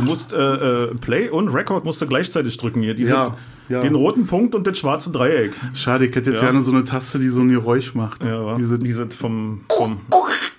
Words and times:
Du 0.00 0.04
musst 0.04 0.32
äh, 0.32 0.36
äh, 0.36 0.94
Play 1.00 1.28
und 1.28 1.48
Record 1.48 1.84
musst 1.84 2.00
du 2.00 2.06
gleichzeitig 2.06 2.56
drücken 2.56 2.82
hier. 2.82 2.94
Diese, 2.94 3.10
Ja, 3.10 3.36
ja. 3.68 3.80
Den 3.80 3.94
roten 3.94 4.26
Punkt 4.26 4.54
und 4.54 4.66
das 4.66 4.78
schwarze 4.78 5.10
Dreieck. 5.10 5.52
Schade, 5.74 6.06
ich 6.06 6.14
hätte 6.14 6.30
jetzt 6.30 6.42
Ja. 6.42 6.50
gerne 6.50 6.62
so 6.62 6.72
eine 6.72 6.84
Taste, 6.84 7.18
die 7.18 7.28
so 7.28 7.40
ein 7.40 7.48
Geräusch 7.50 7.94
macht. 7.94 8.24
Ja, 8.24 8.44
wa? 8.44 8.56
Diese, 8.58 8.78
Diese 8.78 9.08
vom, 9.10 9.62
vom 9.76 10.00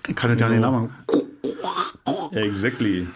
ich 0.07 0.15
kann 0.15 0.31
das 0.31 0.39
ja 0.39 0.49
nicht 0.49 0.59
nachmachen. 0.61 0.89
Exactly. 2.31 3.07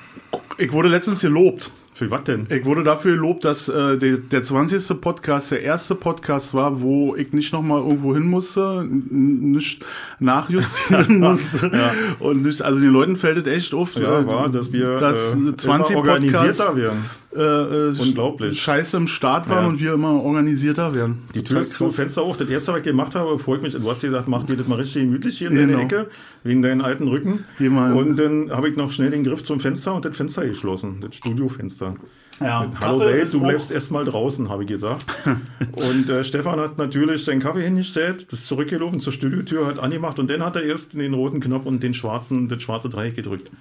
Ich 0.57 0.71
wurde 0.71 0.89
letztens 0.89 1.21
gelobt. 1.21 1.71
Für 2.03 2.11
was 2.11 2.23
denn? 2.23 2.47
Ich 2.49 2.65
wurde 2.65 2.83
dafür 2.83 3.13
gelobt, 3.13 3.45
dass 3.45 3.69
äh, 3.69 3.97
der, 3.97 4.17
der 4.17 4.43
20. 4.43 4.99
Podcast 5.01 5.51
der 5.51 5.61
erste 5.61 5.95
Podcast 5.95 6.53
war, 6.53 6.81
wo 6.81 7.15
ich 7.15 7.33
nicht 7.33 7.53
nochmal 7.53 7.81
irgendwo 7.81 8.13
hin 8.13 8.23
musste, 8.25 8.85
nicht 8.89 9.83
nachjustieren 10.19 11.19
musste. 11.19 11.71
Und 12.19 12.43
nicht, 12.43 12.61
also 12.61 12.79
den 12.79 12.89
Leuten 12.89 13.15
fällt 13.15 13.45
es 13.45 13.53
echt 13.53 13.73
auf, 13.73 13.95
Ja, 13.95 14.19
äh, 14.19 14.27
war, 14.27 14.49
dass 14.49 14.71
wir 14.71 14.97
dass 14.97 15.35
äh, 15.35 15.55
20 15.55 15.91
immer 15.91 15.99
organisierter 15.99 16.41
Podcasts 16.41 16.75
werden. 16.75 17.05
Äh, 17.35 17.89
äh, 17.89 17.99
Unglaublich. 17.99 18.61
scheiße 18.61 18.97
im 18.97 19.07
Start 19.07 19.49
waren 19.49 19.63
Ja. 19.63 19.69
und 19.69 19.79
wir 19.79 19.93
immer 19.93 20.21
organisierter 20.21 20.93
werden. 20.93 21.19
Die 21.33 21.43
Tür 21.43 21.61
ist 21.61 21.73
zu, 21.75 21.85
krass. 21.85 21.95
Fenster 21.95 22.25
hoch. 22.25 22.35
Das 22.35 22.47
erste, 22.49 22.71
was 22.71 22.79
ich 22.79 22.83
gemacht 22.85 23.15
habe, 23.15 23.33
bevor 23.33 23.55
ich 23.57 23.61
mich, 23.61 23.73
du 23.73 23.89
hast 23.89 24.01
gesagt, 24.01 24.27
mach 24.27 24.43
dir 24.45 24.55
das 24.57 24.67
mal 24.67 24.75
richtig 24.75 25.03
gemütlich 25.03 25.37
hier 25.37 25.49
in 25.49 25.55
deiner 25.55 25.67
Genau. 25.67 25.81
Ecke, 25.83 26.07
wegen 26.43 26.61
deinen 26.61 26.81
alten 26.81 27.07
Rücken. 27.07 27.45
Mal- 27.59 27.93
Und 27.93 28.17
dann 28.17 28.51
habe 28.51 28.69
ich 28.69 28.75
noch 28.75 28.91
schnell 28.91 29.09
den 29.11 29.23
Griff 29.23 29.43
zum 29.43 29.59
Fenster 29.59 29.93
und 29.95 30.05
das 30.05 30.15
Fenster 30.17 30.45
geschlossen, 30.45 30.97
das 31.01 31.15
Studiofenster. 31.15 31.95
Ja, 32.39 32.71
Hallo 32.81 32.99
Welt, 33.01 33.31
du 33.33 33.39
auch- 33.39 33.43
bleibst 33.43 33.71
erstmal 33.71 34.05
draußen, 34.05 34.49
habe 34.49 34.63
ich 34.63 34.69
gesagt. 34.69 35.05
und 35.73 36.09
äh, 36.09 36.23
Stefan 36.23 36.59
hat 36.59 36.77
natürlich 36.77 37.23
seinen 37.23 37.39
Kaffee 37.39 37.61
hingestellt, 37.61 38.25
ist 38.31 38.47
zurückgelaufen 38.47 38.99
zur 38.99 39.13
Studiotür, 39.13 39.67
hat 39.67 39.77
angemacht 39.79 40.17
und 40.19 40.29
dann 40.29 40.43
hat 40.43 40.55
er 40.55 40.63
erst 40.63 40.93
den 40.93 41.13
roten 41.13 41.39
Knopf 41.39 41.65
und 41.65 41.83
den 41.83 41.93
schwarzen, 41.93 42.47
das 42.47 42.61
schwarze 42.61 42.89
Dreieck 42.89 43.15
gedrückt. 43.15 43.51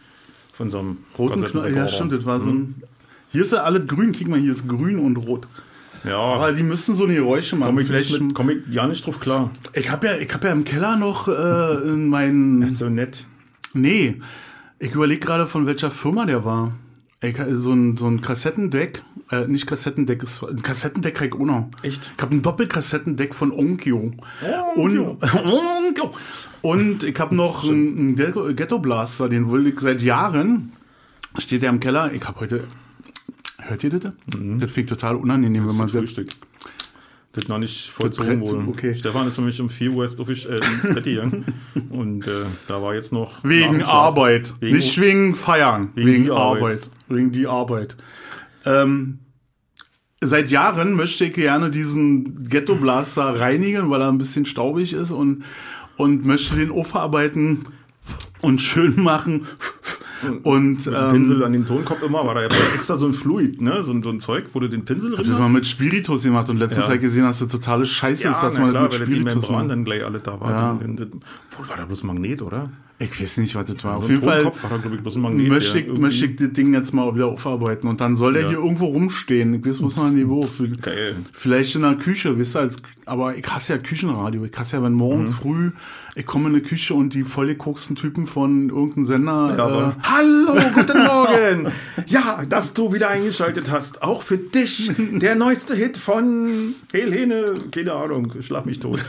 Von 0.55 0.71
so 0.71 0.79
einem 0.81 0.99
Roten 1.19 1.43
Knopf, 1.45 1.71
ja 1.75 1.89
stimmt, 1.89 2.13
das 2.13 2.25
war 2.27 2.39
so 2.41 2.51
ein. 2.51 2.75
Hier 3.33 3.43
ist 3.43 3.53
ja 3.53 3.63
alles 3.63 3.87
grün, 3.87 4.13
guck 4.17 4.29
mal, 4.29 4.39
hier 4.39 4.53
ist 4.53 4.69
grün 4.69 4.99
und 4.99 5.17
rot. 5.17 5.47
Ja, 6.05 6.17
Aber 6.19 6.53
die 6.53 6.63
müssen 6.63 6.95
so 6.95 7.05
eine 7.05 7.15
Geräusche 7.15 7.57
machen. 7.57 7.71
komme 7.71 7.83
ich, 7.83 7.89
Vielleicht, 7.89 8.11
nicht 8.11 8.23
mit- 8.23 8.35
komm 8.35 8.51
ich 8.51 8.59
ja 8.71 8.87
nicht 8.87 9.07
drauf 9.07 9.21
klar. 9.21 9.51
ich 9.73 9.91
habe 9.91 10.07
ja, 10.07 10.17
ich 10.19 10.33
hab 10.35 10.43
ja 10.45 10.51
im 10.53 10.65
Keller 10.65 10.97
noch 10.97 11.29
äh, 11.29 11.89
in 11.89 12.09
meinen. 12.09 12.69
So 12.71 12.89
nett. 12.89 13.25
Nee, 13.73 14.21
ich 14.79 14.93
überlege 14.95 15.25
gerade, 15.25 15.47
von 15.47 15.67
welcher 15.67 15.91
Firma 15.91 16.27
der 16.27 16.45
war. 16.45 16.73
Ich, 17.23 17.37
so, 17.53 17.73
ein, 17.73 17.97
so 17.97 18.09
ein 18.09 18.21
Kassettendeck, 18.21 19.01
äh, 19.31 19.47
nicht 19.47 19.69
Kassettendeck, 19.69 20.25
ist, 20.25 20.43
ein 20.43 20.61
Kassettendeck 20.61 21.15
krieg 21.15 21.33
ich 21.37 21.41
auch 21.41 21.45
noch. 21.47 21.71
Echt? 21.83 22.11
Ich 22.17 22.21
habe 22.23 22.35
ein 22.35 22.43
Doppelkassettendeck 22.43 23.33
von 23.33 23.53
Onkyo. 23.53 24.11
Onkyo. 24.75 25.11
Und, 25.13 25.23
Onkyo. 25.23 26.11
Und 26.63 27.05
ich 27.05 27.19
habe 27.21 27.37
noch 27.37 27.63
einen, 27.63 27.97
einen 27.99 28.17
Ghetto- 28.17 28.53
Ghetto 28.55 28.81
Blaster, 28.81 29.29
den 29.29 29.49
wollte 29.49 29.71
ich 29.71 29.79
seit 29.79 30.03
Jahren. 30.03 30.73
Steht 31.39 31.63
der 31.63 31.71
im 31.71 31.79
Keller. 31.79 32.13
Ich 32.13 32.25
habe 32.27 32.41
heute. 32.41 32.65
Hört 33.67 33.85
ihr 33.85 33.91
das? 33.91 34.01
Das 34.27 34.37
finde 34.37 34.81
ich 34.81 34.87
total 34.87 35.17
unangenehm, 35.17 35.69
wenn 35.69 35.77
man 35.77 35.87
Das. 35.87 35.97
Frühstück. 35.97 36.29
Das 37.35 37.49
noch 37.49 37.59
nicht 37.59 37.89
voll 37.91 38.09
Das 38.09 38.17
zu 38.17 38.23
Brett, 38.25 38.41
wohl. 38.41 38.63
okay. 38.69 38.95
Stefan 38.95 39.27
ist 39.27 39.39
nämlich 39.39 39.59
um 39.61 39.71
4 39.71 39.91
Uhr 39.93 40.05
erst 40.05 40.21
auf, 40.21 40.29
äh, 40.29 40.33
ins 40.35 40.83
Bett 40.95 41.05
gegangen. 41.05 41.47
Und 41.91 42.27
äh, 42.27 42.31
da 42.69 42.83
war 42.83 42.95
jetzt 42.95 43.11
noch. 43.13 43.43
Wegen. 43.43 43.83
Arbeit. 43.83 44.53
Wegen- 44.61 44.77
nicht 44.77 45.01
wegen 45.01 45.35
Feiern. 45.35 45.93
Wegen 45.95 46.09
Wegen, 46.25 46.31
Arbeit. 46.31 46.63
Arbeit. 46.63 46.91
Wegen 47.09 47.33
die 47.33 47.47
Arbeit. 47.47 47.97
Ähm, 48.67 49.21
seit 50.23 50.51
Jahren 50.51 50.93
möchte 50.95 51.25
ich 51.25 51.33
gerne 51.33 51.71
diesen 51.71 52.49
Ghetto 52.51 52.75
Blaster 52.75 53.41
reinigen, 53.41 53.89
weil 53.89 54.03
er 54.03 54.09
ein 54.11 54.19
bisschen 54.19 54.45
staubig 54.45 54.93
ist 54.93 55.11
und, 55.11 55.43
und 55.97 56.27
möchte 56.27 56.57
den 56.57 56.71
aufverarbeiten 56.71 57.65
und 58.43 58.61
schön 58.61 59.03
machen. 59.03 59.47
Und 60.43 60.87
ähm, 60.87 61.11
Pinsel 61.13 61.43
an 61.45 61.53
den 61.53 61.67
Tonkopf 61.67 62.03
immer, 62.03 62.25
war 62.27 62.35
da 62.35 62.43
ja 62.43 62.49
extra 62.75 62.97
so 62.97 63.07
ein 63.07 63.13
Fluid, 63.15 63.61
ne? 63.61 63.83
So, 63.83 63.93
ein- 63.93 64.03
so 64.03 64.11
ein 64.11 64.21
Zeug, 64.21 64.45
wo 64.53 64.61
du 64.61 64.69
den 64.69 64.85
Pinsel 64.85 65.11
drin 65.11 65.25
das 65.25 65.33
hast. 65.35 65.41
mal 65.41 65.49
mit 65.51 65.67
Spiritus 65.67 66.23
gemacht 66.23 66.49
und 66.51 66.59
letztens 66.59 66.85
Ja. 66.87 66.93
Zeit 66.93 67.01
gesehen, 67.01 67.25
dass 67.25 67.39
das 67.41 67.49
totale 67.49 67.85
Scheiße 67.87 68.29
ist, 68.29 68.41
dass 68.43 68.59
man 68.59 68.71
klar, 68.71 68.85
das 68.89 68.93
weil 68.93 69.07
mit 69.07 69.09
die 69.09 69.21
Spiritus 69.21 69.35
Membran 69.49 69.61
macht. 69.63 69.71
dann 69.71 69.85
gleich 69.85 70.05
alle 70.05 70.21
da 70.21 70.41
war. 70.41 70.51
Ja. 70.51 70.79
Dann- 70.81 70.97
dann- 70.97 71.11
Obwohl, 71.51 71.69
war 71.69 71.77
da 71.77 71.85
bloß 71.85 72.03
Magnet, 72.05 72.43
oder? 72.43 72.71
Ich 72.99 73.21
weiß 73.21 73.39
nicht, 73.39 73.57
was 73.57 73.67
das 73.67 73.83
war. 73.83 73.97
Auf 73.97 74.09
jeden 74.09 74.23
Fall 74.23 74.45
möchte 74.45 75.79
ich, 75.81 75.89
möchte 75.99 76.25
ich 76.27 76.37
das 76.37 76.53
Ding 76.53 76.73
jetzt 76.73 76.95
mal 76.95 77.13
wieder 77.17 77.27
aufarbeiten. 77.27 77.89
Und 77.89 78.01
dann 78.01 78.17
soll 78.17 78.35
der 78.35 78.43
Ja. 78.43 78.49
hier 78.51 78.59
irgendwo 78.59 78.87
rumstehen. 78.87 79.55
Ich 79.55 79.67
weiß, 79.67 79.81
muss 79.81 79.97
noch 79.97 80.05
ein 80.05 80.15
Niveau. 80.15 80.47
Geil. 80.81 81.17
Vielleicht 81.33 81.75
in 81.75 81.83
der 81.83 81.97
Küche, 81.97 82.39
wisst 82.39 82.55
ihr, 82.55 82.61
als, 82.61 82.77
aber 83.05 83.35
ich 83.37 83.45
hasse 83.49 83.73
ja 83.73 83.79
Küchenradio. 83.81 84.45
Ich 84.45 84.57
hasse 84.57 84.77
ja, 84.77 84.83
wenn 84.85 84.93
morgens 84.93 85.31
Mhm. 85.33 85.35
früh, 85.35 85.71
ich 86.15 86.27
komme 86.27 86.49
in 86.49 86.55
eine 86.55 86.63
Küche 86.63 86.95
und 86.95 87.13
die 87.15 87.25
vollgekocksten 87.25 87.97
Typen 87.97 88.29
von 88.29 88.69
irgendeinem 88.69 89.07
Sender, 89.07 89.55
Ja, 89.59 89.89
äh, 89.89 89.93
Hallo, 90.05 90.61
guten 90.75 91.03
Morgen. 91.05 91.73
Ja, 92.07 92.45
dass 92.49 92.73
du 92.73 92.93
wieder 92.93 93.09
eingeschaltet 93.09 93.69
hast. 93.69 94.03
Auch 94.05 94.23
für 94.23 94.39
dich 94.39 94.93
der 94.97 95.35
neueste 95.35 95.75
Hit 95.75 95.97
von 95.97 96.75
Helene. 96.93 97.55
Keine 97.73 97.95
Ahnung, 97.95 98.33
schlaf 98.43 98.65
mich 98.65 98.79
tot. 98.79 99.05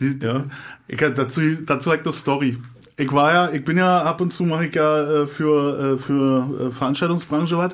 die, 0.00 0.18
Ja. 0.22 0.44
ich, 0.86 0.98
dazu, 0.98 1.40
dazu 1.64 1.88
like 1.88 2.02
eine 2.04 2.12
Story. 2.12 2.58
Ich 2.98 3.12
war 3.12 3.32
ja, 3.32 3.50
ich 3.50 3.62
bin 3.62 3.76
ja 3.76 4.02
ab 4.02 4.20
und 4.22 4.32
zu 4.32 4.44
mache 4.44 4.66
ich 4.66 4.74
ja 4.74 5.22
äh, 5.22 5.26
für, 5.26 5.94
äh, 5.94 5.98
für 5.98 6.68
äh, 6.68 6.70
Veranstaltungsbranche 6.70 7.58
was. 7.58 7.72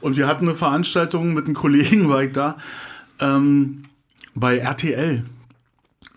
Und 0.00 0.16
wir 0.16 0.26
hatten 0.26 0.46
eine 0.46 0.56
Veranstaltung 0.56 1.32
mit 1.34 1.46
einem 1.46 1.54
Kollegen, 1.54 2.08
war 2.08 2.22
ich 2.22 2.32
da, 2.32 2.54
ähm, 3.20 3.84
bei 4.34 4.58
RTL. 4.58 5.24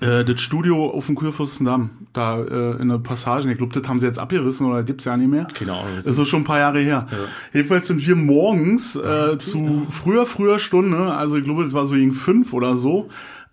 Äh, 0.02 0.26
das 0.26 0.42
Studio 0.42 0.90
auf 0.90 1.06
dem 1.06 1.16
Kurfürstendamm, 1.16 1.92
da 2.12 2.42
äh, 2.42 2.82
in 2.82 2.90
der 2.90 2.98
Passage. 2.98 3.50
Ich 3.50 3.58
glaube, 3.58 3.80
das 3.80 3.88
haben 3.88 4.00
sie 4.00 4.08
jetzt 4.08 4.20
abgerissen 4.20 4.66
oder 4.66 4.84
gibt's 4.84 5.06
ja 5.06 5.16
nicht 5.16 5.30
mehr. 5.30 5.48
Keine 5.54 5.74
Ahnung. 5.74 6.02
Das 6.04 6.18
ist 6.18 6.28
schon 6.28 6.42
ein 6.42 6.46
paar 6.46 6.60
Jahre 6.60 6.80
her. 6.80 7.08
Jedenfalls 7.54 7.88
sind 7.88 8.06
wir 8.06 8.16
morgens 8.16 8.96
äh, 8.96 9.38
zu 9.38 9.88
früher, 9.90 10.26
früher 10.26 10.60
Stunde, 10.60 11.14
also 11.14 11.38
ich 11.38 11.46
glaube, 11.46 11.64
das 11.64 11.74
war 11.74 11.86
so 11.86 11.96
gegen 11.96 12.14
fünf 12.14 12.52
oder 12.52 12.78
so, 12.78 13.10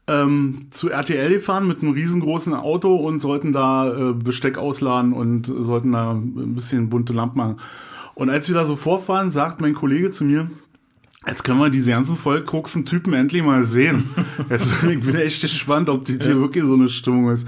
ähm, 0.09 0.67
zu 0.71 0.91
RTL 0.91 1.31
gefahren 1.31 1.69
mit 1.69 1.83
einem 1.83 1.93
riesengroßen 1.93 2.55
Auto 2.55 2.97
und 2.97 3.21
sollten 3.21 3.53
da 3.53 4.11
äh, 4.11 4.13
Besteck 4.13 4.59
ausladen 4.59 5.13
und 5.13 5.47
sollten 5.47 5.93
da 5.93 6.13
ein 6.13 6.55
bisschen 6.55 6.89
bunte 6.89 7.13
Lampen 7.13 7.39
machen. 7.39 7.57
Und 8.15 8.31
als 8.31 8.49
wir 8.49 8.55
da 8.55 8.65
so 8.65 8.75
vorfahren, 8.75 9.31
sagt 9.31 9.61
mein 9.61 9.75
Kollege 9.75 10.11
zu 10.11 10.25
mir, 10.25 10.51
Jetzt 11.27 11.43
können 11.43 11.59
wir 11.59 11.69
diese 11.69 11.91
ganzen 11.91 12.17
vollkruxen 12.17 12.87
Typen 12.87 13.13
endlich 13.13 13.43
mal 13.43 13.65
sehen. 13.65 14.09
Jetzt, 14.51 14.85
ich 14.85 15.01
bin 15.01 15.17
echt 15.17 15.41
gespannt, 15.41 15.89
ob 15.89 16.05
die 16.05 16.13
hier 16.13 16.41
wirklich 16.41 16.65
so 16.65 16.75
eine 16.75 16.89
Stimmung 16.89 17.29
ist. 17.31 17.47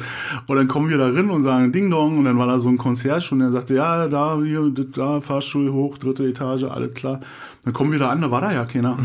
Und 0.49 0.57
dann 0.57 0.67
kommen 0.67 0.91
wir 0.91 0.99
da 0.99 1.07
rein 1.07 1.31
und 1.31 1.45
sagen 1.45 1.73
Ding 1.73 1.89
Dong 1.89 2.19
und 2.19 2.25
dann 2.25 2.37
war 2.37 2.49
da 2.49 2.59
so 2.59 2.69
ein 2.69 2.79
Concierge 2.79 3.31
und 3.31 3.41
er 3.41 3.53
sagte, 3.53 3.77
ja, 3.77 4.09
da, 4.09 4.39
hier, 4.43 4.71
da, 4.71 5.21
Fahrstuhl 5.21 5.73
hoch, 5.73 5.99
dritte 5.99 6.27
Etage, 6.27 6.65
alles 6.65 6.95
klar. 6.95 7.21
Dann 7.65 7.73
kommen 7.73 7.93
wir 7.93 8.01
da 8.01 8.11
an, 8.11 8.21
da 8.21 8.31
war 8.31 8.41
da 8.41 8.53
ja 8.53 8.65
keiner. 8.65 8.99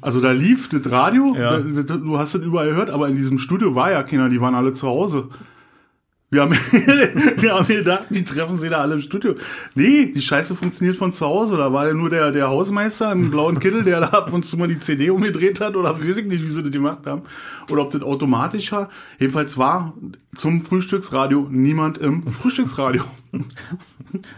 Also 0.00 0.20
da 0.20 0.32
lief 0.32 0.68
das 0.68 0.90
Radio, 0.90 1.34
Ja. 1.36 1.58
du 1.60 2.18
hast 2.18 2.34
das 2.34 2.42
überall 2.42 2.68
gehört, 2.68 2.90
aber 2.90 3.08
in 3.08 3.14
diesem 3.16 3.38
Studio 3.38 3.74
war 3.74 3.90
ja 3.90 4.02
keiner, 4.02 4.28
die 4.28 4.40
waren 4.40 4.54
alle 4.54 4.72
zu 4.72 4.86
Hause. 4.88 5.28
Wir 6.28 6.42
haben, 6.42 6.50
wir 7.36 7.54
haben 7.54 7.68
gedacht, 7.68 8.06
die 8.10 8.24
treffen 8.24 8.58
sich 8.58 8.68
da 8.68 8.78
alle 8.78 8.94
im 8.94 9.00
Studio. 9.00 9.36
Nee, 9.76 10.06
die 10.12 10.20
Scheiße 10.20 10.56
funktioniert 10.56 10.96
von 10.96 11.12
zu 11.12 11.24
Hause. 11.24 11.56
Da 11.56 11.72
war 11.72 11.86
ja 11.86 11.94
nur 11.94 12.10
der, 12.10 12.32
der 12.32 12.48
Hausmeister 12.48 13.12
im 13.12 13.30
blauen 13.30 13.60
Kittel, 13.60 13.84
der 13.84 14.00
da 14.00 14.08
ab 14.08 14.32
und 14.32 14.44
zu 14.44 14.56
mal 14.56 14.66
die 14.66 14.80
CD 14.80 15.10
umgedreht 15.10 15.60
hat 15.60 15.76
oder 15.76 15.96
weiß 16.02 16.16
ich 16.16 16.26
nicht, 16.26 16.42
wie 16.44 16.50
sie 16.50 16.64
das 16.64 16.72
gemacht 16.72 17.06
haben. 17.06 17.22
Oder 17.70 17.82
ob 17.82 17.92
das 17.92 18.02
automatisch 18.02 18.72
war. 18.72 18.88
Jedenfalls 19.20 19.56
war 19.56 19.94
zum 20.34 20.64
Frühstücksradio 20.64 21.46
niemand 21.48 21.98
im 21.98 22.26
Frühstücksradio. 22.26 23.04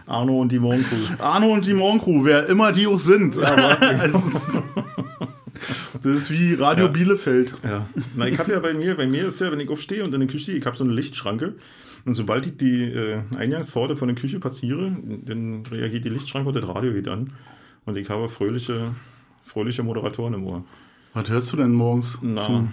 Arno 0.05 0.41
und 0.41 0.51
die 0.51 0.59
Morgencrew. 0.59 0.95
Arno 1.17 1.47
und 1.53 1.65
die 1.65 1.73
Morgencrew, 1.73 2.23
wer 2.23 2.45
immer 2.47 2.71
die 2.71 2.85
auch 2.85 2.99
sind. 2.99 3.35
das 6.03 6.05
ist 6.05 6.31
wie 6.31 6.53
Radio 6.55 6.85
Ja. 6.85 6.91
Bielefeld. 6.91 7.53
Ja. 7.63 7.87
Na, 8.15 8.27
ich 8.27 8.37
habe 8.39 8.51
ja 8.51 8.59
bei 8.59 8.73
mir, 8.73 8.95
bei 8.95 9.07
mir 9.07 9.27
ist 9.27 9.39
ja, 9.41 9.51
wenn 9.51 9.59
ich 9.59 9.69
aufstehe 9.69 10.03
und 10.03 10.13
in 10.13 10.19
der 10.19 10.29
Küche, 10.29 10.51
ich 10.53 10.65
habe 10.65 10.77
so 10.77 10.83
eine 10.83 10.93
Lichtschranke. 10.93 11.55
Und 12.05 12.13
sobald 12.13 12.47
ich 12.47 12.57
die 12.57 12.83
äh, 12.83 13.17
Eingangspforte 13.37 13.95
von 13.97 14.07
der 14.07 14.15
Küche 14.15 14.39
passiere, 14.39 14.95
dann 15.25 15.63
reagiert 15.69 16.05
die 16.05 16.09
Lichtschranke 16.09 16.47
und 16.49 16.55
das 16.55 16.67
Radio 16.67 16.93
geht 16.93 17.07
an. 17.07 17.33
Und 17.85 17.97
ich 17.97 18.09
habe 18.09 18.29
fröhliche, 18.29 18.91
fröhliche 19.43 19.83
Moderatoren 19.83 20.33
im 20.35 20.45
Ohr. 20.45 20.63
Was 21.13 21.29
hörst 21.29 21.51
du 21.53 21.57
denn 21.57 21.71
morgens? 21.71 22.17
Na, 22.21 22.41
zum- 22.41 22.71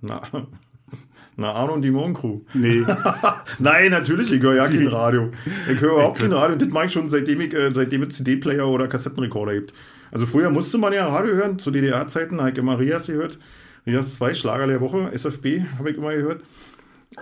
na, 0.00 0.22
na, 1.36 1.52
Arno 1.52 1.74
und 1.74 1.82
die 1.82 1.90
Morgencrew. 1.90 2.40
Nee. 2.54 2.84
Nein, 3.58 3.90
natürlich, 3.90 4.32
ich 4.32 4.42
höre 4.42 4.54
ja 4.54 4.66
kein 4.66 4.86
Radio. 4.86 5.30
Ich 5.70 5.80
höre 5.80 5.92
überhaupt 5.94 6.18
kein 6.20 6.32
Radio 6.32 6.54
und 6.54 6.62
das 6.62 6.68
mache 6.70 6.86
ich 6.86 6.92
schon 6.92 7.08
seitdem, 7.08 7.40
ich, 7.40 7.52
äh, 7.52 7.72
seitdem 7.74 8.02
es 8.04 8.16
CD-Player 8.16 8.66
oder 8.66 8.88
Kassettenrekorder 8.88 9.54
gibt. 9.54 9.74
Also 10.10 10.26
früher 10.26 10.50
musste 10.50 10.78
man 10.78 10.92
ja 10.92 11.08
Radio 11.08 11.34
hören, 11.34 11.58
zu 11.58 11.70
DDR-Zeiten 11.70 12.40
habe 12.40 12.50
ich 12.50 12.58
immer 12.58 12.78
Rias 12.78 13.06
gehört. 13.06 13.38
Rias 13.86 14.14
2, 14.14 14.34
Schlager 14.34 14.66
der 14.66 14.80
Woche, 14.80 15.10
SFB 15.12 15.62
habe 15.78 15.90
ich 15.90 15.96
immer 15.96 16.12
gehört. 16.12 16.42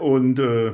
Und 0.01 0.39
äh, 0.39 0.73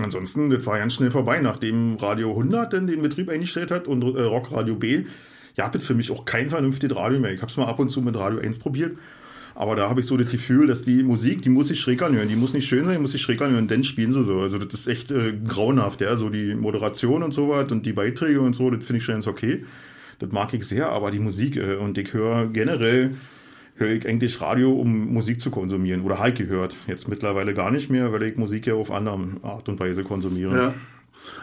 ansonsten, 0.00 0.50
das 0.50 0.64
war 0.66 0.78
ganz 0.78 0.94
schnell 0.94 1.10
vorbei, 1.10 1.40
nachdem 1.40 1.96
Radio 1.96 2.30
100 2.30 2.72
dann 2.72 2.86
den 2.86 3.02
Betrieb 3.02 3.28
eingestellt 3.28 3.70
hat 3.70 3.88
und 3.88 4.02
äh, 4.02 4.22
Rockradio 4.22 4.76
B. 4.76 5.04
Ja, 5.56 5.68
das 5.68 5.84
für 5.84 5.94
mich 5.94 6.10
auch 6.10 6.24
kein 6.24 6.48
vernünftiges 6.48 6.96
Radio 6.96 7.18
mehr. 7.18 7.32
Ich 7.32 7.42
habe 7.42 7.50
es 7.50 7.56
mal 7.56 7.66
ab 7.66 7.78
und 7.78 7.90
zu 7.90 8.00
mit 8.00 8.16
Radio 8.16 8.38
1 8.38 8.58
probiert. 8.58 8.96
Aber 9.54 9.76
da 9.76 9.90
habe 9.90 10.00
ich 10.00 10.06
so 10.06 10.16
das 10.16 10.30
Gefühl, 10.30 10.66
dass 10.66 10.82
die 10.82 11.02
Musik, 11.02 11.42
die 11.42 11.50
muss 11.50 11.68
sich 11.68 11.78
schräg 11.78 12.00
anhören. 12.02 12.28
Die 12.28 12.36
muss 12.36 12.54
nicht 12.54 12.66
schön 12.66 12.84
sein, 12.84 12.94
die 12.94 13.00
muss 13.00 13.12
sich 13.12 13.20
schräg 13.20 13.42
anhören, 13.42 13.68
dann 13.68 13.84
spielen 13.84 14.10
sie 14.10 14.24
so. 14.24 14.40
Also 14.40 14.58
das 14.58 14.72
ist 14.72 14.86
echt 14.86 15.10
äh, 15.10 15.34
grauenhaft, 15.46 16.00
ja. 16.00 16.16
So 16.16 16.30
die 16.30 16.54
Moderation 16.54 17.22
und 17.22 17.32
so 17.32 17.50
was 17.50 17.70
und 17.70 17.84
die 17.84 17.92
Beiträge 17.92 18.40
und 18.40 18.54
so, 18.54 18.70
das 18.70 18.84
finde 18.84 18.98
ich 18.98 19.04
schon 19.04 19.16
ganz 19.16 19.26
okay. 19.26 19.64
Das 20.22 20.30
mag 20.30 20.54
ich 20.54 20.64
sehr, 20.64 20.88
aber 20.88 21.10
die 21.10 21.18
Musik 21.18 21.56
äh, 21.56 21.74
und 21.74 21.98
ich 21.98 22.12
höre 22.12 22.46
generell 22.46 23.16
höre 23.74 23.90
ich 23.90 24.06
eigentlich 24.06 24.40
Radio, 24.40 24.70
um 24.70 25.12
Musik 25.12 25.40
zu 25.40 25.50
konsumieren. 25.50 26.02
Oder 26.02 26.20
halt 26.20 26.38
gehört. 26.38 26.76
Jetzt 26.86 27.08
mittlerweile 27.08 27.54
gar 27.54 27.72
nicht 27.72 27.90
mehr, 27.90 28.12
weil 28.12 28.22
ich 28.22 28.36
Musik 28.36 28.68
ja 28.68 28.74
auf 28.74 28.92
andere 28.92 29.18
Art 29.42 29.68
und 29.68 29.80
Weise 29.80 30.04
konsumiere. 30.04 30.56
Ja. 30.56 30.74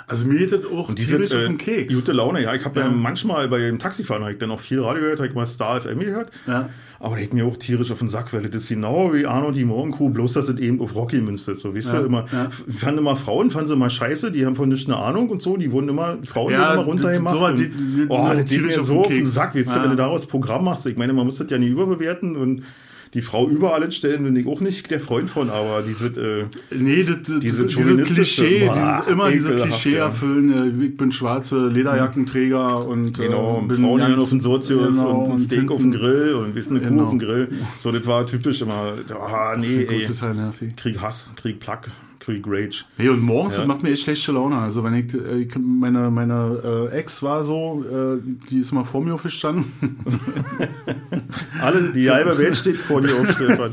Also 0.07 0.25
mir 0.27 0.39
geht 0.39 0.51
das 0.51 0.66
auch 0.66 0.89
Und 0.89 1.00
die 1.00 1.06
tierisch 1.06 1.30
sind, 1.30 1.38
auf 1.38 1.44
äh, 1.44 1.48
den 1.48 1.57
Keks. 1.57 1.94
gute 1.94 2.12
Laune, 2.12 2.42
ja. 2.44 2.54
Ich 2.56 2.66
habe 2.66 2.80
ja. 2.80 2.88
Ja. 2.88 2.92
manchmal 2.92 3.48
bei 3.48 3.60
dem 3.60 3.80
Taxifahren 3.80 4.24
hab 4.24 4.31
ich 4.31 4.38
dann 4.38 4.51
auch 4.51 4.60
viel 4.60 4.81
Radio 4.81 5.01
gehört, 5.01 5.19
habe 5.19 5.27
ich 5.30 5.36
mal 5.36 5.45
Star 5.45 5.80
FM 5.80 6.00
gehört. 6.00 6.31
Ja. 6.48 6.69
Aber 7.01 7.16
der 7.16 7.24
hat 7.25 7.33
mir 7.33 7.45
auch 7.45 7.56
tierisch 7.56 7.92
auf 7.92 8.00
den 8.00 8.10
Sack, 8.10 8.33
weil 8.33 8.42
das 8.50 8.63
ist 8.63 8.68
genau 8.69 9.13
wie 9.13 9.25
Arno 9.25 9.51
die 9.51 9.63
Morgenkuh, 9.63 10.10
bloß 10.10 10.33
dass 10.33 10.50
es 10.50 10.60
eben 10.60 10.81
auf 10.81 10.95
Rocky 10.95 11.21
münzt. 11.21 11.45
So, 11.45 11.74
weißt 11.74 11.88
Ja, 11.94 12.00
du, 12.00 12.07
immer, 12.07 12.25
ja. 12.33 12.50
fanden 12.50 12.98
immer 12.98 13.16
Frauen, 13.16 13.51
fanden 13.51 13.69
sie 13.69 13.74
immer 13.75 13.89
scheiße, 13.89 14.33
die 14.33 14.45
haben 14.45 14.57
von 14.57 14.68
nichts 14.68 14.86
eine 14.89 14.98
Ahnung 14.98 15.30
und 15.30 15.42
so, 15.42 15.56
die 15.56 15.71
wurden 15.71 15.88
immer, 15.88 16.18
Frauen 16.27 16.51
Ja, 16.51 16.60
wurden 16.69 16.74
immer 16.74 16.83
runtergemacht. 16.83 17.38
so 17.38 17.51
die- 17.56 17.69
die- 17.69 18.06
oh, 18.10 18.18
das 18.27 18.38
geht 18.39 18.48
tierisch 18.50 18.75
mir 18.75 18.81
auf 18.81 18.88
so 18.88 18.94
den 18.95 19.01
auf 19.04 19.07
den. 19.07 19.25
Sack, 19.27 19.56
weißt 19.56 19.69
du, 19.69 19.71
Ja. 19.75 19.83
wenn 19.83 19.92
du 19.92 19.95
daraus 19.95 20.25
Programm 20.25 20.66
machst. 20.66 20.86
Ich 20.88 20.98
meine, 20.98 21.13
man 21.13 21.25
muss 21.25 21.38
das 21.38 21.50
ja 21.50 21.57
nicht 21.57 21.69
überbewerten 21.69 22.36
und 22.36 22.63
die 23.13 23.21
Frau 23.23 23.47
über 23.50 23.73
alles 23.73 23.95
stellen, 23.95 24.23
bin 24.23 24.35
ich 24.35 24.45
auch 24.45 24.61
nicht 24.61 24.91
der 24.91 25.00
Freund 25.00 25.29
von, 25.31 25.50
aber 25.50 25.81
diese, 25.81 26.07
äh, 26.07 26.45
Nee, 26.75 27.03
das, 27.03 27.17
das, 27.27 27.39
Diese 27.39 27.65
Klischee, 28.03 28.67
Boah, 28.67 29.01
diese, 29.03 29.11
immer 29.13 29.31
diese 29.31 29.56
Klischee 29.56 29.95
ja. 29.95 30.06
erfüllen, 30.06 30.79
äh, 30.81 30.85
ich 30.85 30.95
bin 30.95 31.11
schwarze 31.11 31.67
Lederjackenträger 31.69 32.85
und 32.88 33.13
Genau, 33.17 33.61
äh, 33.63 33.67
bin 33.67 33.77
Frauen 33.77 34.00
ganz- 34.00 34.21
auf 34.21 34.29
den 34.29 34.39
Sozius 34.39 34.97
genau, 34.97 35.23
und 35.23 35.31
ein 35.31 35.39
Steak 35.39 35.71
auf 35.71 35.77
dem 35.77 35.91
hinten- 35.91 35.97
Grill 36.00 36.33
und 36.35 36.56
wissen 36.56 36.77
eine 36.77 36.85
Kuh 36.85 36.89
Genau. 36.94 37.03
auf 37.06 37.09
dem 37.09 37.19
Grill. 37.19 37.47
So, 37.79 37.91
das 37.91 38.06
war 38.06 38.25
typisch 38.27 38.61
immer, 38.61 38.94
ah, 39.19 39.56
nee, 39.57 39.85
ey. 39.89 40.06
total 40.06 40.35
nervig. 40.35 40.75
Krieg 40.75 41.01
Hass, 41.01 41.31
Krieg 41.35 41.59
Plack, 41.59 41.89
Krieg 42.30 42.46
Rage. 42.48 42.86
Hey, 42.98 43.10
und 43.10 43.22
morgens, 43.24 43.56
Ja. 43.56 43.62
das 43.62 43.68
macht 43.68 43.81
mir 43.81 43.90
echt 43.90 44.04
schlechte 44.04 44.31
Laune. 44.31 44.58
Also 44.58 44.84
wenn 44.84 44.94
ich, 44.94 45.12
äh, 45.16 45.40
ich 45.42 45.56
meine, 45.58 46.12
meine 46.12 46.90
äh, 46.92 46.96
Ex 46.98 47.24
war 47.24 47.44
so, 47.44 47.84
äh, 47.84 48.22
die 48.50 48.60
ist 48.60 48.72
mal 48.72 48.84
vor 48.86 49.02
mir 49.04 49.16
aufgestanden. 49.16 49.66
Alle, 51.62 51.92
die 51.92 52.10
halbe 52.12 52.38
Welt 52.38 52.56
steht 52.56 52.78
vor 52.78 53.02
dir 53.02 53.16
auf, 53.16 53.31
Stefan. 53.31 53.72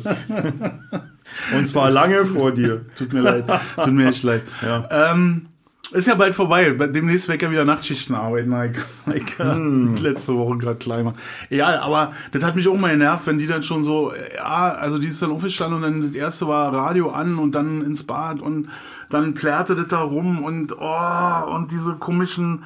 Und 1.56 1.68
zwar 1.68 1.90
lange 1.90 2.24
vor 2.24 2.52
dir. 2.52 2.86
Tut 2.96 3.12
mir 3.12 3.20
leid. 3.20 3.44
Tut 3.76 3.92
mir 3.92 4.08
echt 4.08 4.22
leid. 4.22 4.42
Ja. 4.62 5.12
Ähm, 5.12 5.46
ist 5.92 6.08
ja 6.08 6.14
bald 6.14 6.34
vorbei. 6.34 6.72
Bei- 6.72 6.86
Demnächst 6.88 7.28
weg 7.28 7.42
ja 7.42 7.50
wieder 7.50 7.64
Nachtschichten 7.64 8.14
arbeiten. 8.14 8.50
Like, 8.50 8.84
like, 9.06 9.38
äh, 9.38 9.54
letzte 10.00 10.36
Woche 10.36 10.58
gerade 10.58 10.76
kleiner. 10.76 11.14
Ja, 11.50 11.80
aber 11.82 12.12
das 12.32 12.42
hat 12.42 12.56
mich 12.56 12.66
auch 12.68 12.76
mal 12.78 12.90
genervt, 12.92 13.26
wenn 13.26 13.38
die 13.38 13.46
dann 13.46 13.62
schon 13.62 13.84
so, 13.84 14.12
ja, 14.34 14.72
also 14.72 14.98
die 14.98 15.06
ist 15.08 15.22
dann 15.22 15.30
aufgestanden 15.32 15.76
und 15.76 15.82
dann 15.82 16.02
das 16.02 16.14
erste 16.14 16.48
war 16.48 16.72
Radio 16.72 17.10
an 17.10 17.38
und 17.38 17.54
dann 17.54 17.82
ins 17.82 18.02
Bad 18.04 18.40
und 18.40 18.68
dann 19.10 19.34
plärrte 19.34 19.76
das 19.76 19.86
da 19.88 20.00
rum 20.00 20.42
und 20.42 20.74
oh, 20.78 21.54
und 21.54 21.70
diese 21.70 21.94
komischen 21.94 22.64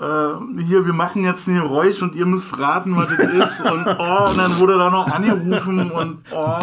äh, 0.00 0.62
hier, 0.62 0.86
wir 0.86 0.92
machen 0.94 1.24
jetzt 1.24 1.46
ein 1.46 1.54
Geräusch 1.56 2.02
und 2.02 2.14
ihr 2.14 2.24
müsst 2.26 2.58
raten, 2.58 2.96
was 2.96 3.08
das 3.08 3.18
ist. 3.60 3.60
Und, 3.70 3.86
oh, 3.86 4.28
und 4.30 4.38
dann 4.38 4.56
wurde 4.58 4.78
da 4.78 4.90
noch 4.90 5.06
angerufen 5.10 5.90
und 5.90 6.18
oh. 6.32 6.58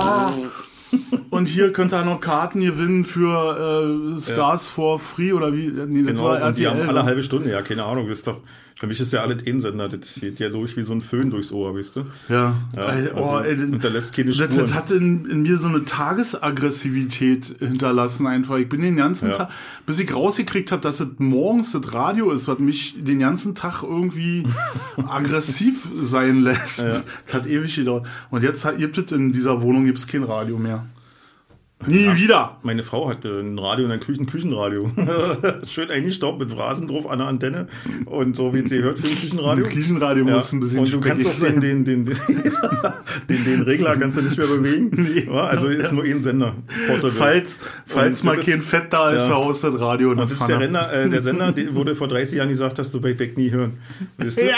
Und 1.30 1.48
hier 1.48 1.72
könnt 1.74 1.94
ihr 1.94 2.04
noch 2.06 2.20
Karten 2.22 2.62
gewinnen 2.62 3.04
für 3.06 4.18
äh, 4.18 4.22
Stars 4.22 4.68
for 4.68 5.00
Free 5.00 5.34
oder 5.34 5.54
wie? 5.54 5.68
Nee, 5.68 6.04
das 6.04 6.12
Genau, 6.16 6.24
war 6.24 6.42
und 6.48 6.58
die 6.58 6.68
haben 6.68 6.78
RTL. 6.80 6.90
alle 6.90 7.04
halbe 7.04 7.24
Stunde, 7.24 7.52
ja, 7.52 7.62
keine 7.62 7.84
Ahnung. 7.84 8.08
Das 8.08 8.20
ist 8.20 8.28
doch, 8.28 8.42
für 8.80 8.86
mich 8.88 9.00
ist 9.00 9.12
ja 9.12 9.22
alles 9.22 9.42
Ehensender. 9.44 9.90
Das 9.90 10.02
geht 10.20 10.40
ja 10.40 10.50
durch 10.50 10.78
wie 10.78 10.84
so 10.84 10.94
ein 10.94 11.02
Föhn 11.02 11.32
durchs 11.32 11.52
Ohr, 11.52 11.76
weißt 11.76 11.96
du? 11.96 12.00
ja. 12.30 12.56
Ja, 12.76 12.90
Ey, 12.90 13.10
oh, 13.16 13.24
also, 13.32 13.50
ey, 13.50 13.58
hinterlässt 13.58 14.14
keine 14.16 14.28
das, 14.28 14.36
Spuren. 14.38 14.58
das 14.58 14.74
hat 14.76 14.92
in, 14.92 15.26
in 15.26 15.42
mir 15.42 15.58
so 15.58 15.68
eine 15.68 15.84
Tagesaggressivität 15.84 17.56
hinterlassen 17.60 18.28
einfach. 18.28 18.58
Ich 18.58 18.70
bin 18.70 18.82
den 18.82 18.96
ganzen 18.98 19.30
Ja. 19.30 19.36
Tag, 19.36 19.50
bis 19.86 20.00
ich 20.00 20.14
rausgekriegt 20.14 20.72
habe, 20.72 20.82
dass 20.82 21.00
es 21.00 21.08
morgens 21.18 21.72
das 21.72 21.94
Radio 21.94 22.32
ist, 22.32 22.48
was 22.48 22.60
mich 22.60 22.96
den 23.00 23.20
ganzen 23.20 23.56
Tag 23.56 23.84
irgendwie 23.84 24.46
aggressiv 25.08 25.88
sein 25.96 26.42
lässt. 26.42 26.80
Das 26.80 27.04
hat 27.34 27.48
ewig 27.48 27.76
gedauert. 27.76 28.08
Und 28.30 28.44
jetzt 28.44 28.64
hat- 28.66 28.78
gibt 28.78 28.98
es 28.98 29.12
in 29.12 29.32
dieser 29.34 29.62
Wohnung 29.62 29.86
gibt's 29.86 30.08
kein 30.08 30.24
Radio 30.24 30.58
mehr. 30.58 30.86
Nie 31.86 32.16
wieder. 32.16 32.58
Meine 32.64 32.82
Frau 32.84 33.08
hat 33.08 33.24
äh, 33.24 33.40
ein 33.40 33.58
Radio 33.60 33.86
und 33.86 33.92
ein 33.92 34.00
Küchen 34.00 34.26
Küchenradio. 34.26 34.90
Schön 35.68 35.92
eingestaubt 35.92 36.40
mit 36.40 36.58
Rasen 36.58 36.88
drauf 36.88 37.08
an 37.08 37.20
der 37.20 37.28
Antenne. 37.28 37.68
Und 38.06 38.36
so 38.36 38.52
wie 38.54 38.68
sie 38.68 38.82
hört 38.82 38.98
für 38.98 39.08
ein 39.08 39.16
Küchenradio. 39.16 39.64
Im 39.66 39.72
Küchenradio 39.72 40.26
Ja. 40.26 40.34
muss 40.34 40.52
ein 40.52 40.60
bisschen 40.60 40.80
und 40.80 40.92
du 40.92 41.00
kannst 41.00 41.28
auch 41.28 41.40
den, 41.40 41.62
den, 41.62 41.86
den, 41.86 42.06
den, 43.30 43.46
den, 43.46 43.62
Regler 43.62 43.96
kannst 43.96 44.18
du 44.18 44.24
nicht 44.24 44.38
mehr 44.38 44.48
bewegen. 44.48 44.88
Ja, 45.28 45.46
also 45.46 45.68
ist 45.68 45.92
nur 45.92 46.04
ein 46.04 46.24
Sender. 46.24 46.56
Falls, 47.16 47.56
falls 47.86 48.24
mal 48.24 48.38
kein 48.38 48.62
Fett 48.62 48.92
da 48.92 49.12
ist, 49.12 49.18
ja. 49.20 49.26
verhaust 49.28 49.64
das 49.64 49.80
Radio 49.80 50.12
Und 50.12 50.18
der 50.18 50.26
das 50.26 50.42
ist 50.42 50.48
der. 50.48 50.60
Renner, 50.60 50.92
äh, 50.92 51.10
der 51.10 51.22
Sender, 51.22 51.52
der 51.52 51.76
wurde 51.76 51.96
vor 51.96 52.08
30 52.08 52.38
Jahren 52.38 52.50
gesagt, 52.50 52.80
dass 52.80 52.92
du 52.92 53.04
weit 53.04 53.20
weg 53.20 53.38
nie 53.38 53.52
hören. 53.52 53.78
Wisst 54.18 54.40
ihr? 54.40 54.50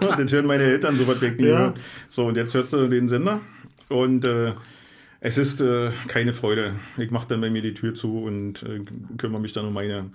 das 0.00 0.32
hören 0.32 0.46
meine 0.46 0.64
Eltern 0.64 0.96
so 0.96 1.06
weit 1.06 1.20
weg 1.20 1.40
nie 1.40 1.46
Ja. 1.46 1.58
hören. 1.58 1.74
So, 2.08 2.26
und 2.26 2.36
jetzt 2.36 2.54
hört 2.54 2.68
sie 2.68 2.88
den 2.88 3.08
Sender. 3.08 3.40
Und 3.88 4.24
äh, 4.24 4.52
es 5.20 5.38
ist 5.38 5.60
äh, 5.60 5.90
keine 6.08 6.32
Freude. 6.32 6.74
Ich 6.98 7.10
mache 7.10 7.28
dann 7.28 7.40
bei 7.40 7.50
mir 7.50 7.62
die 7.62 7.74
Tür 7.74 7.94
zu 7.94 8.22
und 8.24 8.62
äh, 8.62 8.80
kümmere 9.18 9.40
mich 9.40 9.52
dann 9.52 9.66
um 9.66 9.74
meine 9.74 10.10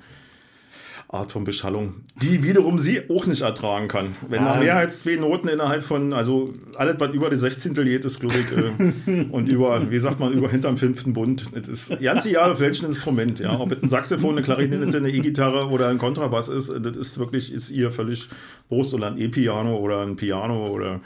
Art 1.08 1.32
von 1.32 1.44
Beschallung, 1.44 1.98
die 2.20 2.44
wiederum 2.44 2.80
sie 2.80 3.10
auch 3.12 3.28
nicht 3.28 3.42
ertragen 3.44 3.88
kann. 3.88 4.16
Wenn 4.28 4.44
Ja. 4.44 4.56
da 4.56 4.60
mehr 4.60 4.76
als 4.78 5.02
zwei 5.02 5.18
Noten 5.18 5.48
innerhalb 5.50 5.84
von, 5.84 6.14
also 6.14 6.52
alles, 6.78 6.96
was 7.00 7.14
über 7.14 7.30
die 7.30 7.38
16. 7.38 7.76
geht, 7.76 8.04
ist, 8.06 8.20
glaube 8.20 8.34
ich, 8.36 9.12
äh, 9.12 9.22
und 9.30 9.48
über, 9.48 9.92
wie 9.92 10.00
sagt 10.00 10.20
man, 10.20 10.34
über 10.34 10.50
hinterm 10.50 10.78
fünften 10.80 11.14
Bund. 11.14 11.46
Das 11.54 11.68
ist 11.68 12.02
ganze 12.02 12.32
Jahre 12.32 12.54
auf 12.54 12.60
welchem 12.60 12.88
Instrument, 12.88 13.38
ja. 13.38 13.58
Ob 13.60 13.72
es 13.72 13.84
ein 13.84 13.90
Saxophon, 13.90 14.32
eine 14.32 14.42
Klarinette, 14.42 14.98
eine 14.98 15.10
E-Gitarre 15.12 15.68
oder 15.70 15.90
ein 15.90 16.00
Kontrabass 16.00 16.48
ist, 16.48 16.70
das 16.70 16.98
ist 16.98 17.20
wirklich, 17.20 17.54
ist 17.54 17.70
ihr 17.70 17.92
völlig 17.92 18.28
Wurst 18.70 18.92
oder 18.96 19.06
ein 19.08 19.20
E-Piano 19.20 19.78
oder 19.78 20.02
ein 20.02 20.16
Piano 20.16 20.70
oder, 20.70 21.02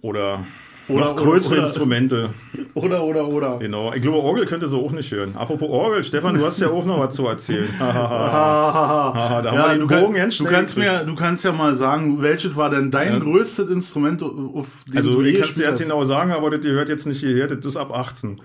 oder, 0.00 0.44
Oder- 0.92 1.04
noch 1.06 1.16
größere 1.16 1.54
oder- 1.54 1.62
Instrumente. 1.64 2.30
Oder, 2.74 3.02
oder, 3.02 3.26
oder. 3.26 3.58
Genau. 3.58 3.92
Ich 3.92 4.00
glaube, 4.00 4.18
Orgel 4.18 4.46
könnte 4.46 4.68
sie 4.68 4.76
auch 4.76 4.92
nicht 4.92 5.10
hören. 5.10 5.34
Apropos 5.36 5.68
Orgel, 5.68 6.04
Stefan, 6.04 6.36
du 6.36 6.46
hast 6.46 6.60
ja 6.60 6.68
auch 6.68 6.84
noch 6.86 7.00
was 7.00 7.16
zu 7.16 7.26
erzählen. 7.26 7.68
Da 7.80 9.42
haben 9.44 9.44
wir 9.56 9.68
den 9.70 9.80
du, 9.80 9.86
Bogen 9.88 10.14
kann, 10.14 10.30
du, 10.30 10.44
kannst 10.44 10.76
mir, 10.76 11.02
du 11.04 11.14
kannst 11.16 11.44
ja 11.44 11.50
mal 11.52 11.74
sagen, 11.74 12.22
welches 12.22 12.54
war 12.56 12.70
denn 12.70 12.90
dein 12.92 13.14
Ja. 13.14 13.18
größtes 13.18 13.68
Instrument, 13.68 14.22
auf 14.22 14.66
dem 14.86 14.96
Also, 14.96 15.10
du 15.14 15.22
ich 15.22 15.32
je 15.34 15.40
kann 15.40 15.48
es 15.50 15.54
dir 15.56 15.64
jetzt 15.66 15.82
genau 15.82 16.04
sagen, 16.04 16.30
aber 16.32 16.50
das 16.50 16.60
gehört 16.60 16.88
jetzt 16.88 17.06
nicht 17.06 17.18
hierher, 17.20 17.48
das 17.48 17.64
ist 17.64 17.76
ab 17.76 17.92
18. 17.92 18.40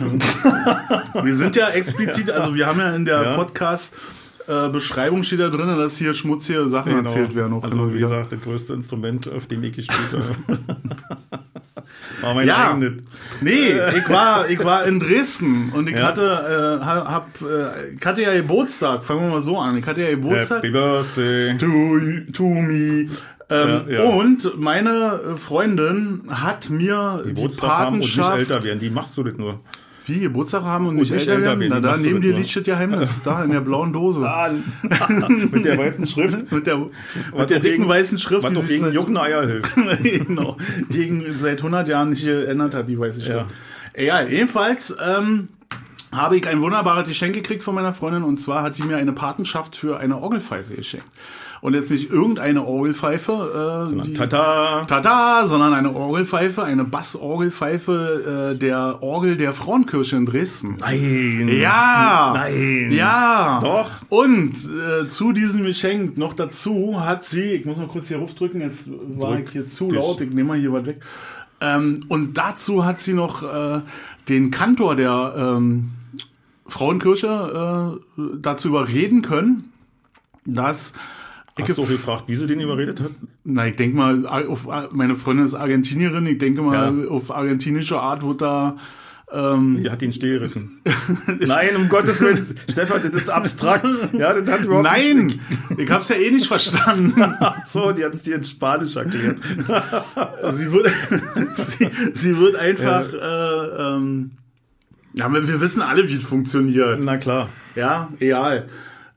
hast? 0.00 1.24
Wir 1.24 1.36
sind 1.36 1.54
ja 1.56 1.68
explizit, 1.68 2.30
also 2.30 2.54
wir 2.54 2.66
haben 2.66 2.80
ja 2.80 2.94
in 2.94 3.04
der 3.04 3.22
Ja. 3.22 3.34
Podcast 3.34 3.92
äh, 4.50 4.68
Beschreibung 4.70 5.22
steht 5.22 5.40
da 5.40 5.48
drin, 5.48 5.68
dass 5.78 5.96
hier 5.96 6.14
schmutzige 6.14 6.68
Sachen 6.68 7.04
erzählt 7.04 7.34
werden. 7.34 7.52
Auch 7.54 7.62
Also, 7.64 7.94
wie 7.94 7.98
gesagt, 8.00 8.32
das 8.32 8.40
größte 8.40 8.72
Instrument, 8.74 9.30
auf 9.32 9.46
dem 9.46 9.62
ich 9.64 9.76
gespielt 9.76 10.12
habe. 10.12 10.58
war 12.22 12.34
mein 12.34 12.46
Ja. 12.46 12.70
eigenes. 12.72 13.02
Nee, 13.40 13.72
ich 13.96 14.08
war, 14.08 14.48
ich 14.48 14.62
war 14.64 14.84
in 14.84 15.00
Dresden 15.00 15.72
und 15.72 15.88
ich 15.88 15.96
Ja. 15.96 16.02
hatte, 16.08 16.80
äh, 16.80 16.84
hab, 16.84 17.28
äh, 17.42 17.94
ich 17.98 18.04
hatte 18.04 18.22
ja 18.22 18.34
Geburtstag, 18.34 19.04
fangen 19.04 19.22
wir 19.22 19.28
mal 19.30 19.40
so 19.40 19.58
an. 19.58 19.76
Ich 19.78 19.86
hatte 19.86 20.02
ja 20.02 20.10
Geburtstag. 20.10 20.58
Happy 20.58 20.70
Birthday. 20.70 21.56
to, 21.58 22.32
to 22.32 22.44
me. 22.48 23.08
Ähm, 23.52 23.82
Ja, 23.88 23.88
ja. 23.88 24.02
Und 24.04 24.58
meine 24.60 25.36
Freundin 25.36 26.22
hat 26.28 26.70
mir 26.70 27.22
die 27.24 27.30
Geburtstag 27.30 27.68
haben 27.70 27.94
und 27.94 27.98
nicht 28.00 28.16
Patenschaft. 28.16 28.38
älter 28.50 28.64
werden. 28.64 28.80
Die 28.80 28.90
machst 28.90 29.16
du 29.16 29.24
das 29.24 29.36
nur. 29.36 29.60
Wie, 30.10 30.20
Geburtstag 30.20 30.62
haben 30.64 30.86
und 30.88 30.96
nicht, 30.96 31.10
nicht 31.12 31.26
älter 31.28 31.40
werden? 31.42 31.60
werden, 31.60 31.68
Na, 31.70 31.76
die 31.94 32.02
da 32.02 32.08
neben 32.08 32.20
dir 32.20 32.34
liegt 32.34 32.54
das 32.54 32.62
Geheimnis. 32.64 33.22
Da 33.22 33.44
in 33.44 33.50
der 33.52 33.60
blauen 33.60 33.92
Dose. 33.92 34.20
Ah, 34.20 34.50
mit 35.28 35.64
der 35.64 35.78
weißen 35.78 36.06
Schrift. 36.06 36.50
Mit 36.52 36.66
der, 36.66 36.80
Was 36.80 36.90
mit 37.38 37.50
der 37.50 37.60
dicken 37.60 37.76
gegen- 37.78 37.88
weißen 37.88 38.18
Schrift, 38.18 38.42
Was 38.42 38.52
sich 38.52 38.66
gegen 38.68 38.84
seit- 38.84 38.94
juckende 38.94 39.22
Eier 39.22 39.46
hilft. 39.46 39.74
genau, 40.02 40.56
gegen 40.90 41.24
seit 41.40 41.58
100 41.58 41.88
Jahren 41.88 42.10
nicht 42.10 42.24
geändert 42.24 42.74
hat, 42.74 42.88
die 42.88 42.98
weiße 42.98 43.20
Schrift. 43.20 43.30
Ja. 43.36 43.46
Egal, 43.92 44.30
jedenfalls 44.30 44.94
ähm, 45.04 45.48
habe 46.12 46.36
ich 46.36 46.46
ein 46.48 46.60
wunderbares 46.60 47.06
Geschenk 47.08 47.34
gekriegt 47.34 47.62
von 47.62 47.74
meiner 47.74 47.94
Freundin 47.94 48.22
und 48.24 48.38
zwar 48.38 48.62
hat 48.62 48.76
die 48.78 48.82
mir 48.82 48.96
eine 48.96 49.12
Patenschaft 49.12 49.76
für 49.76 49.98
eine 49.98 50.18
Orgelpfeife 50.18 50.74
geschenkt. 50.74 51.06
Und 51.60 51.74
jetzt 51.74 51.90
nicht 51.90 52.10
irgendeine 52.10 52.64
Orgelpfeife, 52.64 53.90
äh, 53.92 54.02
die, 54.02 54.14
Tata. 54.14 54.86
Tada, 54.86 55.46
sondern 55.46 55.74
eine 55.74 55.94
Orgelpfeife, 55.94 56.64
eine 56.64 56.84
Bassorgelpfeife 56.84 58.52
äh, 58.54 58.58
der 58.58 59.02
Orgel 59.02 59.36
der 59.36 59.52
Frauenkirche 59.52 60.16
in 60.16 60.24
Dresden. 60.24 60.76
Nein. 60.80 61.50
Ja! 61.52 62.32
Nein. 62.34 62.92
Ja! 62.92 63.60
Doch. 63.62 63.90
Und 64.08 64.54
äh, 64.54 65.10
zu 65.10 65.32
diesem 65.32 65.64
Geschenk 65.64 66.16
noch 66.16 66.32
dazu 66.32 67.04
hat 67.04 67.26
sie, 67.26 67.52
ich 67.52 67.66
muss 67.66 67.76
mal 67.76 67.88
kurz 67.88 68.08
hier 68.08 68.18
ruftdrücken, 68.18 68.62
jetzt 68.62 68.88
war 69.20 69.36
Drück 69.36 69.46
ich 69.46 69.52
hier 69.52 69.68
zu 69.68 69.88
dich. 69.88 69.98
laut, 69.98 70.20
ich 70.22 70.30
nehme 70.30 70.48
mal 70.48 70.58
hier 70.58 70.72
was 70.72 70.86
weg. 70.86 71.02
Ähm, 71.60 72.04
und 72.08 72.38
dazu 72.38 72.86
hat 72.86 73.00
sie 73.00 73.12
noch 73.12 73.42
äh, 73.42 73.82
den 74.30 74.50
Kantor 74.50 74.96
der 74.96 75.34
ähm, 75.36 75.90
Frauenkirche 76.66 77.98
äh, 78.16 78.22
dazu 78.40 78.68
überreden 78.68 79.20
können, 79.20 79.72
dass 80.46 80.94
Hast 81.58 81.76
du 81.78 81.82
auch 81.82 81.88
gefragt, 81.88 82.24
wie 82.28 82.36
sie 82.36 82.46
den 82.46 82.60
überredet 82.60 83.00
hat? 83.00 83.10
na, 83.44 83.66
ich 83.66 83.76
denke 83.76 83.96
mal, 83.96 84.26
auf, 84.26 84.66
meine 84.92 85.16
Freundin 85.16 85.44
ist 85.46 85.54
Argentinierin, 85.54 86.26
ich 86.26 86.38
denke 86.38 86.62
mal, 86.62 87.02
Ja. 87.02 87.08
auf 87.10 87.30
argentinische 87.30 87.98
Art 88.00 88.24
wird 88.24 88.40
da 88.40 88.76
Ähm, 89.32 89.80
Die 89.80 89.88
hat 89.88 90.02
ihn 90.02 90.12
stillgeritten. 90.12 90.80
Nein, 91.46 91.76
um 91.76 91.88
Gottes 91.88 92.20
Willen. 92.20 92.56
Stefan, 92.68 93.00
das 93.04 93.14
ist 93.22 93.28
abstrakt. 93.28 93.86
Ja, 94.12 94.32
das 94.34 94.50
hat 94.50 94.64
überhaupt 94.64 94.82
Nein, 94.84 95.38
ich 95.76 95.88
hab's 95.88 96.08
ja 96.08 96.16
eh 96.16 96.32
nicht 96.32 96.48
verstanden. 96.48 97.14
So, 97.66 97.92
die 97.92 98.04
hat 98.04 98.12
es 98.14 98.22
dir 98.24 98.34
in 98.34 98.42
Spanisch 98.42 98.96
erklärt. 98.96 99.36
sie 100.54 100.72
wird, 100.72 100.90
sie, 101.68 101.88
sie 102.12 102.36
wird 102.38 102.56
einfach, 102.56 103.04
äh, 103.12 103.82
ähm, 103.96 104.32
ja, 105.14 105.32
wir 105.32 105.46
wir 105.46 105.60
wissen 105.60 105.82
alle, 105.82 106.08
wie 106.08 106.16
es 106.16 106.24
funktioniert. 106.24 106.98
Na 107.04 107.16
klar. 107.16 107.50
Ja, 107.76 108.08
egal. 108.18 108.66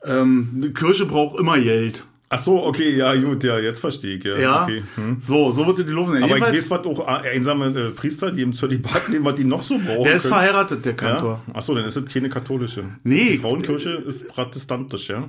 Ähm, 0.06 0.50
eine 0.56 0.70
Kirche 0.74 1.08
braucht 1.08 1.40
immer 1.40 1.58
Geld. 1.60 2.06
Ach 2.36 2.40
so, 2.40 2.64
okay, 2.66 2.96
ja, 2.96 3.14
gut, 3.14 3.44
ja, 3.44 3.60
jetzt 3.60 3.80
verstehe 3.80 4.18
ich. 4.18 4.24
Ja, 4.24 4.38
Ja, 4.38 4.64
okay. 4.64 4.82
Hm. 4.96 5.18
so, 5.22 5.52
so 5.52 5.68
wird 5.68 5.78
die 5.78 5.84
Luft. 5.84 6.16
Aber 6.16 6.36
ich 6.36 6.42
weiß, 6.42 6.70
was 6.72 6.86
auch 6.86 7.06
einsame 7.06 7.68
äh, 7.68 7.92
Priester, 7.92 8.32
die 8.32 8.42
im 8.42 8.54
Zölibat 8.54 9.08
leben, 9.10 9.24
was 9.24 9.36
die 9.36 9.44
noch 9.44 9.62
so 9.62 9.78
brauchen. 9.78 10.04
der 10.04 10.16
ist 10.16 10.24
können. 10.24 10.34
verheiratet, 10.34 10.84
der 10.84 10.96
Kantor. 10.96 11.42
Ja? 11.46 11.54
Ach 11.54 11.62
so, 11.62 11.76
dann 11.76 11.86
ist 11.86 11.96
das 11.96 12.06
keine 12.06 12.30
katholische. 12.30 12.86
Nee. 13.04 13.34
Die 13.34 13.38
Frauenkirche 13.38 13.90
ist 13.92 14.28
protestantisch, 14.30 15.10
ja. 15.10 15.28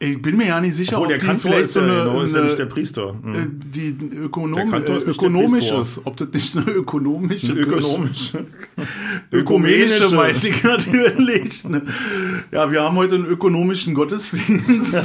Ich 0.00 0.22
bin 0.22 0.36
mir 0.36 0.46
ja 0.46 0.60
nicht 0.60 0.76
sicher, 0.76 0.96
Obwohl, 0.98 1.08
der 1.08 1.16
ob 1.16 1.20
die 1.22 1.26
Kantor 1.26 1.58
ist, 1.58 1.72
so 1.72 1.80
ja, 1.80 1.86
eine, 1.86 2.04
genau, 2.04 2.22
ist 2.22 2.32
ja 2.32 2.38
eine 2.38 2.46
nicht 2.48 2.58
der 2.58 2.66
Priester. 2.66 3.16
Hm. 3.20 3.32
äh, 3.32 3.36
die 3.48 4.16
ökonom 4.16 4.54
Der 4.54 4.66
Kantor 4.66 4.96
ist 4.96 5.06
nicht 5.08 5.20
der 5.20 5.28
ökonomisch 5.28 5.70
Priester. 5.70 5.82
ist. 5.82 6.06
Ob 6.06 6.16
das 6.16 6.28
nicht 6.28 6.56
eine 6.56 6.70
ökonomische 6.70 7.52
Ökonomisch. 7.52 8.32
Ökumenische 9.32 10.14
meinte 10.14 10.48
ich 10.48 10.62
natürlich. 10.62 11.64
Ja, 12.52 12.70
wir 12.70 12.82
haben 12.82 12.96
heute 12.96 13.16
einen 13.16 13.26
ökonomischen 13.26 13.94
Gottesdienst. 13.94 14.96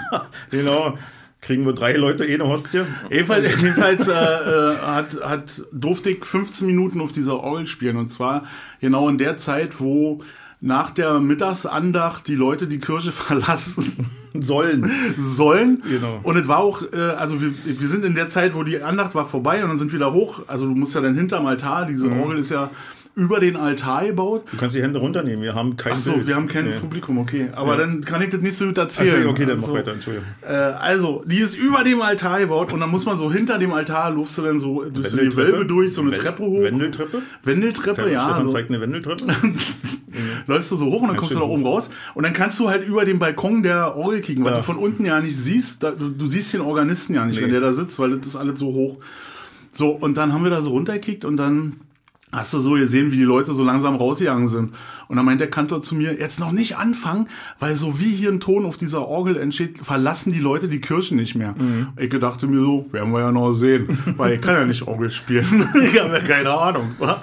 genau. 0.50 0.96
Kriegen 1.40 1.66
wir 1.66 1.74
drei 1.74 1.94
Leute 1.94 2.24
eh 2.24 2.34
eine 2.34 2.48
Hostie. 2.48 2.82
Jedenfalls, 3.10 3.44
jedenfalls 3.60 4.08
äh, 4.08 4.12
äh, 4.12 4.78
hat, 4.78 5.20
hat, 5.22 5.62
durfte 5.72 6.10
ich 6.10 6.24
15 6.24 6.66
Minuten 6.66 7.00
auf 7.00 7.12
dieser 7.12 7.38
Orgel 7.40 7.66
spielen. 7.66 7.96
Und 7.96 8.12
zwar 8.12 8.46
genau 8.80 9.08
in 9.08 9.18
der 9.18 9.38
Zeit, 9.38 9.80
wo 9.80 10.22
nach 10.60 10.90
der 10.90 11.20
Mittagsandacht 11.20 12.26
die 12.28 12.34
Leute 12.34 12.66
die 12.66 12.78
Kirche 12.78 13.12
verlassen 13.12 14.10
Sollen. 14.40 14.90
sollen. 15.18 15.82
Genau. 15.88 16.20
Und 16.22 16.36
es 16.36 16.46
war 16.48 16.58
auch, 16.58 16.82
äh, 16.92 16.96
also 16.96 17.40
wir, 17.40 17.54
wir 17.64 17.88
sind 17.88 18.04
in 18.04 18.14
der 18.14 18.28
Zeit, 18.28 18.54
wo 18.54 18.62
die 18.64 18.82
Andacht 18.82 19.14
war 19.14 19.26
vorbei 19.26 19.62
und 19.62 19.70
dann 19.70 19.78
sind 19.78 19.92
wir 19.92 19.98
wieder 19.98 20.12
hoch. 20.12 20.42
Also 20.46 20.66
du 20.66 20.74
musst 20.74 20.94
ja 20.94 21.00
dann 21.00 21.14
hinterm 21.14 21.46
Altar, 21.46 21.86
diese 21.86 22.08
Mhm. 22.08 22.20
Orgel 22.20 22.38
ist 22.38 22.50
ja 22.50 22.70
über 23.18 23.40
den 23.40 23.56
Altar 23.56 24.04
gebaut. 24.06 24.44
Du 24.50 24.58
kannst 24.58 24.76
die 24.76 24.82
Hände 24.82 24.98
runternehmen, 24.98 25.42
wir 25.42 25.54
haben 25.54 25.76
kein 25.78 25.94
Ach 25.94 25.98
so, 25.98 26.12
Bild. 26.12 26.26
wir 26.28 26.36
haben 26.36 26.48
kein 26.48 26.66
Nee. 26.66 26.78
Publikum, 26.78 27.16
okay. 27.16 27.48
Aber 27.54 27.72
Ja. 27.72 27.78
dann 27.78 28.04
kann 28.04 28.20
ich 28.20 28.28
das 28.28 28.42
nicht 28.42 28.58
so 28.58 28.66
gut 28.66 28.78
Ach 28.78 28.82
erzählen. 28.82 29.22
so, 29.22 29.30
okay, 29.30 29.46
dann 29.46 29.56
also, 29.56 29.68
mach 29.68 29.78
weiter, 29.78 29.92
Entschuldigung. 29.92 30.28
Äh, 30.42 30.52
also, 30.52 31.24
die 31.26 31.38
ist 31.38 31.56
über 31.56 31.82
dem 31.82 32.02
Altar 32.02 32.40
gebaut 32.40 32.74
und 32.74 32.80
dann 32.80 32.90
muss 32.90 33.06
man 33.06 33.16
so 33.16 33.32
hinter 33.32 33.58
dem 33.58 33.72
Altar, 33.72 34.10
lufst 34.10 34.36
du 34.36 34.42
dann 34.42 34.60
so 34.60 34.84
durch 34.84 35.08
so 35.08 35.16
die? 35.16 35.34
Wölbe 35.34 35.64
durch, 35.64 35.94
so 35.94 36.02
eine 36.02 36.12
Wen- 36.12 36.18
Treppe 36.20 36.42
hoch. 36.44 36.60
Wendeltreppe? 36.60 37.22
Wendeltreppe, 37.42 38.02
Der 38.02 38.12
ja. 38.12 38.20
Stefan 38.20 38.48
So. 38.48 38.54
zeigt 38.54 38.68
eine 38.68 38.82
Wendeltreppe. 38.82 39.24
Läufst 40.46 40.70
du 40.70 40.76
so 40.76 40.86
hoch 40.86 41.00
und 41.02 41.08
dann 41.08 41.16
kommst 41.16 41.34
du 41.34 41.38
da 41.38 41.44
oben 41.44 41.64
raus 41.66 41.88
und 42.14 42.22
dann 42.22 42.32
kannst 42.34 42.58
du 42.60 42.68
halt 42.68 42.86
über 42.86 43.04
den 43.06 43.18
Balkon 43.18 43.62
der 43.62 43.96
Orgel 43.96 44.20
kicken, 44.20 44.44
weil 44.44 44.52
Ja. 44.52 44.58
du 44.58 44.62
von 44.62 44.76
unten 44.76 45.04
ja 45.06 45.20
nicht 45.20 45.36
siehst. 45.36 45.82
Da, 45.82 45.90
du, 45.90 46.10
du 46.10 46.26
siehst 46.26 46.52
den 46.52 46.60
Organisten 46.60 47.14
ja 47.14 47.24
nicht, 47.24 47.36
Nee. 47.36 47.44
wenn 47.44 47.50
der 47.50 47.60
da 47.60 47.72
sitzt, 47.72 47.98
weil 47.98 48.16
das 48.18 48.26
ist 48.26 48.36
alles 48.36 48.58
so 48.58 48.66
hoch. 48.74 48.98
So, 49.72 49.90
und 49.90 50.16
dann 50.16 50.32
haben 50.32 50.42
wir 50.44 50.50
da 50.50 50.60
so 50.62 50.70
runtergekickt 50.70 51.24
und 51.24 51.36
dann 51.36 51.76
hast 52.32 52.52
du 52.52 52.58
so 52.58 52.72
gesehen, 52.72 53.12
wie 53.12 53.16
die 53.16 53.22
Leute 53.22 53.54
so 53.54 53.62
langsam 53.62 53.96
rausgegangen 53.96 54.48
sind. 54.48 54.74
Und 55.08 55.16
dann 55.16 55.24
meint 55.24 55.40
der 55.40 55.50
Kantor 55.50 55.82
zu 55.82 55.94
mir, 55.94 56.18
jetzt 56.18 56.40
noch 56.40 56.52
nicht 56.52 56.76
anfangen, 56.76 57.28
weil 57.60 57.74
so 57.76 58.00
wie 58.00 58.10
hier 58.10 58.30
ein 58.30 58.40
Ton 58.40 58.66
auf 58.66 58.78
dieser 58.78 59.06
Orgel 59.06 59.36
entsteht, 59.36 59.78
verlassen 59.78 60.32
die 60.32 60.40
Leute 60.40 60.68
die 60.68 60.80
Kirche 60.80 61.14
nicht 61.14 61.34
mehr. 61.34 61.54
Mhm. 61.56 61.88
Ich 61.96 62.10
gedachte 62.10 62.46
mir 62.46 62.60
so, 62.60 62.86
werden 62.92 63.12
wir 63.12 63.20
ja 63.20 63.32
noch 63.32 63.52
sehen, 63.52 63.98
weil 64.16 64.34
ich 64.34 64.40
kann 64.40 64.54
ja 64.54 64.64
nicht 64.64 64.86
Orgel 64.86 65.10
spielen. 65.10 65.68
ich 65.82 66.00
habe 66.00 66.14
ja 66.14 66.20
keine 66.20 66.50
Ahnung. 66.50 66.96
wa? 66.98 67.22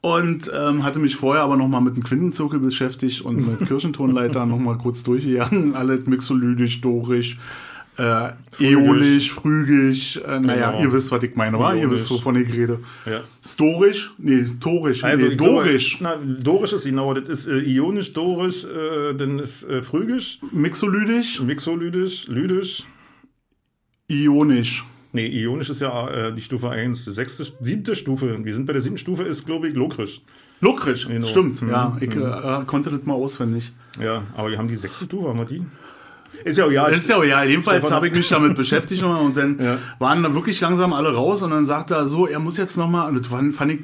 Und 0.00 0.50
ähm, 0.52 0.82
hatte 0.82 0.98
mich 0.98 1.14
vorher 1.14 1.44
aber 1.44 1.56
nochmal 1.56 1.80
mit 1.80 1.94
dem 1.94 2.02
Quintenzirkel 2.02 2.58
beschäftigt 2.58 3.20
und 3.20 3.46
mit 3.46 3.60
Kirchentonleitern 3.68 4.48
nochmal 4.48 4.76
kurz 4.76 5.04
durchgegangen. 5.04 5.76
Alles 5.76 6.06
mixolydisch, 6.06 6.80
dorisch, 6.80 7.38
äh, 7.98 8.30
äolisch, 8.60 9.32
phrygisch. 9.32 10.16
Äh, 10.16 10.40
naja, 10.40 10.70
Genau. 10.72 10.82
ihr 10.84 10.92
wisst, 10.92 11.10
was 11.10 11.22
ich 11.22 11.36
meine, 11.36 11.58
wa? 11.58 11.74
Ihr 11.74 11.90
wisst, 11.90 12.10
wovon 12.10 12.36
ich 12.36 12.52
rede. 12.52 12.80
Ja. 13.04 13.20
Storisch? 13.46 14.14
Nee, 14.18 14.46
torisch. 14.60 15.04
Also, 15.04 15.26
nee, 15.26 15.32
ich 15.32 15.38
glaube, 15.38 15.52
dorisch. 15.64 15.98
Na, 16.00 16.16
dorisch 16.16 16.72
ist 16.72 16.84
genau, 16.84 17.12
das 17.14 17.28
ist 17.28 17.46
äh, 17.46 17.58
ionisch, 17.60 18.12
dorisch, 18.14 18.64
äh, 18.64 19.14
dann 19.14 19.38
ist 19.38 19.64
äh, 19.64 19.82
phrygisch, 19.82 20.40
Mixolydisch, 20.52 21.40
mixolydisch, 21.42 22.28
lydisch. 22.28 22.84
ionisch. 24.08 24.84
Nee, 25.14 25.26
ionisch 25.26 25.68
ist 25.68 25.82
ja 25.82 26.08
äh, 26.08 26.32
die 26.34 26.40
Stufe 26.40 26.70
1, 26.70 27.04
die 27.04 27.10
sechste, 27.10 27.46
siebte 27.60 27.94
Stufe. 27.94 28.42
Wir 28.42 28.54
sind 28.54 28.64
bei 28.66 28.72
der 28.72 28.80
siebten 28.80 28.96
Stufe, 28.98 29.24
ist, 29.24 29.44
glaube 29.44 29.68
ich, 29.68 29.74
lokrisch. 29.74 30.22
Lokrisch, 30.60 31.06
Genau. 31.06 31.26
stimmt. 31.26 31.60
Mhm. 31.60 31.68
Ja, 31.70 31.96
ich 32.00 32.14
äh, 32.16 32.64
konnte 32.66 32.90
das 32.90 33.02
mal 33.04 33.14
auswendig. 33.14 33.72
Ja, 34.00 34.22
aber 34.34 34.50
wir 34.50 34.56
haben 34.58 34.68
die 34.68 34.76
sechste 34.76 35.04
Stufe, 35.04 35.28
haben 35.28 35.38
wir 35.38 35.44
die? 35.44 35.62
Ist 36.44 36.58
ja, 36.58 36.68
ja. 36.68 36.88
Das 36.88 36.98
ist 36.98 37.08
ja, 37.08 37.16
auch- 37.18 37.24
ja, 37.24 37.44
jedenfalls 37.44 37.78
Stefan- 37.78 37.94
habe 37.96 38.08
ich 38.08 38.14
mich 38.14 38.28
damit 38.28 38.54
beschäftigt 38.56 39.00
nochmal 39.02 39.22
und 39.22 39.36
dann 39.36 39.58
Ja. 39.60 39.78
waren 40.00 40.22
da 40.24 40.34
wirklich 40.34 40.60
langsam 40.60 40.92
alle 40.92 41.14
raus 41.14 41.40
und 41.42 41.50
dann 41.50 41.66
sagte 41.66 41.94
er 41.94 42.08
so, 42.08 42.26
er 42.26 42.40
muss 42.40 42.56
jetzt 42.56 42.76
nochmal, 42.76 43.14
das 43.14 43.28
fand, 43.28 43.54
fand 43.54 43.72
ich 43.72 43.80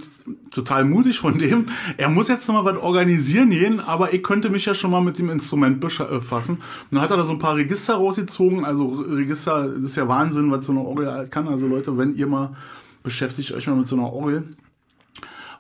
total 0.51 0.85
mutig 0.85 1.19
von 1.21 1.39
dem, 1.39 1.67
er 1.97 2.09
muss 2.09 2.27
jetzt 2.29 2.49
nochmal 2.49 2.65
was 2.75 2.83
organisieren 2.83 3.51
gehen, 3.51 3.79
aber 3.81 4.13
ich 4.13 4.23
könnte 4.25 4.51
mich 4.51 4.65
ja 4.65 4.75
schon 4.75 4.91
mal 4.91 5.01
mit 5.03 5.19
dem 5.19 5.31
Instrument 5.31 5.79
befassen. 5.81 6.55
Und 6.57 6.63
dann 6.91 7.01
hat 7.01 7.11
er 7.13 7.17
da 7.19 7.25
so 7.25 7.33
ein 7.33 7.39
paar 7.39 7.55
Register 7.57 7.95
rausgezogen, 7.95 8.65
also 8.65 8.87
Register, 9.09 9.69
das 9.69 9.91
ist 9.91 9.97
ja 9.97 10.09
Wahnsinn, 10.09 10.51
was 10.51 10.67
so 10.67 10.73
eine 10.73 10.81
Orgel 10.81 11.29
kann. 11.31 11.47
Also 11.47 11.67
Leute, 11.69 11.97
wenn 11.97 12.17
ihr 12.17 12.27
mal 12.27 12.57
beschäftigt 13.05 13.53
euch 13.53 13.67
mal 13.69 13.77
mit 13.77 13.87
so 13.87 13.95
einer 13.97 14.13
Orgel. 14.13 14.43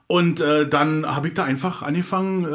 Und 0.07 0.40
äh, 0.40 0.66
dann 0.66 1.04
habe 1.07 1.28
ich 1.28 1.35
da 1.35 1.45
einfach 1.45 1.83
angefangen, 1.83 2.45
äh, 2.45 2.49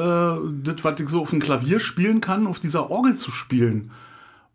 das, 0.63 0.83
was 0.83 0.99
ich 0.99 1.07
so 1.09 1.21
auf 1.21 1.29
dem 1.29 1.39
Klavier 1.39 1.79
spielen 1.79 2.19
kann, 2.19 2.47
auf 2.47 2.59
dieser 2.59 2.89
Orgel 2.89 3.15
zu 3.15 3.31
spielen. 3.31 3.91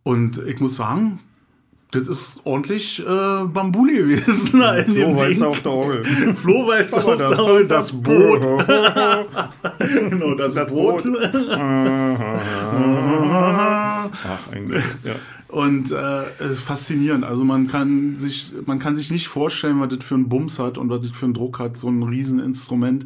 Und 0.09 0.41
ich 0.47 0.59
muss 0.59 0.77
sagen, 0.77 1.19
das 1.91 2.09
ist 2.09 2.41
ordentlich 2.45 2.99
äh, 2.99 3.05
Bambuli 3.05 3.99
gewesen. 3.99 4.53
dem 4.89 4.95
Flohwalzer 4.95 5.49
auf 5.49 5.61
der 5.61 5.73
Orgel. 5.73 6.05
Flohwalzer 6.35 7.05
auf 7.05 7.17
der 7.19 7.39
Orgel, 7.39 7.69
das 7.69 7.93
Boot. 7.93 8.41
genau, 10.09 10.35
das, 10.35 10.55
Das 10.55 10.71
Boot. 10.71 11.03
Boot. 11.03 11.19
Ach, 14.25 14.51
eigentlich. 14.51 14.85
Ja. 15.05 15.17
Und 15.49 15.93
äh, 15.93 16.55
faszinierend. 16.55 17.27
Also 17.27 17.45
man 17.45 17.69
kann 17.69 18.17
sich, 18.17 18.51
man 18.65 18.79
kann 18.79 18.97
sich 18.97 19.11
nicht 19.11 19.29
vorstellen, 19.29 19.79
was 19.79 19.91
das 19.91 20.03
für 20.03 20.15
einen 20.15 20.31
Bums 20.31 20.59
hat 20.59 20.79
und 20.79 20.89
was 20.89 21.03
das 21.03 21.11
für 21.11 21.27
einen 21.27 21.35
Druck 21.35 21.59
hat. 21.59 21.77
So 21.77 21.91
ein 21.91 22.03
Rieseninstrument. 22.03 23.05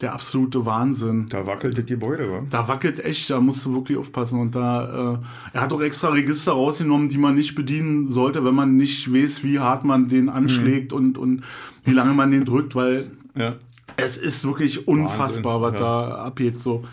Der 0.00 0.12
absolute 0.12 0.64
Wahnsinn. 0.64 1.26
Da 1.28 1.44
wackelt 1.46 1.76
das 1.76 1.86
Gebäude, 1.86 2.30
wa? 2.30 2.42
Da 2.48 2.68
wackelt 2.68 3.04
echt, 3.04 3.30
da 3.30 3.40
musst 3.40 3.64
du 3.66 3.74
wirklich 3.74 3.98
aufpassen. 3.98 4.38
Und 4.40 4.54
da, 4.54 5.14
äh, 5.14 5.18
er 5.54 5.60
hat 5.60 5.72
auch 5.72 5.80
extra 5.80 6.10
Register 6.10 6.52
rausgenommen, 6.52 7.08
die 7.08 7.18
man 7.18 7.34
nicht 7.34 7.56
bedienen 7.56 8.06
sollte, 8.06 8.44
wenn 8.44 8.54
man 8.54 8.76
nicht 8.76 9.12
weiß, 9.12 9.42
wie 9.42 9.58
hart 9.58 9.82
man 9.84 10.08
den 10.08 10.28
anschlägt 10.28 10.92
und, 10.92 11.18
und 11.18 11.42
wie 11.84 11.90
lange 11.92 12.14
man 12.14 12.30
den 12.30 12.44
drückt, 12.44 12.76
weil 12.76 13.10
Ja. 13.34 13.56
es 13.96 14.16
ist 14.16 14.44
wirklich 14.44 14.86
unfassbar, 14.86 15.60
Wahnsinn, 15.60 15.80
was 15.80 15.80
da 15.80 16.14
abgeht. 16.26 16.60
So. 16.60 16.84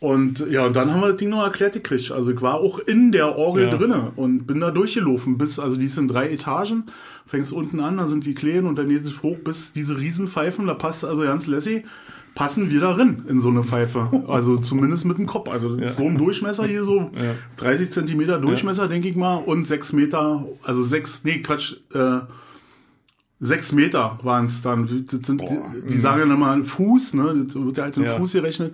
Und 0.00 0.44
ja, 0.50 0.64
und 0.66 0.74
dann 0.74 0.90
haben 0.90 1.00
wir 1.00 1.08
das 1.08 1.16
Ding 1.18 1.30
noch 1.30 1.42
erklärt 1.44 1.74
gekriegt. 1.74 2.12
Also 2.12 2.30
ich 2.32 2.40
war 2.42 2.54
auch 2.54 2.78
in 2.78 3.12
der 3.12 3.36
Orgel 3.36 3.64
Ja. 3.64 3.76
drinne 3.76 4.12
und 4.16 4.46
bin 4.46 4.60
da 4.60 4.70
durchgelaufen 4.70 5.36
bis, 5.36 5.58
also 5.58 5.76
die 5.76 5.90
in 5.94 6.08
drei 6.08 6.30
Etagen, 6.30 6.84
fängst 7.26 7.52
unten 7.52 7.80
an, 7.80 7.96
da 7.98 8.06
sind 8.06 8.24
die 8.26 8.34
Klären 8.34 8.66
und 8.66 8.76
dann 8.76 8.88
geht 8.88 9.04
es 9.06 9.22
hoch 9.22 9.36
bis 9.44 9.72
diese 9.72 9.98
Riesenpfeifen, 9.98 10.66
da 10.66 10.74
passt 10.74 11.04
also 11.06 11.22
ganz 11.22 11.46
lässig, 11.46 11.84
passen 12.34 12.70
wir 12.70 12.80
da 12.80 12.92
rein 12.92 13.24
in 13.28 13.40
so 13.40 13.48
eine 13.48 13.62
Pfeife. 13.62 14.24
Also 14.28 14.56
zumindest 14.60 15.04
mit 15.04 15.18
dem 15.18 15.26
Kopf. 15.26 15.48
Also 15.48 15.74
ist 15.74 15.96
so 15.96 16.04
ein 16.04 16.16
Durchmesser 16.18 16.66
hier, 16.66 16.84
so 16.84 17.10
30 17.56 17.90
Zentimeter 17.90 18.38
Durchmesser, 18.38 18.88
denke 18.88 19.08
ich 19.08 19.16
mal, 19.16 19.36
und 19.36 19.66
sechs 19.66 19.92
Meter, 19.92 20.46
also 20.62 20.82
sechs, 20.82 21.22
nee, 21.24 21.40
Quatsch, 21.40 21.76
äh, 21.94 22.20
Sechs 23.40 23.72
Meter 23.72 24.18
waren 24.22 24.46
es 24.46 24.62
dann. 24.62 24.86
Sind, 24.86 25.40
die, 25.40 25.86
die 25.88 25.98
sagen 25.98 26.20
ja 26.20 26.24
nochmal 26.24 26.62
Fuß, 26.62 27.14
ne? 27.14 27.44
Das 27.46 27.54
wird 27.54 27.76
ja 27.76 27.84
halt 27.84 27.96
in 27.96 28.04
Ja. 28.04 28.16
Fuß 28.16 28.32
gerechnet. 28.32 28.72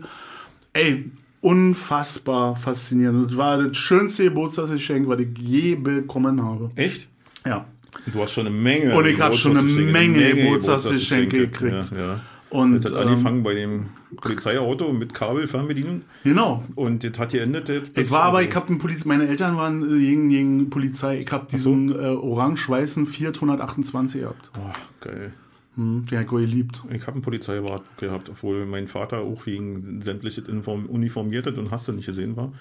Ey, 0.73 1.11
unfassbar 1.40 2.55
faszinierend. 2.55 3.31
Das 3.31 3.37
war 3.37 3.59
das 3.59 3.76
schönste 3.76 4.25
Geburtstagsgeschenk, 4.25 5.09
was 5.09 5.21
ich 5.21 5.38
je 5.38 5.75
bekommen 5.75 6.45
habe. 6.45 6.71
Echt? 6.76 7.09
Ja. 7.45 7.64
Du 8.12 8.23
hast 8.23 8.33
schon 8.33 8.47
eine 8.47 8.55
Menge. 8.55 8.95
Und 8.97 9.07
ich 9.07 9.21
hab 9.21 9.35
schon 9.35 9.57
eine 9.57 9.67
Menge 9.67 10.35
Geburtstagsgeschenke 10.35 11.49
gekriegt. 11.49 11.90
Ja, 11.90 11.99
ja. 11.99 12.21
Und, 12.50 12.85
das 12.85 12.92
hat 12.92 13.02
ähm, 13.02 13.09
angefangen 13.09 13.42
bei 13.42 13.54
dem 13.54 13.87
Polizeiauto 14.16 14.92
mit 14.92 15.14
Kabelfernbedienung 15.14 16.02
Genau. 16.25 16.62
und 16.75 17.04
das 17.04 17.19
hat 17.19 17.30
geendet. 17.30 17.92
Ich 17.97 18.11
war 18.11 18.25
aber, 18.25 18.42
ich 18.42 18.54
habe 18.54 18.75
Poliz 18.76 19.04
meine 19.04 19.28
Eltern 19.28 19.57
waren 19.57 19.83
äh, 19.85 19.99
gegen, 19.99 20.28
gegen 20.28 20.71
Polizei. 20.71 21.21
Ich 21.21 21.30
habe 21.30 21.47
diesen 21.50 21.90
äh, 21.90 21.95
orange-weißen 22.09 23.07
Fiat 23.07 23.37
128 23.37 24.23
gehabt. 24.23 24.50
Oh, 24.59 24.73
geil. 25.00 25.33
Hm, 25.76 26.04
den 26.11 26.19
hab 26.19 26.25
ich 26.25 26.30
geliebt. 26.30 26.83
Ich 26.92 27.02
habe 27.02 27.12
einen 27.12 27.23
Polizeirat 27.23 27.83
gehabt, 27.99 28.28
obwohl 28.28 28.66
mein 28.66 28.88
Vater 28.88 29.19
auch 29.21 29.47
wegen 29.47 30.02
sämtliches 30.02 30.49
Inform 30.49 30.87
uniformiert 30.87 31.47
hat 31.47 31.57
und 31.59 31.71
hast 31.71 31.87
du 31.87 31.92
nicht 31.92 32.07
gesehen 32.07 32.37
war. 32.37 32.52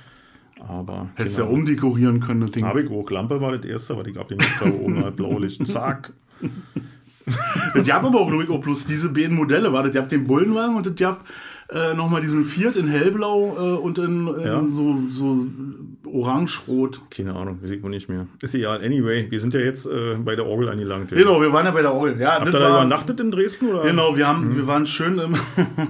Aber 0.67 1.09
Hättest 1.15 1.39
ja 1.39 1.45
umdekorieren 1.45 2.19
können, 2.19 2.41
das 2.41 2.51
Ding. 2.51 2.65
Habe 2.65 2.83
ich 2.83 2.91
auch. 2.91 3.09
Lampe 3.09 3.39
war 3.41 3.57
das 3.57 3.65
erste, 3.65 3.97
was 3.97 4.05
ich 4.07 4.19
abgemacht 4.19 4.61
habe. 4.61 4.73
Oben 4.79 5.03
halt 5.03 5.15
Blaulicht. 5.15 5.65
Zack. 5.67 6.13
Das 7.75 7.87
gab 7.87 8.03
aber 8.03 8.19
auch, 8.19 8.29
glaub 8.29 8.41
ich, 8.43 8.49
auch 8.49 8.61
bloß 8.61 8.85
diese 8.87 9.09
beiden 9.09 9.35
Modelle. 9.35 9.71
War 9.73 9.83
das, 9.83 9.93
ihr 9.95 10.01
habt 10.01 10.11
den 10.11 10.25
Bullenwagen 10.27 10.75
und 10.75 10.85
das 10.85 10.95
gab 10.95 11.25
äh, 11.71 11.93
nochmal 11.93 12.21
diesen 12.21 12.45
Fiat 12.45 12.75
in 12.75 12.87
hellblau 12.87 13.55
äh, 13.57 13.77
und 13.79 13.99
in, 13.99 14.27
in 14.27 14.41
Ja. 14.43 14.63
so, 14.69 14.97
so 15.13 15.45
orange-rot. 16.11 17.01
Keine 17.11 17.35
Ahnung, 17.35 17.59
sieht 17.63 17.81
man 17.83 17.91
nicht 17.91 18.09
mehr. 18.09 18.25
Ist 18.41 18.55
egal. 18.55 18.83
Anyway, 18.83 19.27
wir 19.29 19.39
sind 19.39 19.53
ja 19.53 19.59
jetzt 19.59 19.85
äh, 19.85 20.15
bei 20.15 20.35
der 20.35 20.47
Orgel 20.47 20.69
angelangt. 20.69 21.09
Genau, 21.11 21.39
wir 21.41 21.53
waren 21.53 21.65
ja 21.65 21.71
bei 21.71 21.81
der 21.83 21.93
Orgel. 21.93 22.19
Ja, 22.19 22.33
Habt 22.39 22.47
ihr 22.47 22.51
da 22.51 22.69
übernachtet 22.69 23.19
in 23.19 23.29
Dresden? 23.29 23.67
Oder? 23.69 23.83
Genau, 23.83 24.15
wir 24.17 24.25
Mhm. 24.25 24.27
haben, 24.29 24.55
wir 24.55 24.67
waren 24.67 24.85
schön 24.87 25.19
im, 25.19 25.35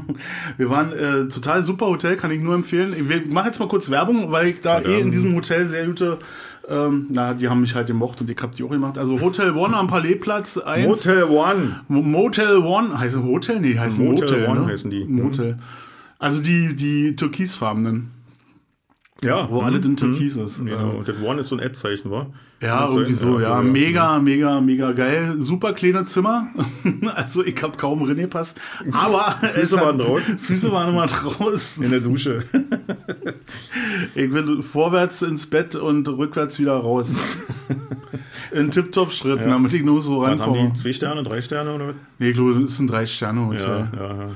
wir 0.57 0.69
waren 0.69 0.91
äh, 0.91 1.27
total 1.29 1.63
super 1.63 1.85
Hotel, 1.87 2.17
kann 2.17 2.31
ich 2.31 2.43
nur 2.43 2.55
empfehlen. 2.55 2.93
Wir 3.07 3.21
machen 3.31 3.47
jetzt 3.47 3.59
mal 3.59 3.67
kurz 3.69 3.89
Werbung, 3.89 4.31
weil 4.31 4.47
ich 4.47 4.61
da 4.61 4.81
Ja. 4.81 4.89
eh 4.89 4.99
in 4.99 5.11
diesem 5.11 5.33
Hotel 5.35 5.65
sehr 5.67 5.85
gute, 5.87 6.19
ähm, 6.69 7.07
na, 7.09 7.33
die 7.33 7.47
haben 7.49 7.61
mich 7.61 7.73
halt 7.75 7.87
gemocht 7.87 8.21
und 8.21 8.29
ich 8.29 8.37
hab 8.41 8.53
die 8.53 8.63
auch 8.63 8.69
gemacht. 8.69 8.97
Also 8.97 9.19
Hotel 9.21 9.51
One 9.55 9.75
am 9.75 9.87
Palaisplatz 9.87 10.57
1. 10.57 10.87
Motel 10.87 11.23
One. 11.23 11.81
Mo- 11.87 12.01
Motel 12.01 12.57
One, 12.57 12.97
heißt 12.99 13.17
Hotel? 13.17 13.59
Nee, 13.59 13.77
heißt 13.77 13.97
Motel 13.97 14.25
Motel. 14.29 14.47
One 14.47 14.59
ne? 14.61 14.65
heißen 14.67 14.89
die. 14.89 15.05
Motel. 15.05 15.57
Also 16.19 16.41
die, 16.41 16.75
die 16.75 17.15
türkisfarbenen, 17.15 18.11
Ja. 19.23 19.49
wo 19.49 19.61
alles 19.61 19.85
in 19.85 19.97
Türkis 19.97 20.35
ist. 20.37 20.63
Genau. 20.63 20.91
Und 20.91 21.07
das 21.07 21.15
One 21.21 21.41
ist 21.41 21.49
so 21.49 21.55
ein 21.57 21.61
Ad-Zeichen, 21.61 22.09
wa? 22.09 22.27
Ja, 22.61 22.85
das 22.85 22.95
irgendwie 22.95 23.13
so, 23.13 23.39
ja. 23.39 23.61
Mega, 23.61 24.19
mega, 24.19 24.59
mega 24.61 24.91
geil. 24.93 25.35
Super 25.39 25.73
kleine 25.73 26.03
Zimmer. 26.03 26.47
also 27.15 27.43
ich 27.43 27.61
hab 27.61 27.77
kaum 27.77 28.03
reingepasst. 28.03 28.59
Aber 28.91 29.35
es 29.55 29.71
waren 29.73 29.97
draußen? 29.97 30.39
Füße 30.39 30.71
waren 30.71 30.89
immer 30.89 31.07
draußen. 31.07 31.83
In 31.83 31.91
der 31.91 31.99
Dusche. 32.01 32.43
Ich 34.15 34.29
bin 34.31 34.63
vorwärts 34.63 35.21
ins 35.21 35.45
Bett 35.45 35.75
und 35.75 36.07
rückwärts 36.07 36.59
wieder 36.59 36.73
raus. 36.77 37.15
In 38.51 38.71
Tip-Top-Schritten, 38.71 39.43
Ja. 39.43 39.49
damit 39.49 39.73
ich 39.73 39.83
nur 39.83 40.01
so 40.01 40.21
Was 40.21 40.31
haben 40.31 40.39
rankomme. 40.41 40.71
die? 40.73 40.79
Zwei 40.79 40.93
Sterne, 40.93 41.23
drei 41.23 41.41
Sterne 41.41 41.73
oder 41.75 41.87
was? 41.89 41.95
Nee, 42.17 42.29
ich 42.29 42.35
glaube, 42.35 42.55
das 42.55 42.71
ist 42.73 42.79
ein 42.79 42.87
Drei-Sterne-Hotel. 42.87 43.87
Ja, 43.93 43.99
ja, 44.01 44.15
ja. 44.15 44.29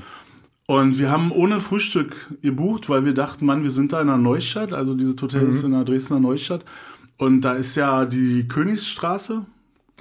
Und 0.66 0.98
wir 0.98 1.10
haben 1.10 1.30
ohne 1.30 1.60
Frühstück 1.60 2.14
gebucht, 2.40 2.88
weil 2.88 3.04
wir 3.04 3.12
dachten, 3.12 3.44
Mann, 3.44 3.62
wir 3.62 3.70
sind 3.70 3.92
da 3.92 4.00
in 4.00 4.06
der 4.06 4.16
Neustadt. 4.16 4.72
Also 4.72 4.94
dieses 4.94 5.20
Hotel 5.20 5.42
Mhm. 5.42 5.50
ist 5.50 5.62
in 5.62 5.72
der 5.72 5.84
Dresdner 5.84 6.20
Neustadt. 6.20 6.64
Und 7.18 7.42
da 7.42 7.52
ist 7.52 7.76
ja 7.76 8.06
die 8.06 8.48
Königsstraße. 8.48 9.44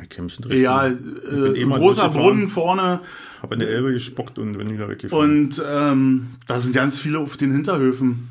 Ich 0.01 0.09
kenn 0.09 0.25
mich 0.25 0.37
in 0.37 0.43
Dresden. 0.43 0.63
Ja, 0.63 0.87
äh, 0.87 1.65
großer. 1.65 2.09
Brunnen 2.09 2.47
vorne. 2.47 3.01
Hab 3.41 3.51
in 3.51 3.59
der 3.59 3.69
Elbe 3.69 3.91
gespuckt 3.91 4.39
und 4.39 4.57
bin 4.57 4.71
wieder 4.71 4.87
weggefahren. 4.89 5.29
Und 5.47 5.61
ähm, 5.67 6.27
da 6.47 6.59
sind 6.59 6.73
ganz 6.73 6.97
viele 6.97 7.19
auf 7.19 7.35
den 7.37 7.51
Hinterhöfen. 7.51 8.29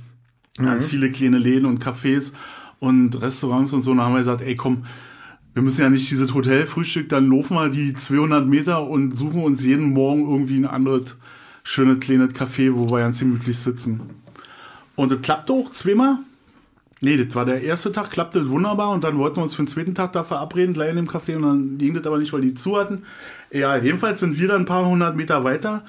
Mhm. 0.58 0.64
Ganz 0.64 0.88
viele 0.88 1.12
kleine 1.12 1.38
Läden 1.38 1.66
und 1.66 1.84
Cafés 1.84 2.32
und 2.80 3.20
Restaurants 3.20 3.72
und 3.74 3.82
so. 3.82 3.90
Und 3.92 3.98
da 3.98 4.04
haben 4.04 4.14
wir 4.14 4.18
gesagt, 4.20 4.40
ey 4.40 4.56
komm, 4.56 4.86
wir 5.54 5.62
müssen 5.62 5.82
ja 5.82 5.90
nicht 5.90 6.10
dieses 6.10 6.32
Hotelfrühstück, 6.32 7.10
dann 7.10 7.28
laufen 7.30 7.54
wir 7.54 7.68
die 7.68 7.92
200 7.92 8.46
Meter 8.46 8.88
und 8.88 9.16
suchen 9.18 9.42
uns 9.42 9.62
jeden 9.64 9.92
Morgen 9.92 10.22
irgendwie 10.28 10.56
ein 10.56 10.66
anderes 10.66 11.18
schönes 11.62 12.00
kleines 12.00 12.34
Café, 12.34 12.74
wo 12.74 12.90
wir 12.90 13.00
ganz 13.00 13.18
gemütlich 13.20 13.58
sitzen. 13.58 14.00
Und 14.96 15.12
das 15.12 15.22
klappte 15.22 15.52
auch 15.52 15.70
zweimal. 15.72 16.18
Nee, 17.00 17.16
das 17.16 17.34
war 17.34 17.44
der 17.44 17.62
erste 17.62 17.90
Tag, 17.90 18.10
klappte 18.10 18.40
das 18.40 18.48
wunderbar 18.48 18.90
und 18.90 19.02
dann 19.02 19.18
wollten 19.18 19.36
wir 19.36 19.42
uns 19.42 19.54
für 19.54 19.62
den 19.62 19.68
zweiten 19.68 19.94
Tag 19.94 20.12
da 20.12 20.22
verabreden, 20.22 20.72
gleich 20.72 20.90
in 20.90 20.96
dem 20.96 21.08
Café 21.08 21.34
und 21.34 21.42
dann 21.42 21.78
ging 21.78 21.94
das 21.94 22.06
aber 22.06 22.18
nicht, 22.18 22.32
weil 22.32 22.42
die 22.42 22.54
zu 22.54 22.78
hatten. 22.78 23.02
Ja, 23.50 23.76
jedenfalls 23.76 24.20
sind 24.20 24.38
wir 24.38 24.46
dann 24.46 24.62
ein 24.62 24.66
paar 24.66 24.86
hundert 24.86 25.16
Meter 25.16 25.42
weiter 25.42 25.82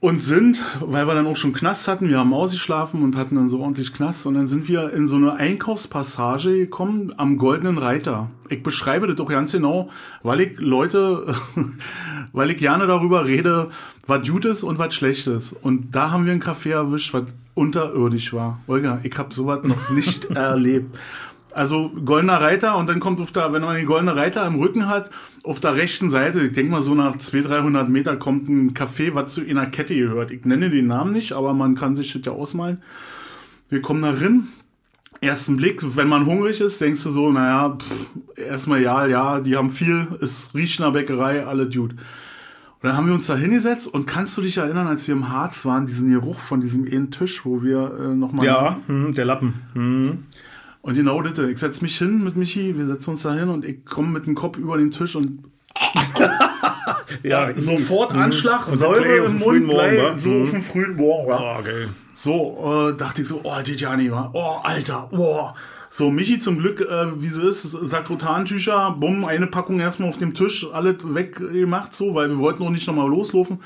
und 0.00 0.20
sind, 0.20 0.62
weil 0.80 1.08
wir 1.08 1.14
dann 1.14 1.26
auch 1.26 1.36
schon 1.36 1.52
Knast 1.52 1.88
hatten, 1.88 2.08
wir 2.08 2.18
haben 2.18 2.32
ausgeschlafen 2.32 3.02
und 3.02 3.16
hatten 3.16 3.34
dann 3.34 3.48
so 3.48 3.60
ordentlich 3.60 3.92
Knast 3.92 4.26
und 4.26 4.34
dann 4.34 4.46
sind 4.46 4.68
wir 4.68 4.92
in 4.92 5.08
so 5.08 5.16
eine 5.16 5.34
Einkaufspassage 5.34 6.56
gekommen 6.56 7.12
am 7.16 7.36
Goldenen 7.36 7.78
Reiter. 7.78 8.30
Ich 8.48 8.62
beschreibe 8.62 9.08
das 9.08 9.16
doch 9.16 9.28
ganz 9.28 9.50
genau, 9.50 9.90
weil 10.22 10.40
ich 10.40 10.58
Leute, 10.58 11.34
weil 12.32 12.50
ich 12.50 12.58
gerne 12.58 12.86
darüber 12.86 13.26
rede, 13.26 13.70
was 14.06 14.28
gut 14.28 14.44
ist 14.44 14.62
und 14.62 14.78
was 14.78 14.94
schlecht 14.94 15.26
ist. 15.26 15.52
Und 15.52 15.94
da 15.96 16.12
haben 16.12 16.26
wir 16.26 16.32
ein 16.32 16.42
Café 16.42 16.70
erwischt, 16.70 17.12
was 17.12 17.24
unterirdisch 17.54 18.32
war. 18.32 18.60
Olga, 18.68 19.00
ich 19.02 19.18
habe 19.18 19.34
sowas 19.34 19.64
noch 19.64 19.90
nicht 19.90 20.24
erlebt. 20.30 20.96
Also 21.52 21.90
goldener 22.04 22.40
Reiter 22.40 22.76
und 22.76 22.88
dann 22.88 23.00
kommt 23.00 23.20
auf 23.20 23.32
der, 23.32 23.52
wenn 23.52 23.62
man 23.62 23.76
den 23.76 23.86
goldenen 23.86 24.16
Reiter 24.16 24.46
im 24.46 24.56
Rücken 24.56 24.86
hat, 24.86 25.10
auf 25.42 25.60
der 25.60 25.76
rechten 25.76 26.10
Seite, 26.10 26.40
ich 26.42 26.52
denke 26.52 26.70
mal 26.70 26.82
so 26.82 26.94
nach 26.94 27.16
200, 27.16 27.50
300 27.50 27.88
Meter 27.88 28.16
kommt 28.16 28.48
ein 28.48 28.74
Café, 28.74 29.14
was 29.14 29.34
zu 29.34 29.40
einer 29.40 29.66
Kette 29.66 29.94
gehört. 29.94 30.30
Ich 30.30 30.44
nenne 30.44 30.70
den 30.70 30.86
Namen 30.86 31.12
nicht, 31.12 31.32
aber 31.32 31.54
man 31.54 31.74
kann 31.74 31.96
sich 31.96 32.12
das 32.12 32.22
ja 32.24 32.32
ausmalen. 32.32 32.82
Wir 33.68 33.82
kommen 33.82 34.02
da 34.02 34.10
rein. 34.10 34.48
Ersten 35.20 35.56
Blick, 35.56 35.82
wenn 35.96 36.06
man 36.06 36.26
hungrig 36.26 36.60
ist, 36.60 36.80
denkst 36.80 37.02
du 37.02 37.10
so, 37.10 37.32
naja, 37.32 37.76
pff, 37.76 38.38
erstmal 38.38 38.80
ja, 38.80 39.06
ja, 39.06 39.40
die 39.40 39.56
haben 39.56 39.70
viel, 39.70 40.06
es 40.20 40.54
riecht 40.54 40.78
nach 40.78 40.92
Bäckerei, 40.92 41.44
alle 41.44 41.66
Dude. 41.66 41.96
Und 42.80 42.88
dann 42.88 42.96
haben 42.96 43.08
wir 43.08 43.14
uns 43.14 43.26
da 43.26 43.34
hingesetzt 43.34 43.88
und 43.88 44.06
kannst 44.06 44.36
du 44.36 44.42
dich 44.42 44.58
erinnern, 44.58 44.86
als 44.86 45.08
wir 45.08 45.14
im 45.14 45.30
Harz 45.30 45.64
waren, 45.64 45.86
diesen 45.86 46.10
Geruch 46.10 46.38
von 46.38 46.60
diesem 46.60 46.84
einen 46.84 47.10
Tisch, 47.10 47.44
wo 47.44 47.64
wir 47.64 47.92
äh, 47.98 48.14
nochmal 48.14 48.46
ja, 48.46 48.78
hm, 48.86 49.12
der 49.14 49.24
Lappen. 49.24 49.54
Hm. 49.72 50.18
Und 50.88 50.94
genau 50.94 51.20
das, 51.20 51.38
ich 51.38 51.58
setz 51.58 51.82
mich 51.82 51.98
hin 51.98 52.24
mit 52.24 52.34
Michi, 52.34 52.78
wir 52.78 52.86
setzen 52.86 53.10
uns 53.10 53.22
da 53.22 53.34
hin 53.34 53.50
und 53.50 53.62
ich 53.62 53.84
komme 53.84 54.08
mit 54.08 54.24
dem 54.26 54.34
Kopf 54.34 54.56
über 54.56 54.78
den 54.78 54.90
Tisch 54.90 55.16
und 55.16 55.44
Ja, 57.22 57.50
sofort 57.56 58.14
Anschlag, 58.14 58.66
Und 58.72 58.78
Säure 58.78 59.16
im 59.26 59.38
Mund, 59.38 59.66
Morgen, 59.66 59.68
gleich, 59.68 60.02
wa? 60.02 60.18
so 60.18 60.30
Mhm. 60.30 60.42
auf 60.44 60.50
den 60.50 60.62
frühen 60.62 60.96
Morgen. 60.96 61.28
wa? 61.28 61.58
Oh, 61.58 61.62
geil. 61.62 61.88
So, 62.14 62.88
äh, 62.90 62.96
dachte 62.96 63.20
ich 63.20 63.28
so, 63.28 63.42
oh, 63.44 63.50
wa? 63.50 64.30
oh, 64.32 64.60
Alter, 64.62 65.08
oh. 65.12 65.50
So, 65.90 66.10
Michi 66.10 66.40
zum 66.40 66.58
Glück, 66.58 66.80
äh, 66.80 67.20
wie 67.20 67.26
sie 67.28 67.42
ist, 67.46 67.62
Sakrotantücher, 67.70 68.96
bumm, 68.98 69.26
eine 69.26 69.46
Packung 69.46 69.80
erstmal 69.80 70.08
auf 70.08 70.16
dem 70.16 70.32
Tisch, 70.32 70.66
alles 70.72 70.96
weggemacht, 71.14 71.94
so, 71.94 72.14
weil 72.14 72.30
wir 72.30 72.38
wollten 72.38 72.62
auch 72.62 72.70
nicht 72.70 72.86
nochmal 72.86 73.08
loslaufen. 73.10 73.60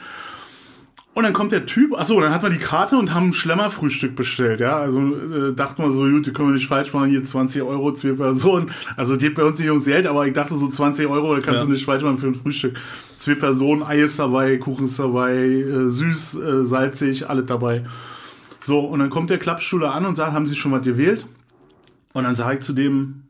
Und 1.15 1.25
dann 1.25 1.35
kommt 1.35 1.53
der 1.53 1.67
Typ, 1.67 1.93
achso, 1.99 2.19
dann 2.23 2.33
hatten 2.33 2.45
wir 2.45 2.51
die 2.51 2.59
Karte 2.65 2.97
und 2.97 3.13
haben 3.13 3.29
ein 3.29 3.33
Schlemmerfrühstück 3.35 4.17
bestellt, 4.17 4.61
ja. 4.61 4.79
Also 4.79 5.15
äh, 5.15 5.55
dachten 5.55 5.83
wir 5.83 5.91
so, 5.93 6.05
gut, 6.09 6.27
die 6.27 6.33
können 6.33 6.49
wir 6.49 6.55
nicht 6.55 6.69
falsch 6.69 6.93
machen, 6.95 7.11
hier 7.11 7.23
20 7.23 7.61
Euro, 7.63 7.93
zwei 7.93 8.13
Personen. 8.13 8.71
Also 8.97 9.19
geht 9.19 9.35
bei 9.35 9.45
uns 9.45 9.59
nicht 9.59 9.69
ums 9.69 9.85
Geld, 9.85 10.07
aber 10.07 10.27
ich 10.27 10.33
dachte 10.33 10.55
so 10.55 10.69
20 10.71 11.07
Euro, 11.09 11.35
da 11.35 11.43
kannst 11.43 11.61
Ja. 11.61 11.67
du 11.67 11.73
nicht 11.73 11.85
falsch 11.85 12.03
machen 12.03 12.17
für 12.17 12.29
ein 12.29 12.35
Frühstück. 12.35 12.81
Zwei 13.19 13.35
Personen, 13.35 13.83
Ei 13.83 13.99
ist 14.01 14.19
dabei, 14.19 14.57
Kuchen 14.57 14.87
ist 14.87 14.99
dabei, 14.99 15.35
äh, 15.37 15.89
süß, 15.89 16.35
äh, 16.37 16.65
salzig, 16.65 17.29
alles 17.29 17.45
dabei. 17.45 17.85
So, 18.63 18.81
und 18.81 19.01
dann 19.01 19.11
kommt 19.11 19.29
der 19.29 19.39
Klappstuhl 19.39 19.85
an 19.85 20.07
und 20.07 20.17
sagt, 20.17 20.33
haben 20.33 20.47
Sie 20.47 20.57
schon 20.57 20.73
was 20.73 20.83
gewählt? 20.83 21.27
Und 22.15 22.25
dann 22.25 22.37
sage 22.37 22.59
ich 22.59 22.65
zu 22.65 22.73
dem, 22.73 23.25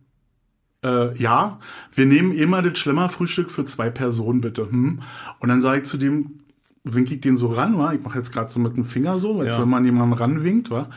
äh, 0.85 1.17
ja, 1.21 1.59
wir 1.97 2.07
nehmen 2.07 2.33
immer 2.33 2.63
das 2.63 2.79
Schlemmerfrühstück 2.79 3.51
für 3.51 3.65
zwei 3.65 3.91
Personen, 3.91 4.41
bitte. 4.41 4.71
Hm? 4.71 5.01
Und 5.41 5.49
dann 5.49 5.61
sage 5.61 5.81
ich 5.83 5.89
zu 5.89 5.97
dem, 5.97 6.39
wink 6.85 7.11
ich 7.11 7.21
den 7.21 7.37
so 7.37 7.49
ran, 7.49 7.79
wa? 7.79 7.93
Ich 7.93 8.03
mache 8.03 8.19
jetzt 8.19 8.33
gerade 8.33 8.51
so 8.51 8.59
mit 8.59 8.77
dem 8.77 8.85
Finger 8.85 9.19
so, 9.19 9.41
als 9.41 9.55
Ja. 9.55 9.63
wenn 9.63 9.69
man 9.69 9.85
jemanden 9.85 10.15
ranwinkt, 10.15 10.71
wa? 10.71 10.89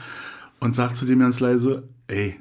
Und 0.60 0.76
sag 0.76 0.96
zu 0.96 1.06
dem 1.06 1.20
ganz 1.20 1.40
leise, 1.40 1.84
ey, 2.08 2.40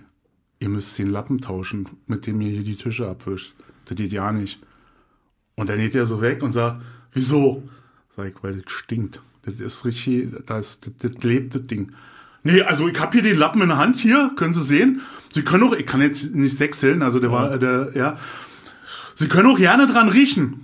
ihr 0.60 0.68
müsst 0.68 0.98
den 0.98 1.10
Lappen 1.10 1.40
tauschen, 1.40 1.88
mit 2.06 2.26
dem 2.26 2.40
ihr 2.40 2.50
hier 2.50 2.62
die 2.62 2.76
Tische 2.76 3.08
abwischt. 3.08 3.54
Das 3.86 3.96
geht 3.96 4.12
ja 4.12 4.32
nicht. 4.32 4.60
Und 5.56 5.68
dann 5.68 5.78
geht 5.78 5.94
er 5.94 6.06
so 6.06 6.20
weg 6.22 6.42
und 6.42 6.52
sagt, 6.52 6.80
wieso? 7.12 7.62
Sag 8.16 8.28
ich, 8.28 8.34
weil 8.42 8.60
das 8.62 8.72
stinkt. 8.72 9.20
Das 9.42 9.54
ist 9.56 9.84
richtig, 9.84 10.30
das, 10.46 10.80
das, 10.80 10.92
das 10.98 11.22
lebt 11.22 11.54
das 11.54 11.66
Ding. 11.66 11.92
Nee, 12.44 12.62
also 12.62 12.88
ich 12.88 12.98
habe 12.98 13.12
hier 13.12 13.22
den 13.22 13.38
Lappen 13.38 13.60
in 13.62 13.68
der 13.68 13.78
Hand, 13.78 13.96
hier, 13.96 14.32
können 14.36 14.54
Sie 14.54 14.62
sehen. 14.64 15.00
Sie 15.32 15.42
können 15.42 15.64
auch, 15.64 15.74
ich 15.74 15.86
kann 15.86 16.00
jetzt 16.00 16.34
nicht 16.34 16.56
sechseln, 16.56 17.02
also 17.02 17.18
der 17.18 17.30
war, 17.30 17.58
der, 17.58 17.92
ja. 17.94 18.18
Sie 19.16 19.28
können 19.28 19.48
auch 19.48 19.56
gerne 19.58 19.86
dran 19.86 20.08
riechen. 20.08 20.60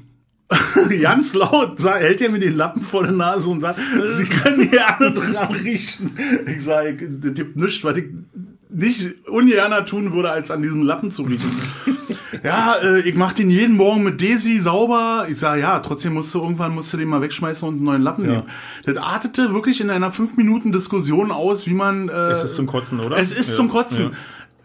Ganz 1.02 1.34
laut 1.34 1.78
hält 1.84 2.20
er 2.20 2.30
mir 2.30 2.40
den 2.40 2.56
Lappen 2.56 2.82
vor 2.82 3.02
der 3.04 3.12
Nase 3.12 3.48
und 3.48 3.60
sagt, 3.60 3.78
Sie 4.16 4.24
können 4.24 4.70
gerne 4.70 5.12
dran 5.12 5.54
riechen. 5.54 6.12
Ich 6.46 6.64
sage, 6.64 7.08
das 7.08 7.34
gibt 7.34 7.56
nichts, 7.56 7.84
was 7.84 7.96
ich 7.96 8.06
nicht 8.72 9.28
ungerner 9.28 9.84
tun 9.86 10.12
würde, 10.12 10.30
als 10.30 10.50
an 10.50 10.62
diesem 10.62 10.82
Lappen 10.82 11.12
zu 11.12 11.22
riechen. 11.22 11.50
ja, 12.44 12.76
äh, 12.82 13.00
ich 13.00 13.14
mache 13.16 13.34
den 13.36 13.50
jeden 13.50 13.76
Morgen 13.76 14.02
mit 14.04 14.20
Desi 14.20 14.58
sauber. 14.58 15.26
Ich 15.28 15.38
sage, 15.38 15.60
ja, 15.60 15.78
trotzdem 15.80 16.14
musst 16.14 16.32
du 16.34 16.40
irgendwann 16.40 16.72
musst 16.74 16.92
du 16.92 16.96
den 16.96 17.08
mal 17.08 17.20
wegschmeißen 17.20 17.66
und 17.68 17.76
einen 17.76 17.84
neuen 17.84 18.02
Lappen 18.02 18.24
Ja. 18.24 18.30
nehmen. 18.30 18.42
Das 18.86 18.96
artete 18.96 19.52
wirklich 19.54 19.80
in 19.80 19.90
einer 19.90 20.12
fünf 20.12 20.36
Minuten 20.36 20.72
Diskussion 20.72 21.30
aus, 21.32 21.66
wie 21.66 21.74
man. 21.74 22.08
Äh, 22.08 22.12
Es 22.32 22.44
ist 22.44 22.54
zum 22.56 22.66
Kotzen, 22.66 23.00
oder? 23.00 23.16
Es 23.16 23.32
ist 23.32 23.50
Ja, 23.50 23.54
zum 23.56 23.68
Kotzen. 23.68 23.98
ja. 24.06 24.10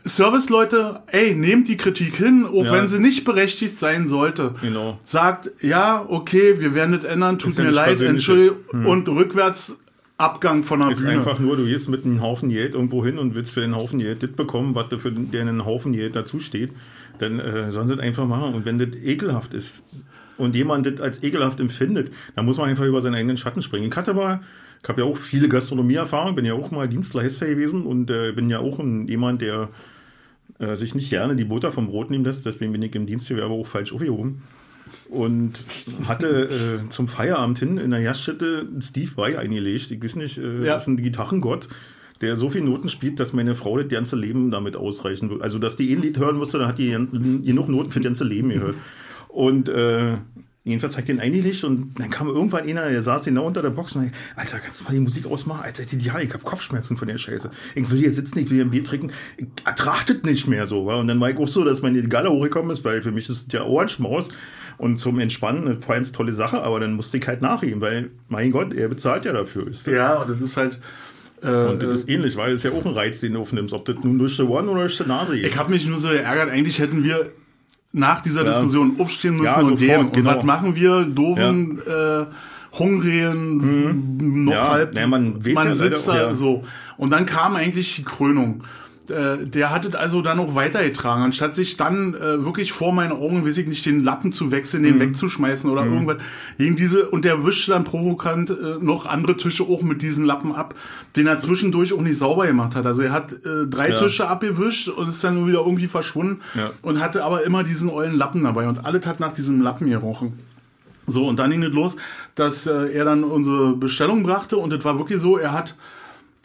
Serviceleute, 0.08 1.02
ey, 1.08 1.34
nehmt 1.34 1.68
die 1.68 1.78
Kritik 1.78 2.16
hin, 2.16 2.46
auch 2.46 2.66
Ja. 2.66 2.72
wenn 2.74 2.88
sie 2.88 3.00
nicht 3.00 3.26
berechtigt 3.26 3.80
sein 3.80 4.08
sollte. 4.08 4.54
Genau. 4.62 5.00
Sagt, 5.04 5.50
ja, 5.62 6.06
okay, 6.08 6.56
wir 6.60 6.76
werden 6.76 6.92
das 7.00 7.04
ändern, 7.12 7.40
tut 7.40 7.50
Ist 7.52 7.58
ja 7.58 7.64
mir 7.64 7.70
nicht 7.72 7.76
leid. 7.76 8.02
Entschuldigung, 8.02 8.58
und 8.86 9.10
rückwärts 9.10 9.76
Abgang 10.18 10.64
von 10.64 10.80
der 10.80 10.92
Ist 10.92 11.00
Bühne. 11.00 11.12
einfach 11.14 11.40
nur, 11.40 11.58
du 11.58 11.66
gehst 11.66 11.90
mit 11.90 12.06
einem 12.06 12.22
Haufen 12.22 12.50
Geld 12.50 12.76
irgendwo 12.76 13.04
hin 13.04 13.18
und 13.18 13.36
willst 13.36 13.52
für 13.52 13.60
den 13.62 13.76
Haufen 13.76 14.00
Geld 14.00 14.24
das 14.24 14.30
bekommen, 14.32 14.74
was 14.76 14.86
für 15.02 15.12
den, 15.12 15.66
Haufen 15.66 15.92
Geld 15.92 16.16
dazu 16.16 16.40
steht. 16.40 16.72
Dann 17.18 17.40
äh, 17.40 17.72
sollen 17.72 17.88
sie 17.88 17.96
das 17.96 18.04
einfach 18.06 18.26
machen. 18.28 18.54
Und 18.54 18.66
wenn 18.66 18.78
das 18.78 18.90
ekelhaft 19.04 19.54
ist 19.54 19.84
und 20.38 20.56
jemand 20.56 20.86
das 20.86 21.02
als 21.02 21.24
ekelhaft 21.24 21.60
empfindet, 21.60 22.12
dann 22.36 22.46
muss 22.46 22.58
man 22.58 22.70
einfach 22.70 22.86
über 22.86 23.02
seinen 23.02 23.16
eigenen 23.16 23.38
Schatten 23.38 23.62
springen. 23.62 23.90
Ich 23.90 23.96
hatte 23.98 24.14
mal, 24.14 24.40
ich 24.84 24.88
habe 24.88 25.02
ja 25.02 25.08
auch 25.08 25.18
viele 25.18 25.50
Gastronomieerfahrung, 25.50 26.36
bin 26.36 26.46
ja 26.46 26.54
auch 26.54 26.72
mal 26.72 26.88
Dienstleister 26.88 27.48
gewesen 27.48 27.82
und 27.86 28.10
äh, 28.10 28.32
bin 28.34 28.50
ja 28.50 28.60
auch 28.60 28.80
ein, 28.80 29.08
jemand, 29.08 29.42
der 29.42 29.68
äh, 30.60 30.76
sich 30.76 30.96
nicht 30.96 31.10
gerne 31.10 31.36
die 31.36 31.46
Butter 31.46 31.72
vom 31.72 31.88
Brot 31.88 32.10
nehmen 32.12 32.24
lässt. 32.26 32.46
Deswegen 32.46 32.72
bin 32.72 32.82
ich 32.82 32.96
im 32.96 33.06
Dienstgewerbe 33.06 33.54
auch 33.54 33.68
falsch 33.68 33.94
aufgehoben. 33.94 34.42
und 35.10 35.54
hatte 36.08 36.28
äh, 36.86 36.90
zum 36.90 37.08
Feierabend 37.08 37.58
hin 37.60 37.78
in 37.78 37.90
der 37.90 38.04
Gaststätte 38.04 38.68
Steve 38.82 39.10
Vai 39.16 39.38
eingelegt. 39.38 39.90
Ich 39.92 40.04
weiß 40.04 40.16
nicht, 40.16 40.38
äh, 40.38 40.60
Ja. 40.66 40.74
das 40.76 40.84
ist 40.84 40.88
ein 40.90 40.98
Gitarrengott, 40.98 41.68
der 42.22 42.38
so 42.38 42.50
viele 42.50 42.66
Noten 42.66 42.88
spielt, 42.88 43.20
dass 43.20 43.34
meine 43.34 43.56
Frau 43.56 43.78
das 43.78 43.88
ganze 43.90 44.16
Leben 44.16 44.52
damit 44.52 44.76
ausreichen 44.76 45.30
würde. 45.30 45.44
Also, 45.44 45.58
dass 45.60 45.76
die 45.76 45.92
ein 45.94 46.02
Lied 46.02 46.18
hören 46.20 46.38
musste, 46.38 46.60
dann 46.60 46.68
hat 46.68 46.78
die 46.78 46.90
gen- 46.90 47.42
genug 47.44 47.68
Noten 47.68 47.92
für 47.92 48.00
das 48.00 48.06
ganze 48.06 48.24
Leben 48.26 48.50
gehört. 48.50 48.76
Und 49.28 49.68
äh, 49.70 50.18
jedenfalls 50.66 50.98
ich 50.98 51.06
den 51.06 51.20
eingelegt 51.20 51.64
und 51.64 52.00
dann 52.00 52.10
kam 52.10 52.28
irgendwann 52.28 52.68
einer, 52.68 52.90
der 52.90 53.04
saß 53.04 53.26
genau 53.26 53.46
unter 53.46 53.62
der 53.62 53.70
Box 53.70 53.96
und 53.96 54.04
sagt, 54.04 54.16
Alter, 54.36 54.60
kannst 54.60 54.82
du 54.82 54.86
mal 54.86 54.94
die 54.94 55.00
Musik 55.00 55.28
ausmachen? 55.28 55.62
Alter, 55.64 55.84
die, 55.84 55.98
die, 55.98 56.08
ich 56.08 56.34
hab 56.34 56.44
Kopfschmerzen 56.44 56.98
von 56.98 57.08
der 57.08 57.20
Scheiße. 57.20 57.52
Ich 57.76 57.90
will 57.90 58.00
hier 58.00 58.12
sitzen, 58.12 58.40
ich 58.40 58.50
will 58.50 58.56
hier 58.56 58.66
ein 58.66 58.72
Bier 58.72 58.84
trinken. 58.84 59.12
Ich 59.38 59.46
ertrag 59.64 60.08
das 60.08 60.24
nicht 60.24 60.48
mehr 60.48 60.66
so. 60.66 60.88
wa? 60.88 60.96
Und 60.96 61.08
dann 61.08 61.20
war 61.20 61.30
ich 61.30 61.38
auch 61.38 61.48
so, 61.48 61.64
dass 61.64 61.84
meine 61.84 62.02
Galle 62.04 62.32
hochgekommen 62.32 62.72
ist, 62.72 62.84
weil 62.84 63.04
für 63.04 63.12
mich 63.12 63.30
ist 63.30 63.54
ja 63.54 63.64
Ohrenschmaus. 63.64 64.30
Und 64.78 64.98
zum 64.98 65.20
Entspannen 65.20 65.68
eine 65.68 65.82
feins 65.82 66.12
tolle 66.12 66.34
Sache, 66.34 66.62
aber 66.62 66.82
dann 66.82 66.96
musste 66.96 67.18
ich 67.18 67.26
halt 67.28 67.42
nachgeben, 67.42 67.80
weil, 67.80 68.10
mein 68.28 68.52
Gott, 68.52 68.74
er 68.74 68.90
bezahlt 68.90 69.24
ja 69.24 69.32
dafür. 69.32 69.68
Ist 69.68 69.88
Ja, 69.88 70.16
und 70.16 70.30
das 70.30 70.42
ist 70.42 70.58
halt. 70.58 70.82
Äh, 71.42 71.48
und 71.48 71.82
das 71.82 71.94
ist 71.94 72.10
ähnlich, 72.10 72.36
weil 72.36 72.52
es 72.52 72.66
ist 72.66 72.72
ja 72.72 72.78
auch 72.78 72.86
ein 72.86 72.92
Reiz, 72.92 73.22
den 73.22 73.34
du 73.34 73.40
aufnimmst, 73.40 73.74
ob 73.74 73.86
das 73.86 73.96
nun 74.04 74.20
durch 74.20 74.36
die 74.36 74.42
Ohren 74.42 74.68
oder 74.68 74.82
durch 74.82 74.98
die 74.98 75.08
Nase 75.08 75.36
geht. 75.36 75.48
Ich 75.48 75.58
habe 75.58 75.72
mich 75.72 75.86
nur 75.86 76.00
so 76.00 76.10
geärgert, 76.10 76.50
eigentlich 76.50 76.80
hätten 76.80 77.06
wir 77.06 77.32
nach 77.96 78.22
dieser 78.22 78.44
Ja. 78.44 78.52
Diskussion 78.52 78.96
aufstehen 79.00 79.34
müssen 79.36 79.46
Ja, 79.46 79.60
und 79.62 79.78
sofort. 79.80 80.00
Und 80.00 80.14
genau. 80.14 80.36
was 80.38 80.44
machen 80.44 80.76
wir? 80.76 81.06
Doofen, 81.06 81.80
äh, 81.80 82.26
hungrigen, 82.78 84.44
noch 84.46 84.52
Ja, 84.54 84.70
halb. 84.72 84.94
naja, 84.94 85.08
man 85.08 85.40
ja 85.44 85.54
leider 85.74 85.76
sitzt 85.76 86.10
auch, 86.10 86.14
da 86.14 86.22
ja. 86.28 86.34
so. 86.36 86.64
Und 86.98 87.10
dann 87.12 87.26
kam 87.26 87.56
eigentlich 87.56 87.96
die 87.96 88.04
Krönung. 88.04 88.64
Äh, 89.10 89.46
Der 89.46 89.72
hat 89.72 89.86
es 89.86 89.94
also 89.96 90.22
dann 90.22 90.40
auch 90.40 90.56
weitergetragen, 90.56 91.24
anstatt 91.24 91.56
sich 91.56 91.78
dann 91.78 92.14
äh, 92.16 92.44
wirklich 92.44 92.72
vor 92.74 92.94
meinen 92.94 93.12
Augen, 93.12 93.46
weiß 93.46 93.58
ich 93.60 93.68
nicht, 93.68 93.86
den 93.86 94.04
Lappen 94.04 94.32
zu 94.32 94.52
wechseln, 94.52 94.82
Mhm. 94.82 94.86
den 94.88 95.00
wegzuschmeißen 95.00 95.70
oder 95.70 95.86
irgendwas. 95.86 96.18
Gegen 96.58 96.76
diese, 96.76 97.08
und 97.10 97.24
der 97.26 97.46
wischte 97.46 97.72
dann 97.72 97.84
provokant 97.84 98.50
äh, 98.50 98.54
noch 98.80 99.06
andere 99.06 99.38
Tische 99.38 99.64
auch 99.64 99.82
mit 99.84 100.02
diesem 100.02 100.26
Lappen 100.26 100.54
ab, 100.56 100.76
den 101.16 101.28
er 101.28 101.40
zwischendurch 101.40 101.94
auch 101.94 102.02
nicht 102.02 102.18
sauber 102.18 102.48
gemacht 102.48 102.76
hat. 102.76 102.86
Also 102.86 103.04
er 103.04 103.12
hat 103.12 103.34
äh, 103.34 103.68
drei 103.70 103.90
Ja. 103.92 104.00
Tische 104.00 104.28
abgewischt 104.28 104.88
und 104.90 105.10
ist 105.10 105.24
dann 105.24 105.46
wieder 105.48 105.60
irgendwie 105.60 105.88
verschwunden 105.88 106.42
Ja. 106.56 106.72
und 106.82 107.00
hatte 107.00 107.24
aber 107.24 107.44
immer 107.44 107.64
diesen 107.64 107.90
ollen 107.90 108.16
Lappen 108.18 108.44
dabei 108.44 108.68
und 108.68 108.86
alles 108.86 109.06
hat 109.06 109.20
nach 109.20 109.34
diesem 109.34 109.62
Lappen 109.62 109.90
gerochen. 109.90 110.34
So, 111.08 111.28
und 111.28 111.38
dann 111.38 111.52
ging 111.52 111.62
es 111.62 111.72
los, 111.74 111.96
dass 112.34 112.66
äh, 112.66 112.92
er 112.92 113.06
dann 113.06 113.24
unsere 113.24 113.76
Bestellung 113.76 114.24
brachte 114.24 114.58
und 114.58 114.74
es 114.74 114.84
war 114.84 114.98
wirklich 114.98 115.20
so, 115.22 115.38
er 115.38 115.52
hat 115.54 115.76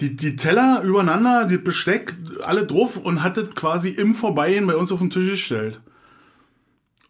die, 0.00 0.16
die 0.16 0.36
Teller 0.36 0.82
übereinander, 0.82 1.44
die 1.44 1.58
Besteck, 1.58 2.14
alle 2.44 2.66
drauf 2.66 2.96
und 2.96 3.22
hat 3.22 3.36
das 3.36 3.50
quasi 3.54 3.90
im 3.90 4.14
Vorbeigehen 4.14 4.66
bei 4.66 4.76
uns 4.76 4.92
auf 4.92 5.00
den 5.00 5.10
Tisch 5.10 5.30
gestellt. 5.30 5.80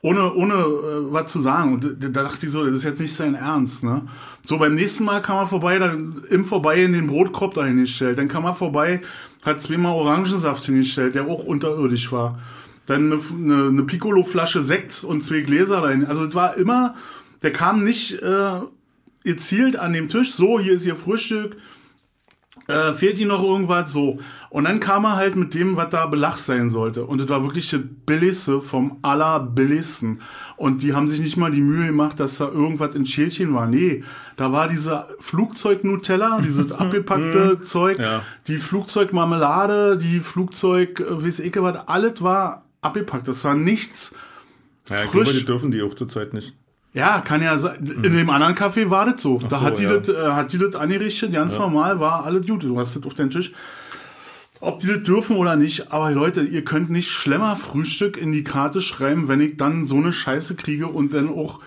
Ohne, 0.03 0.33
ohne 0.33 0.55
äh, 0.55 1.13
was 1.13 1.31
zu 1.31 1.41
sagen. 1.41 1.75
Und 1.75 1.85
da 1.85 2.09
da 2.09 2.23
dachte 2.23 2.47
ich 2.47 2.53
so, 2.53 2.65
das 2.65 2.75
ist 2.75 2.85
jetzt 2.85 3.01
nicht 3.01 3.15
sein 3.15 3.35
Ernst. 3.35 3.85
Ne? 3.85 4.03
So, 4.45 4.57
beim 4.59 4.75
nächsten 4.75 5.05
Mal 5.05 5.21
kam 5.21 5.37
er 5.37 5.47
vorbei, 5.47 5.79
dann 5.79 6.23
im 6.31 6.47
Vorbeigehen 6.47 6.93
den 6.93 7.07
Brotkorb 7.07 7.55
dahin 7.55 7.77
gestellt. 7.77 8.19
Dann 8.19 8.29
kam 8.29 8.45
er 8.45 8.55
vorbei, 8.55 9.03
hat 9.45 9.63
zweimal 9.63 9.93
Orangensaft 9.93 10.65
hingestellt, 10.65 11.15
der 11.15 11.27
auch 11.27 11.45
unterirdisch 11.45 12.11
war. 12.13 12.39
Dann 12.87 13.13
eine, 13.13 13.21
eine, 13.31 13.69
eine 13.69 13.83
Piccolo-Flasche 13.83 14.65
Sekt 14.65 15.05
und 15.05 15.23
zwei 15.23 15.41
Gläser 15.41 15.83
dahin. 15.83 16.07
Also 16.07 16.25
es 16.25 16.35
war 16.35 16.57
immer, 16.57 16.95
der 17.43 17.53
kam 17.53 17.85
nicht 17.85 18.23
äh, 18.23 18.61
gezielt 19.23 19.79
an 19.79 19.93
dem 19.93 20.09
Tisch, 20.09 20.33
so, 20.33 20.59
hier 20.59 20.73
ist 20.73 20.87
ihr 20.87 20.97
Frühstück, 20.97 21.57
äh, 22.71 22.95
fehlt 22.95 23.19
ihm 23.19 23.29
noch 23.29 23.43
irgendwas, 23.43 23.93
so. 23.93 24.19
Und 24.49 24.65
dann 24.65 24.81
kam 24.81 25.05
er 25.05 25.17
halt 25.17 25.37
mit 25.37 25.55
dem, 25.55 25.77
was 25.77 25.91
da 25.91 26.07
Belach 26.07 26.39
sein 26.39 26.71
sollte. 26.71 27.05
Und 27.05 27.21
das 27.21 27.29
war 27.29 27.43
wirklich 27.45 27.69
das 27.71 27.81
Billigste 28.07 28.61
vom 28.61 28.99
Allerbilligsten. 29.03 30.21
Und 30.57 30.83
die 30.83 30.95
haben 30.95 31.09
sich 31.09 31.21
nicht 31.21 31.37
mal 31.37 31.51
die 31.51 31.61
Mühe 31.61 31.87
gemacht, 31.87 32.19
dass 32.21 32.39
da 32.39 32.49
irgendwas 32.49 32.95
in 32.95 33.05
Schälchen 33.07 33.55
war. 33.55 33.67
Nee, 33.67 34.03
da 34.37 34.51
war 34.53 34.69
dieser 34.69 35.09
Flugzeug-Nutella, 35.19 36.41
dieses 36.45 36.73
abgepackte 36.73 37.61
Zeug, 37.63 37.99
Ja. 37.99 38.23
die 38.49 38.59
Flugzeugmarmelade, 38.59 39.99
die 39.99 40.21
Flugzeug, 40.21 41.01
äh, 41.01 41.25
weiß 41.25 41.41
ich 41.41 41.55
was, 41.61 41.89
alles 41.89 42.23
war 42.23 42.65
abgepackt. 42.83 43.29
Das 43.29 43.45
war 43.45 43.55
nichts 43.55 44.15
ja, 44.89 45.05
ich 45.05 45.11
frisch. 45.11 45.23
glaube, 45.25 45.39
die 45.39 45.45
dürfen 45.45 45.71
die 45.71 45.83
auch 45.83 45.95
zurzeit 45.95 46.35
nicht. 46.35 46.55
Ja, 46.93 47.21
kann 47.21 47.43
ja 47.43 47.57
sein. 47.59 47.77
In 48.03 48.17
dem 48.17 48.31
anderen 48.31 48.55
Café 48.57 48.91
war 48.91 49.07
das 49.07 49.23
so. 49.23 49.39
da 49.39 49.59
so, 49.59 49.65
hat, 49.65 49.79
die 49.79 49.85
ja. 49.85 49.99
das, 49.99 50.09
äh, 50.09 50.33
hat 50.33 50.53
die 50.53 50.59
das 50.59 50.75
angerichtet, 50.75 51.33
ganz 51.33 51.57
normal, 51.57 52.01
war 52.01 52.25
alles 52.25 52.47
gut. 52.47 52.65
Du 52.65 52.79
hast 52.79 52.97
das 52.97 53.05
auf 53.05 53.15
den 53.15 53.31
Tisch. 53.31 53.53
Ob 54.61 54.81
die 54.81 54.89
das 54.89 55.05
dürfen 55.05 55.37
oder 55.37 55.57
nicht, 55.57 55.91
aber 55.91 56.11
Leute, 56.11 56.43
ihr 56.43 56.65
könnt 56.65 56.91
nicht 56.91 57.11
schlemmer 57.11 57.57
Frühstück 57.57 58.19
in 58.19 58.31
die 58.33 58.45
Karte 58.45 58.83
schreiben, 58.83 59.29
wenn 59.29 59.41
ich 59.41 59.57
dann 59.57 59.87
so 59.87 59.97
eine 59.97 60.13
Scheiße 60.13 60.55
kriege 60.55 60.87
und 60.87 61.15
dann 61.15 61.31
auch 61.31 61.61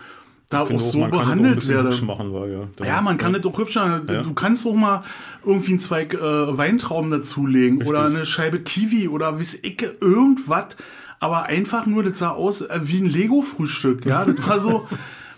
da 0.50 0.62
auch 0.62 0.68
Genau, 0.68 0.80
so 0.80 1.00
man 1.00 1.10
kann 1.10 1.20
auch 1.20 1.24
behandelt 1.24 1.56
bisschen 1.56 1.74
werde. 1.74 2.06
machen, 2.06 2.34
weil, 2.34 2.52
ja. 2.80 2.86
Ja, 2.86 3.02
man 3.02 3.18
kann 3.18 3.34
das 3.34 3.44
auch 3.46 3.58
hübsch 3.58 3.76
machen. 3.76 4.08
Ja. 4.08 4.22
Du 4.22 4.34
kannst 4.34 4.68
auch 4.68 4.76
mal 4.76 5.04
irgendwie 5.44 5.72
einen 5.72 5.80
Zweig 5.80 6.14
äh, 6.14 6.20
Weintrauben 6.22 7.10
dazulegen 7.10 7.82
oder 7.84 8.02
Richtig. 8.04 8.18
eine 8.18 8.26
Scheibe 8.28 8.60
Kiwi 8.60 9.08
oder 9.08 9.40
ich, 9.40 9.82
irgendwas. 10.00 10.76
Aber 11.24 11.44
einfach 11.46 11.86
nur, 11.86 12.04
das 12.04 12.20
sah 12.20 12.32
aus 12.32 12.60
äh, 12.62 12.82
wie 12.84 13.02
ein 13.02 13.06
Lego-Frühstück. 13.06 14.06
Ja, 14.06 14.26
das 14.26 14.46
war 14.46 14.60
so, 14.60 14.86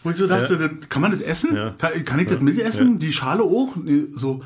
wo 0.04 0.10
ich 0.10 0.18
so 0.18 0.26
dachte, 0.26 0.56
Ja. 0.56 0.68
das, 0.68 0.90
kann 0.90 1.04
man 1.04 1.12
das 1.12 1.22
essen? 1.22 1.56
Ja. 1.56 1.76
Kann, 1.78 2.04
kann 2.04 2.20
ich 2.20 2.28
das 2.28 2.40
mitessen? 2.42 2.98
Die 2.98 3.14
Schale 3.14 3.44
auch? 3.44 3.76
Nee, 3.76 4.06
so. 4.12 4.42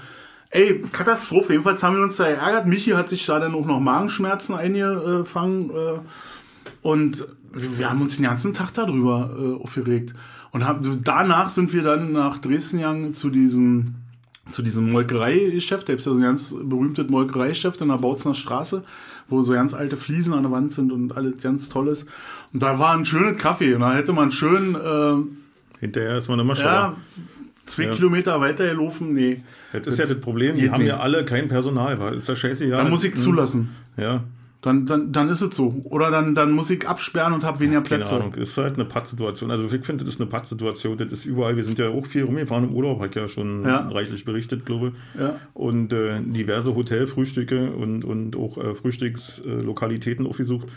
Ey, 0.50 0.84
Katastrophe. 0.92 1.54
Jedenfalls 1.54 1.82
haben 1.82 1.96
wir 1.96 2.04
uns 2.04 2.18
da 2.18 2.26
geärgert. 2.26 2.66
Michi 2.68 2.90
hat 2.92 3.08
sich 3.08 3.26
da 3.26 3.40
dann 3.40 3.56
auch 3.56 3.66
noch 3.66 3.80
Magenschmerzen 3.80 4.54
eingefangen. 4.54 5.70
Äh, 5.70 6.00
und 6.82 7.26
wir 7.54 7.90
haben 7.90 8.02
uns 8.02 8.18
den 8.18 8.26
ganzen 8.26 8.54
Tag 8.54 8.74
darüber 8.74 9.30
äh, 9.40 9.64
aufgeregt. 9.64 10.14
Und 10.52 10.66
haben, 10.66 11.02
danach 11.06 11.48
sind 11.48 11.72
wir 11.72 11.84
dann 11.84 12.12
nach 12.12 12.40
Dresden 12.40 12.80
gegangen 12.80 13.16
zu 13.16 13.30
diesem, 13.30 13.96
zu 14.52 14.62
diesem 14.62 14.92
Molkereigeschäft. 14.92 15.88
Da 15.88 15.94
gibt 15.94 16.02
es 16.02 16.06
ja 16.06 16.12
so 16.12 16.18
ein 16.18 16.24
ganz 16.24 16.54
berühmtes 16.62 17.08
Molkereigeschäft 17.08 17.82
in 17.82 17.88
der 17.88 17.98
Bautzner 17.98 18.34
Straße, 18.36 18.84
wo 19.30 19.44
so 19.44 19.54
ganz 19.54 19.74
alte 19.74 19.98
Fliesen 19.98 20.34
an 20.34 20.44
der 20.44 20.52
Wand 20.52 20.74
sind 20.74 20.92
und 20.92 21.16
alles 21.16 21.42
ganz 21.42 21.70
Tolles. 21.70 22.06
Und 22.54 22.62
da 22.64 22.80
war 22.80 22.96
ein 22.96 23.06
schönes 23.06 23.38
Kaffee. 23.38 23.74
Und 23.74 23.82
da 23.82 23.94
hätte 23.94 24.14
man 24.14 24.32
schön, 24.32 24.76
äh, 24.76 25.80
Hinterher 25.80 26.18
ist 26.18 26.28
man 26.30 26.40
immer 26.40 26.56
ja, 26.56 26.60
schlauer. 26.62 26.98
zwei 27.66 27.84
Ja. 27.84 27.92
Kilometer 27.92 28.42
weiter 28.42 28.68
gelaufen. 28.68 29.14
Nee. 29.14 29.42
Das 29.72 29.88
ist 29.88 30.00
ja 30.00 30.06
das 30.06 30.20
Problem, 30.20 30.56
die 30.58 30.70
haben 30.72 30.80
nicht. 30.80 30.90
ja 30.90 31.00
alle 31.00 31.24
kein 31.26 31.48
Personal, 31.48 32.00
weil 32.00 32.16
ist 32.16 32.28
ja 32.28 32.36
scheiße, 32.36 32.66
ja. 32.66 32.78
Dann 32.78 32.90
muss 32.90 33.04
ich 33.04 33.16
zulassen. 33.16 33.70
Ja, 33.98 34.24
Dann, 34.62 34.86
dann, 34.86 35.14
dann 35.14 35.30
ist 35.30 35.40
es 35.40 35.56
so. 35.56 35.80
Oder 35.86 36.12
dann, 36.12 36.36
dann 36.36 36.52
muss 36.52 36.70
ich 36.70 36.86
absperren 36.86 37.32
und 37.32 37.46
habe 37.46 37.62
weniger 37.62 37.82
keine 37.82 38.04
Plätze. 38.04 38.16
Ahnung. 38.18 38.34
Ist 38.34 38.58
halt 38.58 38.74
eine 38.76 38.84
Pattsituation. 38.84 39.50
Also 39.52 39.66
ich 39.74 39.86
finde, 39.86 40.04
das 40.04 40.16
ist 40.16 40.20
eine 40.20 40.30
Pattsituation. 40.30 40.98
Das 40.98 41.12
ist 41.14 41.26
überall. 41.26 41.56
Wir 41.56 41.64
sind 41.64 41.80
ja 41.80 41.88
auch 41.88 42.06
viel 42.06 42.24
rumgefahren 42.26 42.66
im 42.68 42.74
Urlaub, 42.74 43.00
hat 43.00 43.16
ja 43.16 43.30
schon 43.30 43.64
Ja. 43.64 43.88
reichlich 43.88 44.26
berichtet, 44.26 44.66
glaube 44.66 44.92
ich. 45.16 45.22
Ja. 45.22 45.36
Und 45.54 45.94
äh, 45.94 46.20
diverse 46.22 46.76
Hotelfrühstücke 46.76 47.72
und, 47.72 48.04
und 48.04 48.36
auch 48.36 48.58
äh, 48.58 48.76
Frühstückslokalitäten 48.76 50.28
aufgesucht. 50.28 50.68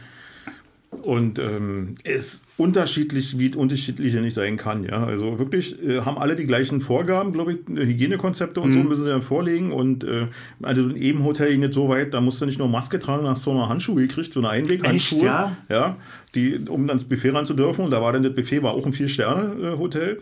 Und 1.00 1.38
ähm, 1.38 1.94
es 2.04 2.34
ist 2.34 2.44
unterschiedlich, 2.58 3.38
wie 3.38 3.48
es 3.48 3.56
unterschiedliche 3.56 4.20
nicht 4.20 4.34
sein 4.34 4.58
kann. 4.58 4.84
Ja, 4.84 5.04
also 5.04 5.38
wirklich 5.38 5.82
äh, 5.82 6.02
haben 6.02 6.18
alle 6.18 6.36
die 6.36 6.44
gleichen 6.44 6.82
Vorgaben, 6.82 7.32
glaube 7.32 7.52
ich, 7.54 7.78
äh, 7.78 7.86
Hygienekonzepte 7.86 8.60
und 8.60 8.70
Mhm. 8.70 8.74
so 8.74 8.88
müssen 8.90 9.04
sie 9.04 9.10
dann 9.10 9.22
vorlegen. 9.22 9.72
Und 9.72 10.04
äh, 10.04 10.26
also 10.60 10.90
jedem 10.90 11.24
Hotel 11.24 11.50
ging 11.50 11.60
nicht 11.60 11.72
so 11.72 11.88
weit, 11.88 12.12
da 12.12 12.20
musst 12.20 12.42
du 12.42 12.46
nicht 12.46 12.58
nur 12.58 12.68
Maske 12.68 12.98
tragen, 13.00 13.26
hast 13.26 13.46
du 13.46 13.54
noch 13.54 13.70
Handschuhe 13.70 14.02
gekriegt, 14.06 14.34
so 14.34 14.40
eine 14.40 14.50
Einweghandschuhe. 14.50 15.18
Echt, 15.20 15.24
ja? 15.26 15.56
Ja, 15.70 15.96
die, 16.34 16.58
um 16.68 16.86
ans 16.88 17.04
Buffet 17.04 17.30
ran 17.30 17.46
zu 17.46 17.54
dürfen. 17.54 17.86
Und 17.86 17.90
da 17.90 18.02
war 18.02 18.12
dann 18.12 18.22
das 18.22 18.34
Buffet, 18.34 18.62
war 18.62 18.74
auch 18.74 18.84
ein 18.84 18.92
Vier-Sterne-Hotel. 18.92 20.20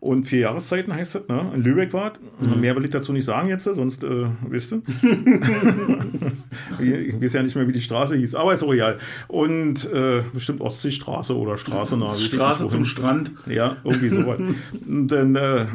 Und 0.00 0.26
vier 0.26 0.40
Jahreszeiten 0.40 0.94
heißt 0.94 1.14
das, 1.14 1.28
ne? 1.28 1.52
In 1.54 1.62
Lübeck 1.62 1.92
war 1.92 2.12
es. 2.12 2.46
Mhm. 2.46 2.60
Mehr 2.60 2.74
will 2.74 2.84
ich 2.84 2.90
dazu 2.90 3.12
nicht 3.12 3.26
sagen 3.26 3.50
jetzt, 3.50 3.64
sonst, 3.64 4.02
äh, 4.02 4.26
wisst 4.48 4.72
ihr. 4.72 4.80
ich 6.80 7.20
weiß 7.20 7.34
ja 7.34 7.42
nicht 7.42 7.54
mehr, 7.54 7.68
wie 7.68 7.72
die 7.72 7.82
Straße 7.82 8.16
hieß, 8.16 8.34
aber 8.34 8.54
ist 8.54 8.62
auch 8.62 8.72
egal. 8.72 8.98
Und 9.28 9.92
äh, 9.92 10.22
bestimmt 10.32 10.62
Ostseestraße 10.62 11.36
oder 11.36 11.58
Straße 11.58 11.98
nach. 11.98 12.18
Straße 12.18 12.68
zum. 12.68 12.86
Strand. 12.86 13.32
Ja, 13.46 13.76
irgendwie 13.84 14.08
sowas. 14.08 14.38
Und 14.86 15.08
dann 15.08 15.36
äh, 15.36 15.66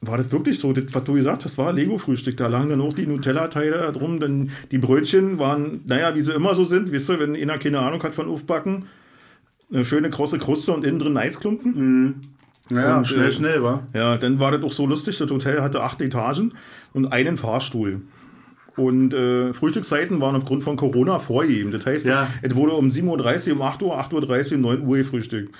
war 0.00 0.16
das 0.16 0.30
wirklich 0.30 0.60
so, 0.60 0.72
das, 0.72 0.84
was 0.92 1.02
du 1.02 1.14
gesagt 1.14 1.44
hast, 1.44 1.58
war 1.58 1.72
Lego-Frühstück. 1.72 2.36
Da 2.36 2.46
lagen 2.46 2.70
dann 2.70 2.80
auch 2.80 2.92
die 2.92 3.06
Nutella-Teile 3.06 3.92
drum. 3.92 4.20
Dann 4.20 4.50
die 4.70 4.78
Brötchen 4.78 5.40
waren, 5.40 5.80
naja, 5.86 6.14
wie 6.14 6.22
sie 6.22 6.32
immer 6.32 6.54
so 6.54 6.64
sind, 6.64 6.92
wisst 6.92 7.10
ihr, 7.10 7.18
wenn 7.18 7.34
einer 7.34 7.58
keine 7.58 7.80
Ahnung 7.80 8.02
hat 8.02 8.14
von 8.14 8.28
Aufbacken. 8.28 8.84
Eine 9.72 9.84
schöne 9.84 10.10
krosse 10.10 10.38
Kruste 10.38 10.72
und 10.72 10.84
innen 10.84 10.98
drin 10.98 11.16
Eisklumpen. 11.16 12.20
Ja, 12.70 12.98
Und, 12.98 13.06
schnell, 13.06 13.28
äh, 13.28 13.32
schnell, 13.32 13.62
wa? 13.62 13.82
Ja, 13.92 14.16
dann 14.16 14.38
war 14.38 14.52
das 14.52 14.62
auch 14.62 14.72
so 14.72 14.86
lustig. 14.86 15.18
Das 15.18 15.30
Hotel 15.30 15.60
hatte 15.62 15.82
acht 15.82 16.00
Etagen 16.00 16.54
und 16.92 17.06
einen 17.12 17.36
Fahrstuhl. 17.36 18.02
Und 18.76 19.12
äh, 19.12 19.52
Frühstückszeiten 19.52 20.20
waren 20.20 20.34
aufgrund 20.36 20.62
von 20.62 20.76
Corona 20.76 21.18
vorgegeben. 21.18 21.70
Das 21.72 21.84
heißt, 21.84 22.06
Ja. 22.06 22.28
es 22.40 22.54
wurde 22.54 22.72
um 22.72 22.88
7.30 22.88 23.48
Uhr, 23.50 23.56
um 23.56 23.62
8 23.62 23.82
Uhr, 23.82 23.98
8.30 24.00 24.52
Uhr, 24.52 24.58
9 24.58 24.86
Uhr 24.86 24.96
gefrühstückt. 24.96 25.54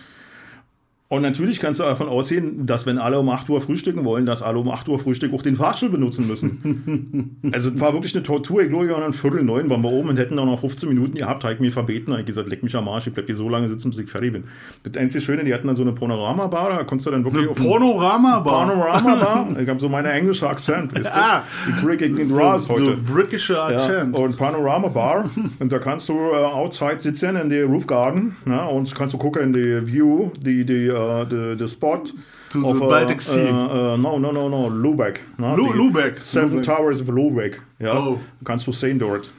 Und 1.12 1.20
natürlich 1.20 1.60
kannst 1.60 1.78
du 1.78 1.84
davon 1.84 2.08
ausgehen, 2.08 2.64
dass 2.64 2.86
wenn 2.86 2.96
alle 2.96 3.20
um 3.20 3.28
8 3.28 3.46
Uhr 3.50 3.60
frühstücken 3.60 4.02
wollen, 4.02 4.24
dass 4.24 4.40
alle 4.40 4.58
um 4.58 4.70
8 4.70 4.88
Uhr 4.88 4.98
Frühstück 4.98 5.34
auch 5.34 5.42
den 5.42 5.56
Fahrstuhl 5.56 5.90
benutzen 5.90 6.26
müssen. 6.26 7.36
also 7.52 7.68
es 7.68 7.78
war 7.78 7.92
wirklich 7.92 8.14
eine 8.14 8.22
Tortur. 8.22 8.62
Ich 8.62 8.70
glaube, 8.70 8.88
wir 8.88 8.94
waren 8.94 9.02
um 9.02 9.12
Viertel 9.12 9.42
neun, 9.42 9.68
waren 9.68 9.82
wir 9.82 9.92
oben 9.92 10.08
und 10.08 10.18
hätten 10.18 10.38
auch 10.38 10.46
noch 10.46 10.60
15 10.60 10.88
Minuten 10.88 11.14
gehabt. 11.14 11.44
Habe 11.44 11.52
ich 11.52 11.60
mir 11.60 11.70
verbeten. 11.70 12.14
Habe 12.14 12.24
gesagt, 12.24 12.48
leck 12.48 12.62
mich 12.62 12.74
am 12.74 12.88
Arsch, 12.88 13.08
ich 13.08 13.12
bleib 13.12 13.26
hier 13.26 13.36
so 13.36 13.50
lange 13.50 13.68
sitzen, 13.68 13.90
bis 13.90 13.98
ich 13.98 14.08
fertig 14.08 14.32
bin. 14.32 14.44
Das 14.84 14.96
einzige 14.96 15.22
Schöne, 15.22 15.44
die 15.44 15.52
hatten 15.52 15.66
dann 15.66 15.76
so 15.76 15.82
eine 15.82 15.92
Panorama-Bar, 15.92 16.70
da 16.70 16.84
konntest 16.84 17.08
du 17.08 17.10
dann 17.10 17.24
wirklich 17.26 17.46
eine 17.46 17.56
Panorama-Bar? 17.56 18.68
Panorama-Bar. 18.68 19.48
ich 19.60 19.68
habe 19.68 19.80
so 19.80 19.90
meine 19.90 20.12
englische 20.12 20.48
Akzent. 20.48 20.94
Weißt 20.94 21.04
du? 21.04 21.10
ah, 21.14 21.42
ich 21.66 21.98
den 21.98 22.34
Raus 22.34 22.64
so, 22.64 22.70
heute. 22.70 22.84
So 23.06 23.14
britische 23.14 23.62
Akzent. 23.62 24.16
Ja, 24.16 24.24
und 24.24 24.38
Panorama-Bar. 24.38 25.28
und 25.58 25.70
da 25.70 25.78
kannst 25.78 26.08
du 26.08 26.14
uh, 26.14 26.36
outside 26.36 27.00
sitzen 27.00 27.36
in 27.36 27.50
der 27.50 27.66
Roof 27.66 27.86
Garden 27.86 28.34
ja, 28.46 28.64
und 28.64 28.94
kannst 28.94 29.12
du 29.12 29.18
gucken 29.18 29.42
in 29.42 29.52
die 29.52 29.92
View, 29.92 30.30
die, 30.40 30.64
die, 30.64 30.88
uh, 31.02 31.24
die, 31.24 31.56
die 31.56 31.68
spot 31.68 32.12
to 32.50 32.64
of, 32.64 32.74
the 32.78 32.86
Baltic 32.86 33.20
Sea. 33.20 33.50
Uh, 33.50 33.94
uh, 33.94 33.96
no, 33.96 34.18
no, 34.18 34.32
no, 34.32 34.48
no, 34.48 34.68
Lubeck. 34.68 35.20
No? 35.38 35.54
Lu 35.56 35.72
Lubeck. 35.72 36.16
Seven 36.18 36.58
Lubeck. 36.58 36.64
Towers 36.64 37.00
of 37.00 37.08
Lubeck. 37.08 37.60
Ja, 37.78 37.98
Oh. 37.98 38.18
kannst 38.44 38.66
du 38.66 38.72
sehen 38.72 38.98
dort. 38.98 39.30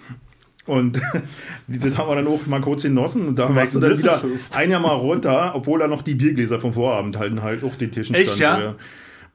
Und 0.66 1.02
das 1.68 1.98
haben 1.98 2.10
wir 2.10 2.16
dann 2.16 2.28
auch 2.28 2.46
mal 2.48 2.62
kurz 2.62 2.84
genossen 2.84 3.28
und 3.28 3.38
da 3.38 3.54
warst 3.54 3.76
du 3.76 3.82
dann 3.82 3.98
wieder 3.98 4.22
ein 4.56 4.72
Jahr 4.72 4.80
mal 4.80 4.94
runter, 4.96 5.52
obwohl 5.56 5.80
da 5.80 5.88
noch 5.88 6.02
die 6.02 6.16
Biergläser 6.16 6.60
vom 6.60 6.72
Vorabend 6.74 7.18
halten 7.20 7.44
halt 7.44 7.64
auch 7.66 7.76
den 7.76 7.92
Tischen 7.92 8.16
Echt, 8.16 8.36
standen. 8.38 8.64
ja? 8.64 8.72
So, 8.72 8.76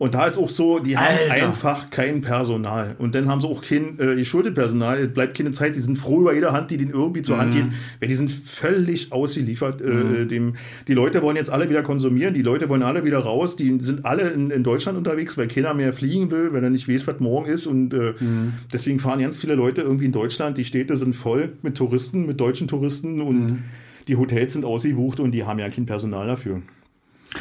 Und 0.01 0.15
da 0.15 0.27
ist 0.27 0.39
auch 0.39 0.49
so, 0.49 0.79
die 0.79 0.97
haben 0.97 1.19
Alter. 1.29 1.49
einfach 1.49 1.91
kein 1.91 2.21
Personal. 2.21 2.95
Und 3.01 3.17
dann 3.17 3.29
haben 3.29 3.41
sie 3.41 3.49
auch 3.49 3.63
kein 3.63 3.99
äh, 3.99 4.15
geschuldet 4.15 4.55
Personal. 4.55 4.97
Es 5.01 5.13
bleibt 5.13 5.37
keine 5.37 5.51
Zeit. 5.51 5.75
Die 5.75 5.81
sind 5.81 5.97
froh 5.99 6.21
über 6.21 6.33
jede 6.35 6.53
Hand, 6.53 6.71
die 6.71 6.77
den 6.77 6.91
irgendwie 6.91 7.21
zur 7.23 7.35
Mhm. 7.35 7.41
Hand 7.41 7.55
geht. 7.55 7.65
Weil 7.99 8.09
die 8.09 8.15
sind 8.15 8.31
völlig 8.31 9.11
ausgeliefert. 9.11 9.81
Äh, 9.83 10.27
dem, 10.27 10.55
die 10.87 10.95
Leute 10.95 11.21
wollen 11.21 11.35
jetzt 11.35 11.51
alle 11.51 11.69
wieder 11.69 11.83
konsumieren. 11.83 12.33
Die 12.33 12.43
Leute 12.43 12.69
wollen 12.69 12.85
alle 12.85 13.05
wieder 13.05 13.19
raus. 13.19 13.57
Die 13.57 13.77
sind 13.81 14.05
alle 14.05 14.29
in, 14.31 14.51
in 14.53 14.63
Deutschland 14.63 14.97
unterwegs, 14.97 15.37
weil 15.37 15.49
keiner 15.49 15.75
mehr 15.75 15.93
fliegen 15.93 16.31
will, 16.31 16.53
weil 16.53 16.63
er 16.63 16.71
nicht 16.71 16.89
weiß, 16.89 17.09
was 17.09 17.19
morgen 17.19 17.47
ist. 17.51 17.67
Und 17.67 17.93
äh, 17.93 18.15
Mhm. 18.21 18.53
deswegen 18.73 19.01
fahren 19.01 19.19
ganz 19.19 19.37
viele 19.37 19.57
Leute 19.57 19.83
irgendwie 19.83 20.05
in 20.07 20.13
Deutschland. 20.13 20.57
Die 20.59 20.65
Städte 20.65 20.97
sind 20.97 21.17
voll 21.17 21.55
mit 21.63 21.77
Touristen, 21.77 22.25
mit 22.25 22.39
deutschen 22.41 22.69
Touristen. 22.69 23.21
Und 23.21 23.47
Mhm. 23.47 23.59
die 24.07 24.15
Hotels 24.15 24.53
sind 24.53 24.65
ausgebucht 24.65 25.19
und 25.19 25.33
die 25.33 25.43
haben 25.43 25.59
ja 25.59 25.69
kein 25.71 25.87
Personal 25.87 26.29
dafür. 26.29 26.63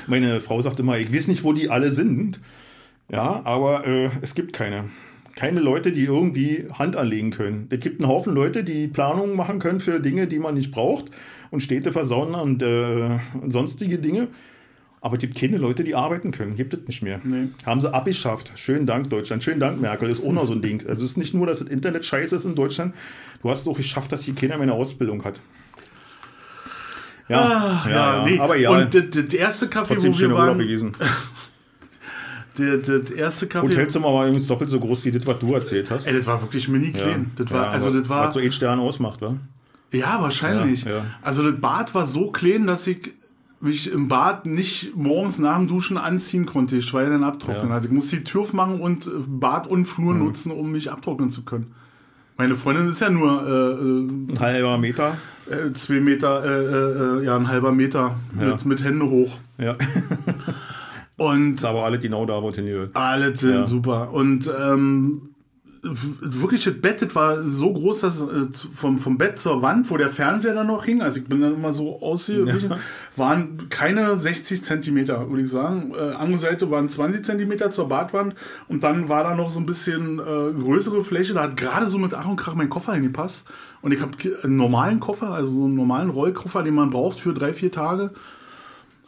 Meine 0.08 0.42
Frau 0.42 0.62
sagt 0.62 0.80
immer, 0.80 0.98
ich 0.98 1.14
weiß 1.14 1.28
nicht, 1.28 1.44
wo 1.44 1.54
die 1.54 1.70
alle 1.70 1.92
sind. 1.92 2.40
Ja, 3.10 3.42
aber 3.46 3.86
äh, 3.88 4.10
es 4.22 4.36
gibt 4.36 4.54
keine. 4.54 4.86
Keine 5.36 5.60
Leute, 5.60 5.92
die 5.92 6.04
irgendwie 6.04 6.66
Hand 6.74 6.96
anlegen 6.96 7.30
können. 7.30 7.68
Es 7.70 7.80
gibt 7.80 8.02
einen 8.02 8.10
Haufen 8.10 8.34
Leute, 8.34 8.64
die 8.64 8.88
Planungen 8.88 9.36
machen 9.36 9.60
können 9.60 9.80
für 9.80 10.00
Dinge, 10.00 10.26
die 10.26 10.40
man 10.40 10.56
nicht 10.56 10.72
braucht 10.72 11.12
und 11.52 11.62
Städte 11.62 11.92
versauen 11.92 12.34
und, 12.34 12.64
äh, 12.64 13.20
und 13.40 13.52
sonstige 13.52 14.00
Dinge. 14.00 14.30
Aber 15.00 15.16
es 15.16 15.22
gibt 15.22 15.36
keine 15.40 15.58
Leute, 15.58 15.84
die 15.84 15.94
arbeiten 15.94 16.32
können. 16.32 16.56
Gibt 16.56 16.74
es 16.74 16.80
nicht 16.88 17.04
mehr. 17.04 17.22
Nee. 17.24 17.50
Haben 17.66 17.82
sie 17.82 17.94
abgeschafft. 17.94 18.54
Schönen 18.56 18.88
Dank, 18.88 19.10
Deutschland. 19.10 19.44
Schönen 19.44 19.60
Dank, 19.60 19.80
Merkel. 19.80 20.10
Ist 20.10 20.24
auch 20.24 20.34
noch 20.34 20.48
so 20.48 20.54
ein 20.54 20.62
Ding. 20.62 20.84
Also 20.88 21.06
es 21.06 21.12
ist 21.12 21.18
nicht 21.18 21.36
nur, 21.36 21.46
dass 21.46 21.60
das 21.60 21.68
Internet 21.68 22.04
scheiße 22.04 22.36
ist 22.36 22.46
in 22.46 22.56
Deutschland. 22.56 22.96
Du 23.44 23.50
hast 23.50 23.68
auch 23.68 23.78
geschafft, 23.78 24.12
dass 24.12 24.24
hier 24.24 24.34
keiner 24.34 24.56
mehr 24.56 24.64
eine 24.64 24.74
Ausbildung 24.74 25.24
hat. 25.24 25.40
Ah, 27.30 27.86
ja, 27.90 28.24
nee. 28.26 28.40
Aber 28.40 28.56
ja, 28.56 28.70
Und 28.70 28.94
das, 28.94 29.34
erste 29.34 29.70
trotzdem 29.70 29.98
wo 29.98 30.04
wir 30.04 30.14
schöner 30.14 30.36
Urlaub 30.36 30.48
waren, 30.48 30.60
gewesen. 30.60 30.92
das, 32.58 32.88
das 32.88 33.12
erste 33.12 33.46
Café, 33.48 33.64
Hotelzimmer 33.64 34.14
war 34.14 34.26
übrigens 34.26 34.48
doppelt 34.48 34.70
so 34.70 34.80
groß 34.80 35.06
wie 35.06 35.12
das, 35.12 35.26
was 35.28 35.40
du 35.40 35.54
erzählt 35.54 35.90
hast. 35.92 36.08
ey, 36.08 36.18
das 36.18 36.26
war 36.26 36.42
wirklich 36.42 36.68
mini 36.68 36.92
klein. 36.92 37.32
Das 37.36 37.52
war, 37.52 37.66
Ja, 37.66 37.72
also 37.72 37.92
das 37.92 38.08
war, 38.08 38.28
Was 38.28 38.34
so 38.34 38.40
ein 38.40 38.52
Stern 38.52 38.80
ausmacht, 38.80 39.22
wa? 39.22 39.36
ja, 39.92 40.22
wahrscheinlich. 40.22 40.86
Ja, 40.86 40.98
ja. 40.98 41.06
Also 41.22 41.50
das 41.50 41.60
Bad 41.60 41.94
war 41.94 42.06
so 42.06 42.32
klein, 42.32 42.66
dass 42.66 42.88
ich 42.88 43.14
mich 43.60 43.92
im 43.92 44.08
Bad 44.08 44.46
nicht 44.46 44.96
morgens 44.96 45.40
nach 45.40 45.58
dem 45.58 45.68
Duschen 45.68 45.98
anziehen 45.98 46.46
konnte, 46.46 46.78
ich 46.78 46.94
weil 46.94 47.10
dann 47.10 47.24
abtrocknen. 47.24 47.70
Ja. 47.70 47.76
Also 47.76 47.88
ich 47.88 47.94
musste 47.94 48.18
die 48.18 48.24
Tür 48.24 48.42
aufmachen 48.42 48.80
und 48.80 49.08
äh, 49.08 49.10
Bad 49.26 49.68
und 49.68 49.86
Flur 49.86 50.14
nutzen, 50.14 50.52
um 50.52 50.72
mich 50.72 50.92
abtrocknen 50.92 51.32
zu 51.32 51.44
können. 51.44 51.74
Meine 52.38 52.56
Freundin 52.56 52.90
ist 52.90 53.02
ja 53.02 53.10
nur 53.10 53.42
äh, 53.48 54.32
Ein 54.34 54.40
halber 54.40 54.78
Meter. 54.78 55.18
äh, 55.50 55.68
äh, 55.68 55.74
zwei 55.74 56.00
Meter, 56.00 56.44
äh, 56.46 57.20
äh, 57.22 57.26
ja, 57.26 57.36
ein 57.36 57.48
halber 57.48 57.72
Meter 57.72 58.16
Ja. 58.40 58.48
mit, 58.52 58.66
mit 58.66 58.84
Hände 58.84 59.06
hoch. 59.10 59.38
Ja. 59.58 59.76
Und 61.18 61.56
Ist 61.56 61.66
aber 61.66 61.84
alle 61.84 61.98
genau 61.98 62.26
da, 62.28 62.42
wo 62.42 62.50
es 62.50 62.56
hingehört. 62.56 62.96
Alles 62.96 63.40
sind 63.40 63.52
Ja. 63.54 63.66
super. 63.68 64.14
Und 64.14 64.50
ähm, 64.60 65.30
wirklich, 65.84 66.64
das 66.64 66.74
Bett 66.82 67.02
das 67.02 67.14
war 67.16 67.44
so 67.44 67.74
groß, 67.74 68.02
dass 68.02 68.22
äh, 68.22 68.50
zu- 68.52 68.70
vom, 68.74 68.98
vom 68.98 69.18
Bett 69.18 69.40
zur 69.40 69.62
Wand, 69.62 69.90
wo 69.90 69.98
der 69.98 70.10
Fernseher 70.10 70.54
dann 70.54 70.68
noch 70.68 70.86
hing, 70.86 71.02
also 71.02 71.20
ich 71.20 71.26
bin 71.28 71.42
dann 71.42 71.54
immer 71.56 71.74
so 71.74 72.02
ausgewichen, 72.02 72.74
waren 73.16 73.70
keine 73.70 74.18
60 74.18 74.64
Zentimeter, 74.64 75.30
würde 75.30 75.44
ich 75.44 75.50
sagen. 75.50 75.94
Äh, 75.96 76.16
andere 76.16 76.40
Seite 76.40 76.70
waren 76.72 76.90
20 76.90 77.26
Zentimeter 77.26 77.72
zur 77.72 77.88
Badwand 77.90 78.36
und 78.68 78.84
dann 78.84 79.10
war 79.10 79.24
da 79.24 79.36
noch 79.36 79.52
so 79.52 79.60
ein 79.60 79.66
bisschen 79.66 80.20
äh, 80.20 80.24
größere 80.54 81.04
Fläche. 81.04 81.34
Da 81.34 81.44
hat 81.44 81.58
gerade 81.58 81.88
so 81.90 81.98
mit 81.98 82.14
Ach 82.14 82.28
und 82.28 82.38
Krach 82.38 82.56
mein 82.56 82.70
Koffer 82.70 82.94
hingepasst. 82.94 83.48
Und 83.82 83.92
ich 83.92 84.02
habe 84.02 84.12
einen 84.44 84.58
normalen 84.58 85.00
Koffer, 85.00 85.30
also 85.34 85.52
so 85.52 85.66
einen 85.66 85.76
normalen 85.76 86.10
Rollkoffer, 86.10 86.64
den 86.64 86.74
man 86.74 86.90
braucht 86.90 87.20
für 87.20 87.34
drei, 87.34 87.54
vier 87.54 87.72
Tage. 87.72 88.12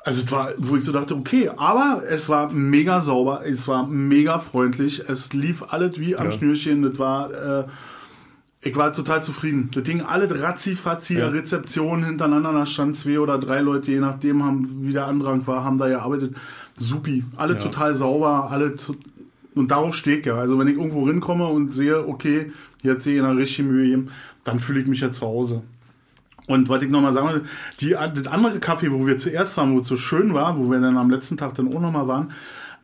Also 0.05 0.23
es 0.23 0.31
war, 0.31 0.53
wo 0.57 0.77
ich 0.77 0.83
so 0.85 0.91
dachte, 0.91 1.15
okay, 1.15 1.49
aber 1.57 2.01
es 2.09 2.29
war 2.29 2.51
mega 2.51 3.01
sauber, 3.01 3.41
es 3.45 3.67
war 3.67 3.85
mega 3.85 4.39
freundlich, 4.39 5.03
es 5.09 5.33
lief 5.33 5.63
alles 5.73 5.99
wie 5.99 6.15
am 6.15 6.25
Ja. 6.25 6.31
Schnürchen, 6.31 6.81
das 6.83 6.97
war, 6.97 7.31
äh, 7.31 7.63
ich 8.61 8.75
war 8.77 8.93
total 8.93 9.21
zufrieden. 9.23 9.69
Das 9.73 9.83
ging 9.83 10.01
alles 10.01 10.31
ratzi-fatzi, 10.41 11.15
Ja. 11.17 11.27
Rezeption 11.27 12.03
hintereinander, 12.05 12.53
da 12.53 12.65
standen 12.65 12.95
zwei 12.95 13.19
oder 13.19 13.37
drei 13.37 13.59
Leute, 13.61 13.91
je 13.91 13.99
nachdem, 13.99 14.43
haben, 14.43 14.79
wie 14.83 14.93
der 14.93 15.05
Andrang 15.05 15.45
war, 15.47 15.63
haben 15.65 15.77
da 15.77 15.87
gearbeitet. 15.89 16.35
Supi, 16.77 17.25
alle 17.35 17.55
Ja. 17.55 17.59
total 17.59 17.93
sauber, 17.93 18.49
alle 18.51 18.75
zu, 18.77 18.95
und 19.55 19.69
darauf 19.71 19.93
stehe 19.95 20.19
ich 20.19 20.25
ja. 20.25 20.35
Also 20.35 20.57
wenn 20.59 20.67
ich 20.69 20.77
irgendwo 20.77 21.07
hinkomme 21.07 21.47
und 21.47 21.73
sehe, 21.73 22.07
okay, 22.07 22.53
jetzt 22.81 23.03
sehe 23.03 23.17
ich 23.17 23.23
eine 23.23 23.37
richtige 23.37 23.67
Mühe 23.67 24.05
dann 24.45 24.59
fühle 24.61 24.79
ich 24.79 24.87
mich 24.87 25.01
ja 25.01 25.11
zu 25.11 25.25
Hause. 25.27 25.61
Und 26.49 26.67
was 26.67 26.81
ich 26.81 26.89
nochmal 26.89 27.13
sagen 27.13 27.27
wollte, 27.27 27.45
die, 27.79 27.91
das 27.91 28.25
andere 28.25 28.57
Café, 28.57 28.91
wo 28.91 29.05
wir 29.05 29.17
zuerst 29.17 29.55
waren, 29.55 29.71
wo 29.75 29.81
es 29.81 29.87
so 29.87 29.95
schön 29.95 30.33
war, 30.33 30.57
wo 30.57 30.71
wir 30.71 30.79
dann 30.79 30.97
am 30.97 31.11
letzten 31.11 31.37
Tag 31.37 31.53
dann 31.53 31.71
auch 31.71 31.79
nochmal 31.79 32.07
waren, 32.07 32.31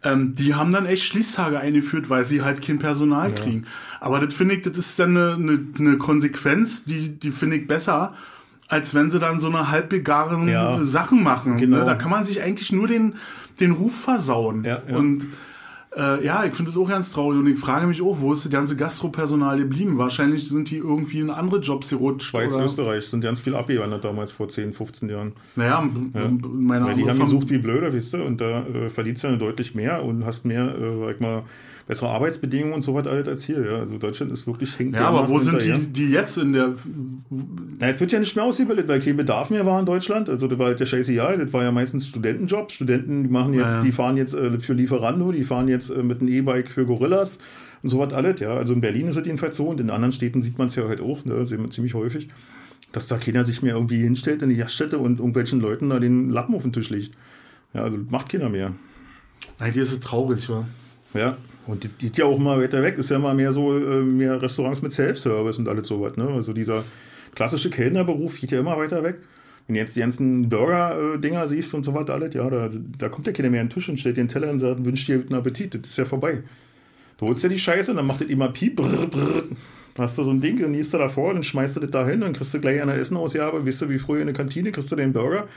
ähm, 0.03 0.35
die 0.35 0.53
haben 0.53 0.71
dann 0.71 0.85
echt 0.85 1.03
Schließtage 1.03 1.59
eingeführt, 1.59 2.11
weil 2.11 2.25
sie 2.25 2.43
halt 2.43 2.61
kein 2.61 2.77
Personal 2.77 3.33
kriegen. 3.33 3.65
Aber 3.99 4.19
das 4.19 4.35
finde 4.35 4.53
ich, 4.53 4.61
das 4.61 4.77
ist 4.77 4.99
dann 4.99 5.17
eine, 5.17 5.33
eine, 5.33 5.59
eine 5.79 5.97
Konsequenz, 5.97 6.83
die, 6.83 7.17
die 7.17 7.31
finde 7.31 7.55
ich 7.55 7.65
besser, 7.65 8.13
als 8.67 8.93
wenn 8.93 9.09
sie 9.09 9.19
dann 9.19 9.41
so 9.41 9.49
eine 9.49 9.71
halbbegaren 9.71 10.47
Ja. 10.47 10.77
Sachen 10.85 11.23
machen. 11.23 11.57
Genau. 11.57 11.79
Ne? 11.79 11.85
Da 11.85 11.95
kann 11.95 12.11
man 12.11 12.23
sich 12.23 12.43
eigentlich 12.43 12.71
nur 12.71 12.87
den, 12.87 13.15
den 13.59 13.71
Ruf 13.71 13.99
versauen. 13.99 14.63
Ja, 14.63 14.83
ja. 14.87 14.95
Und 14.95 15.25
äh, 15.97 16.25
ja, 16.25 16.43
ich 16.45 16.53
finde 16.53 16.71
das 16.71 16.79
auch 16.79 16.89
ganz 16.89 17.11
traurig 17.11 17.39
und 17.39 17.47
ich 17.47 17.57
frage 17.59 17.87
mich 17.87 18.01
auch, 18.01 18.17
wo 18.19 18.33
ist 18.33 18.43
das 18.45 18.51
ganze 18.51 18.75
Gastropersonal 18.75 19.57
geblieben? 19.57 19.97
Wahrscheinlich 19.97 20.47
sind 20.49 20.69
die 20.69 20.77
irgendwie 20.77 21.19
in 21.19 21.29
andere 21.29 21.59
Jobs 21.59 21.89
gerutscht. 21.89 22.27
Schweiz, 22.29 22.53
oder, 22.53 22.65
Österreich 22.65 23.05
sind 23.05 23.21
ganz 23.21 23.39
viel 23.39 23.55
abgewandert 23.55 24.03
damals 24.03 24.31
vor 24.31 24.49
10, 24.49 24.73
15 24.73 25.09
Jahren. 25.09 25.33
Naja, 25.55 25.79
m- 25.81 26.41
meine 26.59 26.85
Weil 26.85 26.95
die 26.95 27.09
haben 27.09 27.19
gesucht 27.19 27.49
wie 27.49 27.57
blöde, 27.59 27.93
weißt 27.93 28.13
du, 28.15 28.23
und 28.23 28.41
da 28.41 28.65
äh, 28.65 28.89
verdienst 28.89 29.23
du 29.23 29.27
dann 29.29 29.39
deutlich 29.39 29.73
mehr 29.75 30.03
und 30.03 30.25
hast 30.25 30.45
mehr, 30.45 30.75
äh, 30.75 30.99
sag 30.99 31.15
ich 31.15 31.19
mal, 31.21 31.43
bessere 31.87 32.09
Arbeitsbedingungen 32.09 32.73
und 32.73 32.81
so 32.81 32.95
was 32.95 33.05
alles 33.05 33.27
als 33.27 33.43
hier. 33.43 33.63
Ja. 33.65 33.77
Also 33.79 33.97
Deutschland 33.97 34.31
ist 34.31 34.47
wirklich 34.47 34.73
hinkt 34.75 34.95
Ja, 34.95 35.09
aber 35.09 35.29
wo 35.29 35.37
sind 35.39 35.61
hinterher. 35.61 35.77
die, 35.77 35.93
die 36.07 36.11
jetzt 36.11 36.37
in 36.37 36.53
der. 36.53 36.73
Na, 37.79 37.89
es 37.89 37.99
wird 37.99 38.11
ja 38.11 38.19
nicht 38.19 38.35
mehr 38.35 38.45
ausgebildet, 38.45 38.87
weil 38.87 38.99
kein 39.01 39.17
Bedarf 39.17 39.49
mehr 39.51 39.65
war 39.65 39.79
in 39.79 39.85
Deutschland. 39.85 40.29
Also 40.29 40.47
das 40.47 40.57
war 40.57 40.67
halt 40.67 40.79
der 40.79 40.85
scheiße 40.87 41.13
Jahr, 41.13 41.37
das 41.37 41.53
war 41.53 41.63
ja 41.63 41.71
meistens 41.71 42.07
Studentenjob. 42.07 42.71
Studenten, 42.71 43.23
die 43.23 43.29
machen 43.29 43.53
jetzt, 43.53 43.63
Ja, 43.63 43.77
ja. 43.77 43.81
die 43.83 43.91
fahren 43.91 44.17
jetzt 44.17 44.33
äh, 44.33 44.57
für 44.59 44.73
Lieferando, 44.73 45.31
die 45.31 45.43
fahren 45.43 45.67
jetzt 45.67 45.89
äh, 45.91 46.01
mit 46.01 46.21
einem 46.21 46.29
E-Bike 46.29 46.69
für 46.69 46.85
Gorillas 46.85 47.37
und 47.83 47.89
so 47.89 47.99
was 47.99 48.13
alles, 48.13 48.39
ja. 48.39 48.55
Also 48.55 48.73
in 48.73 48.81
Berlin 48.81 49.07
ist 49.07 49.17
es 49.17 49.25
jedenfalls 49.25 49.55
so 49.57 49.67
und 49.67 49.79
in 49.79 49.89
anderen 49.91 50.11
Städten 50.11 50.41
sieht 50.41 50.57
man 50.57 50.67
es 50.67 50.75
ja 50.75 50.87
halt 50.87 51.01
auch, 51.01 51.23
ne, 51.25 51.45
sehen 51.45 51.61
wir 51.61 51.69
ziemlich 51.69 51.93
häufig, 51.93 52.29
dass 52.93 53.07
da 53.07 53.17
keiner 53.17 53.45
sich 53.45 53.61
mehr 53.61 53.75
irgendwie 53.75 53.99
hinstellt 53.99 54.41
in 54.41 54.49
die 54.49 54.55
Gaststätte 54.55 54.97
und 54.97 55.19
irgendwelchen 55.19 55.59
Leuten 55.59 55.89
da 55.89 55.99
den 55.99 56.29
Lappen 56.31 56.55
auf 56.55 56.63
den 56.63 56.73
Tisch 56.73 56.89
legt. 56.89 57.13
Ja, 57.75 57.83
also 57.83 57.97
das 57.97 58.09
macht 58.09 58.29
keiner 58.29 58.49
mehr. 58.49 58.71
Eigentlich 59.59 59.83
ist 59.83 59.91
es 59.91 59.99
traurig, 59.99 60.49
wa? 60.49 60.65
Ja, 61.15 61.37
und 61.65 61.83
die, 61.83 62.09
die 62.09 62.11
ja 62.19 62.25
auch 62.25 62.37
mal 62.37 62.61
weiter 62.61 62.83
weg, 62.83 62.97
ist 62.97 63.09
ja 63.09 63.17
mal 63.17 63.33
mehr 63.33 63.53
so, 63.53 63.75
äh, 63.77 64.03
mehr 64.03 64.41
Restaurants 64.41 64.81
mit 64.81 64.91
Self-Service 64.91 65.57
und 65.57 65.67
alles 65.67 65.87
sowas, 65.87 66.15
ne? 66.17 66.27
Also 66.27 66.53
dieser 66.53 66.83
klassische 67.33 67.69
Kellnerberuf 67.69 68.39
geht 68.39 68.51
ja 68.51 68.59
immer 68.59 68.77
weiter 68.77 69.03
weg. 69.03 69.17
Wenn 69.67 69.75
du 69.75 69.79
jetzt 69.79 69.95
die 69.95 70.01
ganzen 70.01 70.47
Burger-Dinger 70.47 71.47
siehst 71.47 71.73
und 71.73 71.83
so 71.83 71.93
was 71.93 72.07
alles, 72.09 72.33
ja, 72.35 72.47
da, 72.49 72.69
da 72.99 73.09
kommt 73.09 73.25
ja 73.25 73.33
keiner 73.33 73.49
mehr 73.49 73.61
an 73.61 73.67
den 73.67 73.73
Tisch 73.73 73.89
und 73.89 73.97
stellt 73.97 74.17
dir 74.17 74.21
einen 74.21 74.29
Teller 74.29 74.49
und 74.51 74.59
sagt, 74.59 74.85
wünsch 74.85 75.05
dir 75.05 75.17
guten 75.17 75.33
Appetit, 75.33 75.73
das 75.73 75.89
ist 75.89 75.97
ja 75.97 76.05
vorbei. 76.05 76.43
Du 77.17 77.27
holst 77.27 77.41
ja 77.41 77.49
die 77.49 77.57
Scheiße 77.57 77.91
und 77.91 77.97
dann 77.97 78.05
macht 78.05 78.21
das 78.21 78.27
immer 78.27 78.49
piep, 78.49 78.75
brr, 78.75 79.07
brr. 79.07 79.43
Hast 79.97 80.17
du 80.17 80.23
so 80.23 80.31
ein 80.31 80.41
Ding, 80.41 80.61
dann 80.61 80.71
niest 80.71 80.93
du 80.93 80.97
davor, 80.97 81.33
dann 81.33 81.41
schmeißt 81.41 81.77
du 81.77 81.79
das 81.79 81.89
da 81.89 82.05
hin, 82.05 82.19
dann 82.19 82.33
kriegst 82.33 82.53
du 82.53 82.59
gleich 82.59 82.81
eine 82.81 82.93
Essenausgabe, 82.93 83.65
weißt 83.65 83.83
du, 83.83 83.89
wie 83.89 83.97
früher 83.97 84.19
in 84.19 84.27
der 84.27 84.35
Kantine, 84.35 84.71
kriegst 84.71 84.91
du 84.91 84.95
den 84.97 85.13
Burger. 85.13 85.47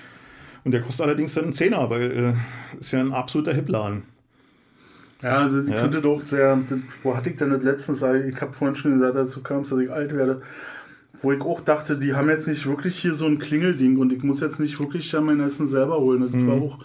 Und 0.65 0.73
der 0.73 0.81
kostet 0.81 1.07
allerdings 1.07 1.35
dann 1.35 1.45
einen 1.45 1.53
Zehner, 1.53 1.91
weil 1.91 2.11
äh, 2.11 2.81
ist 2.81 2.93
ja 2.93 3.01
ein 3.01 3.13
absoluter 3.13 3.53
Hipladen. 3.53 4.05
Ja, 5.23 5.39
also 5.39 5.63
ich 5.63 5.69
Ja. 5.69 5.77
finde 5.79 6.07
auch 6.09 6.23
sehr. 6.23 6.59
Wo 7.03 7.17
hatte 7.17 7.31
ich 7.31 7.37
denn 7.37 7.51
das 7.51 7.63
letztens? 7.63 8.03
Ich 8.03 8.41
habe 8.41 8.53
vorhin 8.53 8.77
schon 8.77 8.99
gesagt, 8.99 9.17
dazu 9.17 9.43
kam 9.43 9.63
es, 9.63 9.71
dass 9.71 9.79
ich 9.81 9.91
alt 9.91 10.15
werde. 10.15 10.43
Wo 11.21 11.33
ich 11.33 11.41
auch 11.41 11.61
dachte, 11.61 11.99
die 11.99 12.15
haben 12.15 12.29
jetzt 12.29 12.47
nicht 12.47 12.67
wirklich 12.67 12.97
hier 12.97 13.15
so 13.15 13.27
ein 13.27 13.41
Klingelding 13.41 13.97
und 13.99 14.13
ich 14.13 14.23
muss 14.23 14.41
jetzt 14.41 14.61
nicht 14.61 14.79
wirklich 14.79 15.11
ja 15.11 15.21
mein 15.21 15.41
Essen 15.41 15.67
selber 15.67 15.99
holen. 15.99 16.21
Das 16.21 16.33
war 16.33 16.55
auch, 16.55 16.79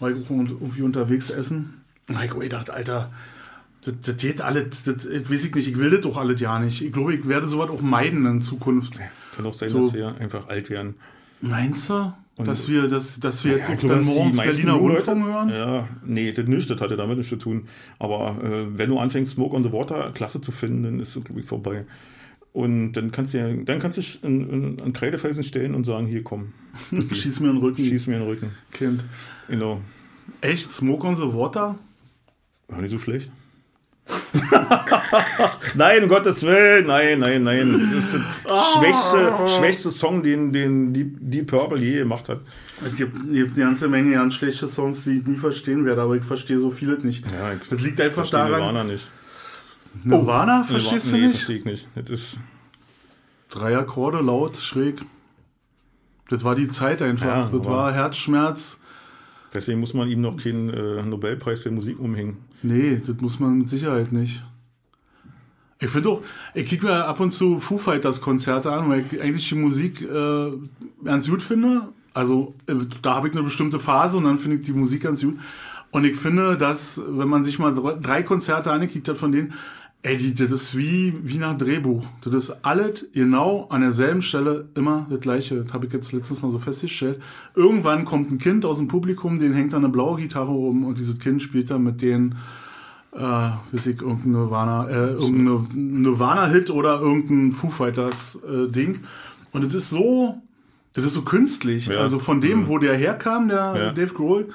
war 0.00 0.10
ich 0.10 0.16
irgendwie 0.30 0.82
unterwegs 0.82 1.28
essen. 1.30 1.82
Und 2.08 2.22
ich 2.22 2.30
gedacht, 2.30 2.70
Alter, 2.70 3.10
das, 3.82 3.94
das 4.02 4.16
geht 4.16 4.40
alles, 4.40 4.84
das, 4.84 4.96
das 4.96 5.30
weiß 5.30 5.44
ich 5.44 5.54
nicht, 5.54 5.68
ich 5.68 5.78
will 5.78 5.90
das 5.90 6.00
doch 6.00 6.16
alles 6.16 6.40
ja 6.40 6.58
nicht. 6.58 6.80
Ich 6.82 6.92
glaube, 6.92 7.14
ich 7.14 7.28
werde 7.28 7.46
sowas 7.48 7.68
auch 7.68 7.82
meiden 7.82 8.24
in 8.24 8.40
Zukunft. 8.40 8.94
Kann 9.36 9.44
auch 9.44 9.54
sein, 9.54 9.68
so. 9.68 9.82
dass 9.82 9.92
wir 9.92 10.14
einfach 10.18 10.48
alt 10.48 10.70
werden. 10.70 10.94
Meinst 11.42 11.90
du? 11.90 12.12
Und 12.36 12.48
dass 12.48 12.68
wir, 12.68 12.88
dass, 12.88 13.20
dass 13.20 13.44
wir 13.44 13.56
jetzt 13.56 13.68
ja, 13.68 13.76
auch 13.76 13.80
dann 13.84 14.04
morgens 14.04 14.36
Berliner 14.36 14.72
Rundfunk 14.72 15.24
hören? 15.24 15.48
Ja, 15.50 15.88
nee, 16.04 16.32
das 16.32 16.46
nicht, 16.48 16.68
das 16.68 16.80
hatte 16.80 16.96
damit 16.96 17.16
nichts 17.16 17.30
zu 17.30 17.36
tun. 17.36 17.68
Aber 18.00 18.42
äh, 18.42 18.76
wenn 18.76 18.90
du 18.90 18.98
anfängst, 18.98 19.34
Smoke 19.34 19.54
on 19.54 19.62
the 19.62 19.72
Water 19.72 20.10
klasse 20.12 20.40
zu 20.40 20.50
finden, 20.50 20.82
dann 20.82 21.00
ist 21.00 21.14
es, 21.14 21.22
glaube 21.22 21.40
ich, 21.40 21.46
vorbei. 21.46 21.84
Und 22.52 22.92
dann 22.92 23.12
kannst 23.12 23.34
du 23.34 23.38
ja, 23.38 23.52
dann 23.52 23.78
kannst 23.78 23.98
du 23.98 24.00
dich 24.00 24.20
an 24.24 24.92
Kreidefelsen 24.92 25.44
stellen 25.44 25.74
und 25.74 25.84
sagen, 25.84 26.06
hier 26.06 26.22
komm. 26.22 26.52
Schieß 27.12 27.40
mir 27.40 27.50
in 27.50 27.56
den 27.56 27.62
Rücken. 27.62 27.84
Schieß 27.84 28.06
mir 28.08 28.14
in 28.14 28.20
den 28.20 28.28
Rücken. 28.28 28.50
Kind. 28.72 29.04
Genau. 29.48 29.80
Echt? 30.40 30.70
Smoke 30.72 31.06
on 31.06 31.16
the 31.16 31.32
Water? 31.34 31.76
War 32.68 32.80
nicht 32.80 32.92
so 32.92 32.98
schlecht. 32.98 33.30
nein, 35.74 36.02
um 36.02 36.08
Gottes 36.08 36.42
Willen, 36.42 36.86
nein, 36.86 37.18
nein, 37.20 37.42
nein. 37.42 37.90
Das 37.94 38.04
ist 38.04 38.14
der 38.14 38.22
oh. 38.44 38.78
schwächste, 38.78 39.58
schwächste 39.58 39.90
Song, 39.90 40.22
den, 40.22 40.52
den 40.52 40.92
Deep, 40.92 41.16
Deep 41.20 41.46
Purple 41.46 41.78
je 41.78 41.98
gemacht 41.98 42.28
hat. 42.28 42.40
Es 42.84 42.96
gibt, 42.96 43.14
gibt 43.32 43.56
eine 43.56 43.64
ganze 43.64 43.88
Menge 43.88 44.12
ganz 44.12 44.34
schlechte 44.34 44.66
Songs, 44.66 45.04
die 45.04 45.18
ich 45.20 45.26
nie 45.26 45.38
verstehen 45.38 45.84
werde, 45.86 46.02
aber 46.02 46.16
ich 46.16 46.24
verstehe 46.24 46.58
so 46.58 46.70
vieles 46.70 47.02
nicht. 47.02 47.24
Ja, 47.30 47.52
das 47.70 47.80
liegt 47.80 48.00
einfach 48.00 48.28
daran. 48.28 48.50
Nirvana 48.50 48.84
nicht. 48.84 49.08
Nirvana 50.02 50.62
oh, 50.62 50.72
verstehst 50.72 51.06
Nirvana, 51.06 51.22
du 51.22 51.28
nicht? 51.28 51.32
Nee, 51.32 51.38
verstehe 51.38 51.56
ich 51.56 51.64
nicht. 51.64 51.86
Das 51.94 52.10
ist 52.10 52.38
Drei 53.54 53.78
Akkorde, 53.78 54.20
laut, 54.20 54.56
schräg. 54.56 55.02
Das 56.28 56.42
war 56.42 56.56
die 56.56 56.68
Zeit 56.68 57.00
einfach. 57.02 57.52
Ja, 57.52 57.56
das 57.56 57.66
war 57.66 57.92
Herzschmerz. 57.92 58.80
Deswegen 59.52 59.78
muss 59.78 59.94
man 59.94 60.08
ihm 60.08 60.22
noch 60.22 60.36
keinen 60.36 60.70
äh, 60.70 61.02
Nobelpreis 61.04 61.62
für 61.62 61.70
Musik 61.70 62.00
umhängen. 62.00 62.38
Nee, 62.64 62.98
das 63.06 63.20
muss 63.20 63.38
man 63.40 63.58
mit 63.58 63.68
Sicherheit 63.68 64.10
nicht. 64.10 64.42
Ich 65.78 65.90
finde 65.90 66.08
auch, 66.08 66.22
ich 66.54 66.66
kicke 66.66 66.86
mir 66.86 67.04
ab 67.04 67.20
und 67.20 67.30
zu 67.30 67.60
Foo 67.60 67.76
Fighters 67.76 68.22
Konzerte 68.22 68.72
an, 68.72 68.88
weil 68.88 69.04
ich 69.04 69.20
eigentlich 69.20 69.46
die 69.46 69.54
Musik 69.54 70.00
äh, 70.00 70.52
ganz 71.04 71.28
gut 71.28 71.42
finde. 71.42 71.88
Also 72.14 72.54
äh, 72.66 72.74
da 73.02 73.16
habe 73.16 73.28
ich 73.28 73.34
eine 73.34 73.42
bestimmte 73.42 73.78
Phase 73.78 74.16
und 74.16 74.24
dann 74.24 74.38
finde 74.38 74.56
ich 74.56 74.64
die 74.64 74.72
Musik 74.72 75.02
ganz 75.02 75.20
gut. 75.20 75.38
Und 75.90 76.06
ich 76.06 76.16
finde, 76.16 76.56
dass, 76.56 77.02
wenn 77.06 77.28
man 77.28 77.44
sich 77.44 77.58
mal 77.58 77.74
drei 78.00 78.22
Konzerte 78.22 78.72
angekickt 78.72 79.08
hat 79.08 79.18
von 79.18 79.30
denen, 79.30 79.52
ey, 80.04 80.18
die, 80.18 80.34
das 80.34 80.52
ist 80.52 80.76
wie, 80.76 81.14
wie 81.22 81.38
nach 81.38 81.56
Drehbuch. 81.56 82.04
Das 82.22 82.34
ist 82.34 82.56
alles 82.62 83.06
genau 83.12 83.66
an 83.70 83.80
derselben 83.80 84.22
Stelle 84.22 84.68
immer 84.74 85.06
das 85.10 85.20
gleiche. 85.20 85.56
Das 85.64 85.72
habe 85.72 85.86
ich 85.86 85.92
jetzt 85.92 86.12
letztens 86.12 86.42
mal 86.42 86.52
so 86.52 86.58
festgestellt. 86.58 87.20
Irgendwann 87.54 88.04
kommt 88.04 88.30
ein 88.30 88.38
Kind 88.38 88.66
aus 88.66 88.78
dem 88.78 88.88
Publikum, 88.88 89.38
den 89.38 89.54
hängt 89.54 89.72
an 89.72 89.82
eine 89.82 89.92
blaue 89.92 90.20
Gitarre 90.20 90.50
oben 90.50 90.84
und 90.84 90.98
dieses 90.98 91.18
Kind 91.18 91.42
spielt 91.42 91.70
dann 91.70 91.82
mit 91.82 92.02
denen 92.02 92.36
äh, 93.12 93.20
weiß 93.20 93.86
ich, 93.86 94.00
irgendein 94.00 94.32
Nirvana, 94.32 94.88
äh, 94.88 95.12
irgendein 95.12 96.02
Nirvana-Hit 96.02 96.70
oder 96.70 97.00
irgendein 97.00 97.52
Foo 97.52 97.70
Fighters-Ding. 97.70 98.94
Äh, 98.94 98.98
und 99.52 99.64
es 99.64 99.74
ist 99.74 99.90
so, 99.90 100.42
das 100.94 101.04
ist 101.04 101.14
so 101.14 101.22
künstlich. 101.22 101.86
Ja. 101.86 101.98
Also 101.98 102.18
von 102.18 102.40
dem, 102.40 102.62
mhm. 102.62 102.68
wo 102.68 102.78
der 102.78 102.96
herkam, 102.96 103.48
der 103.48 103.74
ja. 103.76 103.92
Dave 103.92 104.12
Grohl, 104.12 104.48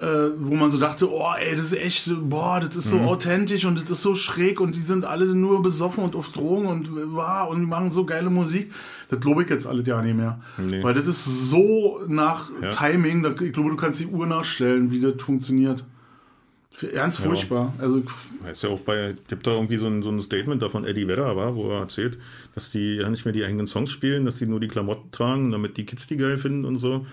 äh, 0.00 0.30
wo 0.38 0.54
man 0.54 0.70
so 0.70 0.78
dachte, 0.78 1.10
oh 1.10 1.32
ey, 1.38 1.56
das 1.56 1.72
ist 1.72 1.78
echt, 1.78 2.12
boah, 2.30 2.60
das 2.60 2.76
ist 2.76 2.88
so 2.88 2.98
mhm. 2.98 3.06
authentisch 3.06 3.64
und 3.64 3.80
das 3.80 3.90
ist 3.90 4.02
so 4.02 4.14
schräg 4.14 4.60
und 4.60 4.74
die 4.74 4.80
sind 4.80 5.04
alle 5.04 5.26
nur 5.26 5.62
besoffen 5.62 6.04
und 6.04 6.14
auf 6.14 6.30
Drogen 6.30 6.66
und 6.66 6.90
wow, 7.12 7.50
und 7.50 7.60
die 7.60 7.66
machen 7.66 7.90
so 7.90 8.04
geile 8.04 8.30
Musik. 8.30 8.72
Das 9.10 9.20
glaube 9.20 9.42
ich 9.42 9.50
jetzt 9.50 9.66
alles 9.66 9.86
ja 9.86 10.00
nicht 10.02 10.16
mehr. 10.16 10.40
Nee. 10.58 10.82
Weil 10.82 10.94
das 10.94 11.06
ist 11.06 11.24
so 11.24 12.00
nach 12.06 12.50
ja. 12.62 12.70
Timing, 12.70 13.24
ich 13.24 13.52
glaube, 13.52 13.70
du 13.70 13.76
kannst 13.76 14.00
die 14.00 14.06
Uhr 14.06 14.26
nachstellen, 14.26 14.90
wie 14.90 15.00
das 15.00 15.20
funktioniert. 15.20 15.84
Ganz 16.94 17.16
furchtbar. 17.16 17.72
Ja. 17.78 17.84
Also, 17.84 18.02
ist 18.50 18.62
ja 18.62 18.68
auch 18.68 18.80
bei, 18.80 19.16
gibt 19.26 19.46
da 19.46 19.52
irgendwie 19.52 19.78
so 19.78 19.88
ein, 19.88 20.02
so 20.02 20.10
ein 20.10 20.22
Statement 20.22 20.62
davon 20.62 20.84
Eddie 20.84 21.08
Vedder 21.08 21.34
war, 21.34 21.56
wo 21.56 21.70
er 21.70 21.80
erzählt, 21.80 22.18
dass 22.54 22.70
die 22.70 22.96
ja 22.96 23.10
nicht 23.10 23.24
mehr 23.24 23.32
die 23.32 23.44
eigenen 23.44 23.66
Songs 23.66 23.90
spielen, 23.90 24.24
dass 24.24 24.38
sie 24.38 24.46
nur 24.46 24.60
die 24.60 24.68
Klamotten 24.68 25.10
tragen, 25.10 25.50
damit 25.50 25.76
die 25.76 25.86
Kids 25.86 26.06
die 26.06 26.16
geil 26.16 26.38
finden 26.38 26.64
und 26.64 26.78
so. 26.78 27.04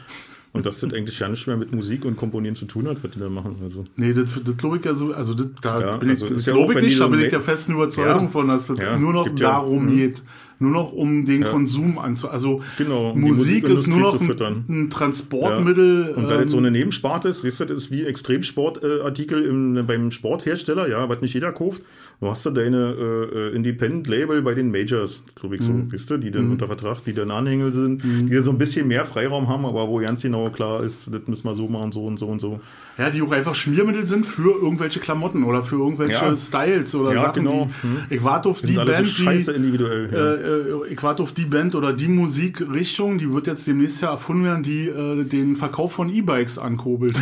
Und 0.55 0.65
das 0.65 0.79
sind 0.79 0.93
eigentlich 0.93 1.19
ja 1.19 1.27
nicht 1.27 1.45
mehr 1.47 1.57
mit 1.57 1.73
Musik 1.73 2.05
und 2.05 2.15
Komponieren 2.15 2.55
zu 2.55 2.65
tun 2.65 2.87
hat, 2.87 3.03
was 3.03 3.11
die 3.11 3.19
da 3.19 3.29
machen. 3.29 3.57
Also. 3.63 3.83
Nee, 3.95 4.13
das, 4.13 4.41
das 4.43 4.57
glaube 4.57 4.77
ich 4.77 4.85
ja 4.85 4.93
so, 4.93 5.13
also 5.13 5.33
das, 5.33 5.49
da 5.61 5.81
ja, 5.81 5.97
bin 5.97 6.09
ich, 6.09 6.21
also 6.21 6.33
das 6.33 6.45
glaube 6.45 6.73
ich 6.73 6.81
nicht, 6.81 6.99
da 6.99 7.07
bin 7.07 7.19
ich 7.19 7.29
der 7.29 7.41
festen 7.41 7.73
Überzeugung 7.73 8.23
ja, 8.23 8.27
von, 8.29 8.47
dass 8.47 8.67
das 8.67 8.79
ja, 8.79 8.97
nur 8.97 9.13
noch 9.13 9.29
darum 9.29 9.89
ja, 9.89 10.07
geht 10.07 10.21
nur 10.59 10.71
noch 10.71 10.93
um 10.93 11.25
den 11.25 11.41
ja. 11.41 11.49
Konsum 11.49 11.99
anzu. 11.99 12.29
Also 12.29 12.61
genau, 12.77 13.11
um 13.11 13.21
Musik 13.21 13.67
ist 13.67 13.87
nur 13.87 13.99
noch 13.99 14.21
ein, 14.21 14.65
ein, 14.69 14.89
Transportmittel. 14.89 16.09
Ja. 16.09 16.15
Und 16.15 16.27
wenn 16.27 16.35
ähm, 16.35 16.41
jetzt 16.41 16.51
so 16.51 16.57
eine 16.57 16.71
Nebensparte 16.71 17.27
ist, 17.27 17.43
weißt 17.43 17.61
du, 17.61 17.65
das 17.65 17.77
ist 17.77 17.91
wie 17.91 18.05
Extremsportartikel 18.05 19.43
im, 19.43 19.85
beim 19.85 20.11
Sporthersteller, 20.11 20.87
ja, 20.87 21.09
was 21.09 21.21
nicht 21.21 21.33
jeder 21.33 21.51
kauft. 21.51 21.81
Du 22.19 22.29
hast 22.29 22.45
da 22.45 22.49
deine 22.49 22.95
äh, 22.97 23.37
äh 23.37 23.55
Independent-Label 23.55 24.41
bei 24.41 24.53
den 24.53 24.71
Majors, 24.71 25.23
glaube 25.35 25.55
ich 25.55 25.61
so, 25.61 25.71
mhm. 25.71 25.91
weißt 25.91 26.09
du, 26.09 26.17
die 26.17 26.31
dann 26.31 26.45
mhm. 26.45 26.51
unter 26.53 26.67
Vertrag, 26.67 27.03
die 27.03 27.13
dann 27.13 27.29
Anhängel 27.29 27.71
sind, 27.71 28.03
mhm. 28.03 28.27
die 28.27 28.35
dann 28.35 28.43
so 28.43 28.51
ein 28.51 28.57
bisschen 28.57 28.87
mehr 28.87 29.05
Freiraum 29.05 29.47
haben, 29.49 29.65
aber 29.65 29.87
wo 29.87 29.99
ganz 29.99 30.21
genau 30.21 30.49
klar 30.49 30.83
ist, 30.83 31.13
das 31.13 31.27
müssen 31.27 31.45
wir 31.45 31.55
so 31.55 31.67
machen, 31.67 31.91
so 31.91 32.05
und 32.05 32.17
so 32.17 32.27
und 32.27 32.39
so. 32.39 32.59
Ja, 32.97 33.09
die 33.09 33.21
auch 33.21 33.31
einfach 33.31 33.53
Schmiermittel 33.53 34.05
sind 34.05 34.25
für 34.25 34.55
irgendwelche 34.55 35.01
Klamotten 35.01 35.43
oder 35.43 35.61
für 35.61 35.75
irgendwelche 35.75 36.13
ja. 36.13 36.37
Styles 36.37 36.95
oder 36.95 37.13
ja, 37.13 37.21
Sachen. 37.23 37.43
Genau. 37.43 37.69
Die, 37.83 37.87
hm. 37.87 37.97
Ich 38.09 38.23
warte 38.23 38.47
auf 38.47 38.61
die 38.61 38.73
Band, 38.73 39.05
so 39.05 39.23
die, 39.23 39.57
individuell. 39.57 40.09
Ja. 40.11 40.85
Äh, 40.85 40.93
ich 40.93 41.03
warte 41.03 41.21
auf 41.21 41.33
die 41.33 41.43
Band 41.43 41.75
oder 41.75 41.91
die 41.91 42.07
Musikrichtung, 42.07 43.17
die 43.17 43.33
wird 43.33 43.47
jetzt 43.47 43.67
demnächst 43.67 44.01
ja 44.01 44.11
erfunden 44.11 44.45
werden, 44.45 44.63
die 44.63 44.87
äh, 44.87 45.25
den 45.25 45.57
Verkauf 45.57 45.91
von 45.91 46.09
E-Bikes 46.09 46.57
ankurbelt. 46.57 47.21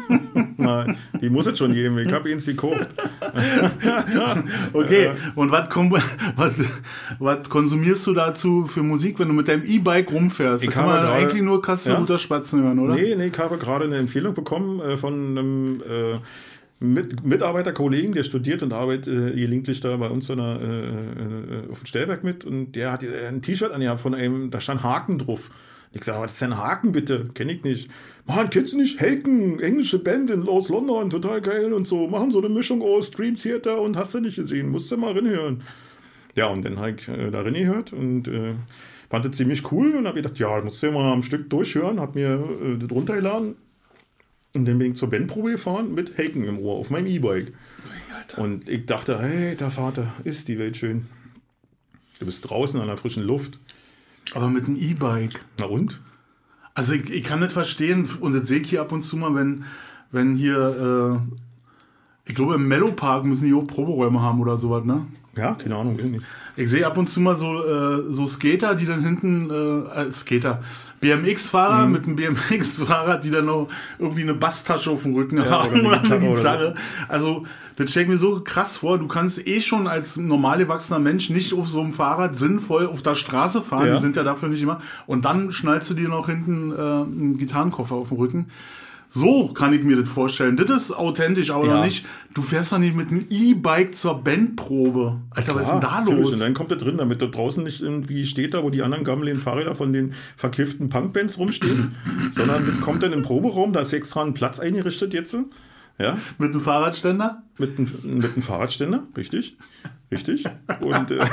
Na, 0.56 0.86
die 1.20 1.28
muss 1.28 1.46
es 1.46 1.58
schon 1.58 1.74
geben. 1.74 1.98
Ich 1.98 2.12
habe 2.12 2.30
ihn 2.30 2.38
gekauft. 2.38 2.88
okay. 4.72 5.10
Und 5.34 5.50
was, 5.52 5.68
was, 6.36 6.54
was 7.18 7.48
konsumierst 7.48 8.06
du 8.06 8.14
dazu 8.14 8.66
für 8.66 8.82
Musik, 8.82 9.18
wenn 9.18 9.28
du 9.28 9.34
mit 9.34 9.48
deinem 9.48 9.64
E-Bike 9.64 10.10
rumfährst? 10.10 10.62
Ich 10.62 10.70
da 10.70 10.74
kann 10.74 10.86
man 10.86 11.00
grade, 11.00 11.12
eigentlich 11.12 11.42
nur 11.42 11.62
Kasse 11.62 11.90
ja? 11.92 12.18
Spatzen 12.18 12.62
hören, 12.62 12.78
oder? 12.78 12.94
Nee, 12.94 13.14
nee, 13.16 13.26
ich 13.26 13.38
habe 13.38 13.58
gerade 13.58 13.84
eine 13.84 13.98
Empfehlung 13.98 14.34
bekommen 14.34 14.80
äh, 14.80 14.96
von 14.96 15.14
einem 15.14 15.82
äh, 15.82 16.18
mit, 16.80 17.24
Mitarbeiterkollegen, 17.24 18.14
der 18.14 18.24
studiert 18.24 18.62
und 18.62 18.72
arbeitet 18.72 19.06
äh, 19.06 19.36
gelegentlich 19.36 19.80
da 19.80 19.96
bei 19.96 20.08
uns 20.08 20.26
der, 20.26 20.36
äh, 20.38 20.42
äh, 20.42 21.70
auf 21.70 21.80
dem 21.80 21.86
Stellwerk 21.86 22.24
mit 22.24 22.44
und 22.44 22.72
der 22.72 22.92
hat 22.92 23.04
ein 23.04 23.42
T-Shirt 23.42 23.70
angehabt 23.70 24.00
von 24.00 24.14
einem, 24.14 24.50
da 24.50 24.60
stand 24.60 24.82
Haken 24.82 25.18
drauf. 25.18 25.50
Ich 25.92 26.04
sage, 26.04 26.20
was 26.20 26.34
ist 26.34 26.40
denn 26.40 26.56
Haken 26.56 26.92
bitte? 26.92 27.28
Kenne 27.34 27.52
ich 27.52 27.64
nicht. 27.64 27.90
Mann, 28.26 28.48
kennst 28.48 28.72
du 28.72 28.78
nicht 28.78 29.00
Haken, 29.00 29.58
englische 29.60 29.98
Band 29.98 30.30
in, 30.30 30.46
aus 30.46 30.68
London, 30.68 31.10
total 31.10 31.40
geil 31.40 31.72
und 31.72 31.86
so. 31.86 32.06
Machen 32.06 32.30
so 32.30 32.38
eine 32.38 32.48
Mischung 32.48 32.82
aus 32.82 33.10
Dream 33.10 33.34
Theater 33.36 33.80
und 33.80 33.96
hast 33.96 34.14
du 34.14 34.20
nicht 34.20 34.36
gesehen, 34.36 34.68
musst 34.68 34.90
du 34.90 34.96
mal 34.96 35.12
reinhören. 35.12 35.62
Ja, 36.36 36.46
und 36.46 36.64
dann 36.64 36.78
habe 36.78 36.92
ich 36.92 37.08
äh, 37.08 37.30
da 37.30 37.42
reingehört 37.42 37.92
und 37.92 38.28
äh, 38.28 38.54
fand 39.08 39.24
das 39.24 39.32
ziemlich 39.32 39.72
cool 39.72 39.96
und 39.96 40.06
habe 40.06 40.22
gedacht, 40.22 40.38
ja, 40.38 40.60
musst 40.60 40.80
du 40.82 40.92
mal 40.92 41.12
am 41.12 41.24
Stück 41.24 41.50
durchhören, 41.50 41.98
hab 41.98 42.14
mir 42.14 42.34
äh, 42.62 42.78
das 42.78 42.90
runtergeladen 42.90 43.56
und 44.52 44.64
dann 44.66 44.78
bin 44.78 44.92
ich 44.92 44.98
zur 44.98 45.10
Bandprobe 45.10 45.52
gefahren 45.52 45.94
mit 45.94 46.18
Haken 46.18 46.44
im 46.44 46.58
Ohr 46.58 46.76
auf 46.76 46.90
meinem 46.90 47.06
E-Bike. 47.06 47.52
Und 48.36 48.68
ich 48.68 48.86
dachte, 48.86 49.20
hey, 49.20 49.56
der 49.56 49.70
Vater, 49.70 50.12
ist 50.24 50.48
die 50.48 50.58
Welt 50.58 50.76
schön. 50.76 51.06
Du 52.18 52.26
bist 52.26 52.48
draußen 52.48 52.80
an 52.80 52.86
der 52.86 52.96
frischen 52.96 53.22
Luft. 53.22 53.58
Aber 54.34 54.48
mit 54.48 54.66
einem 54.66 54.76
E-Bike. 54.76 55.44
Na 55.58 55.66
und? 55.66 56.00
Also 56.74 56.92
ich, 56.92 57.10
ich, 57.10 57.24
kann 57.24 57.40
nicht 57.40 57.52
verstehen, 57.52 58.08
und 58.20 58.34
das 58.34 58.48
sehe 58.48 58.60
ich 58.60 58.70
hier 58.70 58.80
ab 58.80 58.92
und 58.92 59.02
zu 59.02 59.16
mal, 59.16 59.34
wenn, 59.34 59.64
wenn 60.12 60.36
hier, 60.36 61.18
äh, 61.18 62.28
ich 62.28 62.34
glaube 62.34 62.54
im 62.54 62.68
Mellow 62.68 62.92
Park 62.92 63.24
müssen 63.24 63.46
die 63.46 63.54
auch 63.54 63.66
Proberäume 63.66 64.20
haben 64.22 64.40
oder 64.40 64.56
sowas, 64.56 64.84
ne? 64.84 65.06
Ja, 65.36 65.54
keine 65.54 65.76
Ahnung, 65.76 65.96
nicht. 65.96 66.24
Ich 66.56 66.70
sehe 66.70 66.84
ab 66.84 66.98
und 66.98 67.08
zu 67.08 67.20
mal 67.20 67.36
so, 67.36 67.64
äh, 67.64 68.12
so 68.12 68.26
Skater, 68.26 68.74
die 68.74 68.84
dann 68.84 69.04
hinten, 69.04 69.48
äh, 69.48 70.02
äh 70.02 70.10
Skater, 70.10 70.60
BMX-Fahrer 71.00 71.86
mhm. 71.86 71.92
mit 71.92 72.04
einem 72.04 72.16
BMX-Fahrrad, 72.16 73.22
die 73.24 73.30
dann 73.30 73.46
noch 73.46 73.68
irgendwie 73.98 74.22
eine 74.22 74.34
Basstasche 74.34 74.90
auf 74.90 75.04
dem 75.04 75.14
Rücken 75.14 75.38
ja, 75.38 75.48
haben 75.48 75.86
oder 75.86 76.02
eine 76.02 76.18
Gitarre. 76.18 76.74
Also, 77.08 77.44
das 77.76 77.90
stelle 77.90 78.04
ich 78.04 78.10
mir 78.10 78.18
so 78.18 78.40
krass 78.42 78.78
vor. 78.78 78.98
Du 78.98 79.06
kannst 79.06 79.46
eh 79.46 79.60
schon 79.60 79.86
als 79.86 80.16
normal 80.16 80.60
erwachsener 80.60 80.98
Mensch 80.98 81.30
nicht 81.30 81.54
auf 81.54 81.68
so 81.68 81.80
einem 81.80 81.94
Fahrrad 81.94 82.36
sinnvoll 82.36 82.86
auf 82.86 83.00
der 83.00 83.14
Straße 83.14 83.62
fahren. 83.62 83.86
Ja. 83.86 83.96
Die 83.96 84.02
sind 84.02 84.16
ja 84.16 84.24
dafür 84.24 84.48
nicht 84.48 84.62
immer. 84.62 84.80
Und 85.06 85.24
dann 85.24 85.52
schnallst 85.52 85.88
du 85.90 85.94
dir 85.94 86.08
noch 86.08 86.26
hinten 86.28 86.72
äh, 86.72 86.74
einen 86.74 87.38
Gitarrenkoffer 87.38 87.94
auf 87.94 88.08
dem 88.08 88.18
Rücken. 88.18 88.46
So 89.12 89.48
kann 89.48 89.72
ich 89.72 89.82
mir 89.82 89.96
das 89.96 90.08
vorstellen. 90.08 90.56
Das 90.56 90.70
ist 90.70 90.92
authentisch, 90.92 91.50
aber 91.50 91.66
ja. 91.66 91.74
noch 91.76 91.84
nicht. 91.84 92.06
Du 92.32 92.42
fährst 92.42 92.72
doch 92.72 92.78
nicht 92.78 92.94
mit 92.94 93.10
einem 93.10 93.26
E-Bike 93.28 93.96
zur 93.96 94.22
Bandprobe. 94.22 95.20
Alter, 95.30 95.52
Klar, 95.52 95.56
was 95.56 95.66
ist 95.66 95.72
denn 95.72 95.80
da 95.80 96.00
los? 96.00 96.32
Und 96.32 96.40
dann 96.40 96.54
kommt 96.54 96.70
er 96.70 96.76
drin, 96.76 96.96
damit 96.96 97.20
da 97.20 97.26
draußen 97.26 97.64
nicht 97.64 97.82
irgendwie 97.82 98.24
steht 98.24 98.54
da, 98.54 98.62
wo 98.62 98.70
die 98.70 98.82
anderen 98.82 99.02
gammeligen 99.02 99.40
Fahrräder 99.40 99.74
von 99.74 99.92
den 99.92 100.14
verkifften 100.36 100.88
Punkbands 100.88 101.38
rumstehen, 101.38 101.96
sondern 102.36 102.64
das 102.64 102.80
kommt 102.80 103.02
dann 103.02 103.12
im 103.12 103.22
Proberaum, 103.22 103.72
da 103.72 103.80
ist 103.80 103.92
extra 103.92 104.22
ein 104.22 104.32
Platz 104.32 104.60
eingerichtet 104.60 105.12
jetzt. 105.12 105.36
Ja? 105.98 106.16
Mit 106.38 106.52
einem 106.52 106.60
Fahrradständer? 106.60 107.42
Mit 107.58 107.78
einem, 107.78 108.18
mit 108.18 108.32
einem 108.32 108.42
Fahrradständer, 108.42 109.08
richtig. 109.16 109.56
Richtig. 110.12 110.44
Und 110.80 111.10
äh, 111.12 111.18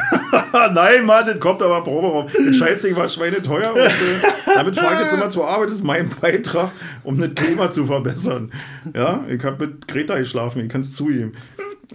nein, 0.73 1.05
Mann, 1.05 1.25
das 1.25 1.39
kommt 1.39 1.61
aber 1.63 1.84
Proberaum. 1.84 2.28
Das 2.45 2.55
Scheißding 2.57 2.95
war 2.95 3.09
schweineteuer 3.09 3.73
und 3.73 3.80
äh, 3.80 3.91
damit 4.53 4.75
fahre 4.80 4.93
ich 4.93 4.99
jetzt 4.99 5.13
immer 5.13 5.30
zur 5.32 5.47
Arbeit. 5.47 5.69
Das 5.69 5.78
ist 5.78 5.84
mein 5.84 6.09
Beitrag, 6.09 6.69
um 7.03 7.19
das 7.19 7.32
Klima 7.34 7.71
zu 7.71 7.86
verbessern. 7.88 8.51
Ja, 8.95 9.23
ich 9.28 9.43
habe 9.43 9.65
mit 9.67 9.88
Greta 9.88 10.19
geschlafen, 10.19 10.61
ich 10.63 10.69
kann 10.69 10.82
es 10.82 10.95
zugeben. 10.95 11.32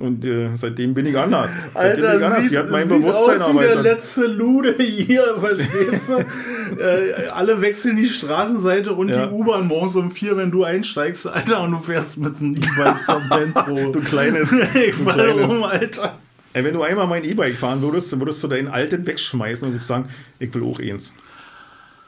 Und 0.01 0.25
äh, 0.25 0.49
seitdem 0.57 0.95
bin 0.95 1.05
ich 1.07 1.17
anders. 1.19 1.51
Seitdem 1.75 2.05
Alter, 2.07 2.11
bin 2.13 2.19
ich 2.21 2.25
anders. 2.27 2.41
sieht, 2.41 2.51
Sie 2.51 2.59
hat 2.59 2.71
mein 2.71 2.89
sieht 2.89 2.99
Bewusstsein 3.03 3.43
aus 3.43 3.55
wie 3.55 3.59
der 3.59 3.83
letzte 3.83 4.27
Lude 4.27 4.75
hier, 4.79 5.23
verstehst 5.41 6.03
du? 6.09 6.83
äh, 6.83 7.29
alle 7.33 7.61
wechseln 7.61 7.97
die 7.97 8.07
Straßenseite 8.07 8.93
und 8.95 9.11
Ja. 9.11 9.27
die 9.27 9.33
U-Bahn 9.35 9.69
morgens 9.69 9.95
um 9.95 10.11
vier, 10.11 10.37
wenn 10.39 10.51
du 10.51 10.65
einsteigst, 10.65 11.27
Alter, 11.27 11.63
und 11.63 11.73
du 11.73 11.79
fährst 11.79 12.17
mit 12.17 12.41
einem 12.41 12.57
E-Bike 12.57 13.05
zum 13.05 13.29
Bentro. 13.31 13.93
Du 13.93 14.01
kleines. 14.01 14.51
ich 14.53 14.97
du 14.97 15.05
falle 15.05 15.33
kleines. 15.35 15.53
um, 15.53 15.63
Alter. 15.65 16.19
Ey, 16.55 16.65
wenn 16.65 16.75
du 16.75 16.83
einmal 16.83 17.07
mein 17.07 17.25
E-Bike 17.25 17.55
fahren 17.55 17.81
würdest, 17.81 18.13
dann 18.13 18.21
würdest 18.21 18.43
du 18.43 18.49
deinen 18.49 18.69
alten 18.69 19.07
wegschmeißen 19.07 19.67
und 19.67 19.73
würdest 19.73 19.89
sagen, 19.89 20.11
ich 20.39 20.53
will 20.55 20.65
auch 20.65 20.79
eins. 20.81 21.15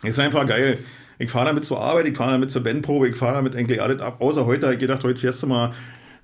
Ist 0.02 0.18
einfach 0.18 0.46
geil. 0.46 0.78
Ich 1.18 1.30
fahre 1.30 1.46
damit 1.46 1.64
zur 1.64 1.80
Arbeit, 1.80 2.06
ich 2.06 2.16
fahre 2.16 2.32
damit 2.32 2.50
zur 2.50 2.62
Bandprobe, 2.62 3.08
ich 3.08 3.16
fahre 3.16 3.36
damit 3.36 3.56
eigentlich 3.56 3.80
alles 3.80 4.00
ab. 4.00 4.20
Außer 4.20 4.44
heute, 4.44 4.72
ich 4.72 4.78
gedacht, 4.78 5.02
heute 5.04 5.18
fährst 5.18 5.42
du 5.42 5.46
mal 5.46 5.72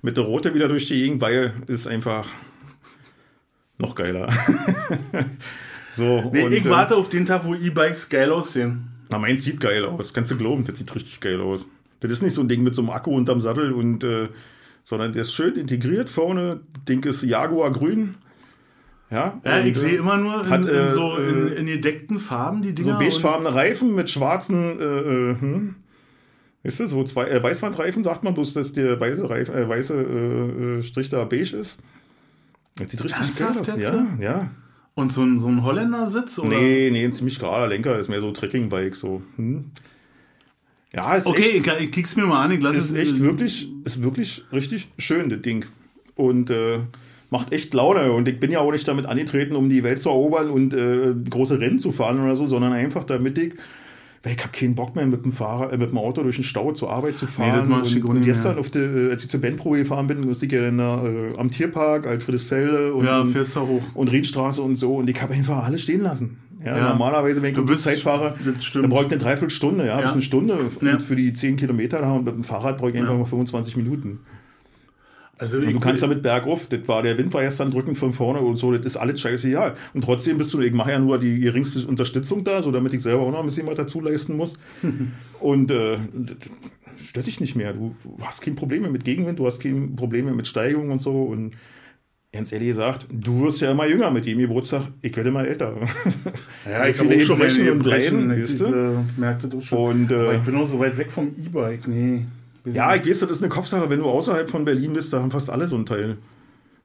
mit 0.01 0.17
der 0.17 0.25
Rote 0.25 0.53
wieder 0.53 0.67
durch 0.67 0.87
die 0.87 1.01
Gegend, 1.01 1.21
weil 1.21 1.53
ist 1.67 1.87
einfach 1.87 2.27
noch 3.77 3.95
geiler. 3.95 4.31
so, 5.95 6.29
Nee, 6.31 6.43
und, 6.43 6.51
ich 6.53 6.65
äh, 6.65 6.69
warte 6.69 6.95
auf 6.95 7.09
den 7.09 7.25
Tag, 7.25 7.45
wo 7.45 7.55
E-Bikes 7.55 8.09
geil 8.09 8.31
aussehen. 8.31 8.89
Na, 9.09 9.17
meins 9.17 9.43
sieht 9.43 9.59
geil 9.59 9.85
aus. 9.85 10.13
Kannst 10.13 10.31
du 10.31 10.37
glauben, 10.37 10.63
das 10.63 10.77
sieht 10.77 10.93
richtig 10.93 11.19
geil 11.19 11.41
aus. 11.41 11.65
Das 12.01 12.11
ist 12.11 12.21
nicht 12.21 12.33
so 12.33 12.41
ein 12.41 12.47
Ding 12.47 12.63
mit 12.63 12.75
so 12.75 12.81
einem 12.81 12.91
Akku 12.91 13.15
unterm 13.15 13.41
Sattel 13.41 13.71
und, 13.71 14.03
äh, 14.03 14.29
sondern 14.91 15.13
der 15.13 15.21
ist 15.21 15.33
schön 15.33 15.55
integriert 15.55 16.09
vorne. 16.09 16.59
Ding 16.87 17.01
ist 17.05 17.23
Jaguar 17.23 17.71
grün. 17.71 18.15
Ja, 19.09 19.39
Ja, 19.45 19.59
ich 19.61 19.75
äh, 19.77 19.79
sehe 19.79 19.97
immer 19.97 20.17
nur 20.17 20.43
in, 20.43 20.49
hat, 20.49 20.65
äh, 20.67 20.85
in 20.87 20.91
so 20.91 21.15
in, 21.15 21.47
äh, 21.47 21.53
in 21.55 21.65
gedeckten 21.67 22.19
Farben 22.19 22.61
die 22.61 22.69
so 22.69 22.75
Dinger. 22.75 22.93
und- 22.93 22.99
beigefarbene 22.99 23.53
Reifen 23.55 23.95
mit 23.95 24.09
schwarzen, 24.09 24.79
äh, 24.79 24.83
äh, 24.83 25.35
hm? 25.39 25.75
Ist 26.63 26.79
das 26.81 26.91
so 26.91 27.03
zwei 27.05 27.27
äh, 27.27 27.41
Weißwandreifen, 27.41 28.03
sagt 28.03 28.23
man 28.25 28.33
bloß, 28.33 28.53
dass 28.53 28.73
der 28.73 28.99
weiße, 28.99 29.29
Reif, 29.29 29.49
äh, 29.49 29.67
weiße 29.67 30.83
Strich 30.83 31.09
da 31.09 31.23
beige 31.23 31.55
ist? 31.55 31.77
Das 32.75 32.91
sieht 32.91 33.03
richtig 33.03 33.37
geil 33.37 33.55
aus. 33.59 33.67
Ja, 33.77 34.07
ja. 34.19 34.51
Und 34.93 35.13
so 35.13 35.23
ein, 35.23 35.39
so 35.39 35.47
ein 35.47 35.63
Holländer-Sitz? 35.63 36.37
Oder? 36.39 36.49
Nee, 36.49 36.89
nee, 36.91 37.05
ein 37.05 37.13
ziemlich 37.13 37.39
gerader 37.39 37.67
Lenker, 37.67 37.97
ist 37.97 38.09
mehr 38.09 38.19
so 38.19 38.31
Trekkingbike 38.31 38.93
so. 38.95 39.21
Hm? 39.37 39.71
Ja, 40.93 41.15
ist 41.15 41.25
Okay, 41.25 41.57
echt, 41.57 41.67
ich, 41.67 41.79
ich 41.85 41.91
kick's 41.91 42.15
mir 42.15 42.25
mal 42.25 42.43
an, 42.43 42.51
ich 42.51 42.61
lasse 42.61 42.77
ist 42.79 42.95
echt 42.95 43.19
wirklich, 43.21 43.71
ist 43.85 44.03
wirklich 44.03 44.43
richtig 44.51 44.89
schön, 44.97 45.29
das 45.29 45.41
Ding. 45.41 45.65
Und 46.15 46.49
äh, 46.49 46.79
macht 47.29 47.53
echt 47.53 47.73
Laune. 47.73 48.11
Und 48.11 48.27
ich 48.27 48.39
bin 48.39 48.51
ja 48.51 48.59
auch 48.59 48.71
nicht 48.71 48.87
damit 48.87 49.05
angetreten, 49.05 49.55
um 49.55 49.69
die 49.69 49.83
Welt 49.83 49.99
zu 49.99 50.09
erobern 50.09 50.49
und 50.49 50.73
äh, 50.73 51.13
große 51.29 51.59
Rennen 51.59 51.79
zu 51.79 51.91
fahren 51.91 52.21
oder 52.21 52.35
so, 52.35 52.45
sondern 52.45 52.73
einfach 52.73 53.05
damit 53.05 53.37
ich, 53.37 53.53
weil 54.23 54.33
ich 54.33 54.39
habe 54.43 54.51
keinen 54.51 54.75
Bock 54.75 54.95
mehr 54.95 55.05
mit 55.07 55.23
dem 55.23 55.31
Fahrer, 55.31 55.71
äh, 55.71 55.77
mit 55.77 55.91
dem 55.91 55.97
Auto 55.97 56.21
durch 56.23 56.35
den 56.35 56.43
Stau 56.43 56.73
zur 56.73 56.91
Arbeit 56.91 57.15
zu 57.15 57.25
fahren. 57.25 57.71
ich 57.85 58.03
und, 58.03 58.17
und 58.17 58.23
gestern, 58.23 58.57
auf 58.57 58.69
der, 58.69 58.83
äh, 58.83 59.11
als 59.11 59.23
ich 59.23 59.29
zur 59.29 59.39
Bandprobe 59.39 59.77
gefahren 59.77 60.07
bin, 60.07 60.21
musste 60.27 60.45
ich 60.45 60.51
ja 60.51 60.61
dann 60.61 60.77
äh, 60.79 61.37
am 61.37 61.49
Tierpark, 61.49 62.05
Alfredesfelde 62.05 62.93
und, 62.93 63.05
Ja, 63.05 63.23
hoch. 63.23 63.81
und 63.95 64.11
Riedstraße 64.11 64.61
und 64.61 64.75
so. 64.75 64.95
Und 64.95 65.09
ich 65.09 65.21
habe 65.21 65.33
einfach 65.33 65.63
alles 65.63 65.81
stehen 65.81 66.01
lassen. 66.01 66.37
Ja, 66.63 66.77
Ja. 66.77 66.89
Normalerweise, 66.89 67.41
wenn 67.41 67.49
ich 67.49 67.55
Du 67.55 67.65
bist- 67.65 67.83
Zeit 67.83 67.99
fahre, 67.99 68.35
dann 68.73 68.89
brauche 68.89 69.05
ich 69.05 69.11
eine 69.11 69.17
Dreiviertelstunde, 69.17 69.85
ja, 69.87 69.95
Ja. 69.97 70.01
bis 70.01 70.13
eine 70.13 70.21
Stunde 70.21 70.53
und 70.55 71.01
für 71.01 71.15
die 71.15 71.33
10 71.33 71.55
Kilometer 71.57 71.99
da 72.01 72.11
und 72.11 72.25
mit 72.25 72.35
dem 72.35 72.43
Fahrrad 72.43 72.77
brauche 72.77 72.91
ich 72.91 72.97
einfach 72.97 73.17
mal 73.17 73.25
25 73.25 73.75
Minuten. 73.77 74.19
Also 75.37 75.57
Und 75.57 75.73
du 75.73 75.79
kannst 75.79 76.03
damit 76.03 76.21
bergauf, 76.21 76.67
das 76.67 76.87
war 76.87 77.01
der 77.01 77.17
Wind 77.17 77.33
war 77.33 77.41
gestern 77.41 77.71
drückend 77.71 77.97
von 77.97 78.13
vorne 78.13 78.41
und 78.41 78.57
so, 78.57 78.71
das 78.71 78.85
ist 78.85 78.95
alles 78.97 79.19
scheißegal. 79.21 79.73
Und 79.95 80.03
trotzdem 80.03 80.37
bist 80.37 80.53
du, 80.53 80.59
ich 80.61 80.71
mache 80.71 80.91
ja 80.91 80.99
nur 80.99 81.17
die 81.17 81.39
geringste 81.39 81.87
Unterstützung 81.87 82.43
da, 82.43 82.61
so 82.61 82.71
damit 82.71 82.93
ich 82.93 83.01
selber 83.01 83.23
auch 83.23 83.31
noch 83.31 83.39
ein 83.39 83.45
bisschen 83.47 83.65
was 83.65 83.73
dazu 83.75 84.01
leisten 84.01 84.37
muss. 84.37 84.53
und 85.39 85.71
äh, 85.71 85.97
das 86.13 87.07
stört 87.07 87.25
dich 87.25 87.39
nicht 87.39 87.55
mehr. 87.55 87.73
Du 87.73 87.95
hast 88.21 88.41
kein 88.41 88.53
Problem 88.53 88.83
mehr 88.83 88.91
mit 88.91 89.03
Gegenwind, 89.03 89.39
du 89.39 89.47
hast 89.47 89.59
kein 89.63 89.95
Problem 89.95 90.25
mehr 90.25 90.35
mit 90.35 90.45
Steigung 90.45 90.91
und 90.91 91.01
so. 91.01 91.23
Und 91.23 91.55
ganz 92.33 92.51
ehrlich 92.51 92.69
gesagt, 92.69 93.07
du 93.11 93.43
wirst 93.43 93.61
ja 93.61 93.71
immer 93.71 93.87
jünger 93.87 94.09
mit 94.11 94.25
jedem 94.25 94.41
Geburtstag, 94.41 94.83
ich 95.01 95.15
werde 95.15 95.29
immer 95.29 95.45
älter. 95.45 95.75
ja, 96.65 96.83
so 96.83 96.89
ich 96.89 96.97
viele 96.97 97.09
habe 97.09 97.15
auch 97.15 97.25
schon 97.25 97.39
Brechen 97.39 97.69
und 97.69 97.83
Brechen, 97.83 98.31
ich 98.31 98.47
siehst 98.47 98.61
du? 98.61 99.05
merkte 99.17 99.47
das 99.47 99.65
schon. 99.65 100.01
Und, 100.01 100.11
äh, 100.11 100.37
ich 100.37 100.41
bin 100.43 100.55
auch 100.55 100.67
so 100.67 100.79
weit 100.79 100.97
weg 100.97 101.11
vom 101.11 101.27
E-Bike, 101.27 101.87
nee. 101.87 102.25
Ja, 102.65 102.95
ich 102.95 103.07
weiß, 103.07 103.21
das 103.21 103.31
ist 103.31 103.41
eine 103.41 103.49
Kopfsache. 103.49 103.89
Wenn 103.89 103.99
du 103.99 104.05
außerhalb 104.05 104.49
von 104.49 104.65
Berlin 104.65 104.93
bist, 104.93 105.11
da 105.11 105.19
haben 105.19 105.31
fast 105.31 105.49
alle 105.49 105.67
so 105.67 105.75
ein 105.75 105.85
Teil. 105.85 106.17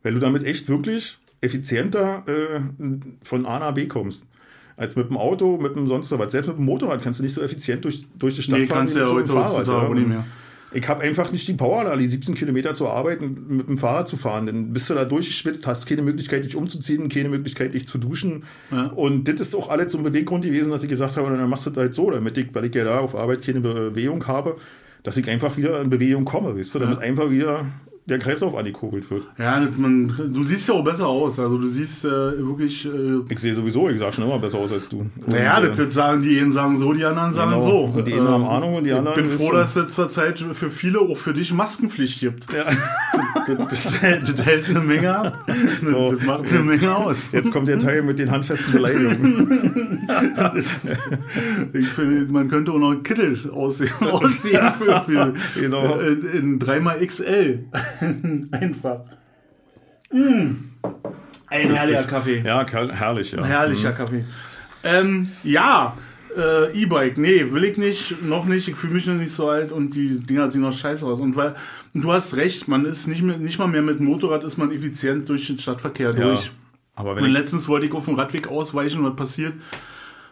Weil 0.02 0.14
du 0.14 0.20
damit 0.20 0.44
echt 0.44 0.68
wirklich 0.68 1.18
effizienter 1.42 2.24
äh, 2.26 2.60
von 3.22 3.44
A 3.44 3.58
nach 3.58 3.74
B 3.74 3.86
kommst. 3.86 4.24
Als 4.76 4.96
mit 4.96 5.10
dem 5.10 5.16
Auto, 5.16 5.58
mit 5.58 5.76
dem 5.76 5.86
sonst 5.86 6.10
was. 6.12 6.32
Selbst 6.32 6.48
mit 6.48 6.58
dem 6.58 6.64
Motorrad 6.64 7.02
kannst 7.02 7.18
du 7.18 7.24
nicht 7.24 7.34
so 7.34 7.42
effizient 7.42 7.84
durch, 7.84 8.06
durch 8.18 8.36
die 8.36 8.42
Stadt 8.42 8.58
Nee, 8.58 8.66
fahren 8.66 8.78
kannst 8.80 8.96
du 8.96 9.00
ja 9.00 9.06
heute 9.06 9.32
Fahrrad, 9.32 9.52
heutzutage 9.52 9.86
auch 9.88 9.94
nicht 9.94 10.08
mehr. 10.08 10.24
Ich 10.72 10.88
habe 10.88 11.02
einfach 11.02 11.30
nicht 11.32 11.46
die 11.46 11.52
Power, 11.54 11.84
da 11.84 11.96
die 11.96 12.06
17 12.06 12.34
Kilometer 12.34 12.74
zu 12.74 12.88
arbeiten, 12.88 13.46
mit 13.48 13.68
dem 13.68 13.78
Fahrrad 13.78 14.08
zu 14.08 14.16
fahren. 14.16 14.46
Dann 14.46 14.72
bist 14.72 14.90
du 14.90 14.94
da 14.94 15.04
durchgeschwitzt, 15.04 15.66
hast 15.66 15.86
keine 15.86 16.02
Möglichkeit, 16.02 16.44
dich 16.44 16.56
umzuziehen, 16.56 17.08
keine 17.08 17.28
Möglichkeit, 17.28 17.74
dich 17.74 17.86
zu 17.86 17.98
duschen. 17.98 18.44
Ja. 18.70 18.86
Und 18.88 19.28
das 19.28 19.40
ist 19.40 19.54
auch 19.54 19.68
alles 19.70 19.92
so 19.92 19.98
ein 19.98 20.04
Beweggrund 20.04 20.44
gewesen, 20.44 20.70
dass 20.72 20.82
ich 20.82 20.88
gesagt 20.88 21.16
habe, 21.16 21.30
dann 21.34 21.48
machst 21.48 21.66
du 21.66 21.70
das 21.70 21.78
halt 21.78 21.94
so, 21.94 22.10
damit 22.10 22.36
ich, 22.36 22.52
weil 22.54 22.64
ich 22.66 22.74
ja 22.74 22.84
da 22.84 22.98
auf 22.98 23.14
Arbeit 23.14 23.42
keine 23.42 23.60
Bewegung 23.60 24.26
habe, 24.26 24.56
dass 25.02 25.16
ich 25.16 25.28
einfach 25.30 25.56
wieder 25.56 25.80
in 25.80 25.88
Bewegung 25.88 26.24
komme, 26.24 26.56
weißt 26.58 26.74
du, 26.74 26.78
damit 26.80 26.98
Ja. 26.98 27.04
einfach 27.04 27.30
wieder 27.30 27.66
der 28.08 28.18
Kreislauf 28.20 28.54
angekurbelt 28.54 29.10
wird. 29.10 29.24
Ja, 29.36 29.58
das- 29.64 29.76
man, 29.76 30.06
du 30.32 30.44
siehst 30.44 30.68
ja 30.68 30.74
auch 30.74 30.84
besser 30.84 31.08
aus. 31.08 31.40
Also 31.40 31.58
du 31.58 31.66
siehst 31.66 32.04
äh, 32.04 32.08
wirklich. 32.08 32.86
Äh, 32.86 33.20
Ich 33.28 33.38
sehe 33.40 33.52
sowieso, 33.52 33.88
ich 33.88 33.98
sah 33.98 34.12
schon 34.12 34.24
immer 34.24 34.38
besser 34.38 34.58
aus 34.58 34.70
als 34.72 34.88
du. 34.88 34.98
Und, 35.00 35.28
naja, 35.28 35.58
äh, 35.58 35.68
das, 35.68 35.76
das 35.78 35.94
sagen 35.94 36.22
die 36.22 36.38
einen 36.40 36.52
sagen 36.52 36.78
so, 36.78 36.92
die 36.92 37.04
anderen 37.04 37.32
sagen 37.32 37.50
Genau. 37.50 37.62
so. 37.62 37.78
Und 37.98 38.06
die 38.06 38.14
einen 38.14 38.28
haben 38.28 38.44
Ahnung 38.44 38.76
und 38.76 38.84
die 38.84 38.92
anderen 38.92 39.18
Ich 39.24 39.28
bin 39.28 39.38
froh, 39.38 39.52
dass 39.52 39.74
es 39.74 39.92
zurzeit 39.92 40.38
für 40.38 40.70
viele, 40.70 41.00
auch 41.00 41.16
für 41.16 41.32
dich, 41.34 41.52
Maskenpflicht 41.52 42.20
gibt. 42.20 42.46
ja. 42.52 42.64
Das, 43.46 43.82
das, 43.82 44.02
hält- 44.02 44.38
das 44.38 44.46
hält 44.46 44.68
eine 44.68 44.80
Menge 44.80 45.16
ab. 45.16 45.44
So. 45.82 46.12
Das 46.12 46.24
macht 46.24 46.52
eine 46.52 46.62
Menge 46.62 46.94
aus. 46.96 47.32
Jetzt 47.32 47.50
kommt 47.52 47.66
der 47.68 47.78
Teil 47.80 48.02
mit 48.02 48.18
den 48.20 48.30
handfesten 48.30 48.72
Beleidigungen. 48.72 50.06
Ich 51.72 51.88
finde, 51.88 52.32
man 52.32 52.48
könnte 52.48 52.70
auch 52.72 52.78
noch 52.78 52.94
Kittel 53.02 53.38
aussehen, 53.52 53.90
aussehen 54.00 54.60
für, 54.78 55.02
für 55.06 55.34
Genau. 55.60 55.98
in, 55.98 56.22
in 56.32 56.58
3xL. 56.58 57.58
Einfach. 58.50 59.00
Mm. 60.12 60.50
Ein 61.48 61.70
herrlicher 61.74 62.04
Kaffee. 62.04 62.42
Ja, 62.44 62.66
herrlich, 62.68 63.32
ja. 63.32 63.44
Herrlicher 63.44 63.92
Kaffee. 63.92 64.24
Ähm, 64.82 65.30
ja, 65.42 65.96
äh, 66.36 66.82
E-Bike, 66.82 67.18
nee, 67.18 67.50
will 67.50 67.64
ich 67.64 67.76
nicht, 67.76 68.22
noch 68.22 68.44
nicht, 68.46 68.68
ich 68.68 68.76
fühle 68.76 68.94
mich 68.94 69.06
noch 69.06 69.14
nicht 69.14 69.32
so 69.32 69.48
alt 69.48 69.72
und 69.72 69.94
die 69.94 70.18
Dinger 70.20 70.50
sehen 70.50 70.60
noch 70.60 70.72
scheiße 70.72 71.04
aus. 71.06 71.18
Und 71.20 71.34
weil, 71.36 71.54
und 71.94 72.02
du 72.02 72.12
hast 72.12 72.36
recht, 72.36 72.68
man 72.68 72.84
ist 72.84 73.06
nicht 73.06 73.22
mehr, 73.22 73.38
nicht 73.38 73.58
mal 73.58 73.68
mehr 73.68 73.82
mit 73.82 74.00
Motorrad 74.00 74.44
ist 74.44 74.58
man 74.58 74.70
effizient 74.70 75.28
durch 75.28 75.46
den 75.46 75.58
Stadtverkehr 75.58 76.10
Ja. 76.10 76.24
durch. 76.28 76.50
Aber 76.94 77.10
Und 77.12 77.16
wenn 77.18 77.26
ich, 77.26 77.32
letztens 77.32 77.68
wollte 77.68 77.86
ich 77.86 77.92
auf 77.92 78.04
dem 78.06 78.14
Radweg 78.14 78.48
ausweichen 78.48 79.00
und 79.00 79.10
was 79.10 79.16
passiert? 79.16 79.54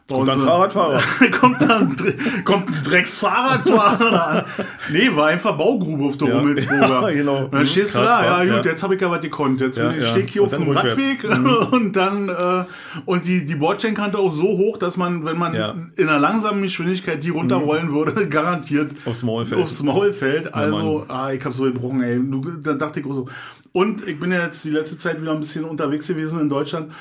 Kommt 0.09 0.28
dann 0.28 0.34
Pause. 0.36 0.46
Fahrradfahrer. 0.48 1.00
kommt 1.40 1.61
dann 1.62 1.96
kommt 2.44 2.68
ein 2.68 2.82
Drecksfahrradfahrer 2.84 4.26
an. 4.28 4.44
Nee, 4.92 5.11
war 5.14 5.28
einfach 5.28 5.57
Baugrube 5.57 6.05
auf 6.05 6.16
der 6.18 6.28
Ja. 6.28 6.38
Rummelsburger. 6.38 6.84
Ja, 7.02 7.11
genau. 7.11 7.44
Und 7.44 7.52
dann 7.55 7.61
Mhm, 7.62 7.66
stehst 7.66 7.94
du 7.94 8.00
da, 8.00 8.24
ja 8.24 8.57
gut, 8.57 8.64
Ja. 8.66 8.70
jetzt 8.72 8.82
habe 8.82 8.94
ich 8.94 9.00
ja 9.00 9.11
was 9.11 9.20
gekonnt. 9.20 9.61
Jetzt 9.61 9.76
Ja, 9.78 9.90
ich 9.92 10.07
stehe 10.07 10.26
hier 10.26 10.42
Und 10.42 10.48
auf 10.55 10.59
dem 10.61 10.68
rückwärts. 10.68 10.96
Mhm. 10.98 11.46
Radweg 11.46 11.72
und 11.72 11.96
dann 11.96 12.28
äh, 12.28 12.64
und 13.07 13.24
die, 13.24 13.44
die 13.46 13.55
Bordsteinkante 13.55 14.18
auch 14.18 14.30
so 14.30 14.44
hoch, 14.59 14.76
dass 14.76 14.96
man, 14.96 15.24
wenn 15.24 15.38
man. 15.38 15.52
Mhm. 15.52 15.90
in 15.96 16.09
einer 16.09 16.18
langsamen 16.18 16.62
Geschwindigkeit 16.62 17.22
die 17.24 17.30
runterrollen 17.30 17.92
würde, 17.92 18.28
garantiert 18.28 18.92
Aufs 19.07 19.22
Maul 19.22 19.46
fällt. 19.46 19.62
aufs 19.62 19.82
Maul 19.82 20.12
fällt. 20.12 20.52
Also, 20.55 21.07
ah, 21.09 21.32
ich 21.32 21.42
habe 21.44 21.55
so 21.55 21.64
gebrochen, 21.64 22.02
ey. 22.02 22.18
Du, 22.22 22.42
da 22.62 22.74
dachte 22.74 23.00
ich 23.00 23.07
auch 23.07 23.12
so. 23.14 23.26
Und 23.72 24.07
ich 24.07 24.20
bin 24.20 24.30
ja 24.32 24.42
jetzt 24.44 24.64
die 24.64 24.70
letzte 24.70 24.98
Zeit 24.98 25.20
wieder 25.20 25.32
ein 25.32 25.40
bisschen 25.40 25.64
unterwegs 25.64 26.07
gewesen 26.07 26.40
in 26.40 26.48
Deutschland. 26.48 26.92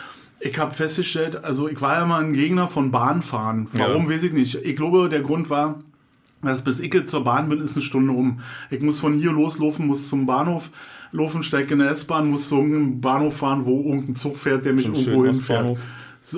Ich 0.45 0.57
habe 0.59 0.73
festgestellt, 0.73 1.43
also 1.43 1.69
ich 1.69 1.79
war 1.81 1.95
ja 1.95 2.05
mal 2.05 2.21
ein 2.21 2.33
Gegner 2.33 2.67
von 2.67 2.91
Bahnfahren. 2.91 3.67
Warum, 3.71 4.03
Ja. 4.03 4.09
weiß 4.15 4.23
ich 4.23 4.33
nicht. 4.33 4.55
Ich 4.55 4.75
glaube, 4.75 5.07
der 5.07 5.21
Grund 5.21 5.49
war, 5.49 5.79
dass 6.41 6.61
bis 6.63 6.81
ich 6.81 7.07
zur 7.07 7.23
Bahn 7.23 7.47
bin, 7.47 7.61
ist 7.61 7.75
eine 7.75 7.81
Stunde 7.83 8.11
um. 8.11 8.41
Ich 8.69 8.81
muss 8.81 8.99
von 8.99 9.13
hier 9.13 9.31
loslaufen, 9.31 9.87
muss 9.87 10.09
zum 10.09 10.25
Bahnhof 10.25 10.69
laufen, 11.13 11.43
steige 11.43 11.73
in 11.73 11.79
der 11.79 11.91
S-Bahn, 11.91 12.29
muss 12.29 12.49
zu 12.49 12.57
irgendeinem 12.57 12.99
Bahnhof 12.99 13.37
fahren, 13.37 13.65
wo 13.65 13.83
irgendein 13.83 14.15
Zug 14.17 14.37
fährt, 14.37 14.65
der 14.65 14.73
mich 14.73 14.85
Zum 14.85 14.95
irgendwo 14.95 15.25
hinfährt. 15.25 15.65
Ostbahnhof. 15.65 15.79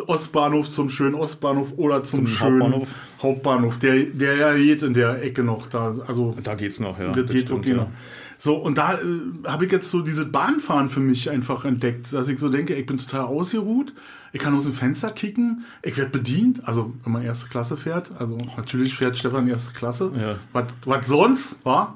Ostbahnhof 0.07 0.69
zum 0.69 0.89
schönen 0.89 1.15
Ostbahnhof 1.15 1.73
oder 1.77 2.03
zum, 2.03 2.25
Zum 2.25 2.27
schönen 2.27 2.61
Hauptbahnhof. 2.61 2.89
Hauptbahnhof. 3.23 3.79
Der, 3.79 4.03
der 4.03 4.35
ja 4.35 4.53
geht 4.53 4.83
in 4.83 4.93
der 4.93 5.23
Ecke 5.23 5.43
noch 5.43 5.67
da. 5.67 5.95
Also 6.05 6.35
Da 6.43 6.55
geht's 6.55 6.79
noch, 6.79 6.99
ja. 6.99 7.07
das 7.11 7.15
geht 7.27 7.43
stimmt, 7.45 7.49
wirklich 7.49 7.75
ja. 7.75 7.83
noch. 7.83 7.89
So, 8.37 8.55
und 8.55 8.77
da 8.77 8.95
äh, 8.99 9.05
habe 9.45 9.65
ich 9.65 9.71
jetzt 9.71 9.89
so 9.89 10.01
dieses 10.01 10.31
Bahnfahren 10.31 10.89
für 10.89 10.99
mich 10.99 11.29
einfach 11.29 11.65
entdeckt, 11.65 12.11
dass 12.13 12.27
ich 12.27 12.37
so 12.39 12.49
denke, 12.49 12.75
ich 12.75 12.85
bin 12.85 12.97
total 12.97 13.21
ausgeruht, 13.21 13.93
ich 14.33 14.41
kann 14.41 14.53
aus 14.55 14.63
dem 14.65 14.73
Fenster 14.73 15.11
kicken, 15.11 15.63
ich 15.81 15.95
werde 15.97 16.11
bedient, 16.11 16.67
also 16.67 16.93
wenn 17.03 17.13
man 17.13 17.23
erste 17.23 17.47
Klasse 17.47 17.77
fährt, 17.77 18.11
also 18.19 18.37
natürlich 18.57 18.93
fährt 18.95 19.17
Stefan 19.17 19.47
erste 19.47 19.73
Klasse, 19.73 20.11
Ja. 20.19 20.35
was, 20.53 20.65
was 20.85 21.07
sonst, 21.07 21.63
war? 21.65 21.95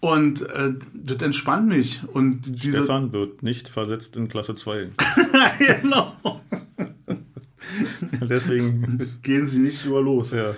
Und 0.00 0.42
äh, 0.42 0.74
das 0.94 1.20
entspannt 1.22 1.66
mich. 1.66 2.02
Und 2.12 2.42
diese 2.62 2.78
Stefan 2.84 3.12
wird 3.12 3.42
nicht 3.42 3.68
versetzt 3.68 4.14
in 4.16 4.28
Klasse 4.28 4.54
2. 4.54 4.90
genau. 5.58 6.14
Deswegen, 8.30 9.10
Gehen 9.22 9.48
Sie 9.48 9.58
nicht 9.58 9.84
über 9.84 10.00
los. 10.00 10.30
ja. 10.30 10.54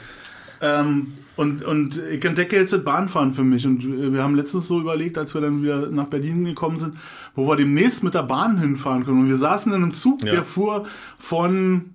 Ähm, 0.60 1.12
und, 1.36 1.64
und 1.64 1.98
ich 2.10 2.22
entdecke 2.24 2.56
jetzt 2.56 2.72
das 2.72 2.84
Bahnfahren 2.84 3.32
für 3.32 3.44
mich. 3.44 3.66
Und 3.66 3.82
äh, 3.82 4.12
wir 4.12 4.22
haben 4.22 4.34
letztens 4.34 4.68
so 4.68 4.80
überlegt, 4.80 5.16
als 5.16 5.34
wir 5.34 5.40
dann 5.40 5.62
wieder 5.62 5.90
nach 5.90 6.06
Berlin 6.06 6.44
gekommen 6.44 6.78
sind, 6.78 6.96
wo 7.34 7.46
wir 7.48 7.56
demnächst 7.56 8.02
mit 8.02 8.14
der 8.14 8.24
Bahn 8.24 8.58
hinfahren 8.58 9.04
können. 9.04 9.20
Und 9.20 9.28
wir 9.28 9.36
saßen 9.36 9.72
in 9.72 9.82
einem 9.82 9.92
Zug, 9.94 10.22
Ja. 10.24 10.32
der 10.32 10.44
fuhr 10.44 10.86
von, 11.18 11.94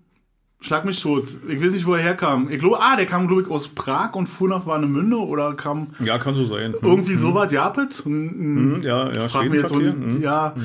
schlag 0.66 0.84
mich 0.86 1.02
tot, 1.02 1.28
ich 1.48 1.64
weiß 1.64 1.74
nicht, 1.74 1.86
wo 1.86 1.94
er 1.94 2.02
herkam. 2.02 2.50
Ich 2.50 2.60
glaube, 2.60 2.78
ah, 2.80 2.96
der 2.96 3.06
kam, 3.06 3.28
glaube 3.28 3.44
ich, 3.44 3.50
aus 3.50 3.68
Prag 3.68 4.14
und 4.14 4.28
fuhr 4.28 4.50
nach 4.50 4.66
Warnemünde 4.66 5.18
oder 5.18 5.54
kam 5.54 5.88
ja, 6.00 6.18
kann 6.18 6.36
so 6.36 6.46
sein. 6.46 6.74
Hm. 6.74 6.80
irgendwie 6.82 7.14
so 7.14 7.34
was, 7.34 7.52
Japet. 7.52 7.94
Hm, 8.04 8.82
Ja, 8.82 9.12
ja, 9.12 9.28
Frag 9.28 9.50
mir 9.50 9.58
jetzt 9.60 9.70
so, 9.70 9.76
Schwedenverkehr. 9.76 10.16
Hm. 10.16 10.22
ja. 10.22 10.56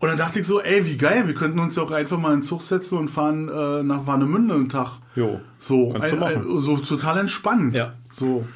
Und 0.00 0.08
dann 0.08 0.18
dachte 0.18 0.38
ich 0.38 0.46
so, 0.46 0.60
ey, 0.60 0.84
wie 0.84 0.96
geil, 0.96 1.26
wir 1.26 1.34
könnten 1.34 1.58
uns 1.58 1.74
ja 1.74 1.82
auch 1.82 1.90
einfach 1.90 2.18
mal 2.18 2.32
in 2.32 2.40
den 2.40 2.44
Zug 2.44 2.62
setzen 2.62 2.98
und 2.98 3.08
fahren 3.08 3.48
äh, 3.48 3.82
nach 3.82 4.06
Warnemünde 4.06 4.54
einen 4.54 4.68
Tag. 4.68 4.98
Jo. 5.16 5.40
So, 5.58 5.88
Kannst 5.88 6.12
du 6.12 6.24
ein, 6.24 6.36
ein, 6.36 6.60
so 6.60 6.76
total 6.76 7.18
entspannt. 7.18 7.74
Ja. 7.74 7.94
So. 8.12 8.46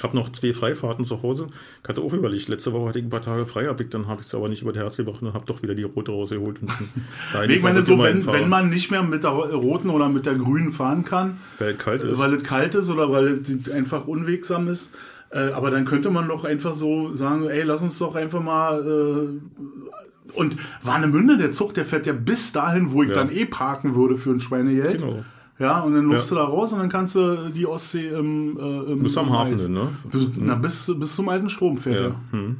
Ich 0.00 0.04
habe 0.04 0.16
noch 0.16 0.30
zwei 0.30 0.54
Freifahrten 0.54 1.04
zu 1.04 1.22
Hause. 1.22 1.48
Ich 1.82 1.88
hatte 1.90 2.00
auch 2.00 2.14
überlegt, 2.14 2.48
letzte 2.48 2.72
Woche 2.72 2.88
hatte 2.88 2.98
ich 3.00 3.04
ein 3.04 3.10
paar 3.10 3.20
Tage 3.20 3.44
frei, 3.44 3.66
hab 3.66 3.78
ich, 3.82 3.90
dann 3.90 4.08
habe 4.08 4.22
ich 4.22 4.26
es 4.28 4.34
aber 4.34 4.48
nicht 4.48 4.62
über 4.62 4.72
das 4.72 4.82
Herz 4.82 4.96
gebracht 4.96 5.20
und 5.20 5.34
habe 5.34 5.44
doch 5.44 5.62
wieder 5.62 5.74
die 5.74 5.82
rote 5.82 6.10
rausgeholt. 6.10 6.58
Nee, 7.46 7.56
ich 7.56 7.62
meine, 7.62 7.82
so, 7.82 7.98
wenn, 7.98 8.24
wenn 8.26 8.48
man 8.48 8.70
nicht 8.70 8.90
mehr 8.90 9.02
mit 9.02 9.24
der 9.24 9.30
roten 9.32 9.90
oder 9.90 10.08
mit 10.08 10.24
der 10.24 10.36
grünen 10.36 10.72
fahren 10.72 11.04
kann, 11.04 11.36
Weil 11.58 11.72
es 11.74 11.78
kalt 11.78 12.02
ist. 12.02 12.18
weil 12.18 12.32
es 12.32 12.42
kalt 12.42 12.74
ist 12.74 12.88
oder 12.88 13.12
weil 13.12 13.26
es 13.42 13.70
einfach 13.70 14.06
unwegsam 14.06 14.68
ist, 14.68 14.90
äh, 15.32 15.50
aber 15.52 15.70
dann 15.70 15.84
könnte 15.84 16.08
man 16.10 16.28
doch 16.28 16.44
einfach 16.46 16.72
so 16.74 17.12
sagen, 17.12 17.46
ey, 17.50 17.62
lass 17.62 17.82
uns 17.82 17.98
doch 17.98 18.14
einfach 18.16 18.42
mal 18.42 18.80
äh, 18.80 20.32
und 20.32 20.56
Warnemünde, 20.82 21.36
der 21.36 21.52
Zug, 21.52 21.74
der 21.74 21.84
fährt 21.84 22.06
ja 22.06 22.14
bis 22.14 22.52
dahin, 22.52 22.92
wo 22.92 23.02
ich 23.02 23.08
Ja. 23.10 23.16
dann 23.16 23.30
eh 23.30 23.44
parken 23.44 23.94
würde 23.96 24.16
für 24.16 24.30
ein 24.30 24.40
Schweinegeld. 24.40 25.00
Genau. 25.02 25.24
Ja, 25.60 25.80
und 25.80 25.94
dann 25.94 26.06
läufst 26.06 26.30
Ja. 26.30 26.36
du 26.36 26.42
da 26.42 26.48
raus 26.48 26.72
und 26.72 26.78
dann 26.80 26.88
kannst 26.88 27.14
du 27.14 27.50
die 27.50 27.66
Ostsee 27.66 28.08
im, 28.08 28.56
äh, 28.58 28.92
im 28.92 29.02
Bis 29.02 29.16
am 29.18 29.30
Hafen 29.30 29.58
hin, 29.58 29.72
ne? 29.72 29.88
Bis, 30.10 30.28
na, 30.36 30.54
bis, 30.56 30.90
bis 30.96 31.14
zum 31.14 31.28
alten 31.28 31.48
Strom 31.50 31.76
fährt 31.76 31.96
Ja. 32.00 32.06
er. 32.08 32.14
Hm. 32.32 32.56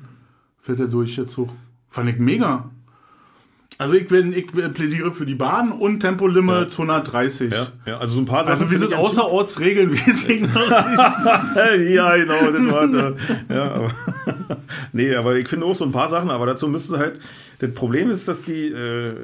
Fährt 0.61 0.81
er 0.81 0.87
durch, 0.87 1.17
der 1.17 1.27
Zug. 1.27 1.49
Fand 1.89 2.09
ich 2.11 2.19
mega. 2.19 2.71
Also 3.79 3.95
ich 3.95 4.07
bin, 4.09 4.35
ich 4.35 4.49
plädiere 4.49 5.11
für 5.11 5.25
die 5.25 5.35
Bahn 5.35 5.73
und 5.73 6.01
Tempolimit 6.01 6.71
130. 6.73 7.51
Ja, 7.51 7.69
ja, 7.87 7.97
also 7.97 8.17
so 8.17 8.21
ein 8.21 8.27
paar 8.27 8.41
Sachen. 8.45 8.51
Also 8.53 8.71
wir 8.71 8.79
sind 8.79 8.91
ich 8.91 8.95
ganz 8.99 9.09
außerortsregeln, 9.09 9.91
wir 9.93 10.15
sind 10.15 10.43
noch 10.55 10.69
nicht. 10.69 11.91
ja, 11.95 12.15
genau, 12.17 12.51
das 12.53 12.71
war 12.71 12.87
da. 12.89 13.13
Ja, 13.49 13.73
aber, 13.73 13.91
nee, 14.93 15.15
aber 15.15 15.37
ich 15.37 15.49
finde 15.49 15.65
auch 15.65 15.75
so 15.75 15.87
ein 15.87 15.93
paar 15.93 16.11
Sachen, 16.11 16.29
aber 16.31 16.45
dazu 16.45 16.69
müsste 16.69 16.99
halt, 16.99 17.19
das 17.61 17.73
Problem 17.73 18.11
ist, 18.11 18.29
dass 18.29 18.43
die 18.43 18.67
äh, 18.69 19.15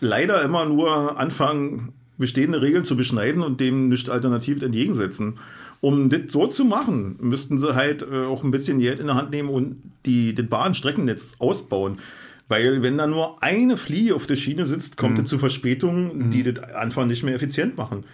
leider 0.00 0.42
immer 0.42 0.66
nur 0.66 1.16
anfangen, 1.16 1.92
bestehende 2.18 2.60
Regeln 2.60 2.84
zu 2.84 2.96
beschneiden 2.96 3.42
und 3.42 3.60
dem 3.60 3.88
nicht 3.88 4.10
alternativ 4.10 4.62
entgegensetzen. 4.62 5.38
Um 5.80 6.08
das 6.08 6.20
so 6.28 6.46
zu 6.48 6.64
machen, 6.64 7.16
müssten 7.20 7.58
sie 7.58 7.74
halt 7.74 8.02
äh, 8.02 8.24
auch 8.24 8.42
ein 8.42 8.50
bisschen 8.50 8.80
Geld 8.80 8.98
in 8.98 9.06
der 9.06 9.14
Hand 9.14 9.30
nehmen 9.30 9.48
und 9.48 9.76
die, 10.06 10.34
das 10.34 10.46
Bahnstreckennetz 10.46 11.36
ausbauen. 11.38 11.98
Weil 12.48 12.82
wenn 12.82 12.98
da 12.98 13.06
nur 13.06 13.42
eine 13.42 13.76
Fliege 13.76 14.14
auf 14.14 14.26
der 14.26 14.36
Schiene 14.36 14.66
sitzt, 14.66 14.96
kommt 14.96 15.18
es 15.18 15.28
zu 15.28 15.38
Verspätungen, 15.38 16.30
die 16.30 16.42
das 16.42 16.58
einfach 16.74 17.04
nicht 17.06 17.22
mehr 17.22 17.34
effizient 17.34 17.76
machen. 17.76 18.04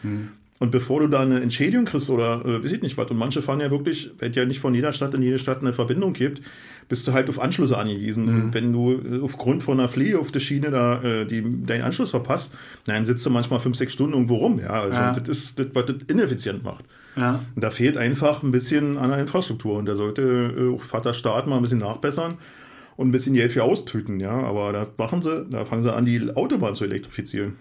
Und 0.59 0.71
bevor 0.71 1.01
du 1.01 1.09
da 1.09 1.21
eine 1.21 1.41
Entschädigung 1.41 1.85
kriegst 1.85 2.11
oder 2.11 2.45
äh, 2.45 2.63
weiß 2.63 2.73
ich 2.73 2.83
nicht 2.83 2.97
was, 2.97 3.11
und 3.11 3.17
manche 3.17 3.43
fahren 3.43 3.61
ja 3.61 3.71
wirklich, 3.71 4.11
weil 4.19 4.31
es 4.31 4.37
ja 4.37 4.45
nicht 4.45 4.61
von 4.61 4.75
jeder 4.75 4.93
Stadt 4.93 5.15
in 5.15 5.23
jede 5.23 5.39
Stadt 5.39 5.63
eine 5.63 5.73
Verbindung 5.73 6.13
gibt, 6.13 6.43
bist 6.89 7.07
du 7.07 7.13
halt 7.13 7.29
auf 7.29 7.41
Anschlüsse 7.41 7.77
angewiesen. 7.79 8.29
Und 8.29 8.55
wenn 8.55 8.73
du 8.73 8.93
äh, 8.93 9.21
aufgrund 9.23 9.63
von 9.63 9.79
einer 9.79 9.89
Fliege 9.89 10.19
auf 10.19 10.31
der 10.33 10.41
Schiene 10.41 10.71
da 10.71 11.03
äh, 11.03 11.25
die, 11.27 11.43
deinen 11.65 11.83
Anschluss 11.83 12.11
verpasst, 12.11 12.57
dann 12.87 13.05
sitzt 13.05 13.25
du 13.25 13.31
manchmal 13.31 13.61
fünf, 13.61 13.77
sechs 13.77 13.93
Stunden 13.93 14.13
irgendwo 14.15 14.37
rum. 14.37 14.59
Ja, 14.61 14.83
also 14.83 14.99
Ja. 14.99 15.13
das 15.13 15.29
ist 15.29 15.59
das, 15.59 15.67
was 15.73 15.87
das 15.87 15.97
ineffizient 16.09 16.63
macht. 16.65 16.85
Ja. 17.17 17.41
Und 17.55 17.63
da 17.63 17.71
fehlt 17.71 17.97
einfach 17.97 18.43
ein 18.43 18.51
bisschen 18.51 18.99
an 18.99 19.11
der 19.11 19.19
Infrastruktur. 19.21 19.77
Und 19.79 19.87
da 19.87 19.95
sollte 19.95 20.23
äh, 20.59 20.75
auch 20.75 20.83
Vater 20.83 21.15
Staat 21.15 21.47
mal 21.47 21.57
ein 21.57 21.63
bisschen 21.63 21.79
nachbessern 21.79 22.35
und 22.97 23.09
ein 23.09 23.13
bisschen 23.13 23.35
Geld 23.35 23.53
für 23.53 23.63
austüten, 23.65 24.21
ja. 24.21 24.33
Aber 24.33 24.73
da 24.73 24.87
machen 24.99 25.23
sie, 25.23 25.47
da 25.51 25.65
fangen 25.65 25.83
sie 25.83 25.93
an, 25.93 26.05
die 26.05 26.31
Autobahn 26.35 26.75
zu 26.75 26.85
elektrifizieren. 26.85 27.55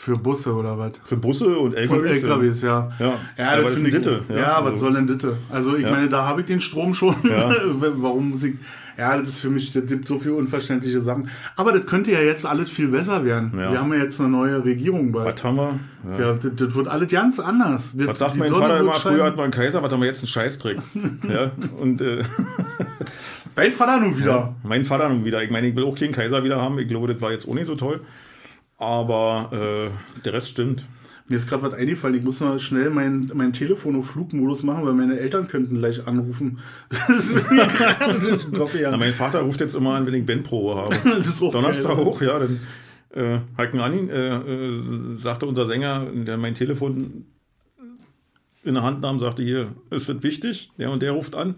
Für 0.00 0.16
Busse 0.16 0.54
oder 0.54 0.78
was? 0.78 0.92
Für 1.04 1.16
Busse 1.16 1.58
und 1.58 1.74
LKWs. 1.74 1.98
Und 1.98 2.06
LKWs, 2.06 2.62
ja. 2.62 2.90
Ja, 2.98 3.12
ja 3.36 3.50
aber 3.52 3.62
das 3.62 3.72
ist 3.72 3.78
ich. 3.78 3.84
ein 3.86 3.90
Ditte, 3.90 4.20
Ja, 4.28 4.36
ja. 4.36 4.58
was 4.60 4.72
Also- 4.72 4.76
soll 4.86 4.94
denn 4.94 5.06
Ditte? 5.08 5.36
Also 5.50 5.76
ich 5.76 5.82
Ja. 5.84 5.90
meine, 5.90 6.08
da 6.08 6.26
habe 6.26 6.40
ich 6.42 6.46
den 6.46 6.60
Strom 6.60 6.94
schon. 6.94 7.14
Ja. 7.28 7.52
Warum 7.96 8.30
muss 8.30 8.44
ich. 8.44 8.54
Ja, 8.96 9.16
das 9.16 9.28
ist 9.28 9.38
für 9.40 9.50
mich, 9.50 9.72
das 9.72 9.86
gibt 9.86 10.08
so 10.08 10.18
viele 10.18 10.34
unverständliche 10.34 11.00
Sachen. 11.00 11.28
Aber 11.56 11.72
das 11.72 11.86
könnte 11.86 12.10
ja 12.10 12.20
jetzt 12.20 12.44
alles 12.46 12.68
viel 12.70 12.88
besser 12.88 13.24
werden. 13.24 13.52
Ja. 13.56 13.70
Wir 13.72 13.80
haben 13.80 13.92
ja 13.92 14.02
jetzt 14.02 14.18
eine 14.20 14.28
neue 14.28 14.64
Regierung 14.64 15.12
bald. 15.12 15.36
Was 15.36 15.44
haben 15.44 15.56
wir? 15.56 15.78
Ja. 16.10 16.18
Ja, 16.26 16.32
das, 16.32 16.48
das 16.56 16.74
wird 16.74 16.88
alles 16.88 17.08
ganz 17.08 17.38
anders. 17.40 17.92
Das, 17.96 18.08
Was 18.08 18.18
sagt 18.18 18.36
mein 18.36 18.48
Sonne 18.48 18.62
Vater 18.62 18.80
immer? 18.80 18.94
Früher 18.94 19.24
hat 19.24 19.36
man 19.36 19.44
einen 19.44 19.52
Kaiser, 19.52 19.82
was 19.82 19.92
haben 19.92 20.00
wir 20.00 20.06
jetzt? 20.06 20.20
Einen 20.20 20.28
Scheißdreck. 20.28 20.78
ja, 21.28 21.50
und 21.80 22.00
äh, 22.00 22.22
Dein 23.54 23.72
Vater 23.72 24.00
nun 24.00 24.16
wieder. 24.16 24.26
ja, 24.30 24.54
mein 24.62 24.84
Vater 24.84 25.08
nun 25.08 25.24
wieder. 25.24 25.42
Ich 25.42 25.50
meine, 25.50 25.66
ich 25.68 25.74
will 25.76 25.84
auch 25.84 25.96
keinen 25.98 26.12
Kaiser 26.12 26.42
wieder 26.44 26.60
haben. 26.60 26.78
Ich 26.78 26.88
glaube, 26.88 27.08
das 27.08 27.20
war 27.20 27.32
jetzt 27.32 27.48
auch 27.48 27.54
nicht 27.54 27.66
so 27.66 27.74
toll. 27.74 28.00
Aber 28.78 29.50
äh, 29.52 30.20
der 30.22 30.32
Rest 30.32 30.50
stimmt. 30.50 30.84
Mir 31.26 31.36
ist 31.36 31.46
gerade 31.46 31.62
was 31.64 31.74
eingefallen. 31.74 32.16
Ich 32.16 32.22
muss 32.24 32.40
mal 32.40 32.58
schnell 32.58 32.88
mein, 32.88 33.30
mein 33.34 33.52
Telefon 33.52 33.96
auf 33.96 34.06
Flugmodus 34.10 34.62
machen, 34.62 34.86
weil 34.86 34.94
meine 34.94 35.18
Eltern 35.18 35.46
könnten 35.46 35.76
gleich 35.76 36.06
anrufen. 36.06 36.58
Das 36.90 37.26
ist 37.30 37.50
mir 37.50 37.66
gerade 37.98 38.18
durch 38.18 38.44
den 38.44 38.52
Kopf 38.54 38.72
gegangen. 38.72 38.98
mein 38.98 39.12
Vater 39.12 39.40
ruft 39.40 39.60
jetzt 39.60 39.74
immer 39.74 39.94
an, 39.94 40.06
wenn 40.06 40.14
ich 40.14 40.24
Bandprobe 40.24 40.76
habe. 40.76 40.96
Das 41.04 41.26
ist 41.26 41.42
auch 41.42 41.52
Donnerstag 41.52 41.96
geil. 41.96 42.04
hoch, 42.04 42.22
ja, 42.22 42.38
dann 42.38 42.60
äh, 43.14 43.40
Heike 43.58 43.82
an 43.82 43.98
ihn, 43.98 44.08
äh, 44.08 44.36
äh, 44.36 45.16
sagte 45.18 45.46
unser 45.46 45.66
Sänger, 45.66 46.06
der 46.12 46.36
mein 46.38 46.54
Telefon 46.54 47.26
in 48.64 48.74
der 48.74 48.82
Hand 48.82 49.00
nahm, 49.00 49.18
sagte, 49.18 49.42
hier, 49.42 49.68
ist 49.90 50.08
das 50.08 50.22
wichtig? 50.22 50.70
Der 50.78 50.90
und 50.90 51.02
der 51.02 51.12
ruft 51.12 51.34
an. 51.34 51.56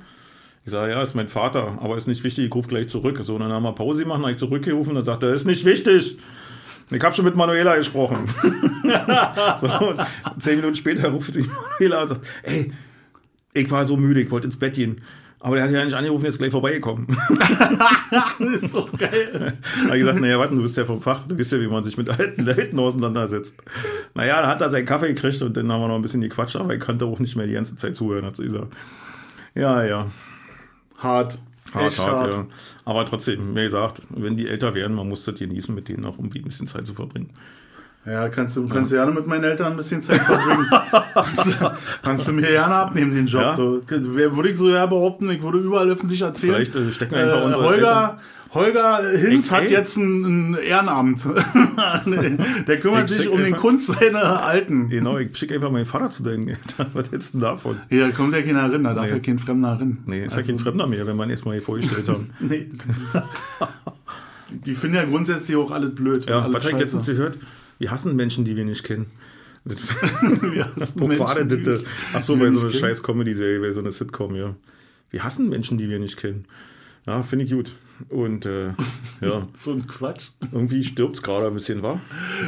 Ich 0.64 0.70
sage, 0.70 0.92
ja, 0.92 1.02
ist 1.02 1.14
mein 1.14 1.28
Vater, 1.28 1.78
aber 1.80 1.96
ist 1.96 2.06
nicht 2.06 2.22
wichtig, 2.22 2.46
ich 2.46 2.54
rufe 2.54 2.68
gleich 2.68 2.88
zurück. 2.88 3.18
So, 3.22 3.34
und 3.34 3.40
dann 3.40 3.50
haben 3.52 3.62
wir 3.62 3.72
Pause 3.72 4.02
gemacht, 4.02 4.18
dann 4.18 4.24
habe 4.24 4.32
ich 4.32 4.38
zurückgerufen, 4.38 4.94
dann 4.94 5.04
sagte 5.04 5.26
er, 5.26 5.32
ist 5.32 5.46
nicht 5.46 5.64
wichtig. 5.64 6.18
Ich 6.90 7.02
habe 7.02 7.14
schon 7.14 7.24
mit 7.24 7.36
Manuela 7.36 7.76
gesprochen. 7.76 8.26
so, 9.60 9.94
zehn 10.38 10.56
Minuten 10.56 10.74
später 10.74 11.08
ruft 11.10 11.34
die 11.34 11.46
Manuela 11.78 12.02
und 12.02 12.08
sagt, 12.08 12.26
ey, 12.42 12.72
ich 13.52 13.70
war 13.70 13.86
so 13.86 13.96
müde, 13.96 14.20
ich 14.20 14.30
wollte 14.30 14.46
ins 14.46 14.58
Bett 14.58 14.74
gehen. 14.74 15.00
Aber 15.42 15.56
der 15.56 15.64
hat 15.64 15.70
ja 15.70 15.82
nicht 15.82 15.94
angerufen, 15.94 16.22
der 16.22 16.30
ist 16.30 16.38
gleich 16.38 16.50
vorbeigekommen. 16.50 17.06
Das 18.10 18.62
ist 18.62 18.72
so 18.72 18.88
geil. 18.96 19.30
Da 19.32 19.84
habe 19.84 19.96
ich 19.96 20.02
gesagt, 20.02 20.20
naja, 20.20 20.38
warte, 20.38 20.54
du 20.54 20.62
bist 20.62 20.76
ja 20.76 20.84
vom 20.84 21.00
Fach, 21.00 21.26
du 21.26 21.38
weißt 21.38 21.52
ja, 21.52 21.60
wie 21.60 21.68
man 21.68 21.82
sich 21.82 21.96
mit 21.96 22.10
alten 22.10 22.44
Leuten 22.44 22.78
auseinandersetzt. 22.78 23.54
Naja, 24.14 24.42
da 24.42 24.48
hat 24.48 24.60
er 24.60 24.70
seinen 24.70 24.84
Kaffee 24.84 25.14
gekriegt 25.14 25.40
und 25.42 25.56
dann 25.56 25.70
haben 25.70 25.80
wir 25.80 25.88
noch 25.88 25.96
ein 25.96 26.02
bisschen 26.02 26.20
gequatscht, 26.20 26.56
aber 26.56 26.74
ich 26.74 26.80
konnte 26.80 27.06
auch 27.06 27.18
nicht 27.20 27.36
mehr 27.36 27.46
die 27.46 27.52
ganze 27.52 27.76
Zeit 27.76 27.96
zuhören, 27.96 28.26
hat 28.26 28.36
sie 28.36 28.44
gesagt. 28.44 28.72
Ja, 29.54 29.84
ja. 29.84 30.06
Hart. 30.98 31.38
Hart, 31.74 31.98
hart, 31.98 32.34
ja. 32.34 32.46
Aber 32.84 33.04
trotzdem, 33.04 33.54
wie 33.54 33.62
gesagt, 33.62 34.02
wenn 34.10 34.36
die 34.36 34.48
älter 34.48 34.74
werden, 34.74 34.96
man 34.96 35.08
muss 35.08 35.24
das 35.24 35.36
genießen, 35.36 35.74
mit 35.74 35.88
denen 35.88 36.04
auch 36.04 36.18
irgendwie 36.18 36.40
ein 36.40 36.44
bisschen 36.44 36.66
Zeit 36.66 36.86
zu 36.86 36.94
verbringen. 36.94 37.30
Ja, 38.06 38.30
kannst 38.30 38.56
du 38.56 38.66
kannst 38.66 38.92
gerne 38.92 39.12
mit 39.12 39.26
meinen 39.26 39.44
Eltern 39.44 39.72
ein 39.72 39.76
bisschen 39.76 40.00
Zeit 40.00 40.22
verbringen. 40.22 40.66
kannst, 41.14 41.46
du, 41.46 41.70
kannst 42.02 42.28
du 42.28 42.32
mir 42.32 42.48
gerne 42.48 42.74
abnehmen, 42.74 43.12
den 43.12 43.26
Job. 43.26 43.42
Ja. 43.42 43.54
So. 43.54 43.82
Würde 43.86 44.48
ich 44.48 44.56
so 44.56 44.70
ja 44.70 44.86
behaupten, 44.86 45.28
ich 45.30 45.42
würde 45.42 45.58
überall 45.58 45.90
öffentlich 45.90 46.22
erzählen. 46.22 46.54
Vielleicht 46.54 46.76
äh, 46.76 46.92
stecken 46.92 47.12
wir 47.12 47.24
einfach 47.24 47.42
Äh, 47.42 47.44
unsere 47.44 47.62
Holger, 47.62 48.18
Holger 48.52 49.00
Hinz 49.16 49.50
hat 49.52 49.70
jetzt 49.70 49.96
ein, 49.96 50.50
ein 50.52 50.54
Ehrenamt. 50.54 51.24
Der 52.66 52.80
kümmert 52.80 53.08
Ich 53.10 53.16
sich 53.18 53.28
um 53.28 53.40
den 53.40 53.56
Kunst 53.56 53.86
seiner 53.92 54.42
Alten. 54.42 54.88
Genau, 54.88 55.18
ich 55.18 55.36
schicke 55.36 55.54
einfach 55.54 55.70
meinen 55.70 55.86
Vater 55.86 56.10
zu 56.10 56.22
deinen 56.24 56.48
Eltern. 56.48 56.88
Was 56.92 57.12
hältst 57.12 57.34
du 57.34 57.38
denn 57.38 57.42
davon? 57.42 57.76
Hier 57.88 58.06
da 58.06 58.10
kommt 58.10 58.34
ja 58.34 58.42
keiner 58.42 58.72
rein, 58.72 58.82
da 58.82 58.94
darf 58.94 59.04
Nee. 59.06 59.10
ja 59.12 59.18
kein 59.20 59.38
Fremder 59.38 59.78
rein. 59.80 59.98
Nee, 60.06 60.24
ist 60.24 60.32
ja 60.32 60.38
Also, 60.38 60.48
kein 60.50 60.58
Fremder 60.58 60.86
mehr, 60.88 61.06
wenn 61.06 61.16
man 61.16 61.30
erstmal 61.30 61.54
hier 61.54 61.62
vorgestellt 61.62 62.08
haben. 62.08 62.30
Nee. 62.40 62.70
Die 64.66 64.74
finden 64.74 64.96
ja 64.96 65.04
grundsätzlich 65.04 65.56
auch 65.56 65.70
alles 65.70 65.94
blöd. 65.94 66.28
Ja, 66.28 66.42
alles 66.42 66.54
was 66.56 66.64
habe 66.64 66.74
ich 66.74 66.80
letztens 66.80 67.06
gehört? 67.06 67.38
Wir 67.78 67.90
hassen 67.92 68.16
Menschen, 68.16 68.44
die 68.44 68.56
wir 68.56 68.64
nicht 68.64 68.82
kennen. 68.82 69.06
Wo 69.64 71.08
war 71.20 71.34
denn 71.36 71.62
das? 71.62 71.82
Ach 72.14 72.20
so, 72.20 72.34
die 72.34 72.40
bei 72.40 72.50
so 72.50 72.60
einer 72.60 72.70
scheiß 72.70 73.02
Comedy-Serie, 73.02 73.60
bei 73.60 73.72
so 73.72 73.80
einer 73.80 73.92
Sitcom, 73.92 74.34
ja. 74.34 74.54
Wir 75.10 75.22
hassen 75.22 75.48
Menschen, 75.48 75.78
die 75.78 75.88
wir 75.88 75.98
nicht 76.00 76.16
kennen. 76.16 76.46
Ja, 77.10 77.22
finde 77.22 77.44
ich 77.44 77.50
gut. 77.50 77.72
Und 78.08 78.46
äh, 78.46 78.68
ja, 79.20 79.46
So 79.52 79.72
ein 79.72 79.86
Quatsch. 79.88 80.28
irgendwie 80.52 80.84
stirbt 80.84 81.16
es 81.16 81.22
gerade 81.22 81.48
ein 81.48 81.54
bisschen, 81.54 81.82
wa? 81.82 82.00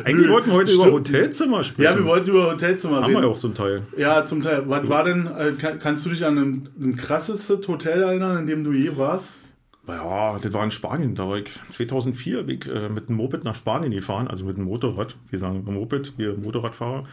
Eigentlich 0.05 0.31
wollten 0.31 0.51
wir 0.51 0.55
heute 0.55 0.71
stirbt 0.71 0.87
über. 0.89 0.97
Hotelzimmer 0.99 1.65
sprechen. 1.65 1.83
Ja, 1.91 1.97
wir 1.99 2.05
wollten 2.07 2.31
über 2.31 2.53
Hotelzimmer 2.53 2.97
Haben 2.97 3.05
reden. 3.07 3.17
wir 3.17 3.23
ja 3.23 3.29
auch 3.29 3.39
zum 3.39 3.55
Teil. 3.55 3.83
Ja, 3.97 4.25
zum 4.25 4.43
Teil. 4.43 4.69
Was 4.69 4.89
war 4.89 5.05
denn, 5.05 5.27
äh, 5.27 5.53
kann, 5.59 5.79
kannst 5.81 6.07
du 6.07 6.11
dich 6.11 6.25
an 6.25 6.39
ein, 6.39 6.69
ein 6.81 6.97
krassestes 6.97 7.67
Hotel 7.67 8.03
erinnern, 8.03 8.39
in 8.39 8.47
dem 8.47 8.63
du 8.65 8.73
je 8.73 8.97
warst? 8.97 9.41
Ja, 9.89 10.39
das 10.41 10.53
war 10.53 10.63
in 10.63 10.71
Spanien. 10.71 11.17
Da 11.17 11.29
war 11.29 11.39
ich 11.39 11.51
2004 11.71 12.45
bin 12.45 12.59
ich, 12.61 12.67
äh, 12.69 12.89
mit 12.89 13.09
dem 13.09 13.17
Moped 13.17 13.43
nach 13.43 13.57
Spanien 13.57 13.91
gefahren, 13.93 14.29
also 14.29 14.47
mit 14.47 14.57
dem 14.57 14.65
Motorrad. 14.65 15.17
Wir 15.31 15.41
sagen 15.41 15.65
Moped, 15.65 16.15
wir 16.19 16.37
Motorradfahrer. 16.39 17.05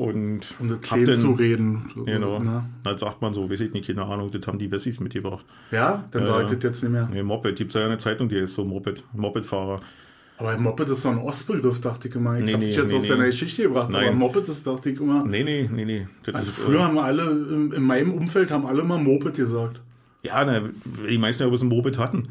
Und, 0.00 0.40
Um 0.58 0.68
das 0.70 0.80
dann- 0.88 1.14
zu 1.16 1.32
reden. 1.32 1.90
Genau. 2.06 2.38
Ne? 2.38 2.64
Dann 2.84 2.96
sagt 2.96 3.20
man 3.20 3.34
so, 3.34 3.50
weiß 3.50 3.60
ich 3.60 3.72
nicht, 3.72 3.86
keine 3.86 4.04
Ahnung, 4.06 4.30
das 4.32 4.46
haben 4.46 4.58
die 4.58 4.70
Wessis 4.72 4.98
mitgebracht. 4.98 5.44
Ja, 5.70 6.04
dann 6.10 6.22
Ja, 6.22 6.26
sage 6.28 6.44
ich 6.44 6.52
das 6.54 6.62
jetzt 6.64 6.82
nicht 6.82 6.92
mehr. 6.92 7.08
Nee, 7.12 7.22
Moped, 7.22 7.54
gibt 7.56 7.74
ja 7.74 7.84
eine 7.84 7.98
Zeitung, 7.98 8.28
die 8.30 8.36
ist 8.36 8.54
so 8.54 8.64
Moped, 8.64 9.04
Mopedfahrer. 9.12 9.80
Aber 10.38 10.56
Moped 10.56 10.88
ist 10.88 11.04
doch 11.04 11.10
ein 11.10 11.18
Ostbegriff, 11.18 11.82
dachte 11.82 12.08
ich 12.08 12.14
immer. 12.14 12.38
Ich 12.38 12.44
Nee, 12.46 12.54
hab 12.54 12.60
nee, 12.60 12.66
dich 12.68 12.76
jetzt 12.76 12.90
nee, 12.90 12.96
aus 12.96 13.02
nee. 13.02 13.08
deiner 13.10 13.26
Geschichte 13.26 13.64
gebracht, 13.64 13.88
aber 13.94 14.00
Nein. 14.06 14.16
Moped 14.16 14.48
ist, 14.48 14.66
dachte 14.66 14.88
ich 14.88 14.98
immer. 14.98 15.22
Nee, 15.22 15.44
nee, 15.44 15.68
nee, 15.70 15.84
nee. 15.84 16.08
Das 16.24 16.34
Also 16.34 16.48
ist, 16.50 16.58
früher 16.60 16.78
äh, 16.80 16.82
haben 16.84 16.98
alle, 16.98 17.30
in, 17.30 17.72
in 17.72 17.82
meinem 17.82 18.12
Umfeld 18.14 18.50
haben 18.50 18.64
alle 18.64 18.80
immer 18.80 18.96
Moped 18.96 19.34
gesagt. 19.36 19.82
Ja, 20.22 20.42
ne, 20.46 20.70
die 21.10 21.18
meisten 21.18 21.42
ja 21.42 21.48
bloß 21.50 21.60
ein 21.62 21.68
Moped 21.68 21.98
hatten. 21.98 22.22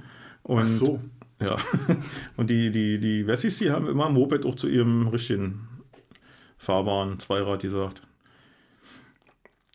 Und, 0.42 0.64
Ach 0.64 0.68
so. 0.68 1.00
Ja. 1.40 1.58
Und 2.36 2.50
die, 2.50 2.72
die, 2.72 2.98
die 2.98 3.28
Wessis, 3.28 3.60
die 3.60 3.70
haben 3.70 3.86
immer 3.88 4.10
Moped 4.10 4.44
auch 4.44 4.56
zu 4.56 4.68
ihrem 4.68 5.08
richtigen 5.10 5.68
fahrbaren 6.60 7.20
Zweirad 7.20 7.62
gesagt. 7.62 8.02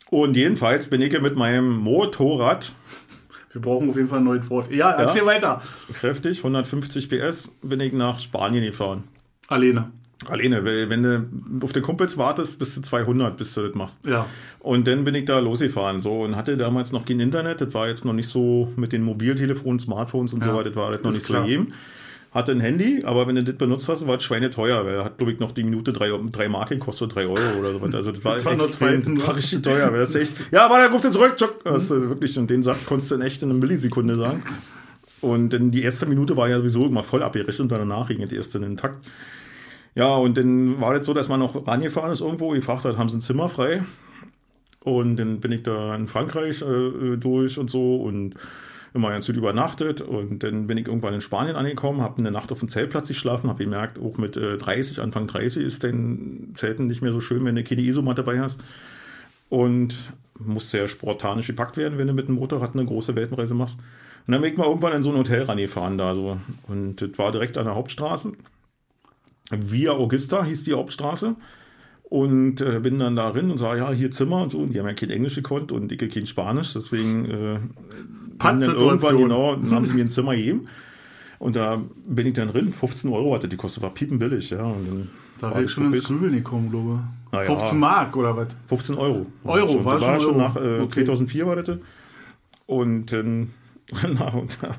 Und 0.09 0.37
jedenfalls 0.37 0.89
bin 0.89 1.01
ich 1.01 1.11
ja 1.11 1.19
mit 1.19 1.35
meinem 1.35 1.75
Motorrad 1.77 2.71
Wir 3.51 3.61
brauchen 3.61 3.89
auf 3.89 3.95
jeden 3.95 4.07
Fall 4.07 4.19
ein 4.19 4.23
neues 4.25 4.49
Wort. 4.49 4.71
Ja, 4.71 4.91
erzähl 4.91 5.25
weiter. 5.25 5.61
kräftig, 5.93 6.37
150 6.39 7.09
PS, 7.09 7.51
bin 7.61 7.79
ich 7.79 7.91
nach 7.91 8.19
Spanien 8.19 8.63
gefahren. 8.63 9.03
Alleine. 9.47 9.91
Alleine, 10.27 10.63
weil 10.63 10.89
wenn 10.89 11.03
du 11.03 11.65
auf 11.65 11.73
den 11.73 11.83
Kumpels 11.83 12.17
wartest, 12.17 12.57
bis 12.57 12.73
du 12.75 12.81
200, 12.81 13.35
bis 13.35 13.53
du 13.53 13.67
das 13.67 13.75
machst. 13.75 14.05
Ja. 14.05 14.25
Und 14.59 14.87
dann 14.87 15.03
bin 15.03 15.13
ich 15.13 15.25
da 15.25 15.39
losgefahren 15.39 16.01
so 16.01 16.21
und 16.21 16.35
hatte 16.35 16.55
damals 16.55 16.91
noch 16.91 17.05
kein 17.05 17.19
Internet. 17.19 17.59
Das 17.61 17.73
war 17.73 17.87
jetzt 17.87 18.05
noch 18.05 18.13
nicht 18.13 18.29
so 18.29 18.71
mit 18.77 18.93
den 18.93 19.03
Mobiltelefonen, 19.03 19.79
Smartphones 19.79 20.33
und 20.33 20.41
Ja, 20.41 20.51
so 20.51 20.55
weiter. 20.55 20.69
Das 20.69 20.75
war 20.77 20.91
das 20.91 21.03
noch 21.03 21.11
ist 21.11 21.17
nicht 21.17 21.25
klar. 21.25 21.43
so 21.43 21.49
jedem. 21.49 21.73
Hatte 22.35 22.51
ein 22.51 22.59
Handy, 22.59 23.01
aber 23.05 23.27
wenn 23.27 23.35
du 23.35 23.45
das 23.45 23.55
benutzt 23.55 23.87
hast, 23.87 24.05
war 24.05 24.17
es 24.17 24.23
schweineteuer. 24.23 24.85
Weil 24.85 24.95
er 24.95 25.05
hat, 25.05 25.17
glaube 25.17 25.31
ich, 25.31 25.39
noch 25.39 25.53
die 25.53 25.63
Minute 25.63 25.93
drei, 25.93 26.11
drei 26.31 26.49
Mark 26.49 26.67
gekostet, 26.67 27.15
drei 27.15 27.27
Euro 27.27 27.59
oder 27.59 27.71
so. 27.71 27.79
Also 27.79 28.11
das 28.11 28.25
war, 28.25 28.35
Das 28.35 28.43
war 28.43 28.53
extrem, 28.53 28.73
Zeiten, 28.73 29.13
ne? 29.13 29.25
war 29.25 29.37
richtig 29.37 29.61
teuer. 29.61 29.89
Weil 29.93 30.01
das 30.01 30.13
echt, 30.15 30.33
ja, 30.51 30.65
aber 30.65 30.79
dann 30.79 30.91
ruft 30.91 31.05
er 31.05 31.11
zurück, 31.11 31.37
tschuck. 31.37 31.63
Das 31.63 31.83
ist 31.83 31.91
wirklich, 31.91 32.37
und 32.37 32.49
den 32.49 32.61
Satz 32.61 32.85
konntest 32.85 33.09
du 33.09 33.15
in 33.15 33.21
echt 33.21 33.41
in 33.41 33.51
einer 33.51 33.57
Millisekunde 33.57 34.15
sagen. 34.15 34.43
Und 35.21 35.53
dann 35.53 35.71
die 35.71 35.81
erste 35.81 36.05
Minute 36.07 36.35
war 36.35 36.49
ja 36.49 36.57
sowieso 36.57 36.85
immer 36.85 37.03
voll 37.03 37.23
abgerechnet 37.23 37.61
und 37.61 37.71
danach 37.71 38.09
ging 38.09 38.27
die 38.27 38.35
erste 38.35 38.57
in 38.57 38.63
den 38.65 38.77
Takt. 38.77 38.99
Ja, 39.95 40.17
und 40.17 40.37
dann 40.37 40.81
war 40.81 40.93
das 40.93 41.05
so, 41.05 41.13
dass 41.13 41.29
man 41.29 41.39
noch 41.39 41.65
rangefahren 41.65 42.11
ist 42.11 42.19
irgendwo, 42.19 42.49
gefragt 42.49 42.83
hat, 42.83 42.97
haben 42.97 43.07
sie 43.07 43.15
ein 43.15 43.21
Zimmer 43.21 43.47
frei? 43.47 43.81
Und 44.83 45.15
dann 45.15 45.39
bin 45.39 45.53
ich 45.53 45.63
da 45.63 45.95
in 45.95 46.09
Frankreich 46.09 46.61
äh, 46.61 47.15
durch 47.15 47.57
und 47.57 47.71
so 47.71 47.95
und 47.95 48.35
immer 48.95 49.09
ganz 49.09 49.27
gut 49.27 49.35
übernachtet. 49.35 50.01
Und 50.01 50.43
dann 50.43 50.67
bin 50.67 50.77
ich 50.77 50.87
irgendwann 50.87 51.13
in 51.13 51.21
Spanien 51.21 51.55
angekommen, 51.55 52.01
habe 52.01 52.19
eine 52.19 52.31
Nacht 52.31 52.51
auf 52.51 52.59
dem 52.59 52.69
Zeltplatz 52.69 53.09
geschlafen, 53.09 53.49
habe 53.49 53.63
gemerkt, 53.63 53.99
auch 53.99 54.17
mit 54.17 54.37
äh, 54.37 54.57
30, 54.57 55.01
Anfang 55.01 55.27
30 55.27 55.63
ist 55.63 55.83
dein 55.83 56.51
Zelten 56.53 56.87
nicht 56.87 57.01
mehr 57.01 57.11
so 57.11 57.19
schön, 57.19 57.45
wenn 57.45 57.55
du 57.55 57.63
keine 57.63 57.81
Isomatte 57.81 58.23
dabei 58.23 58.39
hast. 58.39 58.63
Und 59.49 59.93
muss 60.39 60.71
sehr 60.71 60.87
sportanisch 60.87 61.47
gepackt 61.47 61.77
werden, 61.77 61.97
wenn 61.97 62.07
du 62.07 62.13
mit 62.13 62.27
dem 62.27 62.35
Motorrad 62.35 62.73
eine 62.73 62.85
große 62.85 63.15
Weltenreise 63.15 63.53
machst. 63.53 63.79
Und 64.25 64.31
dann 64.31 64.41
bin 64.41 64.51
ich 64.51 64.57
mal 64.57 64.67
irgendwann 64.67 64.93
in 64.93 65.03
so 65.03 65.11
ein 65.11 65.17
Hotel 65.17 65.43
rangefahren 65.43 65.97
da 65.97 66.15
so. 66.15 66.37
Und 66.67 67.01
das 67.01 67.17
war 67.17 67.31
direkt 67.31 67.57
an 67.57 67.65
der 67.65 67.75
Hauptstraße. 67.75 68.33
Via 69.51 69.91
Augusta 69.91 70.43
hieß 70.43 70.63
die 70.63 70.73
Hauptstraße. 70.73 71.35
Und 72.03 72.61
äh, 72.61 72.79
bin 72.79 72.99
dann 72.99 73.15
da 73.15 73.31
drin 73.31 73.51
und 73.51 73.57
sage, 73.57 73.79
ja, 73.79 73.91
hier 73.91 74.11
Zimmer 74.11 74.43
und 74.43 74.51
so. 74.51 74.59
Und 74.59 74.73
die 74.73 74.79
haben 74.79 74.87
ja 74.87 74.93
kein 74.93 75.09
Englisch 75.09 75.35
gekonnt 75.35 75.71
und 75.71 75.91
ich 75.91 76.13
kein 76.13 76.25
Spanisch. 76.25 76.73
Deswegen 76.73 77.25
äh, 77.25 77.59
Pattsituation. 78.37 79.17
genau, 79.23 79.55
dann 79.55 79.71
haben 79.71 79.85
sie 79.85 79.93
mir 79.93 80.03
ein 80.05 80.09
Zimmer 80.09 80.35
gegeben. 80.35 80.65
Und 81.39 81.55
da 81.55 81.81
bin 82.07 82.27
ich 82.27 82.33
dann 82.33 82.47
drin. 82.49 82.71
15 82.73 83.11
Euro 83.11 83.33
hatte 83.35 83.47
die 83.47 83.57
Koste, 83.57 83.81
war 83.81 83.93
piepenbillig. 83.93 84.49
Ja, 84.51 84.73
Da 85.41 85.51
wäre 85.51 85.63
ich 85.65 85.71
schon 85.71 85.93
ins 85.93 86.03
Grübeln 86.03 86.33
gekommen, 86.33 86.69
glaube 86.71 86.99
ich. 87.33 87.39
ja. 87.49 87.55
15 87.57 87.77
Mark 87.79 88.15
oder 88.15 88.35
was? 88.37 88.47
15 88.67 88.95
Euro. 88.95 89.25
Euro, 89.43 89.67
schon, 89.67 89.85
war 89.85 89.99
war, 90.01 90.19
schon 90.19 90.35
Euro. 90.35 90.37
nach 90.39 90.55
äh, 90.55 90.79
Okay. 90.81 91.03
2004 91.05 91.45
war 91.47 91.55
das. 91.57 91.77
Und 92.65 93.11
dann 93.11 93.49
na, 94.17 94.29
und 94.29 94.57
da 94.61 94.75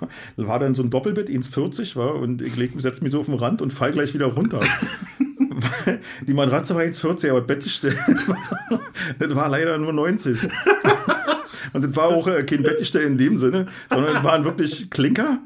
war 0.48 0.58
dann 0.58 0.74
so 0.74 0.82
ein 0.82 0.90
Doppelbett, 0.90 1.28
1,40 1.28 1.94
war 1.94 2.16
und 2.16 2.42
ich 2.42 2.56
leg, 2.56 2.72
setz 2.78 3.00
mich 3.02 3.12
so 3.12 3.20
auf 3.20 3.26
den 3.26 3.36
Rand 3.36 3.62
und 3.62 3.72
fall 3.72 3.92
gleich 3.92 4.12
wieder 4.14 4.26
runter. 4.26 4.58
Die 6.26 6.34
Matratze 6.34 6.74
war 6.74 6.82
1,40, 6.82 7.30
aber 7.30 7.40
Bettgestell 7.42 7.96
das 9.20 9.34
war 9.36 9.48
leider 9.48 9.78
nur 9.78 9.92
90. 9.92 10.38
Und 11.72 11.84
das 11.84 11.96
war 11.96 12.06
auch 12.06 12.26
äh, 12.26 12.42
kein 12.44 12.62
Bettgestell 12.62 13.02
in 13.02 13.18
dem 13.18 13.38
Sinne, 13.38 13.66
sondern 13.90 14.16
es 14.16 14.24
waren 14.24 14.44
wirklich 14.44 14.90
Klinker, 14.90 15.38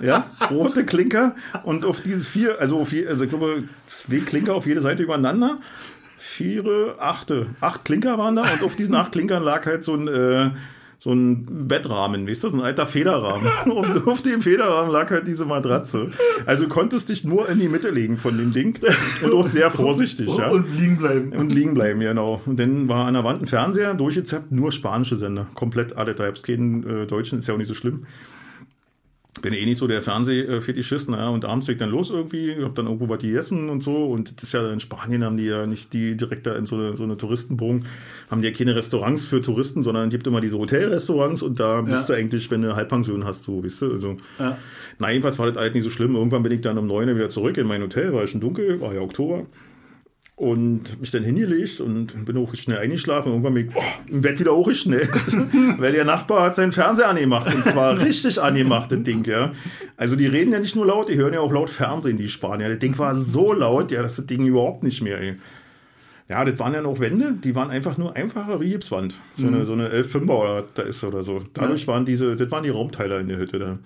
ja, 0.00 0.30
rote 0.50 0.84
Klinker. 0.84 1.34
Und 1.64 1.84
auf 1.84 2.00
diese 2.00 2.20
vier, 2.20 2.60
also 2.60 2.80
auf 2.80 2.92
je, 2.92 3.06
also 3.06 3.24
ich 3.24 3.30
glaube, 3.30 3.64
zwei 3.86 4.18
Klinker 4.18 4.54
auf 4.54 4.66
jede 4.66 4.80
Seite 4.80 5.02
übereinander. 5.02 5.58
Vier, 6.18 6.96
achte, 6.98 7.46
acht 7.60 7.84
Klinker 7.84 8.16
waren 8.18 8.36
da. 8.36 8.42
Und 8.42 8.62
auf 8.62 8.76
diesen 8.76 8.94
acht 8.94 9.12
Klinkern 9.12 9.42
lag 9.42 9.66
halt 9.66 9.84
so 9.84 9.94
ein, 9.94 10.08
äh, 10.08 10.50
so 11.02 11.12
ein 11.12 11.66
Bettrahmen, 11.66 12.28
weißt 12.28 12.44
du, 12.44 12.50
so 12.50 12.56
ein 12.58 12.62
alter 12.62 12.86
Federrahmen. 12.86 13.50
Und 13.64 14.06
auf 14.06 14.22
dem 14.22 14.40
Federrahmen 14.40 14.92
lag 14.92 15.10
halt 15.10 15.26
diese 15.26 15.44
Matratze. 15.44 16.12
Also 16.46 16.62
du 16.62 16.68
konntest 16.68 17.08
dich 17.08 17.24
nur 17.24 17.48
in 17.48 17.58
die 17.58 17.66
Mitte 17.66 17.90
legen 17.90 18.18
von 18.18 18.38
dem 18.38 18.52
Ding 18.52 18.78
und 19.24 19.32
auch 19.32 19.42
sehr 19.42 19.72
vorsichtig, 19.72 20.28
ja. 20.38 20.48
Und 20.50 20.72
liegen 20.78 20.98
bleiben. 20.98 21.32
Und 21.32 21.52
liegen 21.52 21.74
bleiben, 21.74 21.98
genau. 21.98 22.40
Und 22.46 22.60
dann 22.60 22.86
war 22.86 23.06
an 23.06 23.14
der 23.14 23.24
Wand 23.24 23.42
ein 23.42 23.46
Fernseher, 23.48 23.94
durchgezappt, 23.94 24.52
nur 24.52 24.70
spanische 24.70 25.16
Sender. 25.16 25.48
Komplett 25.54 25.96
alle. 25.96 26.14
Gab's 26.14 26.44
keinen 26.44 26.88
äh, 26.88 27.06
Deutschen, 27.08 27.40
ist 27.40 27.48
ja 27.48 27.54
auch 27.54 27.58
nicht 27.58 27.66
so 27.66 27.74
schlimm. 27.74 28.06
Bin 29.40 29.54
eh 29.54 29.64
nicht 29.64 29.78
so 29.78 29.86
der 29.86 30.02
Fernsehfetischist, 30.02 31.08
naja, 31.08 31.30
und 31.30 31.46
abends 31.46 31.64
fliegt 31.64 31.80
dann 31.80 31.90
los 31.90 32.10
irgendwie, 32.10 32.54
hab 32.62 32.74
dann 32.74 32.86
irgendwo 32.86 33.08
was 33.08 33.18
gegessen 33.18 33.70
und 33.70 33.82
so. 33.82 34.06
Und 34.06 34.36
das 34.36 34.44
ist 34.44 34.52
ja 34.52 34.70
in 34.70 34.78
Spanien 34.78 35.24
haben 35.24 35.38
die 35.38 35.46
ja 35.46 35.66
nicht 35.66 35.94
die 35.94 36.16
direkt 36.16 36.46
da 36.46 36.54
in 36.54 36.66
so 36.66 36.76
eine, 36.76 36.96
so 36.98 37.04
eine 37.04 37.16
Touristenbogen, 37.16 37.86
haben 38.30 38.42
die 38.42 38.48
ja 38.48 38.54
keine 38.54 38.76
Restaurants 38.76 39.26
für 39.26 39.40
Touristen, 39.40 39.82
sondern 39.82 40.08
es 40.08 40.10
gibt 40.10 40.26
immer 40.26 40.42
diese 40.42 40.58
Hotelrestaurants 40.58 41.42
und 41.42 41.58
da 41.58 41.80
bist 41.80 42.10
du 42.10 42.12
eigentlich, 42.12 42.50
wenn 42.50 42.60
du 42.60 42.76
Halbpension 42.76 43.24
hast, 43.24 43.44
so, 43.44 43.64
weißt 43.64 43.82
du, 43.82 43.92
also. 43.92 44.16
Ja. 44.38 44.58
Na, 44.98 45.10
jedenfalls 45.10 45.38
war 45.38 45.46
das 45.46 45.56
halt 45.56 45.74
nicht 45.74 45.84
so 45.84 45.90
schlimm. 45.90 46.14
Irgendwann 46.14 46.42
bin 46.42 46.52
ich 46.52 46.60
dann 46.60 46.76
um 46.76 46.86
9 46.86 47.08
Uhr 47.08 47.14
wieder 47.16 47.30
zurück 47.30 47.56
in 47.56 47.66
mein 47.66 47.80
Hotel, 47.80 48.12
war 48.12 48.26
schon 48.26 48.40
dunkel, 48.42 48.80
war 48.82 48.94
ja 48.94 49.00
Oktober. 49.00 49.46
Und 50.42 51.00
mich 51.00 51.12
dann 51.12 51.22
hingelegt 51.22 51.78
und 51.78 52.24
bin 52.24 52.36
auch 52.36 52.52
schnell 52.56 52.78
eingeschlafen. 52.78 53.30
Irgendwann 53.30 53.54
bin 53.54 53.68
ich 53.68 53.76
oh, 53.76 53.82
im 54.08 54.22
Bett 54.22 54.40
wieder 54.40 54.50
auch 54.50 54.68
schnell. 54.72 55.08
Weil 55.78 55.92
der 55.92 56.04
Nachbar 56.04 56.42
hat 56.42 56.56
seinen 56.56 56.72
Fernseher 56.72 57.10
angemacht. 57.10 57.54
Und 57.54 57.62
zwar 57.62 57.96
richtig 58.04 58.42
angemacht, 58.42 58.90
das 58.90 59.04
Ding, 59.04 59.24
ja. 59.24 59.52
Also 59.96 60.16
die 60.16 60.26
reden 60.26 60.52
ja 60.52 60.58
nicht 60.58 60.74
nur 60.74 60.84
laut, 60.84 61.08
die 61.08 61.14
hören 61.14 61.32
ja 61.32 61.38
auch 61.38 61.52
laut 61.52 61.70
Fernsehen, 61.70 62.16
die 62.16 62.26
Spanier. 62.26 62.68
Das 62.70 62.80
Ding 62.80 62.98
war 62.98 63.14
so 63.14 63.52
laut, 63.52 63.92
ja, 63.92 64.02
dass 64.02 64.16
das 64.16 64.26
Ding 64.26 64.44
überhaupt 64.44 64.82
nicht 64.82 65.00
mehr, 65.00 65.20
ey. 65.20 65.36
Ja, 66.28 66.44
das 66.44 66.58
waren 66.58 66.74
ja 66.74 66.82
noch 66.82 66.98
Wände, 66.98 67.34
die 67.34 67.54
waren 67.54 67.70
einfach 67.70 67.96
nur 67.96 68.16
einfache 68.16 68.58
Riebswand. 68.58 69.14
So 69.36 69.46
eine, 69.46 69.64
so 69.64 69.74
eine 69.74 69.90
11 69.90 70.14
er 70.14 70.22
oder 70.22 70.64
da 70.74 70.82
ist 70.82 71.04
oder 71.04 71.22
so. 71.22 71.38
Dadurch 71.54 71.86
waren 71.86 72.04
diese, 72.04 72.34
das 72.34 72.50
waren 72.50 72.64
die 72.64 72.70
Raumteiler 72.70 73.20
in 73.20 73.28
der 73.28 73.38
Hütte 73.38 73.60
da. 73.60 73.78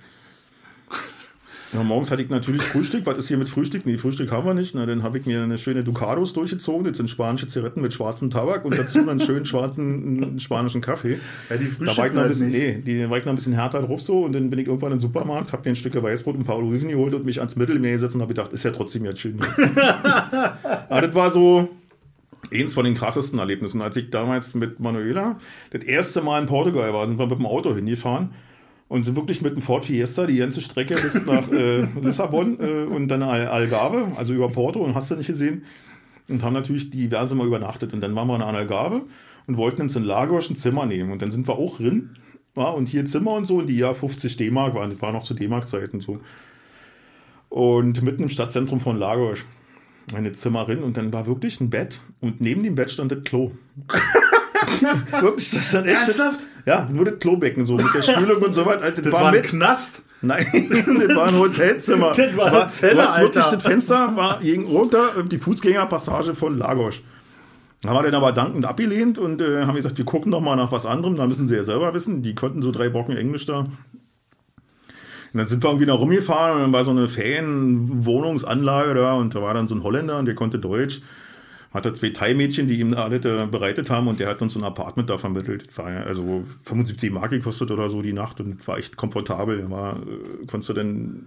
Ja, 1.72 1.82
morgens 1.82 2.10
hatte 2.10 2.22
ich 2.22 2.28
natürlich 2.28 2.62
Frühstück. 2.62 3.06
Was 3.06 3.18
ist 3.18 3.28
hier 3.28 3.38
mit 3.38 3.48
Frühstück? 3.48 3.86
Nee, 3.86 3.98
Frühstück 3.98 4.30
haben 4.30 4.46
wir 4.46 4.54
nicht. 4.54 4.74
Na, 4.74 4.86
dann 4.86 5.02
habe 5.02 5.18
ich 5.18 5.26
mir 5.26 5.42
eine 5.42 5.58
schöne 5.58 5.82
Ducados 5.82 6.32
durchgezogen. 6.32 6.84
Das 6.84 6.96
sind 6.96 7.10
spanische 7.10 7.48
Zigaretten 7.48 7.80
mit 7.80 7.92
schwarzem 7.92 8.30
Tabak 8.30 8.64
und 8.64 8.78
dazu 8.78 8.98
einen 9.00 9.18
schönen 9.20 9.46
schwarzen 9.46 10.38
spanischen 10.38 10.80
Kaffee. 10.80 11.18
Ja, 11.50 11.56
die 11.56 11.70
Da 11.78 11.86
war 11.86 11.90
ich 11.90 11.96
noch 11.96 12.04
ein 12.06 12.16
halt 12.18 12.28
bisschen, 12.28 12.48
nee, 12.48 12.82
die 12.84 13.10
war 13.10 13.18
ich 13.18 13.24
noch 13.24 13.32
ein 13.32 13.36
bisschen 13.36 13.54
härter 13.54 13.82
drauf 13.82 14.00
so 14.00 14.24
und 14.24 14.32
dann 14.32 14.48
bin 14.48 14.60
ich 14.60 14.68
irgendwann 14.68 14.92
im 14.92 15.00
Supermarkt, 15.00 15.52
habe 15.52 15.62
mir 15.64 15.72
ein 15.72 15.76
Stück 15.76 16.00
Weißbrot 16.00 16.34
und 16.34 16.42
ein 16.42 16.44
paar 16.44 16.58
Oliven 16.58 16.88
geholt 16.88 17.14
und 17.14 17.24
mich 17.24 17.40
ans 17.40 17.56
Mittelmeer 17.56 17.92
gesetzt 17.92 18.14
und 18.14 18.20
habe 18.20 18.34
gedacht, 18.34 18.52
ist 18.52 18.62
ja 18.62 18.70
trotzdem 18.70 19.04
jetzt 19.04 19.20
schön. 19.20 19.40
Aber 20.88 21.00
das 21.00 21.14
war 21.14 21.30
so 21.30 21.68
eins 22.52 22.74
von 22.74 22.84
den 22.84 22.94
krassesten 22.94 23.38
Erlebnissen. 23.38 23.80
Als 23.82 23.96
ich 23.96 24.10
damals 24.10 24.54
mit 24.54 24.78
Manuela 24.78 25.38
das 25.70 25.82
erste 25.82 26.22
Mal 26.22 26.42
in 26.42 26.46
Portugal 26.46 26.92
war, 26.92 27.08
sind 27.08 27.18
wir 27.18 27.26
mit 27.26 27.38
dem 27.38 27.46
Auto 27.46 27.74
hingefahren 27.74 28.30
und 28.88 29.04
sind 29.04 29.16
wirklich 29.16 29.42
mit 29.42 29.54
dem 29.54 29.62
Ford 29.62 29.84
Fiesta 29.84 30.26
die 30.26 30.36
ganze 30.36 30.60
Strecke 30.60 30.94
bis 30.94 31.26
nach 31.26 31.50
äh, 31.50 31.86
Lissabon 32.00 32.58
äh, 32.60 32.84
und 32.84 33.08
dann 33.08 33.22
Al 33.22 33.48
Algarve, 33.48 34.12
also 34.16 34.32
über 34.32 34.48
Porto 34.50 34.80
und 34.80 34.94
hast 34.94 35.10
du 35.10 35.16
nicht 35.16 35.26
gesehen. 35.26 35.64
Und 36.28 36.42
haben 36.42 36.54
natürlich 36.54 36.90
diverse 36.90 37.36
Mal 37.36 37.46
übernachtet. 37.46 37.92
Und 37.92 38.00
dann 38.00 38.14
waren 38.16 38.26
wir 38.26 38.34
in 38.34 38.42
Algarve 38.42 39.02
und 39.46 39.56
wollten 39.56 39.82
uns 39.82 39.94
in 39.94 40.02
Lagos 40.02 40.50
ein 40.50 40.56
Zimmer 40.56 40.84
nehmen. 40.84 41.12
Und 41.12 41.22
dann 41.22 41.30
sind 41.30 41.46
wir 41.46 41.56
auch 41.56 41.76
drin. 41.76 42.10
Ja, 42.56 42.64
und 42.70 42.88
hier 42.88 43.04
Zimmer 43.04 43.34
und 43.34 43.44
so, 43.44 43.58
und 43.58 43.68
die 43.68 43.76
ja 43.76 43.94
50 43.94 44.36
D-Mark 44.36 44.74
waren. 44.74 44.90
Das 44.90 45.00
war 45.02 45.12
noch 45.12 45.22
zu 45.22 45.34
D-Mark-Zeiten 45.34 46.00
so. 46.00 46.20
Und 47.48 48.02
mitten 48.02 48.24
im 48.24 48.28
Stadtzentrum 48.28 48.80
von 48.80 48.98
Lagos. 48.98 49.40
Eine 50.14 50.32
Zimmerin 50.32 50.82
und 50.82 50.96
dann 50.96 51.12
war 51.12 51.26
wirklich 51.26 51.60
ein 51.60 51.68
Bett 51.70 52.00
und 52.20 52.40
neben 52.40 52.62
dem 52.62 52.76
Bett 52.76 52.90
stand 52.90 53.10
das 53.10 53.24
Klo. 53.24 53.52
wirklich, 55.20 55.50
das 55.50 55.68
stand 55.68 55.86
echt. 55.86 56.00
Ernsthaft? 56.08 56.40
Ja, 56.64 56.88
nur 56.90 57.04
das 57.04 57.18
Klobecken 57.18 57.64
so 57.64 57.76
mit 57.76 57.92
der 57.94 58.02
Spülung 58.02 58.42
und 58.42 58.52
so 58.52 58.66
weiter. 58.66 58.82
Also, 58.84 59.02
Das 59.02 59.12
war 59.12 59.26
ein 59.26 59.34
mit, 59.34 59.44
Knast. 59.44 60.02
Nein, 60.22 60.46
das 61.06 61.16
war 61.16 61.28
ein 61.28 61.38
Hotelzimmer. 61.38 62.12
Das 62.16 62.36
war 62.36 62.46
Aber 62.46 62.68
Zelle, 62.68 63.02
hast 63.02 63.20
wirklich 63.20 63.44
Alter. 63.44 63.56
das 63.56 63.62
Fenster 63.62 64.16
war 64.16 64.40
gegen 64.40 64.64
runter 64.64 65.10
die 65.30 65.38
Fußgängerpassage 65.38 66.34
von 66.34 66.58
Lagos. 66.58 67.00
Da 67.82 67.90
haben 67.90 67.98
wir 67.98 68.10
dann 68.10 68.14
aber 68.14 68.32
dankend 68.32 68.64
abgelehnt 68.64 69.18
und 69.18 69.40
äh, 69.42 69.64
haben 69.64 69.76
gesagt, 69.76 69.98
wir 69.98 70.04
gucken 70.04 70.30
noch 70.30 70.40
mal 70.40 70.56
nach 70.56 70.72
was 70.72 70.86
anderem. 70.86 71.16
Da 71.16 71.26
müssen 71.26 71.46
sie 71.46 71.54
ja 71.54 71.62
selber 71.62 71.92
wissen. 71.94 72.22
Die 72.22 72.34
konnten 72.34 72.62
so 72.62 72.72
drei 72.72 72.88
Brocken 72.88 73.16
Englisch 73.16 73.46
da. 73.46 73.60
Und 73.60 75.40
dann 75.40 75.46
sind 75.46 75.62
wir 75.62 75.68
irgendwie 75.68 75.86
da 75.86 75.92
rumgefahren 75.92 76.56
und 76.56 76.62
dann 76.62 76.72
war 76.72 76.84
so 76.84 76.90
eine 76.92 77.08
Ferienwohnungsanlage 77.08 78.94
da 78.94 79.14
und 79.14 79.34
da 79.34 79.42
war 79.42 79.52
dann 79.52 79.66
so 79.68 79.74
ein 79.74 79.82
Holländer 79.82 80.18
und 80.18 80.24
der 80.24 80.34
konnte 80.34 80.58
Deutsch. 80.58 81.02
Hatte 81.72 81.92
zwei 81.92 82.10
Thai-Mädchen, 82.10 82.68
die 82.68 82.80
ihm 82.80 82.94
alles 82.94 83.24
äh, 83.24 83.46
bereitet 83.46 83.90
haben 83.90 84.08
und 84.08 84.20
der 84.20 84.28
hat 84.28 84.42
uns 84.42 84.56
ein 84.56 84.64
Apartment 84.64 85.10
da 85.10 85.18
vermittelt. 85.18 85.68
Das 85.68 85.78
war 85.78 85.86
also 85.86 86.44
75 86.64 87.10
Mark 87.10 87.30
gekostet 87.30 87.70
oder 87.70 87.90
so 87.90 88.02
die 88.02 88.12
Nacht 88.12 88.40
und 88.40 88.66
war 88.66 88.78
echt 88.78 88.96
komfortabel. 88.96 89.58
Da 89.62 89.70
war, 89.70 89.96
äh, 89.96 90.46
konntest 90.46 90.70
du 90.70 90.72
dann 90.72 91.26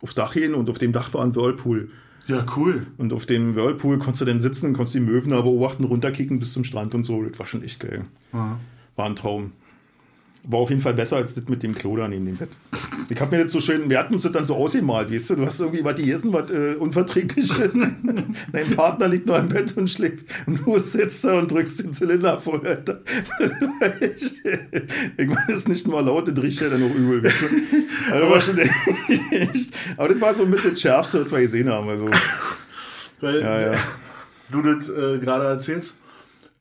aufs 0.00 0.14
Dach 0.14 0.34
gehen 0.34 0.54
und 0.54 0.68
auf 0.70 0.78
dem 0.78 0.92
Dach 0.92 1.12
war 1.14 1.22
ein 1.22 1.34
Whirlpool. 1.34 1.90
Ja, 2.26 2.44
cool. 2.56 2.86
Und 2.98 3.12
auf 3.12 3.26
dem 3.26 3.54
Whirlpool 3.54 3.98
konntest 3.98 4.22
du 4.22 4.24
dann 4.24 4.40
sitzen 4.40 4.66
und 4.66 4.72
konntest 4.72 4.94
die 4.94 5.00
Möwen 5.00 5.30
da 5.30 5.40
beobachten, 5.42 5.84
runterkicken 5.84 6.38
bis 6.38 6.52
zum 6.52 6.64
Strand 6.64 6.94
und 6.94 7.04
so. 7.04 7.22
Das 7.22 7.38
war 7.38 7.46
schon 7.46 7.62
echt 7.62 7.80
geil. 7.80 8.04
Ja. 8.32 8.58
War 8.96 9.06
ein 9.06 9.16
Traum. 9.16 9.52
War 10.48 10.60
auf 10.60 10.70
jeden 10.70 10.80
Fall 10.80 10.94
besser 10.94 11.16
als 11.16 11.34
das 11.34 11.48
mit 11.48 11.62
dem 11.62 11.74
Klo 11.74 11.96
da 11.96 12.06
neben 12.06 12.24
dem 12.24 12.36
Bett. 12.36 12.50
Ich 13.08 13.20
hab 13.20 13.30
mir 13.30 13.42
das 13.42 13.52
so 13.52 13.60
schön, 13.60 13.90
wir 13.90 13.98
hatten 13.98 14.14
uns 14.14 14.22
das 14.22 14.32
dann 14.32 14.46
so 14.46 14.56
ausgemalt, 14.56 15.12
weißt 15.12 15.30
du, 15.30 15.36
du 15.36 15.46
hast 15.46 15.60
irgendwie 15.60 15.84
was 15.84 15.96
gegessen, 15.96 16.32
was 16.32 16.50
äh, 16.50 16.74
unverträgliches. 16.74 17.70
Dein 18.52 18.70
Partner 18.76 19.08
liegt 19.08 19.26
noch 19.26 19.38
im 19.38 19.48
Bett 19.48 19.76
und 19.76 19.88
schläft 19.88 20.24
und 20.46 20.64
du 20.64 20.78
sitzt 20.78 21.24
da 21.24 21.38
und 21.38 21.50
drückst 21.50 21.84
den 21.84 21.92
Zylinder 21.92 22.40
vor. 22.40 22.64
Alter. 22.64 23.00
ich 24.10 24.44
ich 24.44 25.26
meine, 25.26 25.44
das 25.48 25.56
ist 25.56 25.68
nicht 25.68 25.86
nur 25.86 26.02
laut, 26.02 26.28
das 26.28 26.42
riecht 26.42 26.60
ja 26.60 26.68
dann 26.68 26.82
auch 26.82 26.94
übel. 26.94 27.22
Weißt 27.22 27.42
du? 27.42 28.12
also, 28.12 28.30
war 28.30 28.40
schon 28.40 28.58
aber 29.96 30.08
das 30.08 30.20
war 30.20 30.34
so 30.34 30.46
mit 30.46 30.64
das 30.64 30.80
Schärfste, 30.80 31.24
was 31.24 31.32
wir 31.32 31.40
gesehen 31.40 31.68
haben. 31.68 31.88
Also, 31.88 32.08
Weil 33.20 33.40
ja, 33.40 33.72
ja. 33.72 33.78
du 34.50 34.62
das 34.62 34.88
äh, 34.88 35.18
gerade 35.18 35.46
erzählst. 35.46 35.94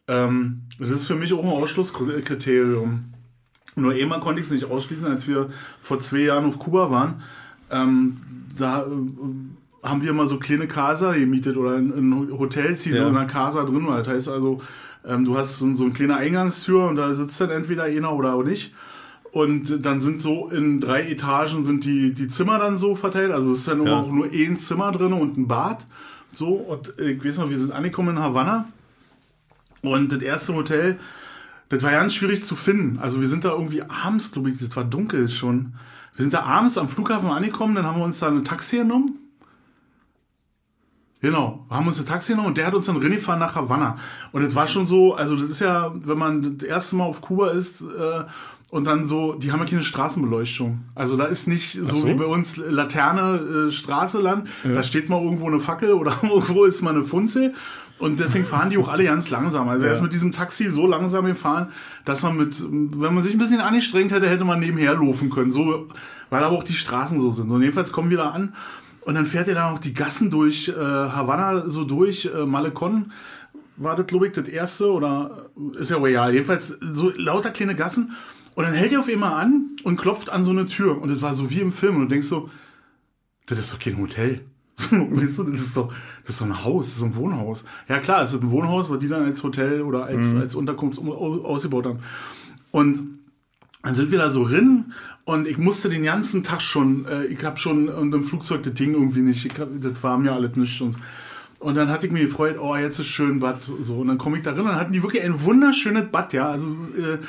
Ähm, 0.07 0.63
das 0.79 0.91
ist 0.91 1.05
für 1.05 1.15
mich 1.15 1.33
auch 1.33 1.43
ein 1.43 1.49
Ausschlusskriterium. 1.49 3.14
Nur 3.75 3.91
einmal 3.93 4.19
konnte 4.21 4.39
ich 4.41 4.47
es 4.47 4.51
nicht 4.53 4.65
ausschließen, 4.69 5.07
als 5.07 5.27
wir 5.27 5.49
vor 5.81 5.99
zwei 5.99 6.19
Jahren 6.19 6.45
auf 6.45 6.59
Kuba 6.59 6.89
waren. 6.91 7.21
Ähm, 7.71 8.17
da 8.57 8.83
äh, 8.83 9.87
haben 9.87 10.01
wir 10.03 10.13
mal 10.13 10.27
so 10.27 10.37
kleine 10.39 10.67
Casa 10.67 11.13
gemietet 11.13 11.57
oder 11.57 11.77
in, 11.77 11.91
in 11.91 12.31
Hotels, 12.39 12.83
die 12.83 12.91
Ja. 12.91 12.97
so 12.97 13.07
in 13.09 13.15
einer 13.17 13.27
Casa 13.27 13.63
drin 13.63 13.85
waren. 13.87 13.97
Das 14.03 14.07
heißt 14.07 14.29
also, 14.29 14.61
ähm, 15.05 15.25
du 15.25 15.37
hast 15.37 15.59
so, 15.59 15.73
so 15.75 15.83
eine 15.85 15.93
kleine 15.93 16.15
Eingangstür 16.15 16.87
und 16.87 16.95
da 16.95 17.13
sitzt 17.13 17.39
dann 17.41 17.49
entweder 17.49 17.83
einer 17.83 18.13
oder 18.13 18.33
auch 18.35 18.43
nicht. 18.43 18.73
Und 19.31 19.85
dann 19.85 19.99
sind 19.99 20.21
so 20.21 20.47
in 20.47 20.79
drei 20.79 21.03
Etagen 21.09 21.65
sind 21.65 21.83
die, 21.83 22.13
die 22.13 22.29
Zimmer 22.29 22.57
dann 22.57 22.77
so 22.77 22.95
verteilt. 22.95 23.31
Also 23.33 23.51
es 23.51 23.59
ist 23.59 23.67
dann 23.67 23.83
Ja. 23.85 23.99
auch 23.99 24.09
nur 24.09 24.27
ein 24.31 24.57
Zimmer 24.57 24.93
drin 24.93 25.11
und 25.11 25.37
ein 25.37 25.47
Bad. 25.47 25.85
So, 26.33 26.53
und 26.53 26.97
äh, 26.99 27.11
ich 27.11 27.25
weiß 27.25 27.39
noch, 27.39 27.49
wir 27.49 27.57
sind 27.59 27.73
angekommen 27.73 28.15
in 28.15 28.23
Havanna. 28.23 28.67
Und 29.81 30.11
das 30.13 30.21
erste 30.21 30.53
Hotel, 30.55 30.97
das 31.69 31.83
war 31.83 31.91
ganz 31.91 32.13
schwierig 32.13 32.45
zu 32.45 32.55
finden. 32.55 32.99
Also 32.99 33.21
wir 33.21 33.27
sind 33.27 33.43
da 33.43 33.51
irgendwie 33.51 33.83
abends, 33.83 34.31
glaube 34.31 34.51
ich, 34.51 34.59
das 34.59 34.75
war 34.75 34.83
dunkel 34.83 35.29
schon. 35.29 35.73
Wir 36.15 36.23
sind 36.23 36.33
da 36.33 36.41
abends 36.41 36.77
am 36.77 36.89
Flughafen 36.89 37.29
angekommen, 37.29 37.75
dann 37.75 37.85
haben 37.85 37.99
wir 37.99 38.05
uns 38.05 38.19
da 38.19 38.27
ein 38.27 38.43
Taxi 38.43 38.77
genommen. 38.77 39.19
Genau, 41.21 41.65
haben 41.71 41.87
uns 41.87 41.99
ein 41.99 42.05
Taxi 42.05 42.33
genommen 42.33 42.49
und 42.49 42.57
der 42.57 42.67
hat 42.67 42.75
uns 42.75 42.85
dann 42.85 42.97
reingefahren 42.97 43.39
nach 43.39 43.55
Havanna. 43.55 43.97
Und 44.31 44.43
das 44.43 44.53
war 44.53 44.67
schon 44.67 44.85
so, 44.85 45.15
also 45.15 45.35
das 45.35 45.45
ist 45.45 45.59
ja, 45.59 45.91
wenn 45.95 46.19
man 46.19 46.57
das 46.57 46.67
erste 46.67 46.95
Mal 46.97 47.05
auf 47.05 47.21
Kuba 47.21 47.49
ist 47.49 47.81
äh, 47.81 48.23
und 48.69 48.85
dann 48.85 49.07
so, 49.07 49.33
die 49.33 49.51
haben 49.51 49.59
ja 49.59 49.65
keine 49.65 49.83
Straßenbeleuchtung. 49.83 50.81
Also 50.93 51.17
da 51.17 51.25
ist 51.25 51.47
nicht 51.47 51.73
so, 51.73 51.95
so? 51.95 52.07
wie 52.07 52.13
bei 52.13 52.25
uns 52.25 52.57
Laterne, 52.57 53.69
äh, 53.69 53.71
Straße 53.71 54.21
lang. 54.21 54.45
Da 54.63 54.83
steht 54.83 55.09
mal 55.09 55.21
irgendwo 55.21 55.47
eine 55.47 55.59
Fackel 55.59 55.93
oder 55.93 56.15
irgendwo 56.21 56.65
ist 56.65 56.83
mal 56.83 56.93
eine 56.93 57.05
Funzel. 57.05 57.55
Und 57.97 58.19
deswegen 58.19 58.45
fahren 58.45 58.69
die 58.69 58.77
auch 58.77 58.89
alle 58.89 59.05
ganz 59.05 59.29
langsam. 59.29 59.69
Also 59.69 59.85
er 59.85 59.93
ist 59.93 60.01
mit 60.01 60.11
diesem 60.11 60.33
Taxi 60.33 60.69
so 60.69 60.85
langsam 60.85 61.25
gefahren, 61.25 61.69
dass 62.03 62.23
man 62.23 62.35
mit, 62.35 62.61
wenn 62.61 63.13
man 63.13 63.23
sich 63.23 63.33
ein 63.33 63.39
bisschen 63.39 63.61
angestrengt 63.61 64.11
hätte, 64.11 64.27
hätte 64.29 64.43
man 64.43 64.59
nebenher 64.59 64.95
laufen 64.95 65.29
können. 65.29 65.53
So, 65.53 65.87
weil 66.29 66.43
aber 66.43 66.57
auch 66.57 66.63
die 66.63 66.73
Straßen 66.73 67.19
so 67.19 67.31
sind. 67.31 67.49
Und 67.49 67.61
jedenfalls 67.61 67.93
kommen 67.93 68.09
wir 68.09 68.17
da 68.17 68.31
an 68.31 68.53
und 69.01 69.15
dann 69.15 69.25
fährt 69.25 69.47
er 69.47 69.55
da 69.55 69.71
noch 69.71 69.79
die 69.79 69.93
Gassen 69.93 70.29
durch 70.29 70.67
äh, 70.67 70.73
Havanna 70.73 71.69
so 71.69 71.85
durch, 71.85 72.25
äh, 72.25 72.45
Malecon 72.45 73.11
war 73.77 73.95
das, 73.95 74.07
glaube 74.07 74.27
ich, 74.27 74.33
das 74.33 74.47
erste 74.47 74.91
oder 74.91 75.49
ist 75.77 75.91
ja 75.91 75.97
royal. 75.97 76.33
Jedenfalls 76.33 76.69
so 76.79 77.11
lauter 77.15 77.51
kleine 77.51 77.75
Gassen. 77.75 78.13
Und 78.55 78.63
dann 78.63 78.73
hält 78.73 78.93
er 78.93 79.01
auf 79.01 79.09
einmal 79.09 79.33
an 79.33 79.75
und 79.83 79.97
klopft 79.97 80.29
an 80.29 80.45
so 80.45 80.51
eine 80.51 80.65
Tür. 80.65 81.01
Und 81.01 81.09
das 81.09 81.21
war 81.21 81.33
so 81.33 81.49
wie 81.49 81.59
im 81.59 81.73
Film. 81.73 81.97
Und 81.97 82.03
du 82.03 82.07
denkst 82.07 82.27
so, 82.27 82.49
das 83.47 83.59
ist 83.59 83.73
doch 83.73 83.79
kein 83.79 83.97
Hotel. 83.97 84.45
Weißt 84.91 85.37
du, 85.37 85.43
das 85.43 85.61
ist 85.61 85.77
doch, 85.77 85.93
das 86.25 86.35
ist 86.35 86.41
doch 86.41 86.45
ein 86.47 86.63
Haus, 86.65 86.87
das 86.87 86.97
ist 86.97 87.03
ein 87.03 87.15
Wohnhaus. 87.15 87.63
Ja 87.87 87.99
klar, 87.99 88.23
es 88.23 88.33
ist 88.33 88.41
ein 88.43 88.51
Wohnhaus, 88.51 88.89
was 88.89 88.99
die 88.99 89.07
dann 89.07 89.23
als 89.23 89.41
Hotel 89.43 89.81
oder 89.81 90.05
als, 90.05 90.33
als 90.39 90.55
Unterkunft 90.55 90.99
au- 90.99 91.43
ausgebaut 91.45 91.85
haben. 91.85 91.99
Und 92.71 93.01
dann 93.83 93.95
sind 93.95 94.11
wir 94.11 94.17
da 94.17 94.29
so 94.29 94.43
rin 94.43 94.93
und 95.23 95.47
ich 95.47 95.57
musste 95.57 95.89
den 95.89 96.03
ganzen 96.03 96.43
Tag 96.43 96.61
schon, 96.61 97.05
äh, 97.05 97.25
ich 97.25 97.43
habe 97.45 97.57
schon 97.57 97.87
und 97.87 98.13
im 98.13 98.23
Flugzeug 98.23 98.63
das 98.63 98.73
Ding 98.73 98.93
irgendwie 98.93 99.21
nicht, 99.21 99.45
ich 99.45 99.57
hab, 99.59 99.69
das 99.79 100.01
war 100.03 100.17
mir 100.17 100.33
alles 100.33 100.55
nicht. 100.55 100.81
Und, 100.81 100.95
und 101.59 101.75
dann 101.75 101.87
hatte 101.89 102.07
ich 102.07 102.11
mir 102.11 102.25
gefreut, 102.25 102.57
oh, 102.59 102.75
jetzt 102.75 102.99
ist 102.99 103.07
schön 103.07 103.39
Bad. 103.39 103.59
So, 103.81 103.97
und 103.97 104.07
dann 104.07 104.17
komme 104.17 104.37
ich 104.37 104.43
da 104.43 104.51
rein 104.51 104.59
und 104.61 104.65
dann 104.67 104.75
hatten 104.75 104.91
die 104.93 105.03
wirklich 105.03 105.23
ein 105.23 105.41
wunderschönes 105.43 106.07
Bad, 106.11 106.33
ja. 106.33 106.49
Also 106.49 106.67
äh, 106.97 107.19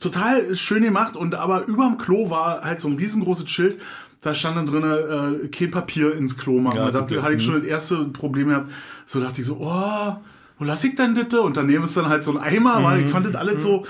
total 0.00 0.54
schön 0.54 0.82
gemacht 0.82 1.16
und 1.16 1.34
aber 1.34 1.66
überm 1.66 1.96
Klo 1.98 2.28
war 2.30 2.62
halt 2.62 2.80
so 2.80 2.88
ein 2.88 2.96
riesengroßes 2.96 3.48
Schild. 3.48 3.80
Da 4.20 4.34
stand 4.34 4.56
dann 4.56 4.66
drin, 4.66 4.82
äh, 4.82 5.48
kein 5.48 5.70
Papier 5.70 6.14
ins 6.14 6.36
Klo 6.36 6.60
machen. 6.60 6.78
Ja, 6.78 6.90
da 6.90 7.00
dachte, 7.00 7.22
hatte 7.22 7.34
ich 7.34 7.42
schon 7.42 7.54
das 7.54 7.64
erste 7.64 8.04
Problem 8.06 8.48
gehabt. 8.48 8.70
So 9.06 9.20
dachte 9.20 9.40
ich 9.40 9.46
so, 9.46 9.58
oh, 9.60 10.16
wo 10.58 10.64
lass 10.64 10.82
ich 10.82 10.96
denn 10.96 11.14
das? 11.14 11.38
Und 11.38 11.56
daneben 11.56 11.84
ist 11.84 11.96
dann 11.96 12.08
halt 12.08 12.24
so 12.24 12.36
ein 12.36 12.38
Eimer, 12.38 12.82
weil 12.82 13.02
ich 13.04 13.10
fand 13.10 13.26
das 13.26 13.36
alles 13.36 13.62
so, 13.62 13.86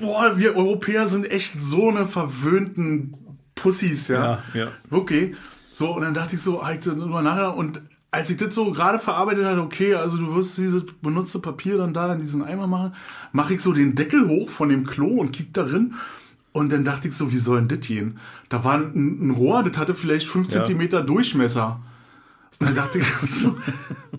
boah, 0.00 0.34
wir 0.36 0.56
Europäer 0.56 1.08
sind 1.08 1.28
echt 1.30 1.54
so 1.60 1.88
eine 1.88 2.06
verwöhnten 2.06 3.16
Pussys, 3.56 4.08
ja. 4.08 4.42
Ja, 4.54 4.60
ja. 4.60 4.68
Okay. 4.90 5.34
So, 5.72 5.94
und 5.94 6.02
dann 6.02 6.14
dachte 6.14 6.36
ich 6.36 6.42
so, 6.42 6.62
ah, 6.62 6.72
ich 6.72 6.80
drüber 6.80 7.22
nachgedacht 7.22 7.56
und 7.56 7.82
als 8.10 8.30
ich 8.30 8.36
das 8.38 8.54
so 8.54 8.72
gerade 8.72 8.98
verarbeitet 8.98 9.44
hatte, 9.44 9.60
okay, 9.60 9.94
also 9.94 10.16
du 10.16 10.34
wirst 10.34 10.56
dieses 10.56 10.84
benutzte 11.02 11.38
Papier 11.38 11.76
dann 11.76 11.92
da 11.92 12.12
in 12.14 12.20
diesen 12.20 12.42
Eimer 12.42 12.66
machen, 12.66 12.94
mache 13.32 13.54
ich 13.54 13.60
so 13.60 13.72
den 13.72 13.94
Deckel 13.94 14.26
hoch 14.28 14.48
von 14.48 14.68
dem 14.68 14.86
Klo 14.86 15.06
und 15.06 15.32
kick 15.32 15.52
darin. 15.52 15.94
Und 16.56 16.72
dann 16.72 16.84
dachte 16.84 17.08
ich 17.08 17.14
so, 17.14 17.30
wie 17.32 17.36
soll 17.36 17.58
denn 17.58 17.68
das 17.68 17.86
gehen? 17.86 18.18
Da 18.48 18.64
war 18.64 18.78
ein, 18.78 19.28
ein 19.28 19.30
Rohr, 19.32 19.62
das 19.62 19.76
hatte 19.76 19.94
vielleicht 19.94 20.26
5 20.26 20.46
Ja. 20.46 20.52
Zentimeter 20.64 21.02
Durchmesser. 21.02 21.80
Und 22.58 22.68
dann 22.70 22.74
dachte 22.74 22.98
ich 22.98 23.06
so, 23.30 23.58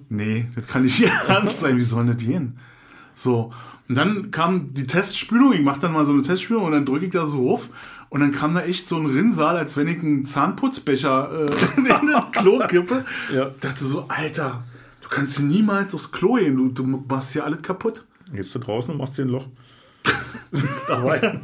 nee, 0.10 0.46
das 0.54 0.68
kann 0.68 0.84
nicht 0.84 1.02
ernst 1.28 1.62
sein, 1.62 1.78
wie 1.78 1.82
soll 1.82 2.06
denn 2.06 2.16
das 2.16 2.24
gehen? 2.24 2.60
So. 3.16 3.52
Und 3.90 3.96
dann 3.96 4.30
kam 4.30 4.72
die 4.76 4.86
Testspülung, 4.86 5.54
ich 5.54 5.62
mache 5.62 5.80
dann 5.80 5.94
mal 5.94 6.06
so 6.06 6.14
eine 6.14 6.22
Testspülung 6.22 6.66
und 6.66 6.74
dann 6.74 6.86
drücke 6.86 7.08
ich 7.08 7.12
da 7.12 7.26
so 7.26 7.40
ruf 7.40 7.70
und 8.10 8.20
dann 8.20 8.32
kam 8.32 8.54
da 8.54 8.62
echt 8.62 8.88
so 8.88 8.98
ein 8.98 9.08
Rinnsal, 9.08 9.58
als 9.58 9.76
wenn 9.76 9.88
ich 9.88 9.98
einen 9.98 10.24
Zahnputzbecher 10.24 11.48
äh, 11.50 11.78
in 11.78 11.86
das 11.86 12.32
Klo 12.34 12.60
kippe. 12.68 13.04
Ja. 13.34 13.50
Dachte 13.62 13.84
so, 13.84 14.06
Alter, 14.10 14.64
du 15.02 15.10
kannst 15.10 15.38
hier 15.38 15.46
niemals 15.48 15.96
aufs 15.96 16.12
Klo 16.12 16.36
gehen, 16.36 16.56
du, 16.56 16.70
du 16.70 16.84
machst 16.84 17.34
hier 17.34 17.46
alles 17.46 17.64
kaputt. 17.64 18.06
Gehst 18.32 18.54
du 18.54 18.60
draußen 18.60 18.92
und 18.92 19.00
machst 19.00 19.18
dir 19.18 19.24
ein 19.24 19.30
Loch. 19.30 19.48
Da 20.88 21.04
war 21.04 21.22
ja 21.22 21.40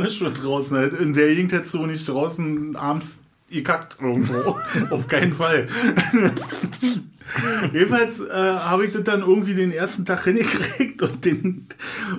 nicht 0.00 0.18
schon 0.18 0.32
draußen. 0.32 0.76
halt. 0.76 0.98
In 0.98 1.12
der 1.12 1.28
Gegend 1.28 1.52
hättest 1.52 1.74
du 1.74 1.86
nicht 1.86 2.08
draußen 2.08 2.76
abends 2.76 3.18
gekackt 3.50 3.96
irgendwo. 4.00 4.58
Auf 4.90 5.06
keinen 5.06 5.32
Fall. 5.32 5.68
Jedenfalls 7.72 8.20
äh, 8.20 8.32
habe 8.32 8.86
ich 8.86 8.92
das 8.92 9.04
dann 9.04 9.20
irgendwie 9.20 9.54
den 9.54 9.72
ersten 9.72 10.04
Tag 10.04 10.24
hingekriegt 10.24 11.00
und 11.02 11.24
den, 11.24 11.66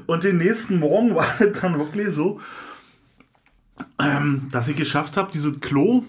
und 0.07 0.23
den 0.23 0.37
nächsten 0.37 0.79
Morgen 0.79 1.13
war 1.15 1.27
das 1.39 1.61
dann 1.61 1.77
wirklich 1.77 2.09
so, 2.09 2.39
ähm, 3.99 4.49
dass 4.51 4.67
ich 4.67 4.75
geschafft 4.75 5.17
habe, 5.17 5.31
dieses 5.31 5.59
Klo. 5.59 6.03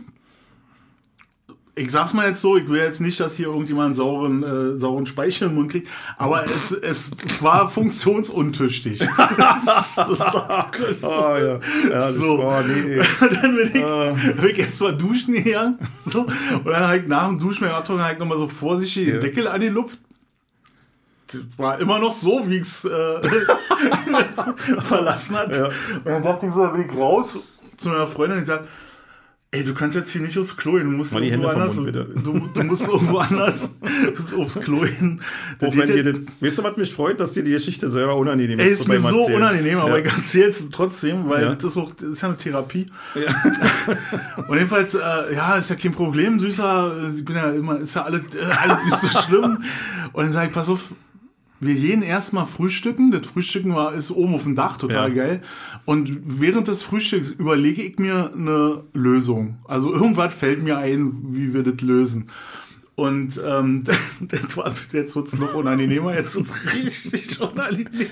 Ich 1.78 1.90
sag's 1.90 2.14
mal 2.14 2.26
jetzt 2.30 2.40
so, 2.40 2.56
ich 2.56 2.66
will 2.70 2.80
jetzt 2.80 3.02
nicht, 3.02 3.20
dass 3.20 3.34
hier 3.36 3.48
irgendjemand 3.48 3.86
einen 3.88 3.94
sauren, 3.96 4.42
äh, 4.42 4.80
sauren 4.80 5.04
Speichel 5.04 5.48
im 5.48 5.56
Mund 5.56 5.70
kriegt, 5.70 5.88
aber 6.16 6.44
es, 6.46 6.70
es 6.70 7.10
war 7.40 7.68
funktionsuntüchtig. 7.68 9.06
Ah, 9.96 11.38
ja. 11.38 11.60
ja 11.90 12.12
So. 12.12 12.40
Oh, 12.42 12.54
nee. 12.66 12.98
dann 13.20 13.56
bin 13.56 13.70
ich, 13.74 13.84
Ah. 13.84 14.12
bin 14.12 14.50
ich 14.50 14.58
erst 14.58 14.80
mal 14.80 14.96
duschen 14.96 15.34
hier. 15.34 15.78
So. 16.04 16.22
Und 16.22 16.66
dann 16.66 16.82
habe 16.86 16.98
ich 16.98 17.06
nach 17.06 17.28
dem 17.28 17.38
Duschen 17.38 17.68
habe 17.68 18.12
ich 18.12 18.18
nochmal 18.18 18.38
so 18.38 18.48
vorsichtig 18.48 19.04
den 19.06 19.14
Ja. 19.16 19.20
Deckel 19.20 19.46
an 19.48 19.60
die 19.60 19.68
Luft. 19.68 19.98
Das 21.28 21.40
war 21.58 21.78
immer 21.80 21.98
noch 21.98 22.14
so, 22.14 22.48
wie 22.48 22.56
ich 22.56 22.62
es 22.62 22.84
äh, 22.84 23.20
verlassen 24.82 25.36
hat. 25.36 25.54
Ja. 25.54 25.66
Und 25.66 26.06
dann 26.06 26.22
dachte 26.22 26.46
ich 26.46 26.52
so, 26.52 26.62
dann 26.62 26.72
bin 26.72 26.88
ich 26.88 26.96
raus 26.96 27.38
zu 27.76 27.88
meiner 27.88 28.06
Freundin 28.06 28.38
und 28.38 28.42
ich 28.44 28.48
sage, 28.48 28.66
ey, 29.52 29.64
du 29.64 29.72
kannst 29.74 29.96
jetzt 29.96 30.10
hier 30.10 30.20
nicht 30.20 30.36
aufs 30.38 30.56
Klo 30.56 30.72
gehen, 30.72 30.84
du 30.90 30.96
musst 30.96 31.12
Mal 31.12 31.22
die 31.22 31.28
irgendwo 31.28 31.48
Hände 31.50 31.54
vom 31.54 31.62
anders, 31.62 31.76
Mund, 31.76 31.86
bitte. 31.86 32.22
du, 32.22 32.60
du 32.60 32.62
musst 32.66 32.86
irgendwo 32.88 33.18
anders 33.18 33.70
aufs 34.36 34.60
Klo. 34.60 34.84
Das 35.58 35.68
Auch 35.68 35.76
wenn 35.76 35.86
dir 35.86 36.02
das, 36.02 36.16
weißt 36.40 36.58
du, 36.58 36.62
was 36.64 36.76
mich 36.76 36.92
freut, 36.92 37.20
dass 37.20 37.32
dir 37.32 37.42
die 37.42 37.52
Geschichte 37.52 37.88
selber 37.90 38.16
unangenehm 38.16 38.58
Ey, 38.58 38.68
ist. 38.68 38.80
ist 38.80 38.88
mir 38.88 38.98
so 39.00 39.20
Erzählen. 39.20 39.36
unangenehm, 39.36 39.78
aber 39.78 39.98
ja. 40.00 40.04
ich 40.04 40.12
erzähle 40.12 40.48
es 40.50 40.68
trotzdem, 40.70 41.28
weil 41.28 41.44
Ja. 41.44 41.54
das 41.54 41.64
ist 41.72 41.76
auch, 41.76 41.92
das 41.94 42.10
ist 42.10 42.20
ja 42.22 42.28
eine 42.28 42.36
Therapie. 42.36 42.90
Ja. 43.14 44.42
Und 44.48 44.54
jedenfalls, 44.56 44.94
äh, 44.94 44.98
ja, 45.34 45.56
ist 45.56 45.70
ja 45.70 45.76
kein 45.76 45.92
Problem, 45.92 46.38
Süßer. 46.38 47.12
Ich 47.16 47.24
bin 47.24 47.36
ja 47.36 47.50
immer, 47.52 47.78
ist 47.78 47.94
ja 47.94 48.02
alles, 48.04 48.20
äh, 48.34 48.44
alles 48.44 48.84
nicht 48.84 48.98
so 49.12 49.20
schlimm. 49.22 49.58
Und 50.12 50.24
dann 50.24 50.32
sage 50.32 50.48
ich, 50.48 50.52
pass 50.52 50.68
auf, 50.68 50.80
wir 51.60 51.74
gehen 51.74 52.02
erstmal 52.02 52.46
frühstücken. 52.46 53.10
Das 53.10 53.26
Frühstücken 53.26 53.74
war, 53.74 53.94
ist 53.94 54.10
oben 54.10 54.34
auf 54.34 54.42
dem 54.42 54.54
Dach, 54.54 54.76
total 54.76 55.08
Ja. 55.08 55.24
geil. 55.24 55.42
Und 55.84 56.12
während 56.24 56.68
des 56.68 56.82
Frühstücks 56.82 57.30
überlege 57.30 57.82
ich 57.82 57.98
mir 57.98 58.32
eine 58.34 58.84
Lösung. 58.92 59.58
Also 59.66 59.92
irgendwas 59.92 60.34
fällt 60.34 60.62
mir 60.62 60.78
ein, 60.78 61.12
wie 61.30 61.54
wir 61.54 61.62
das 61.62 61.80
lösen. 61.80 62.30
Und 62.94 63.38
ähm, 63.46 63.84
das 64.20 64.56
war, 64.56 64.74
jetzt 64.92 65.14
wird's 65.16 65.36
noch 65.36 65.52
unangenehmer, 65.54 66.14
jetzt 66.14 66.34
wird's 66.34 66.54
richtig 66.74 67.38
unangenehm. 67.40 68.08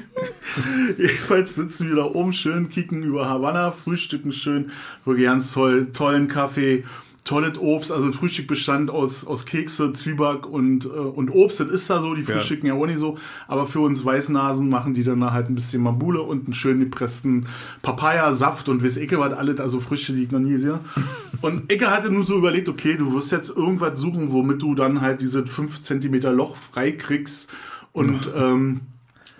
Jedenfalls 0.98 1.54
sitzen 1.54 1.88
wir 1.88 1.96
da 1.96 2.04
oben 2.04 2.32
schön, 2.34 2.68
kicken 2.68 3.02
über 3.02 3.26
Havanna, 3.28 3.72
frühstücken 3.72 4.32
schön, 4.32 4.70
wirklich 5.04 5.24
ganz 5.26 5.52
toll, 5.52 5.88
tollen 5.92 6.28
Kaffee, 6.28 6.84
tolles 7.24 7.58
Obst, 7.58 7.90
also 7.90 8.08
das 8.08 8.16
Frühstück 8.16 8.46
bestand 8.46 8.90
aus, 8.90 9.26
aus 9.26 9.46
Kekse, 9.46 9.92
Zwieback 9.94 10.46
und, 10.46 10.84
äh, 10.84 10.88
und 10.88 11.30
Obst. 11.30 11.58
Das 11.58 11.68
ist 11.68 11.88
da 11.88 12.00
so, 12.00 12.14
die 12.14 12.22
frühstücken 12.22 12.66
ja. 12.66 12.74
ja 12.74 12.80
auch 12.80 12.86
nicht 12.86 12.98
so. 12.98 13.16
Aber 13.48 13.66
für 13.66 13.80
uns 13.80 14.04
Weißnasen 14.04 14.68
machen 14.68 14.92
die 14.92 15.04
dann 15.04 15.32
halt 15.32 15.48
ein 15.48 15.54
bisschen 15.54 15.82
Mambule 15.82 16.20
und 16.20 16.44
einen 16.44 16.54
schön 16.54 16.80
gepressten 16.80 17.46
Papaya-Saft 17.80 18.68
und 18.68 18.84
weiß 18.84 18.98
Ecke 18.98 19.18
was 19.18 19.32
alles, 19.32 19.58
also 19.58 19.80
Früchte, 19.80 20.12
die 20.12 20.24
ich 20.24 20.30
noch 20.30 20.40
nie 20.40 20.58
sehe. 20.58 20.80
Und 21.40 21.70
Ecke 21.70 21.90
hatte 21.90 22.10
nur 22.10 22.24
so 22.24 22.38
überlegt, 22.38 22.70
okay, 22.70 22.96
du 22.96 23.12
wirst 23.12 23.30
jetzt 23.30 23.50
irgendwas 23.50 23.98
suchen, 23.98 24.32
womit 24.32 24.62
du 24.62 24.74
dann 24.74 25.02
halt 25.02 25.20
diese 25.20 25.46
5 25.46 25.82
Zentimeter 25.82 26.32
Loch 26.32 26.56
freikriegst 26.56 27.48
und 27.92 28.30
ähm, 28.34 28.80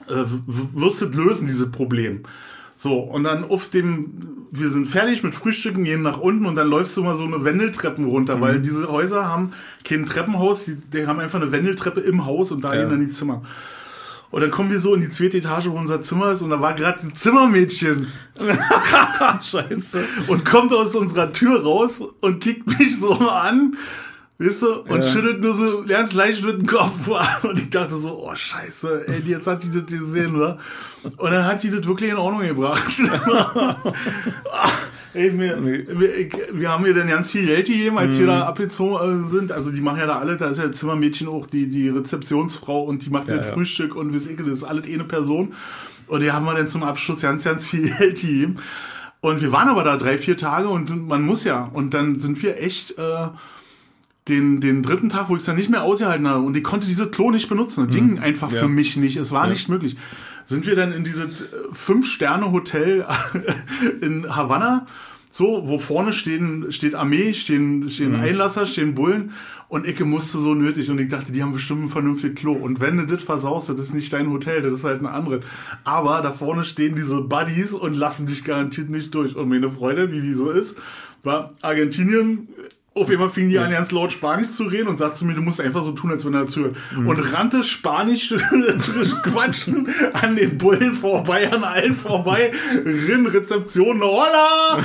äh, 0.08 0.24
wirst 0.46 1.00
du 1.00 1.06
lösen, 1.06 1.46
dieses 1.46 1.70
Problem. 1.70 2.24
So, 2.84 2.98
und 2.98 3.24
dann 3.24 3.44
auf 3.44 3.70
dem, 3.70 4.46
wir 4.50 4.68
sind 4.68 4.88
fertig 4.88 5.22
mit 5.22 5.34
Frühstücken, 5.34 5.84
gehen 5.84 6.02
nach 6.02 6.18
unten 6.18 6.44
und 6.44 6.54
dann 6.54 6.68
läufst 6.68 6.94
du 6.98 7.02
mal 7.02 7.14
so 7.14 7.24
eine 7.24 7.42
Wendeltreppen 7.42 8.04
runter, 8.04 8.36
mhm. 8.36 8.40
weil 8.42 8.60
diese 8.60 8.92
Häuser 8.92 9.26
haben 9.26 9.54
kein 9.84 10.04
Treppenhaus, 10.04 10.66
die, 10.66 10.76
die, 10.76 11.06
haben 11.06 11.18
einfach 11.18 11.40
eine 11.40 11.50
Wendeltreppe 11.50 12.00
im 12.00 12.26
Haus 12.26 12.52
und 12.52 12.62
da 12.62 12.74
ja. 12.74 12.82
gehen 12.82 12.90
dann 12.90 13.00
die 13.00 13.10
Zimmer. 13.10 13.40
Und 14.30 14.42
dann 14.42 14.50
kommen 14.50 14.70
wir 14.70 14.80
so 14.80 14.94
in 14.94 15.00
die 15.00 15.08
zweite 15.08 15.38
Etage, 15.38 15.68
wo 15.68 15.78
unser 15.78 16.02
Zimmer 16.02 16.32
ist, 16.32 16.42
und 16.42 16.50
da 16.50 16.60
war 16.60 16.74
gerade 16.74 17.00
ein 17.04 17.14
Zimmermädchen. 17.14 18.08
Scheiße. 19.42 20.04
Und 20.26 20.44
kommt 20.44 20.74
aus 20.74 20.94
unserer 20.94 21.32
Tür 21.32 21.62
raus 21.62 22.02
und 22.20 22.42
kickt 22.42 22.66
mich 22.78 23.00
so 23.00 23.14
an 23.14 23.78
Weißt 24.36 24.62
du? 24.62 24.80
Und 24.82 25.04
ja. 25.04 25.10
schüttelt 25.10 25.40
nur 25.40 25.52
so 25.52 25.84
ganz 25.86 26.12
leicht 26.12 26.42
mit 26.44 26.58
dem 26.58 26.66
Kopf. 26.66 27.08
Und 27.44 27.56
ich 27.58 27.70
dachte 27.70 27.94
so, 27.94 28.20
oh 28.24 28.34
scheiße, 28.34 29.06
ey, 29.06 29.22
jetzt 29.26 29.46
hat 29.46 29.62
die 29.62 29.70
das 29.70 29.86
gesehen, 29.86 30.34
oder? 30.34 30.58
Und 31.04 31.30
dann 31.30 31.44
hat 31.44 31.62
die 31.62 31.70
das 31.70 31.86
wirklich 31.86 32.10
in 32.10 32.16
Ordnung 32.16 32.42
gebracht. 32.42 32.82
ey, 35.14 35.38
wir, 35.38 35.64
wir, 35.64 36.28
wir, 36.52 36.68
haben 36.68 36.84
ihr 36.84 36.94
dann 36.94 37.06
ganz 37.06 37.30
viel 37.30 37.46
Geld 37.46 37.66
gegeben, 37.66 37.96
als 37.96 38.16
mhm. 38.16 38.20
wir 38.20 38.26
da 38.26 38.46
abgezogen 38.46 39.28
sind. 39.28 39.52
Also 39.52 39.70
die 39.70 39.80
machen 39.80 40.00
ja 40.00 40.06
da 40.06 40.18
alle, 40.18 40.36
da 40.36 40.48
ist 40.48 40.58
ja 40.58 40.72
Zimmermädchen 40.72 41.28
auch 41.28 41.46
die, 41.46 41.68
die 41.68 41.88
Rezeptionsfrau 41.88 42.82
und 42.82 43.06
die 43.06 43.10
macht 43.10 43.28
ja, 43.28 43.36
das 43.36 43.46
ja. 43.46 43.52
Frühstück 43.52 43.94
und 43.94 44.12
wie 44.12 44.18
das 44.18 44.48
ist 44.48 44.64
alles 44.64 44.86
eine 44.86 45.04
Person. 45.04 45.54
Und 46.08 46.22
die 46.22 46.32
haben 46.32 46.44
wir 46.44 46.54
dann 46.54 46.66
zum 46.66 46.82
Abschluss 46.82 47.20
ganz, 47.20 47.44
ganz 47.44 47.64
viel 47.64 47.88
Geld 47.98 48.20
gegeben. 48.20 48.56
Und 49.20 49.40
wir 49.42 49.52
waren 49.52 49.68
aber 49.68 49.84
da 49.84 49.96
drei, 49.96 50.18
vier 50.18 50.36
Tage 50.36 50.68
und 50.68 51.06
man 51.06 51.22
muss 51.22 51.44
ja. 51.44 51.70
Und 51.72 51.94
dann 51.94 52.18
sind 52.18 52.42
wir 52.42 52.60
echt... 52.60 52.98
Äh, 52.98 53.28
den, 54.28 54.60
den 54.60 54.82
dritten 54.82 55.10
Tag, 55.10 55.28
wo 55.28 55.34
ich 55.34 55.40
es 55.40 55.46
dann 55.46 55.56
nicht 55.56 55.68
mehr 55.68 55.82
ausgehalten 55.82 56.26
habe 56.26 56.44
und 56.44 56.56
ich 56.56 56.64
konnte 56.64 56.86
diese 56.86 57.10
Klo 57.10 57.30
nicht 57.30 57.48
benutzen. 57.48 57.86
Das 57.86 57.94
mhm. 57.94 58.08
ging 58.08 58.18
einfach 58.18 58.50
ja. 58.50 58.60
für 58.60 58.68
mich 58.68 58.96
nicht. 58.96 59.16
Es 59.16 59.32
war 59.32 59.44
ja. 59.44 59.50
nicht 59.50 59.68
möglich. 59.68 59.96
Sind 60.46 60.66
wir 60.66 60.76
dann 60.76 60.92
in 60.92 61.04
dieses 61.04 61.42
äh, 61.42 61.44
Fünf-Sterne-Hotel 61.72 63.06
in 64.00 64.34
Havanna, 64.34 64.86
so, 65.30 65.64
wo 65.66 65.78
vorne 65.78 66.12
stehen, 66.12 66.70
steht 66.70 66.94
Armee, 66.94 67.34
stehen, 67.34 67.88
stehen 67.88 68.12
mhm. 68.12 68.20
Einlasser, 68.20 68.66
stehen 68.66 68.94
Bullen 68.94 69.32
und 69.68 69.84
Ecke 69.84 70.04
musste 70.04 70.38
so 70.38 70.54
nötig 70.54 70.88
und 70.90 70.98
ich 71.00 71.08
dachte, 71.08 71.32
die 71.32 71.42
haben 71.42 71.52
bestimmt 71.52 71.82
ein 71.82 71.88
vernünftiges 71.90 72.38
Klo. 72.38 72.52
Und 72.52 72.80
wenn 72.80 72.96
du 72.98 73.06
das 73.06 73.24
versaust, 73.24 73.68
das 73.68 73.76
ist 73.80 73.94
nicht 73.94 74.12
dein 74.12 74.30
Hotel, 74.30 74.62
das 74.62 74.74
ist 74.74 74.84
halt 74.84 75.00
ein 75.00 75.06
anderes. 75.06 75.44
Aber 75.82 76.20
da 76.22 76.32
vorne 76.32 76.62
stehen 76.62 76.94
diese 76.94 77.20
Buddies 77.22 77.72
und 77.72 77.94
lassen 77.94 78.26
dich 78.26 78.44
garantiert 78.44 78.88
nicht 78.88 79.12
durch. 79.14 79.34
Und 79.34 79.48
meine 79.48 79.70
Freundin, 79.70 80.12
wie 80.12 80.22
die 80.22 80.34
so 80.34 80.50
ist, 80.50 80.76
war 81.24 81.48
Argentinien 81.62 82.48
auf 82.96 83.10
einmal 83.10 83.28
fing 83.28 83.48
die 83.48 83.58
an, 83.58 83.72
ganz 83.72 83.90
laut 83.90 84.12
Spanisch 84.12 84.52
zu 84.52 84.64
reden 84.64 84.86
und 84.86 84.98
sagte 84.98 85.18
zu 85.18 85.24
mir, 85.24 85.34
du 85.34 85.42
musst 85.42 85.60
einfach 85.60 85.82
so 85.82 85.90
tun, 85.90 86.12
als 86.12 86.24
wenn 86.24 86.34
er 86.34 86.46
zuhört. 86.46 86.76
Mhm. 86.96 87.08
Und 87.08 87.18
rannte 87.34 87.64
Spanisch 87.64 88.28
quatschen 89.24 89.88
an 90.12 90.36
den 90.36 90.56
Bullen 90.58 90.94
vorbei, 90.94 91.52
an 91.52 91.64
allen 91.64 91.96
vorbei, 91.96 92.52
rinn 92.84 93.26
Rezeption, 93.26 94.00
holla! 94.00 94.78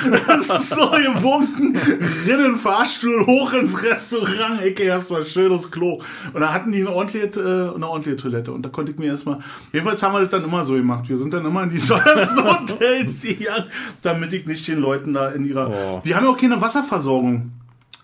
So 0.60 0.89
gewunken, 0.89 1.78
rinn 2.26 2.45
in 2.45 2.55
Fahrstuhl, 2.55 3.28
hoch 3.28 3.53
ins 3.53 3.84
Restaurant, 3.84 4.60
Ecke 4.64 4.84
erstmal 4.84 5.24
schönes 5.24 5.70
Klo. 5.70 6.01
Und 6.34 6.41
da 6.41 6.51
hatten 6.51 6.72
die 6.72 6.80
eine 6.80 6.91
ordentliche, 6.91 7.28
äh, 7.39 7.76
eine 7.76 7.88
ordentliche 7.88 8.18
Toilette 8.18 8.51
und 8.51 8.64
da 8.66 8.70
konnte 8.70 8.91
ich 8.91 8.97
mir 8.97 9.07
erstmal, 9.07 9.38
jedenfalls 9.72 10.01
haben 10.01 10.14
wir 10.14 10.22
das 10.22 10.30
dann 10.30 10.43
immer 10.43 10.66
so 10.66 10.74
gemacht. 10.74 11.07
Wir 11.07 11.18
sind 11.18 11.32
dann 11.32 11.45
immer 11.45 11.62
in 11.62 11.70
die 11.70 11.78
teuersten 11.88 12.43
Hotels 12.43 13.22
gegangen, 13.22 13.66
damit 14.01 14.34
ich 14.34 14.47
nicht 14.47 14.68
den 14.68 14.80
Leuten 14.80 15.14
da 15.14 15.30
in 15.30 15.45
ihrer, 15.45 15.70
oh. 15.70 16.01
die 16.03 16.16
haben 16.16 16.26
ja 16.26 16.32
auch 16.32 16.38
keine 16.38 16.60
Wasserversorgung. 16.60 17.51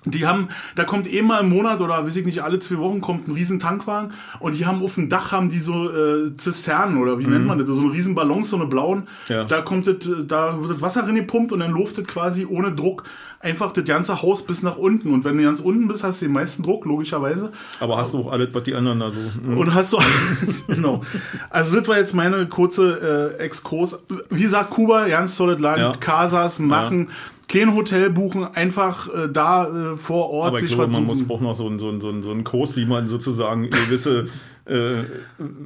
Die 0.05 0.27
haben, 0.27 0.49
da 0.75 0.83
kommt 0.83 1.11
eh 1.11 1.21
mal 1.21 1.41
im 1.41 1.49
Monat 1.49 1.81
oder 1.81 2.05
weiß 2.05 2.15
ich 2.15 2.25
nicht, 2.25 2.43
alle 2.43 2.59
zwei 2.59 2.77
Wochen 2.77 3.01
kommt 3.01 3.27
ein 3.27 3.33
riesen 3.33 3.59
Tankwagen 3.59 4.13
und 4.39 4.57
die 4.57 4.65
haben 4.65 4.83
auf 4.83 4.95
dem 4.95 5.09
Dach 5.09 5.31
haben 5.31 5.49
die 5.49 5.59
so 5.59 5.89
äh, 5.91 6.35
Zisternen 6.37 6.97
oder 6.97 7.19
wie 7.19 7.25
mhm. 7.25 7.33
nennt 7.33 7.45
man 7.47 7.59
das, 7.59 7.67
so 7.67 7.81
eine 7.81 7.91
riesen 7.91 8.15
Ballons, 8.15 8.49
so 8.49 8.55
eine 8.55 8.67
blauen. 8.67 9.07
Ja. 9.27 9.43
Da 9.45 9.61
kommt 9.61 9.87
das, 9.87 9.95
da 10.27 10.61
wird 10.61 10.73
das 10.73 10.81
Wasser 10.81 11.07
reingepumpt 11.07 11.51
und 11.51 11.59
dann 11.59 11.71
luftet 11.71 12.07
quasi 12.07 12.45
ohne 12.45 12.73
Druck 12.73 13.03
einfach 13.45 13.71
das 13.71 13.85
ganze 13.85 14.21
Haus 14.21 14.45
bis 14.45 14.63
nach 14.63 14.77
unten. 14.77 15.13
Und 15.13 15.23
wenn 15.23 15.37
du 15.37 15.43
ganz 15.43 15.59
unten 15.59 15.87
bist, 15.87 16.03
hast 16.03 16.21
du 16.21 16.25
den 16.25 16.33
meisten 16.33 16.63
Druck, 16.63 16.85
logischerweise. 16.85 17.51
Aber 17.79 17.97
hast 17.97 18.13
du 18.13 18.21
auch 18.21 18.31
alles, 18.31 18.53
was 18.53 18.63
die 18.63 18.73
anderen 18.73 18.99
da 18.99 19.11
so. 19.11 19.19
Mhm. 19.19 19.57
Und 19.57 19.73
hast 19.73 19.93
du 19.93 19.99
genau. 20.67 21.01
Also 21.49 21.79
das 21.79 21.87
war 21.87 21.97
jetzt 21.97 22.13
meine 22.13 22.47
kurze 22.47 23.35
äh, 23.39 23.43
Exkurs. 23.43 23.97
Wie 24.29 24.41
gesagt, 24.41 24.71
Kuba, 24.71 25.07
ganz 25.07 25.37
tolles 25.37 25.59
Land, 25.59 25.77
ja. 25.77 25.91
Casas 25.99 26.59
machen. 26.59 27.07
Ja 27.09 27.34
kein 27.47 27.75
Hotel 27.75 28.09
buchen, 28.09 28.43
einfach 28.43 29.07
äh, 29.13 29.29
da 29.31 29.67
äh, 29.67 29.97
vor 29.97 30.29
Ort 30.29 30.47
Aber 30.47 30.59
ich 30.59 30.65
sich 30.65 30.75
glaube, 30.75 30.91
man 30.91 31.05
muss 31.05 31.21
auch 31.29 31.41
noch 31.41 31.55
so 31.55 31.67
ein, 31.67 31.79
so 31.79 31.89
ein, 31.89 32.01
so 32.01 32.09
ein, 32.09 32.23
so 32.23 32.31
ein 32.31 32.43
Kurs, 32.43 32.75
wie 32.75 32.85
man 32.85 33.07
sozusagen 33.07 33.69
gewisse 33.69 34.27
äh, 34.65 35.03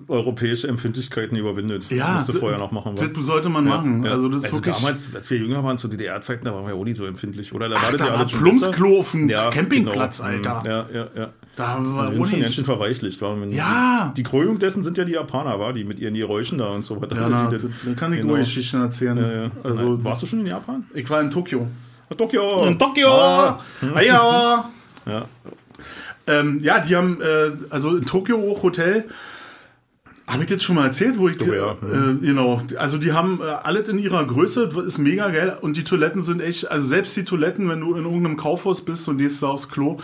europäische 0.08 0.68
Empfindlichkeiten 0.68 1.38
überwindet. 1.38 1.89
Ja, 1.89 2.16
musste 2.16 2.34
vorher 2.34 2.60
noch 2.60 2.72
machen. 2.72 2.95
Das 2.95 3.26
sollte 3.26 3.50
man 3.50 3.66
ja, 3.66 3.78
machen. 3.78 4.04
Ja. 4.04 4.12
Also 4.12 4.28
das 4.28 4.43
also 4.43 4.58
wirklich 4.58 4.76
damals, 4.76 5.16
als 5.16 5.30
wir 5.30 5.38
jünger 5.38 5.64
waren, 5.64 5.78
zu 5.78 5.88
DDR-Zeiten, 5.88 6.43
da 6.45 6.54
waren 6.54 6.68
wir 6.68 6.76
auch 6.76 6.84
nicht 6.84 6.97
so 6.97 7.06
empfindlich, 7.06 7.54
oder? 7.54 7.70
Da 7.70 7.78
Ach, 7.78 7.84
war 7.84 7.91
das 7.91 8.02
da 8.02 8.08
ja 8.08 8.14
alles 8.16 8.32
Plumpsklo 8.34 9.00
auf 9.00 9.12
dem 9.12 9.30
ja, 9.30 9.50
Campingplatz, 9.50 10.18
genau. 10.18 10.30
Alter. 10.30 10.64
Ja, 10.66 10.88
ja, 10.93 11.08
ja. 11.16 11.30
Da 11.56 11.78
war 11.80 12.14
wir 12.14 12.52
schon 12.52 12.66
verweichlicht. 12.66 13.22
War 13.22 13.38
ja. 13.47 14.14
Die 14.16 14.24
Krönung 14.24 14.60
dessen 14.60 14.84
sind 14.84 14.97
ja 14.97 15.06
die 15.06 15.14
Japaner, 15.14 15.60
war 15.60 15.74
die 15.74 15.84
mit 15.84 16.00
ihren 16.00 16.14
Geräuschen 16.14 16.58
da 16.58 16.70
und 16.70 16.84
so 16.84 17.02
weiter. 17.02 17.16
Ja, 17.16 17.30
na, 17.30 17.50
das, 17.50 17.64
das 17.64 17.72
kann 17.95 18.14
ich 18.14 18.22
genau. 18.22 18.36
Geschichten 18.36 18.82
erzählen. 18.82 19.18
Ja. 19.18 19.52
Also, 19.64 20.04
warst 20.04 20.22
du 20.22 20.26
schon 20.26 20.41
in 20.41 20.47
Japan? 20.47 20.86
Ich 20.93 21.10
war 21.10 21.22
in 21.22 21.30
Tokio. 21.30 21.68
Tokio! 22.18 22.66
In 22.66 22.78
Tokio! 22.78 23.08
Ah. 23.10 23.60
Ja. 25.06 25.26
Ja. 26.30 26.40
Ähm, 26.40 26.60
ja, 26.62 26.80
die 26.80 26.96
haben, 26.96 27.22
äh, 27.22 27.52
also 27.70 27.96
in 27.96 28.06
Tokio 28.06 28.60
Hotel, 28.62 29.06
habe 30.30 30.44
ich 30.44 30.50
jetzt 30.50 30.64
schon 30.64 30.76
mal 30.76 30.86
erzählt, 30.86 31.18
wo 31.18 31.28
ich, 31.28 31.42
oh, 31.42 31.52
ja. 31.52 31.72
äh, 31.72 32.16
genau, 32.22 32.62
also 32.78 33.00
die 33.00 33.14
haben 33.14 33.40
äh, 33.42 33.46
alles 33.46 33.90
in 33.90 33.98
ihrer 33.98 34.26
Größe, 34.26 34.70
ist 34.86 35.00
mega 35.00 35.30
geil 35.30 35.58
und 35.60 35.76
die 35.76 35.84
Toiletten 35.84 36.22
sind 36.22 36.40
echt, 36.40 36.70
also 36.70 36.88
selbst 36.88 37.18
die 37.18 37.24
Toiletten, 37.24 37.68
wenn 37.68 37.80
du 37.80 37.96
in 37.96 38.06
irgendeinem 38.06 38.38
Kaufhaus 38.38 38.86
bist 38.86 39.08
und 39.08 39.18
gehst 39.18 39.42
da 39.42 39.48
aufs 39.48 39.70
Klo, 39.70 39.98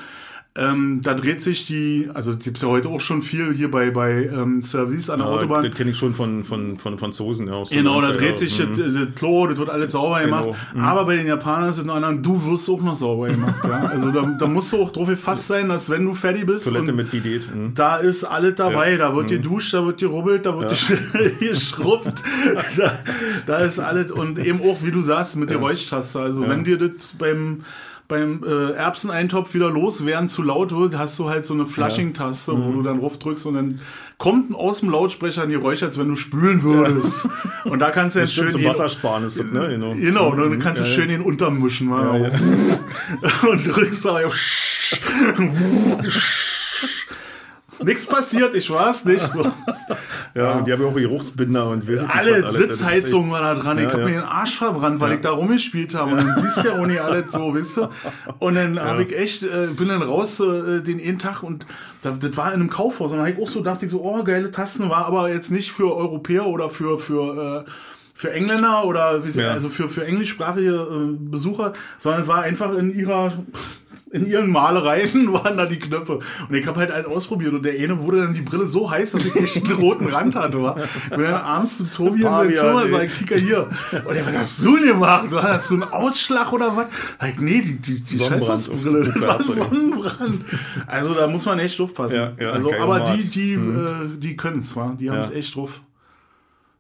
ähm, 0.58 1.02
da 1.04 1.14
dreht 1.14 1.44
sich 1.44 1.66
die, 1.66 2.10
also 2.14 2.38
gibt's 2.38 2.62
ja 2.62 2.70
heute 2.70 2.88
auch 2.88 3.02
schon 3.02 3.22
viel 3.22 3.54
hier 3.54 3.70
bei, 3.70 3.92
bei 3.92 4.24
ähm, 4.24 4.64
Service 4.64 5.10
an 5.10 5.20
der 5.20 5.28
ja, 5.28 5.34
Autobahn. 5.34 5.66
Das 5.66 5.76
kenne 5.76 5.92
ich 5.92 5.98
schon 5.98 6.14
von, 6.14 6.46
von, 6.46 6.78
von 6.78 6.98
Franzosen. 6.98 7.48
Ja, 7.48 7.62
genau, 7.70 8.00
da 8.00 8.12
dreht 8.12 8.38
sich 8.38 8.58
mhm. 8.60 8.70
das, 8.70 8.94
das, 8.94 9.16
Klo, 9.16 9.48
das 9.48 9.58
wird 9.58 9.70
alles 9.70 9.92
sauber 9.92 10.24
genau. 10.24 10.44
gemacht. 10.44 10.60
Mhm. 10.74 10.80
Aber 10.80 11.06
bei 11.06 11.18
den 11.18 11.28
Japanern 11.28 11.72
ist 11.72 11.80
es 11.80 11.84
noch 11.84 11.96
anderen, 11.96 12.24
du 12.24 12.46
wirst 12.46 12.70
auch 12.70 12.82
noch 12.82 12.96
sauber 12.96 13.28
gemacht. 13.28 13.66
ja? 13.66 13.84
Also 13.88 14.12
da, 14.12 14.34
da 14.40 14.48
musst 14.48 14.72
du 14.72 14.82
auch 14.82 14.92
drauf 14.92 15.10
gefasst 15.10 15.48
sein, 15.48 15.68
dass 15.68 15.90
wenn 15.90 16.06
du 16.06 16.16
fertig 16.16 16.46
bist, 16.46 16.64
Toilette 16.64 16.94
mit 16.94 17.12
Bidet. 17.12 17.54
Mhm. 17.54 17.74
da 17.74 17.98
ist 17.98 18.24
alles 18.24 18.56
dabei. 18.56 18.94
Ja. 18.94 18.98
Da 19.10 19.16
wird 19.16 19.26
mhm. 19.26 19.32
geduscht, 19.32 19.74
da 19.74 19.86
wird 19.86 20.00
gerubbelt, 20.00 20.46
da 20.46 20.58
wird 20.58 20.72
ja. 20.72 21.30
geschrubbt. 21.50 22.24
da, 22.78 22.98
da 23.46 23.58
ist 23.58 23.80
alles 23.80 24.10
und 24.10 24.40
eben 24.40 24.62
auch, 24.62 24.82
wie 24.84 24.92
du 24.92 25.02
sagst, 25.02 25.36
mit 25.36 25.50
der 25.50 25.58
Räuchtaste. 25.58 26.22
Also 26.22 26.48
wenn 26.48 26.64
dir 26.64 26.78
das 26.78 27.14
beim 27.20 27.64
beim 28.08 28.44
äh, 28.44 28.74
Erbseneintopf 28.74 29.54
wieder 29.54 29.70
loswerden 29.70 30.30
zu 30.30 30.44
laut 30.44 30.72
wird, 30.72 30.98
hast 30.98 31.18
du 31.18 31.30
halt 31.30 31.46
so 31.46 31.54
eine 31.54 31.66
Flushing-Taste, 31.66 32.52
ja. 32.52 32.58
wo 32.58 32.70
mhm. 32.70 32.74
du 32.74 32.82
dann 32.84 33.00
drauf 33.00 33.18
drückst 33.18 33.46
und 33.48 33.56
dann 33.56 33.80
kommt 34.18 34.56
aus 34.56 34.82
dem 34.82 34.90
Lautsprecher 34.90 35.44
ein 35.44 35.50
Geräusch, 35.50 35.84
als 35.84 35.98
wenn 35.98 36.08
du 36.08 36.16
spülen 36.16 36.64
würdest. 36.64 37.26
Ja. 37.26 37.72
Und 37.72 37.80
da 37.80 37.92
kannst 37.92 38.16
du 38.16 38.20
jetzt 38.20 38.34
schön. 38.34 38.52
Zum 38.52 38.64
Wassersparen 38.64 39.26
ist 39.26 39.40
das, 39.40 39.46
ne? 39.46 39.70
Genau, 39.70 39.94
genau 39.94 40.36
dann 40.36 40.60
kannst 40.60 40.82
du 40.82 40.86
schön 40.86 41.10
den 41.10 41.22
untermischen 41.22 41.88
mal. 41.88 42.32
und 43.50 43.68
drückst 43.68 44.06
da 44.06 44.20
Nichts 47.84 48.06
passiert, 48.06 48.56
ich 48.56 48.70
war 48.70 48.92
es 48.92 49.06
nicht. 49.06 49.26
So. 49.32 49.52
Ja, 50.34 50.54
und 50.54 50.68
die 50.68 50.74
haben 50.74 50.82
ja 50.82 50.88
auch 50.88 50.96
Geruchsbinder 50.96 51.70
und 51.70 51.88
wir 51.88 52.08
Alle 52.14 52.50
Sitzheizungen 52.52 53.32
war 53.32 53.42
da 53.42 53.56
dran. 53.56 53.78
Ich 53.78 53.86
ja, 53.86 53.92
habe 53.92 54.02
ja. 54.02 54.08
mir 54.08 54.14
den 54.16 54.24
Arsch 54.24 54.58
verbrannt, 54.58 55.00
weil 55.00 55.14
ich 55.14 55.22
da 55.22 55.32
rumgespielt 55.32 55.96
habe. 55.96 56.12
Und 56.12 56.18
dann 56.18 56.40
siehst 56.40 56.58
du 56.58 56.70
ja 56.70 56.80
auch 56.80 56.86
nicht 56.86 57.02
alles 57.02 57.32
so, 57.32 57.54
weißt 57.54 57.78
du? 57.78 57.90
Und 58.40 58.56
dann 58.56 58.80
habe 58.80 59.04
ich 59.04 59.16
echt, 59.16 59.44
äh, 59.44 59.68
bin 59.76 59.90
dann 59.90 60.02
raus 60.02 60.40
äh, 60.40 60.82
den 60.82 61.00
einen 61.00 61.20
Tag 61.20 61.44
und 61.44 61.66
das, 62.02 62.20
das 62.20 62.38
war 62.38 62.48
in 62.48 62.62
einem 62.62 62.70
Kaufhaus. 62.70 63.12
Und 63.12 63.18
dann 63.18 63.28
habe 63.28 63.38
ich 63.38 63.44
auch 63.44 63.50
so, 63.50 63.62
dachte 63.62 63.86
ich 63.86 63.92
so, 63.92 64.04
oh, 64.04 64.24
geile 64.24 64.52
Tasten, 64.52 64.90
war 64.90 65.06
aber 65.06 65.30
jetzt 65.30 65.52
nicht 65.52 65.72
für 65.72 65.96
Europäer 65.96 66.46
oder 66.46 66.70
für, 66.70 67.00
für, 67.00 67.66
äh, 67.66 67.72
für 68.14 68.32
Engländer 68.32 68.86
oder 68.86 69.26
wie, 69.26 69.40
ja. 69.40 69.52
also 69.52 69.70
für, 69.70 69.90
für 69.90 70.06
englischsprachige 70.06 70.72
äh, 70.72 71.18
Besucher, 71.18 71.74
sondern 71.98 72.28
war 72.28 72.42
einfach 72.42 72.74
in 72.76 72.94
ihrer 72.94 73.34
in 74.16 74.26
ihren 74.26 74.50
Malereien 74.50 75.32
waren 75.34 75.58
da 75.58 75.66
die 75.66 75.78
Knöpfe. 75.80 76.20
Und 76.50 76.56
ich 76.56 76.66
habe 76.66 76.80
halt 76.80 76.92
einen 76.92 77.06
ausprobiert 77.06 77.54
und 77.54 77.64
der 77.64 77.74
eine 77.74 78.00
wurde 78.00 78.22
dann 78.22 78.34
die 78.34 78.42
Brille 78.42 78.68
so 78.68 78.90
heiß, 78.90 79.12
dass 79.12 79.26
ich 79.26 79.36
echt 79.36 79.64
einen 79.64 79.74
roten 79.80 80.08
Rand 80.08 80.36
hatte. 80.36 80.62
Wa? 80.62 80.78
Ich 81.04 81.10
bin 81.10 81.22
dann 81.22 81.34
abends 81.34 81.78
zu 81.78 81.84
Tobi 81.86 82.22
in 82.22 82.24
sein 82.24 82.56
Zimmer, 82.56 82.88
sag, 82.90 83.14
kicker 83.14 83.36
hier. 83.36 83.70
Und 83.92 84.16
er, 84.16 84.26
was 84.26 84.38
hast 84.38 84.66
du 84.66 84.78
denn 84.78 84.88
gemacht? 84.88 85.28
Hast 85.32 85.70
du 85.70 85.76
einen 85.76 85.84
Ausschlag 85.84 86.54
oder 86.54 86.76
was? 86.76 86.88
Sag 87.20 87.30
ich, 87.30 87.40
nee, 87.42 87.62
die, 87.62 87.80
die, 87.80 88.00
die 88.02 88.20
Scheißbrille, 88.20 89.14
das 89.14 89.22
war 89.22 89.42
Sonnenbrand. 89.42 90.42
Also 90.88 91.14
da 91.14 91.28
muss 91.28 91.46
man 91.46 91.60
echt 91.60 91.80
aufpassen. 91.82 92.16
Ja, 92.16 92.34
ja, 92.40 92.52
also, 92.52 92.74
aber 92.74 93.12
die, 93.12 93.26
die, 93.26 93.58
mhm. 93.58 93.86
äh, 93.86 94.20
die 94.20 94.38
können 94.38 94.60
es, 94.60 94.74
die 95.00 95.10
haben 95.10 95.22
es 95.22 95.30
ja. 95.30 95.36
echt 95.36 95.56
drauf. 95.56 95.82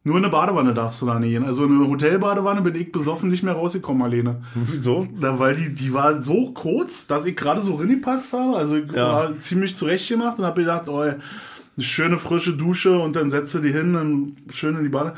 Nur 0.07 0.17
eine 0.17 0.29
Badewanne 0.29 0.75
darfst 0.75 1.01
du 1.01 1.07
da 1.07 1.17
nicht 1.17 1.31
gehen. 1.31 1.43
Also 1.43 1.63
eine 1.63 1.87
Hotelbadewanne 1.87 2.61
bin 2.61 2.75
ich 2.75 2.91
besoffen 2.91 3.31
nicht 3.31 3.41
mehr 3.41 3.55
rausgekommen, 3.55 4.03
Alene. 4.03 4.43
Wieso? 4.53 5.07
Da, 5.19 5.39
weil 5.39 5.55
die, 5.55 5.73
die 5.73 5.95
war 5.95 6.21
so 6.21 6.51
kurz, 6.51 7.07
dass 7.07 7.25
ich 7.25 7.35
gerade 7.35 7.59
so 7.59 7.73
reingepasst 7.73 8.31
habe. 8.31 8.55
Also 8.55 8.77
ich 8.77 8.91
ja. 8.91 9.11
war 9.11 9.39
ziemlich 9.39 9.75
zurecht 9.75 10.07
gemacht 10.07 10.37
und 10.37 10.45
habe 10.45 10.61
gedacht, 10.61 10.87
oh, 10.89 10.99
eine 10.99 11.17
schöne 11.79 12.19
frische 12.19 12.53
Dusche 12.53 12.99
und 12.99 13.15
dann 13.15 13.31
setze 13.31 13.63
die 13.63 13.71
hin 13.71 13.95
und 13.95 14.35
schön 14.53 14.75
in 14.77 14.83
die 14.83 14.89
Bade. 14.89 15.15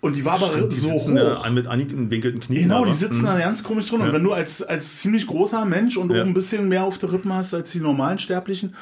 Und 0.00 0.16
die 0.16 0.24
war 0.24 0.36
aber 0.36 0.46
Stimmt, 0.46 0.72
so 0.72 0.90
hoch. 0.90 1.10
Da, 1.14 1.50
mit 1.50 1.66
angewenkelten 1.66 2.40
Knien. 2.40 2.62
Genau, 2.62 2.86
die 2.86 2.94
sitzen 2.94 3.20
mhm. 3.20 3.26
da 3.26 3.38
ganz 3.38 3.62
komisch 3.62 3.90
drin. 3.90 4.00
Ja. 4.00 4.06
Und 4.06 4.14
wenn 4.14 4.24
du 4.24 4.32
als, 4.32 4.62
als 4.62 5.00
ziemlich 5.00 5.26
großer 5.26 5.66
Mensch 5.66 5.98
und 5.98 6.10
ja. 6.10 6.22
ein 6.22 6.32
bisschen 6.32 6.66
mehr 6.66 6.84
auf 6.84 6.96
der 6.96 7.12
Rippen 7.12 7.30
hast 7.34 7.52
als 7.52 7.72
die 7.72 7.80
normalen 7.80 8.18
Sterblichen, 8.18 8.74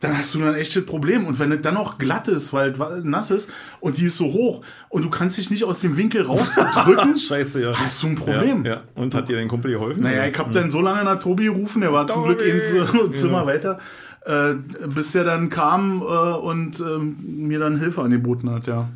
dann 0.00 0.18
hast 0.18 0.34
du 0.34 0.44
ein 0.44 0.54
echtes 0.54 0.84
Problem. 0.84 1.26
Und 1.26 1.38
wenn 1.38 1.50
es 1.52 1.62
dann 1.62 1.74
noch 1.74 1.98
glatt 1.98 2.28
ist, 2.28 2.52
weil 2.52 2.72
es 2.72 3.04
nass 3.04 3.30
ist 3.30 3.50
und 3.80 3.98
die 3.98 4.04
ist 4.04 4.16
so 4.16 4.26
hoch 4.26 4.62
und 4.88 5.02
du 5.02 5.10
kannst 5.10 5.38
dich 5.38 5.50
nicht 5.50 5.64
aus 5.64 5.80
dem 5.80 5.96
Winkel 5.96 6.22
rausdrücken, 6.22 7.16
Scheiße, 7.28 7.62
ja. 7.62 7.78
hast 7.78 8.02
du 8.02 8.08
ein 8.08 8.14
Problem. 8.14 8.64
Ja, 8.64 8.74
ja. 8.74 8.82
Und 8.94 9.14
hat 9.14 9.28
dir 9.28 9.36
dein 9.36 9.48
Kumpel 9.48 9.72
geholfen? 9.72 10.02
Naja, 10.02 10.26
ich 10.26 10.38
habe 10.38 10.52
dann 10.52 10.70
so 10.70 10.80
lange 10.80 11.04
nach 11.04 11.18
Tobi 11.18 11.44
gerufen, 11.44 11.80
der 11.80 11.92
war 11.92 12.06
Tobi. 12.06 12.14
zum 12.14 12.24
Glück 12.24 13.12
ins 13.12 13.20
Zimmer 13.20 13.40
ja. 13.40 13.46
weiter, 13.46 13.78
äh, 14.26 14.54
bis 14.88 15.14
er 15.14 15.24
dann 15.24 15.48
kam 15.48 16.02
äh, 16.02 16.04
und 16.04 16.80
äh, 16.80 16.98
mir 16.98 17.58
dann 17.58 17.78
Hilfe 17.78 18.02
angeboten 18.02 18.50
hat, 18.50 18.66
ja. 18.66 18.88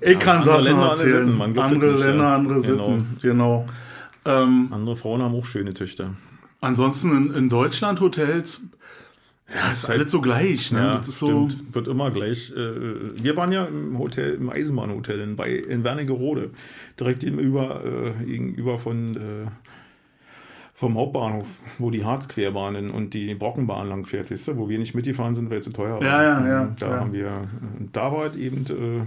Ich 0.00 0.12
ja, 0.12 0.18
kann 0.18 0.44
Sachen 0.44 0.64
Länder, 0.64 0.90
erzählen. 0.90 1.42
Andere, 1.42 1.64
andere 1.64 1.92
nicht, 1.92 2.04
Länder, 2.04 2.26
andere 2.28 2.60
Sitten, 2.60 3.18
genau. 3.20 3.66
genau. 4.24 4.42
Ähm, 4.42 4.68
andere 4.70 4.96
Frauen 4.96 5.22
haben 5.22 5.34
auch 5.34 5.44
schöne 5.44 5.74
Töchter. 5.74 6.14
Ansonsten 6.60 7.16
in, 7.16 7.34
in 7.34 7.48
Deutschland 7.48 8.00
Hotels 8.00 8.62
ja, 9.54 9.70
ist 9.70 9.88
alles 9.88 10.10
so 10.10 10.20
gleich, 10.20 10.72
ne? 10.72 10.78
Ja, 10.78 10.98
das 10.98 11.08
ist 11.08 11.16
stimmt. 11.16 11.52
So 11.52 11.74
Wird 11.74 11.88
immer 11.88 12.10
gleich. 12.10 12.52
Äh, 12.52 13.22
wir 13.22 13.36
waren 13.36 13.50
ja 13.50 13.64
im 13.64 13.98
Hotel, 13.98 14.34
im 14.34 14.50
Eisenbahnhotel 14.50 15.20
in, 15.20 15.36
bei, 15.36 15.52
in 15.52 15.84
Wernigerode. 15.84 16.50
Direkt 17.00 17.20
gegenüber, 17.20 17.82
äh, 17.84 18.24
gegenüber 18.24 18.78
von, 18.78 19.16
äh, 19.16 19.46
vom 20.74 20.98
Hauptbahnhof, 20.98 21.60
wo 21.78 21.90
die 21.90 22.04
Harzquerbahnen 22.04 22.90
und 22.90 23.14
die 23.14 23.34
Brockenbahn 23.34 23.88
lang 23.88 24.04
fährt, 24.04 24.30
weißt 24.30 24.48
du, 24.48 24.56
wo 24.58 24.68
wir 24.68 24.78
nicht 24.78 24.94
mitgefahren 24.94 25.34
sind, 25.34 25.50
weil 25.50 25.58
es 25.58 25.64
zu 25.64 25.72
teuer 25.72 25.94
war. 25.94 26.02
Ja, 26.02 26.22
ja, 26.22 26.46
ja. 26.46 26.74
Da 26.78 26.90
ja. 26.90 27.00
haben 27.00 27.12
wir, 27.14 27.48
da 27.92 28.12
war 28.12 28.20
halt 28.20 28.36
eben 28.36 28.64
äh, 28.66 29.06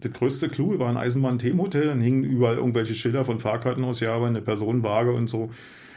das 0.00 0.12
größte 0.12 0.48
Clou, 0.48 0.78
war 0.78 0.88
ein 0.88 0.96
Eisenbahn-Themenhotel, 0.96 1.86
dann 1.86 2.00
hingen 2.00 2.24
überall 2.24 2.56
irgendwelche 2.56 2.94
Schilder 2.94 3.24
von 3.24 3.40
Fahrkarten 3.40 3.84
aus, 3.84 4.00
ja, 4.00 4.14
aber 4.14 4.26
eine 4.26 4.40
Personenwaage 4.40 5.12
und 5.12 5.28
so. 5.28 5.50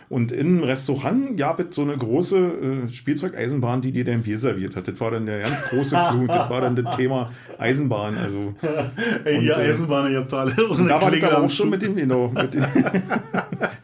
Und 0.08 0.32
im 0.32 0.64
Restaurant 0.64 1.38
gab 1.38 1.60
es 1.60 1.76
so 1.76 1.82
eine 1.82 1.98
große 1.98 2.38
äh, 2.38 2.94
Spielzeugeisenbahn, 2.94 3.82
die 3.82 3.92
dir 3.92 4.06
dein 4.06 4.22
Bier 4.22 4.38
serviert 4.38 4.76
hat. 4.76 4.88
Das 4.88 5.00
war 5.00 5.12
dann 5.12 5.26
der 5.26 5.42
ganz 5.42 5.62
große 5.64 5.96
Clou. 5.96 6.28
das 6.28 6.50
war 6.50 6.62
dann 6.62 6.76
das 6.76 6.96
Thema 6.96 7.32
Eisenbahn. 7.58 8.18
Also, 8.18 8.54
Ey, 9.26 9.40
und, 9.40 9.46
ja, 9.46 9.60
äh, 9.60 9.72
Eisenbahn, 9.72 10.12
ihr 10.12 10.20
habt 10.20 10.34
alle. 10.34 10.54
Da 10.54 11.02
war 11.02 11.12
ich 11.12 11.24
aber 11.24 11.44
auch 11.44 11.50
schon 11.50 11.70
mit 11.70 11.82
dem, 11.82 11.96
genau. 11.96 12.30
Mit 12.30 12.56
ich 12.56 12.64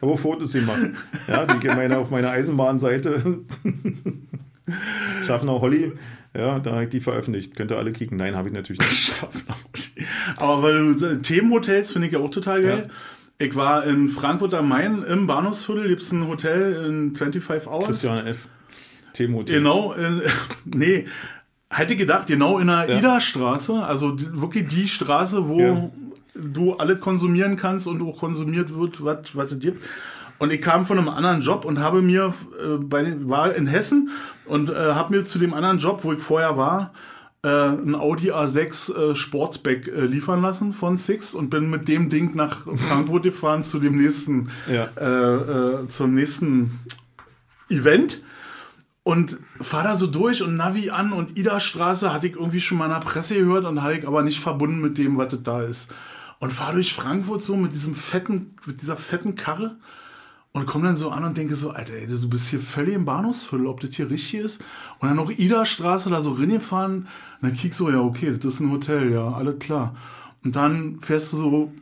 habe 0.00 0.16
Fotos 0.16 0.52
gemacht. 0.52 0.90
Ja, 1.26 1.44
die 1.44 1.66
meine, 1.68 1.98
auf 1.98 2.10
meiner 2.10 2.30
Eisenbahnseite. 2.30 3.40
Schaffner 5.26 5.60
Holly. 5.60 5.92
Ja, 6.34 6.60
da 6.60 6.72
habe 6.72 6.84
ich 6.84 6.88
die 6.88 7.00
veröffentlicht. 7.00 7.56
Könnt 7.56 7.70
ihr 7.72 7.78
alle 7.78 7.92
kicken. 7.92 8.16
Nein, 8.16 8.36
habe 8.36 8.48
ich 8.48 8.54
natürlich 8.54 8.80
nicht. 8.80 9.12
Aber 10.36 10.62
weil 10.62 10.94
du 10.94 11.16
Themenhotels 11.20 11.92
finde 11.92 12.06
ich 12.06 12.14
ja 12.14 12.20
auch 12.20 12.30
total 12.30 12.62
geil. 12.62 12.88
Ja. 12.88 12.94
Ich 13.42 13.56
war 13.56 13.84
in 13.84 14.08
Frankfurt 14.08 14.54
am 14.54 14.68
Main 14.68 15.02
im 15.02 15.26
Bahnhofsviertel, 15.26 15.88
gibt 15.88 16.02
es 16.02 16.12
ein 16.12 16.28
Hotel 16.28 16.84
in 16.86 17.16
25 17.16 17.68
Hours. 17.68 17.86
Christiane 17.86 18.30
F. 18.30 18.48
Themenhotel. 19.14 19.56
Genau, 19.56 19.92
in, 19.94 20.22
nee, 20.64 21.06
hätte 21.68 21.96
gedacht, 21.96 22.28
genau 22.28 22.58
in 22.58 22.68
der 22.68 22.88
ja. 22.88 22.98
Ida-Straße, 22.98 23.82
also 23.82 24.14
wirklich 24.40 24.68
die 24.68 24.86
Straße, 24.86 25.48
wo 25.48 25.60
ja. 25.60 25.90
du 26.34 26.74
alles 26.74 27.00
konsumieren 27.00 27.56
kannst 27.56 27.88
und 27.88 28.00
auch 28.02 28.16
konsumiert 28.16 28.78
wird, 28.78 29.04
was 29.04 29.52
es 29.52 29.58
gibt. 29.58 29.84
Und 30.38 30.52
ich 30.52 30.60
kam 30.60 30.86
von 30.86 30.98
einem 30.98 31.08
anderen 31.08 31.40
Job 31.40 31.64
und 31.64 31.80
habe 31.80 32.00
mir, 32.00 32.32
äh, 32.62 32.76
bei, 32.78 33.16
war 33.28 33.52
in 33.56 33.66
Hessen 33.66 34.10
und 34.46 34.70
äh, 34.70 34.74
habe 34.74 35.16
mir 35.16 35.24
zu 35.24 35.40
dem 35.40 35.52
anderen 35.52 35.78
Job, 35.78 36.04
wo 36.04 36.12
ich 36.12 36.20
vorher 36.20 36.56
war, 36.56 36.92
äh, 37.44 37.48
ein 37.48 37.94
Audi 37.94 38.32
A6 38.32 38.94
äh, 38.94 39.14
Sportsback 39.16 39.88
äh, 39.88 40.02
liefern 40.02 40.42
lassen 40.42 40.72
von 40.72 40.96
Six 40.96 41.34
und 41.34 41.50
bin 41.50 41.70
mit 41.70 41.88
dem 41.88 42.08
Ding 42.08 42.36
nach 42.36 42.66
Frankfurt 42.88 43.22
gefahren 43.24 43.64
zu 43.64 43.80
dem 43.80 43.96
nächsten, 43.96 44.50
ja. 44.70 44.88
äh, 44.96 45.82
äh, 45.82 45.88
zum 45.88 46.14
nächsten 46.14 46.80
Event 47.68 48.22
und 49.02 49.38
fahr 49.60 49.82
da 49.82 49.96
so 49.96 50.06
durch 50.06 50.42
und 50.42 50.56
Navi 50.56 50.90
an 50.90 51.12
und 51.12 51.36
Ida 51.36 51.58
Straße 51.58 52.12
hatte 52.12 52.28
ich 52.28 52.36
irgendwie 52.36 52.60
schon 52.60 52.78
mal 52.78 52.84
in 52.84 52.92
der 52.92 53.00
Presse 53.00 53.34
gehört 53.34 53.64
und 53.64 53.82
hatte 53.82 53.98
ich 53.98 54.06
aber 54.06 54.22
nicht 54.22 54.38
verbunden 54.38 54.80
mit 54.80 54.96
dem, 54.98 55.18
was 55.18 55.28
das 55.28 55.42
da 55.42 55.62
ist. 55.62 55.90
Und 56.38 56.52
fahr 56.52 56.72
durch 56.72 56.94
Frankfurt 56.94 57.42
so 57.42 57.56
mit 57.56 57.72
diesem 57.72 57.94
fetten, 57.94 58.54
mit 58.66 58.82
dieser 58.82 58.96
fetten 58.96 59.34
Karre 59.34 59.76
und 60.52 60.66
komme 60.66 60.86
dann 60.86 60.96
so 60.96 61.10
an 61.10 61.24
und 61.24 61.36
denke 61.36 61.56
so, 61.56 61.70
Alter, 61.70 61.94
ey, 61.94 62.06
du 62.06 62.28
bist 62.28 62.48
hier 62.48 62.60
völlig 62.60 62.94
im 62.94 63.04
Bahnhofsviertel, 63.04 63.66
ob 63.66 63.80
das 63.80 63.94
hier 63.94 64.10
richtig 64.10 64.40
ist. 64.40 64.60
Und 64.98 65.08
dann 65.08 65.16
noch 65.16 65.30
Ida 65.30 65.64
Straße 65.64 66.10
da 66.10 66.20
so 66.20 66.32
reingefahren. 66.32 67.08
Und 67.42 67.50
dann 67.50 67.58
kriegst 67.58 67.80
du, 67.80 67.90
ja, 67.90 68.00
okay, 68.00 68.32
das 68.36 68.54
ist 68.54 68.60
ein 68.60 68.70
Hotel, 68.70 69.12
ja, 69.12 69.32
alles 69.32 69.58
klar. 69.58 69.96
Und 70.44 70.54
dann 70.54 71.00
fährst 71.00 71.32
du 71.32 71.36
so 71.36 71.72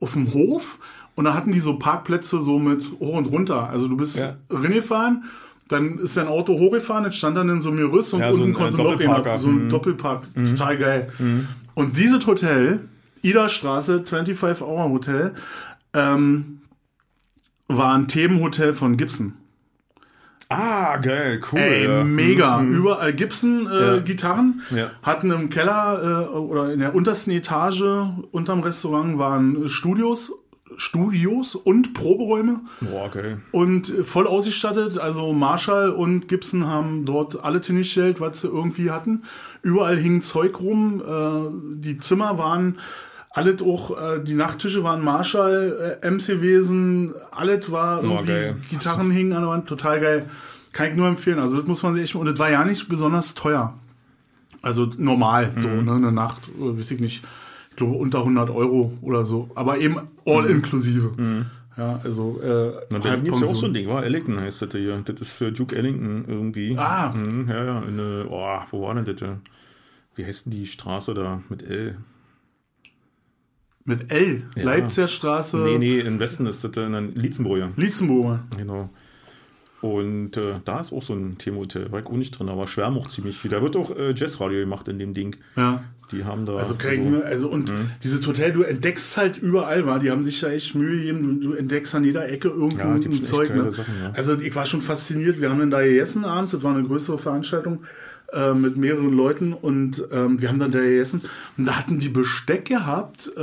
auf 0.00 0.12
dem 0.12 0.32
Hof 0.32 0.78
und 1.14 1.24
da 1.24 1.34
hatten 1.34 1.52
die 1.52 1.60
so 1.60 1.78
Parkplätze 1.78 2.42
so 2.42 2.58
mit 2.58 2.82
hoch 3.00 3.16
und 3.16 3.26
runter. 3.26 3.68
Also 3.68 3.88
du 3.88 3.96
bist 3.96 4.18
ja. 4.18 4.36
reingefahren, 4.50 5.24
dann 5.68 5.98
ist 5.98 6.16
dein 6.16 6.28
Auto 6.28 6.58
hochgefahren, 6.58 7.04
jetzt 7.04 7.16
stand 7.16 7.36
dann 7.36 7.48
in 7.48 7.62
so 7.62 7.70
einem 7.70 7.78
Gerüst 7.78 8.12
und 8.12 8.20
ja, 8.20 8.30
unten 8.30 8.52
so 8.52 8.58
konnte 8.58 8.76
noch 8.76 9.00
jemand, 9.00 9.40
so 9.40 9.48
ein 9.48 9.64
mhm. 9.64 9.68
Doppelpark, 9.70 10.24
mhm. 10.34 10.44
total 10.44 10.76
geil. 10.76 11.12
Mhm. 11.18 11.48
Und 11.74 11.96
dieses 11.96 12.26
Hotel, 12.26 12.88
Ida 13.22 13.48
Straße, 13.48 14.04
25 14.04 14.66
Hour 14.66 14.90
Hotel, 14.90 15.34
ähm, 15.94 16.60
war 17.68 17.94
ein 17.94 18.08
Themenhotel 18.08 18.74
von 18.74 18.96
Gibson. 18.96 19.34
Ah, 20.52 20.96
geil, 20.96 21.40
cool. 21.52 21.60
Ey, 21.60 21.84
ja. 21.84 22.02
mega. 22.02 22.58
Mhm. 22.58 22.74
Überall 22.74 23.12
Gibson-Gitarren. 23.12 24.62
Äh, 24.72 24.74
ja. 24.74 24.82
ja. 24.82 24.90
Hatten 25.00 25.30
im 25.30 25.48
Keller 25.48 26.28
äh, 26.32 26.36
oder 26.36 26.72
in 26.72 26.80
der 26.80 26.92
untersten 26.92 27.30
Etage 27.30 27.84
unterm 28.32 28.60
Restaurant 28.60 29.16
waren 29.16 29.68
Studios, 29.68 30.32
Studios 30.76 31.54
und 31.54 31.94
Proberäume. 31.94 32.62
Boah, 32.80 33.04
okay. 33.06 33.36
Und 33.52 33.86
voll 34.04 34.26
ausgestattet. 34.26 34.98
Also 34.98 35.32
Marshall 35.32 35.90
und 35.90 36.26
Gibson 36.26 36.66
haben 36.66 37.04
dort 37.04 37.44
alle 37.44 37.60
hingestellt, 37.60 38.20
was 38.20 38.40
sie 38.40 38.48
irgendwie 38.48 38.90
hatten. 38.90 39.22
Überall 39.62 39.98
hing 39.98 40.24
Zeug 40.24 40.58
rum. 40.58 41.00
Äh, 41.00 41.78
die 41.78 41.98
Zimmer 41.98 42.38
waren 42.38 42.78
alles 43.30 43.62
auch, 43.62 43.90
äh, 43.96 44.22
die 44.22 44.34
Nachttische 44.34 44.82
waren 44.82 45.02
Marshall, 45.02 45.98
äh, 46.02 46.10
MC 46.10 46.40
Wesen, 46.40 47.14
alles 47.30 47.70
war 47.70 48.02
irgendwie, 48.02 48.50
oh, 48.50 48.70
Gitarren 48.70 49.10
hingen 49.10 49.32
an 49.32 49.42
der 49.42 49.50
Wand, 49.50 49.68
total 49.68 50.00
geil. 50.00 50.26
Kann 50.72 50.90
ich 50.90 50.96
nur 50.96 51.08
empfehlen. 51.08 51.38
Also 51.38 51.58
das 51.58 51.66
muss 51.66 51.82
man 51.82 51.94
sich 51.94 52.04
echt, 52.04 52.14
und 52.14 52.26
das 52.26 52.38
war 52.38 52.50
ja 52.50 52.64
nicht 52.64 52.88
besonders 52.88 53.34
teuer. 53.34 53.74
Also 54.62 54.90
normal, 54.98 55.52
so, 55.56 55.68
mhm. 55.68 55.84
ne, 55.84 55.92
eine 55.92 56.12
Nacht, 56.12 56.42
oder 56.58 56.76
weiß 56.76 56.90
ich 56.90 57.00
nicht, 57.00 57.24
ich 57.70 57.76
glaube 57.76 57.96
unter 57.96 58.18
100 58.18 58.50
Euro 58.50 58.92
oder 59.00 59.24
so, 59.24 59.50
aber 59.54 59.78
eben 59.78 59.96
all 60.26 60.42
mhm. 60.42 60.56
inklusive. 60.56 61.12
Mhm. 61.16 61.46
Ja, 61.76 62.00
also, 62.02 62.40
äh, 62.42 62.72
Na, 62.90 62.98
da 62.98 63.16
gibt 63.16 63.34
es 63.34 63.40
ja 63.40 63.46
auch 63.46 63.54
so 63.54 63.66
ein 63.66 63.74
Ding, 63.74 63.88
war 63.88 64.04
Ellington 64.04 64.38
heißt 64.38 64.62
das 64.62 64.70
hier. 64.72 65.00
Das 65.02 65.18
ist 65.18 65.30
für 65.30 65.50
Duke 65.50 65.74
Ellington 65.74 66.24
irgendwie. 66.28 66.76
Ah. 66.76 67.10
Mhm, 67.14 67.48
ja, 67.48 67.64
ja, 67.64 67.78
in, 67.78 68.26
oh, 68.28 68.58
wo 68.70 68.82
war 68.82 68.94
denn 68.94 69.06
das? 69.06 69.28
Wie 70.14 70.26
heißt 70.26 70.46
denn 70.46 70.52
die 70.52 70.66
Straße 70.66 71.14
da 71.14 71.40
mit 71.48 71.62
L? 71.62 71.96
Mit 73.84 74.12
L. 74.12 74.42
Ja. 74.56 74.64
Leipziger 74.64 75.08
Straße. 75.08 75.56
Nee, 75.56 75.78
nee, 75.78 75.98
im 76.00 76.18
Westen 76.20 76.46
ist 76.46 76.62
das 76.62 76.76
in 76.76 77.14
Lietzenburger. 77.14 77.70
Lietzenburger. 77.76 78.40
Genau. 78.56 78.90
Und 79.80 80.36
äh, 80.36 80.56
da 80.64 80.80
ist 80.80 80.92
auch 80.92 81.02
so 81.02 81.14
ein 81.14 81.38
Themenhotel, 81.38 81.90
war 81.90 82.00
ich 82.00 82.06
auch 82.06 82.12
nicht 82.12 82.38
drin, 82.38 82.50
aber 82.50 82.66
schwärmt 82.66 82.98
auch 82.98 83.06
ziemlich 83.06 83.38
viel. 83.38 83.50
Da 83.50 83.62
wird 83.62 83.76
auch 83.76 83.96
äh, 83.96 84.12
Jazzradio 84.14 84.60
gemacht 84.60 84.88
in 84.88 84.98
dem 84.98 85.14
Ding. 85.14 85.36
Ja. 85.56 85.82
Die 86.12 86.24
haben 86.24 86.44
da. 86.44 86.56
Also, 86.56 86.74
so, 86.74 87.00
nur, 87.02 87.24
also 87.24 87.48
und 87.48 87.70
mhm. 87.70 87.90
dieses 88.02 88.26
Hotel, 88.26 88.52
du 88.52 88.62
entdeckst 88.62 89.16
halt 89.16 89.38
überall, 89.38 89.86
war. 89.86 90.00
Die 90.00 90.10
haben 90.10 90.24
sich 90.24 90.40
da 90.40 90.50
echt 90.50 90.74
Mühe 90.74 90.98
gegeben. 90.98 91.40
Du, 91.40 91.48
du 91.48 91.54
entdeckst 91.54 91.94
an 91.94 92.04
jeder 92.04 92.28
Ecke 92.28 92.48
irgendwo 92.48 92.78
ja, 92.78 92.94
ein 92.94 93.22
Zeug. 93.22 93.54
Ne? 93.54 93.72
Sachen, 93.72 93.94
ja. 94.02 94.12
Also 94.12 94.38
ich 94.38 94.54
war 94.54 94.66
schon 94.66 94.82
fasziniert. 94.82 95.40
Wir 95.40 95.50
haben 95.50 95.60
dann 95.60 95.70
da 95.70 95.82
gegessen 95.82 96.24
abends. 96.24 96.52
Das 96.52 96.62
war 96.62 96.74
eine 96.74 96.86
größere 96.86 97.18
Veranstaltung. 97.18 97.84
Äh, 98.32 98.54
mit 98.54 98.76
mehreren 98.76 99.12
Leuten 99.12 99.52
und 99.52 100.04
ähm, 100.12 100.40
wir 100.40 100.50
haben 100.50 100.60
dann 100.60 100.70
da 100.70 100.78
gegessen 100.78 101.22
und 101.58 101.64
da 101.66 101.76
hatten 101.76 101.98
die 101.98 102.08
Besteck 102.08 102.64
gehabt, 102.66 103.26
äh, 103.36 103.40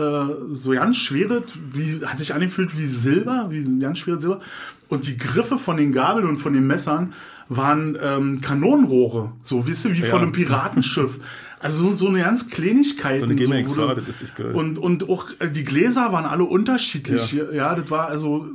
so 0.53 0.71
ganz 0.71 0.95
schwere, 0.95 1.43
wie, 1.73 1.99
hat 2.05 2.19
sich 2.19 2.33
angefühlt 2.33 2.77
wie 2.77 2.85
Silber, 2.85 3.47
wie 3.49 3.79
ganz 3.79 3.97
schweres 3.99 4.21
Silber 4.21 4.39
und 4.87 5.05
die 5.05 5.17
Griffe 5.17 5.57
von 5.57 5.75
den 5.75 5.91
Gabeln 5.91 6.25
und 6.25 6.37
von 6.37 6.53
den 6.53 6.65
Messern 6.67 7.11
waren 7.49 7.97
ähm, 8.01 8.39
Kanonenrohre. 8.39 9.33
So, 9.43 9.67
wisst 9.67 9.83
ihr, 9.83 9.93
wie 9.93 9.99
Ja. 10.03 10.07
von 10.07 10.21
einem 10.21 10.31
Piratenschiff. 10.31 11.19
Also 11.59 11.89
so, 11.89 11.95
so 11.95 12.07
eine 12.07 12.21
ganz 12.21 12.47
Kleinigkeit. 12.49 13.19
So 13.19 13.25
eine 13.25 13.35
GMX, 13.35 13.75
ja, 13.75 13.93
das 13.93 14.07
ist 14.07 14.21
echt 14.23 14.35
geil. 14.35 14.53
und, 14.53 14.77
und 14.79 15.09
auch 15.09 15.27
äh, 15.39 15.49
die 15.49 15.65
Gläser 15.65 16.13
waren 16.13 16.25
alle 16.25 16.45
unterschiedlich. 16.45 17.33
Ja, 17.53 17.75
das 17.75 17.91
war 17.91 18.07
also, 18.07 18.45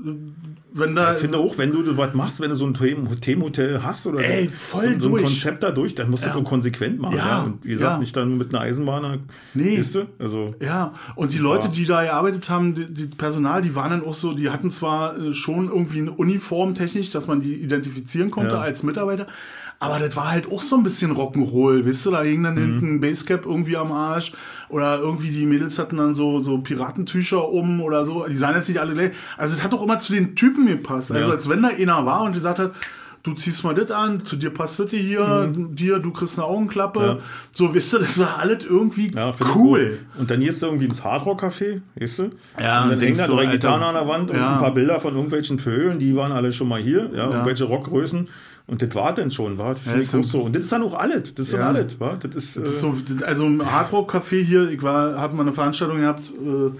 wenn 0.74 0.94
da. 0.94 1.14
Ich 1.14 1.20
finde 1.20 1.38
auch, 1.38 1.58
wenn 1.58 1.70
du 1.72 1.96
was 1.96 2.14
machst, 2.14 2.40
wenn 2.40 2.50
du 2.50 2.56
so 2.56 2.66
ein 2.66 2.74
Themen- 2.74 3.20
Themenhotel 3.20 3.82
hast 3.82 4.06
oder 4.06 4.20
Ey, 4.20 4.44
so, 4.46 4.50
voll 4.58 4.94
so, 4.98 5.08
so 5.10 5.16
ein. 5.16 5.22
Konzept 5.24 5.62
da 5.62 5.70
durch, 5.70 5.94
dann 5.94 6.10
musst 6.10 6.24
du 6.24 6.28
das 6.28 6.36
auch 6.36 6.44
konsequent 6.44 6.98
machen. 7.00 7.16
Ja, 7.16 7.26
Ja. 7.26 7.42
Und 7.42 7.64
wie 7.64 7.70
gesagt, 7.70 7.92
ja. 7.92 7.98
nicht 7.98 8.16
dann 8.16 8.36
mit 8.38 8.54
einer 8.54 8.62
Eisenbahner. 8.64 9.18
Nee. 9.54 9.76
Siehst 9.76 9.94
du? 9.94 10.06
Also, 10.18 10.54
Ja, 10.60 10.94
und 11.16 11.32
die 11.32 11.38
Leute, 11.38 11.68
die 11.68 11.84
da 11.86 12.02
gearbeitet 12.02 12.48
haben, 12.50 12.74
die, 12.74 12.86
die 12.92 13.06
Personal, 13.06 13.62
die 13.62 13.74
waren 13.74 13.90
dann 13.90 14.04
auch 14.04 14.14
so, 14.14 14.32
die 14.32 14.50
hatten 14.50 14.70
zwar 14.70 15.18
äh, 15.18 15.32
schon 15.32 15.68
irgendwie 15.68 15.98
eine 16.00 16.12
Uniform 16.12 16.74
technisch, 16.74 17.10
dass 17.10 17.26
man 17.26 17.40
die 17.40 17.54
identifizieren 17.54 18.30
konnte 18.30 18.52
Ja. 18.54 18.60
als 18.60 18.82
Mitarbeiter, 18.82 19.26
aber 19.82 19.98
das 19.98 20.14
war 20.14 20.30
halt 20.30 20.46
auch 20.50 20.60
so 20.60 20.76
ein 20.76 20.84
bisschen 20.84 21.10
Rock'n'Roll, 21.16 21.84
weißt 21.84 22.06
du, 22.06 22.10
da 22.12 22.22
hing 22.22 22.38
Mhm. 22.38 22.44
dann 22.44 22.56
hinten 22.56 22.94
ein 22.94 23.00
Basecap 23.00 23.44
irgendwie 23.44 23.76
am 23.76 23.90
Arsch 23.90 24.32
oder 24.68 25.00
irgendwie 25.00 25.30
die 25.30 25.44
Mädels 25.44 25.76
hatten 25.78 25.96
dann 25.96 26.14
so, 26.14 26.40
so 26.40 26.58
Piratentücher 26.58 27.48
um 27.48 27.80
oder 27.80 28.06
so, 28.06 28.24
die 28.28 28.36
sahen 28.36 28.54
jetzt 28.54 28.68
nicht 28.68 28.78
alle 28.78 28.94
gleich. 28.94 29.10
Also 29.36 29.54
es 29.56 29.64
hat 29.64 29.72
doch 29.72 29.82
immer 29.82 29.98
zu 29.98 30.12
den 30.12 30.36
Typen 30.36 30.66
gepasst, 30.66 31.10
also 31.10 31.28
Ja. 31.28 31.34
als 31.34 31.48
wenn 31.48 31.62
da 31.62 31.70
einer 31.70 32.06
war 32.06 32.22
und 32.22 32.32
gesagt 32.32 32.60
hat, 32.60 32.72
Du 33.24 33.34
ziehst 33.34 33.62
mal 33.62 33.72
das 33.72 33.92
an, 33.92 34.24
zu 34.24 34.34
dir 34.34 34.50
passt 34.50 34.80
das 34.80 34.90
hier, 34.90 35.48
dir, 35.54 36.00
du 36.00 36.10
kriegst 36.10 36.36
eine 36.40 36.44
Augenklappe. 36.48 36.98
Mhm. 36.98 37.06
Ja. 37.06 37.18
So, 37.52 37.72
wisst 37.72 37.94
ihr, 37.94 38.00
das 38.00 38.18
war 38.18 38.40
alles 38.40 38.64
irgendwie 38.64 39.12
ja, 39.14 39.32
cool. 39.54 40.00
Und 40.18 40.28
dann 40.28 40.40
hier 40.40 40.50
ist 40.50 40.60
da 40.60 40.66
irgendwie 40.66 40.86
ins 40.86 41.04
Hardrock-Café, 41.04 41.82
weißt 41.94 42.18
du? 42.18 42.22
Ja, 42.22 42.28
und 42.28 42.30
und 42.30 42.40
dann 42.58 42.88
hängen 42.88 42.98
denkst 42.98 43.18
da 43.20 43.26
du, 43.28 43.34
drei 43.36 43.46
Gitarren 43.46 43.84
an 43.84 43.94
der 43.94 44.08
Wand 44.08 44.32
und 44.32 44.36
ja. 44.38 44.54
ein 44.54 44.58
paar 44.58 44.74
Bilder 44.74 44.98
von 44.98 45.14
irgendwelchen 45.14 45.60
Vögeln, 45.60 46.00
die 46.00 46.16
waren 46.16 46.32
alle 46.32 46.52
schon 46.52 46.66
mal 46.66 46.80
hier, 46.82 47.10
ja, 47.14 47.30
irgendwelche 47.30 47.62
Rockgrößen. 47.62 48.28
Und 48.66 48.80
das 48.80 48.94
war 48.94 49.12
dann 49.14 49.30
schon, 49.30 49.58
war 49.58 49.74
Ja, 49.86 49.92
ist 49.94 50.14
auch 50.14 50.22
so. 50.24 50.42
Und 50.42 50.54
das 50.56 50.64
ist 50.64 50.72
dann 50.72 50.82
auch 50.82 50.94
alles. 50.98 51.34
Das 51.34 51.46
ist 51.48 51.52
Ja. 51.52 51.58
dann 51.60 51.76
alles, 51.76 51.98
war. 52.00 52.16
Das 52.18 52.34
ist, 52.34 52.56
Das 52.56 52.68
ist 52.68 52.76
äh, 52.78 52.80
so, 52.80 52.94
also 53.26 53.46
im 53.46 53.64
Hardrock-Café 53.70 54.42
hier, 54.42 54.70
ich 54.70 54.82
war, 54.82 55.18
habe 55.18 55.34
mal 55.34 55.42
eine 55.42 55.52
Veranstaltung 55.52 55.98
gehabt 55.98 56.22
äh, 56.30 56.70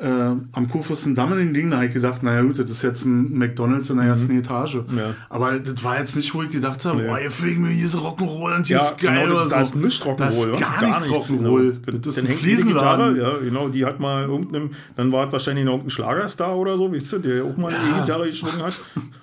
äh, 0.00 0.08
am 0.52 0.68
Kurfürstendamm 0.68 1.32
in 1.34 1.38
den 1.38 1.54
Ding, 1.54 1.70
da 1.70 1.76
habe 1.76 1.86
ich 1.86 1.92
gedacht, 1.94 2.22
naja 2.24 2.42
gut, 2.42 2.58
das 2.58 2.68
ist 2.70 2.82
jetzt 2.82 3.04
ein 3.04 3.38
McDonalds 3.38 3.88
in 3.90 3.98
der 3.98 4.06
ersten 4.06 4.36
Etage. 4.36 4.76
Mhm. 4.88 4.98
Ja. 4.98 5.14
Aber 5.28 5.58
das 5.60 5.84
war 5.84 5.98
jetzt 6.00 6.16
nicht, 6.16 6.34
wo 6.34 6.42
ich 6.42 6.50
gedacht 6.50 6.84
habe, 6.84 7.02
Nee. 7.02 7.08
boah, 7.08 7.18
hier 7.18 7.30
fliegen 7.30 7.64
wir 7.64 7.70
hier 7.72 7.88
so 7.88 7.98
Rock'n'Roll 7.98 8.56
und 8.56 8.66
hier 8.66 8.78
ja, 8.78 8.86
ist 8.88 8.98
geil 8.98 9.26
genau, 9.26 9.26
oder 9.26 9.34
das, 9.34 9.44
so. 9.44 9.50
da 9.50 9.60
ist 9.60 9.76
nichts 9.76 10.00
Das 10.00 10.08
Rock'n'Roll, 10.08 10.54
ist 10.54 10.60
wa? 10.60 10.70
gar, 10.80 11.00
nichts 11.00 11.08
Rock'n'Roll. 11.30 11.72
Genau. 11.86 11.98
Das 11.98 12.16
ist 12.16 12.24
ein 12.28 12.36
Fliesenladen. 12.36 13.16
ja, 13.16 13.38
genau, 13.38 13.68
die 13.68 13.84
hat 13.84 14.00
mal 14.00 14.24
irgendeinem, 14.24 14.70
dann 14.96 15.12
war 15.12 15.26
es 15.26 15.32
wahrscheinlich 15.32 15.64
noch 15.64 15.72
irgendein 15.74 15.90
Schlagerstar 15.90 16.56
oder 16.56 16.76
so, 16.76 16.92
weißt 16.92 17.12
du, 17.12 17.18
der 17.18 17.44
auch 17.44 17.56
mal 17.56 17.72
eine 17.72 17.88
Ja. 17.90 17.96
E-Gitarre 17.98 18.26
geschwungen 18.26 18.62
hat. 18.62 18.74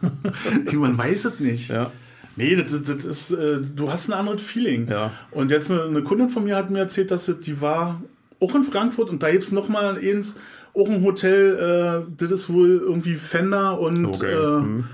Man 0.73 0.97
weiß 0.97 1.25
es 1.25 1.39
nicht. 1.39 1.69
Ja. 1.69 1.91
Nee, 2.39 2.55
das, 2.55 2.83
das, 2.83 3.05
ist, 3.05 3.31
äh, 3.31 3.59
du 3.61 3.91
hast 3.91 4.09
ein 4.09 4.13
anderes 4.13 4.41
Feeling. 4.41 4.87
Ja. 4.89 5.11
Und 5.31 5.51
jetzt 5.51 5.69
eine, 5.69 5.83
eine 5.83 6.03
Kundin 6.03 6.29
von 6.29 6.43
mir 6.45 6.55
hat 6.55 6.69
mir 6.69 6.79
erzählt, 6.79 7.11
dass 7.11 7.31
die 7.41 7.61
war 7.61 8.01
auch 8.39 8.55
in 8.55 8.63
Frankfurt 8.63 9.09
und 9.09 9.21
da 9.21 9.29
gibt's 9.29 9.51
noch 9.51 9.67
mal 9.69 9.97
eins, 9.97 10.35
auch 10.73 10.89
ein 10.89 11.03
Hotel, 11.03 12.05
äh, 12.07 12.13
das 12.17 12.31
ist 12.31 12.49
wohl 12.53 12.69
irgendwie 12.83 13.15
Fender 13.15 13.79
und 13.79 14.05
Okay. 14.05 14.31
äh, 14.33 14.61
Mhm. 14.61 14.85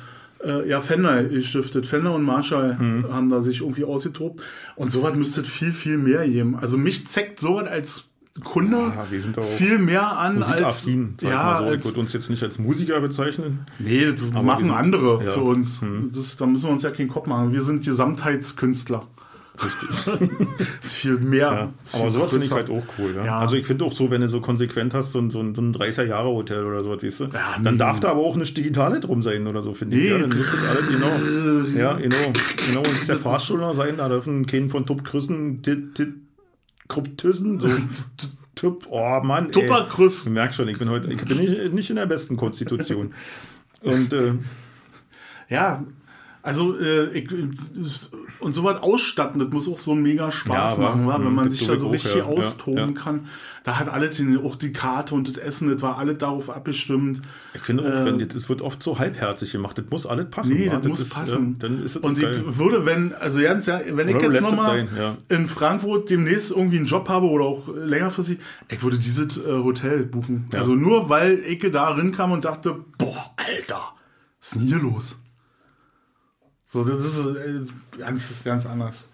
äh, 0.44 0.68
ja, 0.70 0.82
Fender 0.82 1.24
gestiftet. 1.26 1.86
Fender 1.86 2.14
und 2.16 2.24
Marshall 2.24 2.78
Mhm. 2.80 3.14
haben 3.14 3.30
da 3.30 3.42
sich 3.42 3.62
irgendwie 3.62 3.84
ausgetobt. 3.84 4.42
Und 4.76 4.92
sowas 4.92 5.14
müsste 5.16 5.42
es 5.42 5.48
viel, 5.48 5.72
viel 5.72 5.98
mehr 5.98 6.28
geben. 6.28 6.56
Also 6.60 6.78
mich 6.78 7.08
zeckt 7.08 7.40
sowas 7.40 7.68
als 7.68 8.06
Kunde 8.44 8.76
Ja, 8.78 9.08
wir 9.10 9.22
sind 9.22 9.38
auch 9.38 9.44
viel 9.44 9.78
mehr 9.78 10.18
an 10.18 10.44
als 10.44 10.86
ich 10.86 10.98
ja, 11.22 11.60
so. 11.60 11.74
Ich 11.74 11.86
würde 11.86 12.00
uns 12.02 12.12
jetzt 12.12 12.30
nicht 12.30 12.44
als 12.44 12.60
Musiker 12.60 13.00
bezeichnen. 13.00 13.66
Nee, 13.80 14.12
das 14.12 14.34
wir 14.34 14.44
machen 14.44 14.66
sind- 14.66 14.74
andere 14.76 15.24
ja. 15.24 15.32
für 15.32 15.42
uns. 15.42 15.80
Das, 16.14 16.36
da 16.36 16.46
müssen 16.46 16.66
wir 16.66 16.72
uns 16.72 16.84
ja 16.84 16.92
keinen 16.92 17.08
Kopf 17.08 17.28
machen. 17.28 17.54
Wir 17.54 17.62
sind 17.62 17.86
Gesamtheitskünstler. 17.86 19.08
Richtig. 19.64 20.30
Das 20.82 20.92
ist 20.92 20.94
viel 20.96 21.18
mehr. 21.18 21.40
Ja, 21.52 21.74
ist 21.84 21.96
aber 21.96 22.04
viel 22.04 22.12
sowas 22.12 22.30
finde 22.30 22.46
ich 22.46 22.52
halt 22.52 22.70
auch 22.70 22.84
cool. 23.00 23.14
Ja? 23.16 23.26
Ja. 23.26 23.40
Also 23.40 23.56
ich 23.56 23.66
finde 23.66 23.86
auch 23.86 23.94
so, 23.94 24.12
wenn 24.12 24.20
du 24.20 24.28
so 24.30 24.42
konsequent 24.42 24.94
hast, 24.94 25.14
so 25.14 25.20
ein, 25.20 25.30
so 25.32 25.40
ein, 25.40 25.56
so 25.56 25.62
ein 25.62 25.74
30er-Jahre-Hotel 25.74 26.66
oder 26.66 26.84
sowas, 26.84 27.02
weißt 27.04 27.20
du, 27.22 27.24
Ja, 27.26 27.56
dann 27.64 27.76
nee. 27.76 27.80
darf 27.80 28.02
da 28.02 28.10
aber 28.10 28.20
auch 28.20 28.36
nicht 28.36 28.56
digitale 28.58 29.00
drum 29.00 29.22
sein 29.24 29.48
oder 29.48 29.64
so, 29.64 29.74
finde 29.74 29.96
ich. 29.96 30.04
Nee. 30.04 30.10
Ja, 30.10 30.18
dann 30.20 30.30
müsste 30.30 30.58
alles, 30.70 30.88
genau. 30.90 31.78
ja, 31.80 31.94
genau. 31.94 32.16
Genau, 32.68 32.80
und 32.82 33.08
der 33.08 33.18
Fahrstuhl 33.18 33.74
sein, 33.76 33.96
da 33.98 34.10
dürfen 34.10 34.46
keinen 34.46 34.70
von 34.70 34.86
Tup 34.86 35.04
Kryptüssen, 36.88 37.60
so 37.60 37.70
Tup, 38.56 38.86
oh 38.90 39.20
Mann. 39.24 39.48
ey. 39.48 39.52
Tupperkrüss. 39.52 40.24
Du 40.24 40.30
merkst 40.30 40.56
schon, 40.58 40.68
ich 40.70 40.80
bin 40.80 40.90
heute, 40.90 41.12
ich 41.12 41.24
bin 41.24 41.38
nicht, 41.38 41.74
nicht 41.74 41.90
in 41.90 41.98
der 41.98 42.06
besten 42.06 42.38
Konstitution. 42.38 43.14
Und 43.82 44.14
äh, 44.14 44.34
Ja, 45.50 45.84
also 46.46 46.78
äh, 46.78 47.10
ich, 47.18 47.28
und 48.40 48.54
sowas 48.54 48.82
ausstatten, 48.84 49.40
das 49.40 49.50
muss 49.50 49.68
auch 49.68 49.80
so 49.80 49.96
mega 49.96 50.32
Spaß 50.32 50.78
Ja, 50.78 50.84
machen, 50.84 51.08
wa? 51.08 51.16
wenn 51.16 51.24
mh, 51.24 51.30
man 51.32 51.46
das 51.48 51.56
sich 51.58 51.68
da 51.68 51.74
so 51.74 51.80
ich 51.80 51.86
auch, 51.88 51.94
richtig 51.94 52.12
ja, 52.12 52.18
ja, 52.20 52.26
austoben 52.26 52.96
ja. 52.96 53.02
kann. 53.02 53.28
Da 53.64 53.80
hat 53.80 53.90
alles, 53.90 54.22
auch 54.44 54.56
die 54.56 54.72
Karte 54.72 55.16
und 55.16 55.28
das 55.28 55.38
Essen, 55.44 55.72
das 55.72 55.82
war 55.82 55.98
alles 55.98 56.20
darauf 56.20 56.52
abgestimmt. 56.52 57.24
ich 57.56 57.62
finde 57.62 57.82
auch, 57.84 57.88
Äh, 57.88 58.06
wenn, 58.06 58.20
das- 58.20 58.36
es 58.36 58.48
wird 58.48 58.62
oft 58.62 58.84
so 58.84 59.00
halbherzig 59.00 59.52
gemacht, 59.54 59.76
das 59.80 59.86
muss 59.90 60.06
alles 60.06 60.30
passen. 60.30 60.54
Nee, 60.54 60.68
wa? 60.72 60.78
das 60.78 60.88
muss 60.88 61.00
ist, 61.00 61.10
passen. 61.16 61.58
Dann 61.58 61.84
ist 61.84 61.96
es 61.96 62.02
Und 62.04 62.20
geil. 62.22 62.44
ich 62.48 62.58
würde, 62.60 62.86
wenn, 62.86 63.16
also 63.16 63.42
ganz, 63.42 63.66
ja, 63.66 63.82
wenn 63.94 64.08
ich 64.08 64.16
Oder 64.16 64.32
jetzt 64.32 64.42
nochmal 64.44 64.88
in 65.30 65.48
Frankfurt 65.48 66.12
demnächst 66.12 66.52
irgendwie 66.52 66.78
einen 66.78 66.86
Job 66.86 67.10
habe 67.10 67.26
oder 67.26 67.46
auch 67.46 67.70
längerfristig, 67.76 68.38
ich 68.70 68.84
würde 68.84 69.00
dieses 69.00 69.38
äh, 69.38 69.50
Hotel 69.52 70.04
buchen. 70.06 70.48
Also 70.54 70.76
nur, 70.76 71.10
weil 71.10 71.40
ich 71.40 71.60
da 71.72 71.90
rinkam 71.90 72.34
und 72.34 72.46
dachte, 72.46 72.86
boah, 73.00 73.34
Alter, 73.38 73.82
was 74.40 74.50
ist 74.50 74.56
denn 74.56 74.62
hier 74.68 74.78
los? 74.78 75.18
So, 76.76 76.84
das 76.84 77.06
ist 77.06 77.20
äh, 77.20 78.00
ganz, 78.00 78.44
ganz 78.44 78.66
anders. 78.66 79.08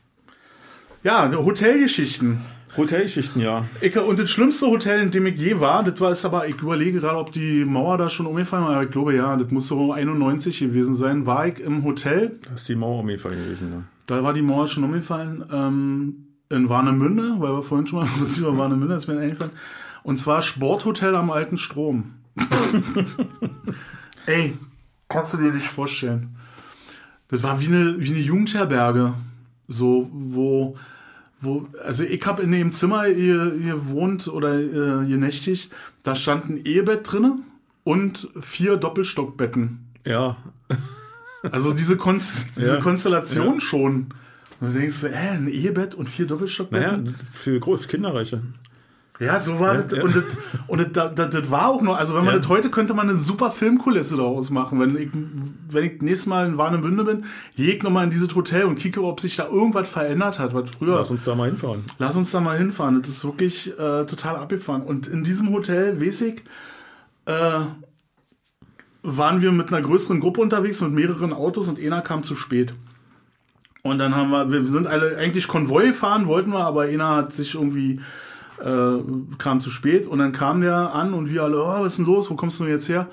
Ja, 1.03 1.31
Hotelgeschichten. 1.31 2.41
Hotelgeschichten, 2.75 3.39
ja. 3.39 3.65
Ich, 3.81 3.95
und 3.99 4.17
das 4.17 4.31
schlimmste 4.31 4.65
Hotel, 4.65 4.99
in 5.01 5.11
dem 5.11 5.27
ich 5.27 5.37
je 5.37 5.59
war, 5.59 5.83
das 5.83 6.01
war 6.01 6.09
es 6.09 6.25
aber, 6.25 6.47
ich 6.47 6.59
überlege 6.59 7.01
gerade, 7.01 7.19
ob 7.19 7.31
die 7.31 7.63
Mauer 7.63 7.99
da 7.99 8.09
schon 8.09 8.25
umgefallen 8.25 8.65
war. 8.65 8.81
Ich 8.81 8.89
glaube 8.89 9.13
ja, 9.13 9.35
das 9.35 9.51
muss 9.51 9.67
so 9.67 9.93
91 9.93 10.57
gewesen 10.57 10.95
sein. 10.95 11.27
War 11.27 11.45
ich 11.45 11.59
im 11.59 11.83
Hotel, 11.83 12.39
Das 12.49 12.61
ist 12.61 12.69
die 12.69 12.75
Mauer 12.75 13.01
umgefallen 13.01 13.43
gewesen. 13.43 13.69
Ne? 13.69 13.83
da 14.07 14.23
war 14.23 14.33
die 14.33 14.41
Mauer 14.41 14.67
schon 14.67 14.83
umgefallen, 14.83 15.45
ähm, 15.53 16.27
in 16.49 16.67
Warnemünde, 16.67 17.35
weil 17.37 17.53
wir 17.53 17.61
vorhin 17.61 17.85
schon 17.85 17.99
mal 17.99 18.09
über 18.37 18.57
Warnemünde, 18.57 18.95
ist 18.95 19.07
mir 19.07 19.19
eingefallen. 19.19 19.53
Und 20.01 20.17
zwar 20.17 20.41
Sporthotel 20.41 21.15
am 21.15 21.29
alten 21.29 21.59
Strom. 21.59 22.15
Ey, 24.25 24.57
kannst 25.09 25.35
du 25.35 25.37
dir 25.37 25.53
nicht 25.53 25.67
vorstellen. 25.67 26.37
Das 27.31 27.41
war 27.43 27.59
wie 27.61 27.67
eine, 27.67 27.95
wie 27.99 28.09
eine 28.09 28.19
Jugendherberge. 28.19 29.13
So, 29.67 30.09
wo, 30.11 30.77
wo, 31.39 31.67
also 31.85 32.03
ich 32.03 32.25
habe 32.25 32.43
in 32.43 32.51
dem 32.51 32.73
Zimmer 32.73 33.05
hier, 33.05 33.53
hier 33.59 33.87
wohnt 33.87 34.27
oder 34.27 34.59
äh, 34.59 35.05
hier 35.05 35.17
nächtigt, 35.17 35.71
da 36.03 36.15
stand 36.15 36.49
ein 36.49 36.57
Ehebett 36.65 37.09
drinne 37.11 37.39
und 37.83 38.27
vier 38.41 38.75
Doppelstockbetten. 38.77 39.79
Ja. 40.05 40.37
Also 41.43 41.73
diese, 41.73 41.97
Konst 41.97 42.45
diese 42.57 42.75
Ja. 42.75 42.81
Konstellation 42.81 43.55
Ja. 43.55 43.59
schon. 43.61 43.95
Und 44.59 44.73
du 44.75 44.79
denkst 44.79 45.01
du, 45.01 45.07
äh, 45.07 45.15
ein 45.15 45.47
Ehebett 45.47 45.95
und 45.95 46.07
vier 46.09 46.25
Naja, 46.25 46.35
Doppelstockbetten? 46.35 47.15
für 47.33 47.59
groß 47.59 47.87
Kinderreiche. 47.87 48.41
Ja, 49.21 49.39
so 49.39 49.59
war 49.59 49.75
Ja, 49.75 49.81
das. 49.83 49.97
ja. 49.97 50.03
Und, 50.03 50.15
das, 50.15 50.23
und 50.67 50.95
das, 50.97 51.11
das, 51.15 51.29
das, 51.29 51.51
war 51.51 51.67
auch 51.69 51.81
noch, 51.83 51.95
also 51.95 52.15
wenn 52.15 52.25
man 52.25 52.33
Ja. 52.33 52.39
das 52.39 52.49
heute 52.49 52.71
könnte 52.71 52.95
man 52.95 53.07
eine 53.07 53.19
super 53.19 53.51
Filmkulisse 53.51 54.17
daraus 54.17 54.49
machen. 54.49 54.79
Wenn 54.79 54.97
ich, 54.97 55.09
wenn 55.69 55.83
ich 55.85 56.01
nächstes 56.01 56.25
Mal 56.25 56.47
in 56.47 56.57
Warnemünde 56.57 57.03
bin, 57.03 57.25
gehe 57.55 57.75
ich 57.75 57.83
nochmal 57.83 58.05
in 58.05 58.09
dieses 58.09 58.33
Hotel 58.33 58.65
und 58.65 58.79
kicke, 58.79 59.03
ob 59.03 59.19
sich 59.19 59.35
da 59.35 59.47
irgendwas 59.47 59.87
verändert 59.87 60.39
hat, 60.39 60.55
was 60.55 60.71
früher. 60.71 60.95
Lass 60.95 61.11
uns 61.11 61.23
da 61.23 61.35
mal 61.35 61.49
hinfahren. 61.49 61.83
Lass 61.99 62.15
uns 62.15 62.31
da 62.31 62.41
mal 62.41 62.57
hinfahren. 62.57 63.01
Das 63.03 63.11
ist 63.11 63.23
wirklich 63.23 63.67
äh, 63.77 64.05
total 64.05 64.37
abgefahren. 64.37 64.81
Und 64.81 65.05
in 65.05 65.23
diesem 65.23 65.51
Hotel, 65.53 66.01
weiß 66.01 66.21
ich, 66.21 66.43
äh, 67.27 67.59
waren 69.03 69.41
wir 69.41 69.51
mit 69.51 69.71
einer 69.71 69.81
größeren 69.85 70.19
Gruppe 70.19 70.41
unterwegs, 70.41 70.81
mit 70.81 70.91
mehreren 70.93 71.33
Autos 71.33 71.67
und 71.67 71.79
einer 71.79 72.01
kam 72.01 72.23
zu 72.23 72.35
spät. 72.35 72.73
Und 73.83 73.97
dann 73.97 74.15
haben 74.15 74.29
wir, 74.29 74.51
wir 74.51 74.65
sind 74.65 74.85
alle 74.87 75.17
eigentlich 75.17 75.47
Konvoi 75.47 75.91
fahren, 75.93 76.27
wollten 76.27 76.51
wir, 76.51 76.65
aber 76.65 76.83
einer 76.83 77.15
hat 77.15 77.31
sich 77.31 77.55
irgendwie, 77.55 77.99
äh, 78.63 79.03
kam 79.37 79.61
zu 79.61 79.69
spät 79.69 80.07
und 80.07 80.19
dann 80.19 80.31
kam 80.31 80.61
der 80.61 80.93
an 80.93 81.13
und 81.13 81.29
wir 81.29 81.43
alle, 81.43 81.61
oh, 81.61 81.81
was 81.81 81.93
ist 81.93 81.97
denn 81.99 82.05
los, 82.05 82.29
wo 82.29 82.35
kommst 82.35 82.59
du 82.59 82.65
denn 82.65 82.73
jetzt 82.73 82.89
her? 82.89 83.07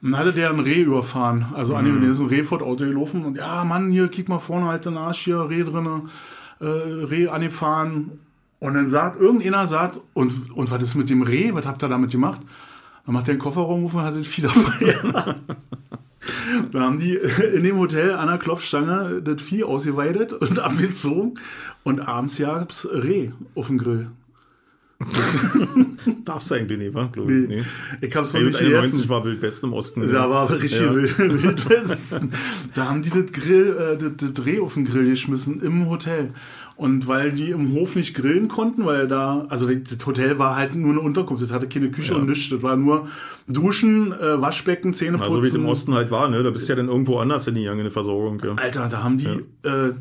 Und 0.00 0.12
dann 0.12 0.20
hatte 0.20 0.32
der 0.32 0.50
ein 0.50 0.60
Reh 0.60 0.82
überfahren. 0.82 1.46
Also 1.54 1.76
mhm. 1.76 2.00
der 2.00 2.10
ist 2.10 2.20
ein 2.20 2.26
Reh 2.26 2.44
vor 2.44 2.62
Auto 2.62 2.84
gelaufen 2.84 3.24
und 3.24 3.36
ja, 3.36 3.64
Mann, 3.64 3.90
hier, 3.90 4.08
kick 4.08 4.28
mal 4.28 4.38
vorne, 4.38 4.66
halt 4.66 4.84
den 4.84 4.96
Arsch 4.96 5.24
hier, 5.24 5.48
Reh 5.48 5.64
drinne, 5.64 6.02
äh, 6.60 6.64
Reh 6.64 7.28
angefahren. 7.28 8.20
Und 8.60 8.74
dann 8.74 8.90
sagt, 8.90 9.20
irgendeiner 9.20 9.66
sagt, 9.66 10.00
und, 10.14 10.50
und 10.52 10.70
was 10.70 10.82
ist 10.82 10.94
mit 10.94 11.10
dem 11.10 11.22
Reh? 11.22 11.54
Was 11.54 11.66
habt 11.66 11.82
ihr 11.82 11.88
damit 11.88 12.10
gemacht? 12.10 12.40
Dann 13.06 13.14
macht 13.14 13.26
der 13.26 13.34
den 13.34 13.40
Kofferraum 13.40 13.84
auf 13.84 13.94
und 13.94 14.02
hat 14.02 14.16
den 14.16 14.24
Fieder 14.24 14.50
frei. 14.50 14.94
Dann 16.72 16.82
haben 16.82 16.98
die 16.98 17.14
in 17.14 17.62
dem 17.64 17.78
Hotel 17.78 18.12
an 18.12 18.26
der 18.26 18.38
Klopfstange 18.38 19.22
das 19.22 19.40
Vieh 19.40 19.64
ausgeweidet 19.64 20.32
und 20.32 20.58
abgezogen. 20.58 21.38
Und 21.84 22.00
abends 22.00 22.38
gab's 22.38 22.86
Reh 22.92 23.30
auf 23.54 23.68
dem 23.68 23.78
Grill. 23.78 24.10
Darfst 26.24 26.50
du 26.50 26.56
eigentlich 26.56 26.78
nicht, 26.78 26.94
wa? 26.94 27.08
Ich. 27.14 27.24
Nee. 27.24 27.62
Ich 28.00 28.16
hab's 28.16 28.32
noch 28.32 28.40
nicht 28.40 28.56
91 28.56 28.90
gegessen. 28.90 29.08
war 29.08 29.24
Wildwest 29.24 29.62
im 29.62 29.72
Osten. 29.72 30.00
Da 30.00 30.08
ja. 30.08 30.30
war 30.30 30.50
richtig 30.50 30.80
ja. 30.80 30.92
Wildwesten. 30.92 32.32
da 32.74 32.88
haben 32.88 33.02
die 33.02 33.10
das 33.10 33.30
Grill, 33.30 33.76
äh, 33.78 33.96
das, 33.96 34.12
das 34.16 34.32
Dreh 34.32 34.58
auf 34.58 34.74
den 34.74 34.86
Grill 34.86 35.08
geschmissen 35.10 35.62
im 35.62 35.88
Hotel. 35.88 36.30
Und 36.74 37.06
weil 37.06 37.32
die 37.32 37.50
im 37.50 37.74
Hof 37.74 37.94
nicht 37.94 38.14
grillen 38.14 38.48
konnten, 38.48 38.86
weil 38.86 39.06
da, 39.08 39.46
also 39.48 39.68
das 39.68 40.04
Hotel 40.04 40.38
war 40.38 40.56
halt 40.56 40.74
nur 40.74 40.90
eine 40.90 41.00
Unterkunft, 41.00 41.42
das 41.42 41.52
hatte 41.52 41.68
keine 41.68 41.90
Küche 41.90 42.14
ja. 42.14 42.18
und 42.18 42.28
nichts, 42.28 42.50
das 42.50 42.62
war 42.62 42.76
nur 42.76 43.08
Duschen, 43.48 44.12
äh, 44.12 44.40
Waschbecken, 44.40 44.94
Zähneputzen. 44.94 45.32
Also 45.32 45.42
wie 45.42 45.48
es 45.48 45.54
im 45.54 45.66
Osten 45.66 45.94
halt 45.94 46.10
war, 46.10 46.28
ne? 46.28 46.42
Da 46.42 46.50
bist 46.50 46.68
du 46.68 46.72
ja 46.72 46.76
dann 46.76 46.88
irgendwo 46.88 47.18
anders 47.18 47.44
hingegangen 47.44 47.80
in 47.80 47.84
der 47.84 47.92
Versorgung. 47.92 48.40
Ja. 48.44 48.54
Alter, 48.54 48.88
da 48.88 49.02
haben 49.02 49.18
die 49.18 49.26
ja. 49.64 49.86
äh, 49.88 49.94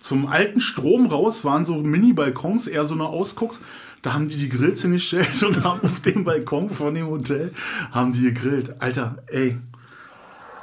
zum 0.00 0.26
alten 0.26 0.60
Strom 0.60 1.06
raus, 1.06 1.44
waren 1.44 1.64
so 1.64 1.76
Mini-Balkons, 1.76 2.66
eher 2.68 2.84
so 2.84 2.94
eine 2.94 3.06
Ausgucks. 3.06 3.60
Da 4.04 4.12
haben 4.12 4.28
die 4.28 4.36
die 4.36 4.50
Grills 4.50 4.82
hingestellt 4.82 5.42
und 5.42 5.64
haben 5.64 5.80
auf 5.82 6.00
dem 6.00 6.24
Balkon 6.24 6.68
von 6.68 6.94
dem 6.94 7.06
Hotel 7.06 7.52
haben 7.90 8.12
die 8.12 8.20
gegrillt. 8.20 8.80
Alter, 8.80 9.16
ey, 9.28 9.56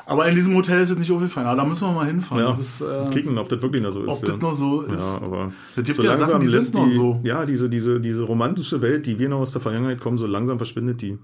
aber 0.06 0.28
in 0.28 0.36
diesem 0.36 0.54
Hotel 0.56 0.82
ist 0.82 0.92
es 0.92 0.98
nicht 0.98 1.12
aufgefallen. 1.12 1.48
Aber 1.48 1.56
da 1.56 1.66
müssen 1.66 1.88
wir 1.88 1.92
mal 1.92 2.06
hinfahren. 2.06 2.44
Ja, 2.44 2.52
das, 2.52 2.82
äh, 2.82 3.10
kicken, 3.10 3.38
ob 3.40 3.50
das 3.50 3.60
wirklich 3.64 3.82
noch 3.82 3.94
so 3.94 4.04
ist. 4.04 4.10
Ob 4.10 4.28
ja. 4.28 4.34
das 4.34 4.42
noch 4.42 4.54
so 4.54 4.82
ist. 4.82 5.00
Ja, 5.00 5.26
aber 5.26 5.54
das 5.76 5.86
gibt 5.86 5.98
so 5.98 6.04
ja 6.04 6.18
Sachen, 6.18 6.42
die 6.42 6.48
sind 6.48 6.74
noch 6.76 6.88
so. 6.88 7.20
Ja, 7.24 7.46
diese, 7.46 7.68
diese, 7.68 8.00
diese 8.00 8.22
romantische 8.22 8.80
Welt, 8.84 9.08
die 9.08 9.18
wir 9.18 9.30
noch 9.30 9.40
aus 9.40 9.54
der 9.54 9.62
Vergangenheit 9.62 10.00
kommen, 10.00 10.20
so 10.20 10.28
langsam 10.28 10.58
verschwindet 10.58 11.02
die. 11.02 11.18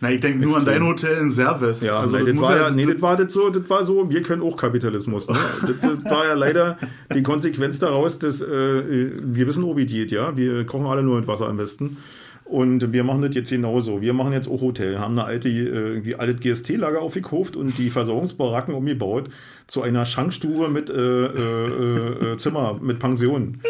Na, 0.00 0.12
ich 0.12 0.20
denke 0.20 0.44
nur 0.44 0.56
an 0.56 0.64
dein 0.64 0.84
Hotel 0.84 1.16
in 1.18 1.30
Serves. 1.30 1.82
Ja, 1.82 1.98
also, 1.98 2.18
das, 2.18 2.40
war 2.40 2.56
ja, 2.56 2.70
nee, 2.70 2.86
das 2.86 3.02
war 3.02 3.16
das 3.16 3.32
so, 3.32 3.50
das 3.50 3.68
war 3.68 3.84
so, 3.84 4.10
wir 4.10 4.22
können 4.22 4.42
auch 4.42 4.56
Kapitalismus. 4.56 5.28
Ne? 5.28 5.36
das, 5.62 5.80
das, 5.80 6.12
war 6.12 6.26
ja 6.26 6.34
leider 6.34 6.78
die 7.12 7.22
Konsequenz 7.22 7.78
daraus, 7.78 8.18
dass 8.18 8.40
äh, 8.40 8.46
wir 8.46 9.46
wissen, 9.48 9.64
wie 9.76 9.86
geht, 9.86 10.10
ja. 10.12 10.36
Wir 10.36 10.64
kochen 10.66 10.86
alle 10.86 11.02
nur 11.02 11.16
mit 11.16 11.26
Wasser 11.26 11.48
am 11.48 11.56
besten. 11.56 11.96
Und 12.44 12.94
wir 12.94 13.04
machen 13.04 13.20
das 13.20 13.34
jetzt 13.34 13.50
genauso. 13.50 14.00
Wir 14.00 14.14
machen 14.14 14.32
jetzt 14.32 14.48
auch 14.48 14.62
Hotel, 14.62 14.98
haben 14.98 15.18
eine 15.18 15.24
alte, 15.24 15.48
äh, 15.48 16.14
altes 16.14 16.40
GST-Lager 16.40 17.02
aufgekauft 17.02 17.56
und 17.56 17.76
die 17.76 17.90
Versorgungsbaracken 17.90 18.74
umgebaut 18.74 19.28
zu 19.66 19.82
einer 19.82 20.06
Schankstube 20.06 20.68
mit 20.68 20.88
äh, 20.88 20.94
äh, 20.94 22.32
äh, 22.32 22.36
Zimmer, 22.38 22.78
mit 22.80 23.00
Pension. 23.00 23.60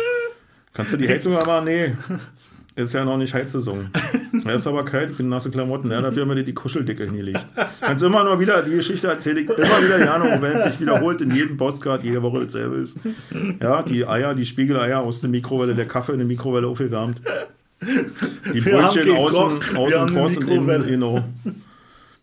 Kannst 0.75 0.93
du 0.93 0.97
die 0.97 1.09
Heizung 1.09 1.37
aber? 1.37 1.61
Nee. 1.63 1.97
Ist 2.79 2.93
ja 2.93 3.05
noch 3.05 3.17
nicht 3.17 3.35
Heizsaison. 3.35 3.91
Ja, 4.45 4.53
ist 4.55 4.67
aber 4.69 4.85
kalt, 4.85 5.11
ich 5.11 5.17
bin 5.17 5.29
nasse 5.29 5.51
Klamotten. 5.51 5.91
Ja, 5.91 6.01
dafür 6.01 6.23
haben 6.23 6.29
wir 6.29 6.37
dir 6.37 6.45
die 6.45 6.55
Kuscheldicke 6.55 7.07
hingelegt. 7.07 7.45
Kannst 7.81 8.05
immer 8.05 8.23
nur 8.23 8.39
wieder, 8.39 8.63
die 8.63 8.71
Geschichte 8.71 9.09
erzähle 9.09 9.41
ich 9.41 9.51
immer 9.51 9.83
wieder 9.83 9.99
gerne, 9.99 10.41
wenn 10.41 10.59
es 10.59 10.65
sich 10.65 10.81
wiederholt, 10.81 11.21
in 11.21 11.33
jedem 11.33 11.57
Postcard, 11.57 12.05
jede 12.05 12.23
Woche 12.23 12.45
dasselbe 12.45 12.77
ist. 12.77 12.99
Ja, 13.61 13.83
die 13.83 14.07
Eier, 14.07 14.37
die 14.37 14.45
Spiegeleier 14.45 15.01
aus 15.01 15.21
der 15.21 15.29
Mikrowelle, 15.29 15.75
der 15.75 15.87
Kaffee 15.87 16.13
in 16.13 16.19
der 16.19 16.29
Mikrowelle 16.29 16.69
aufgewärmt. 16.69 17.21
Die 17.81 18.61
Brötchen 18.61 19.11
außen, 19.11 19.77
außen 19.77 20.07
kross 20.07 20.37
und 20.37 20.49
innen, 20.49 20.87
genau. 20.87 21.25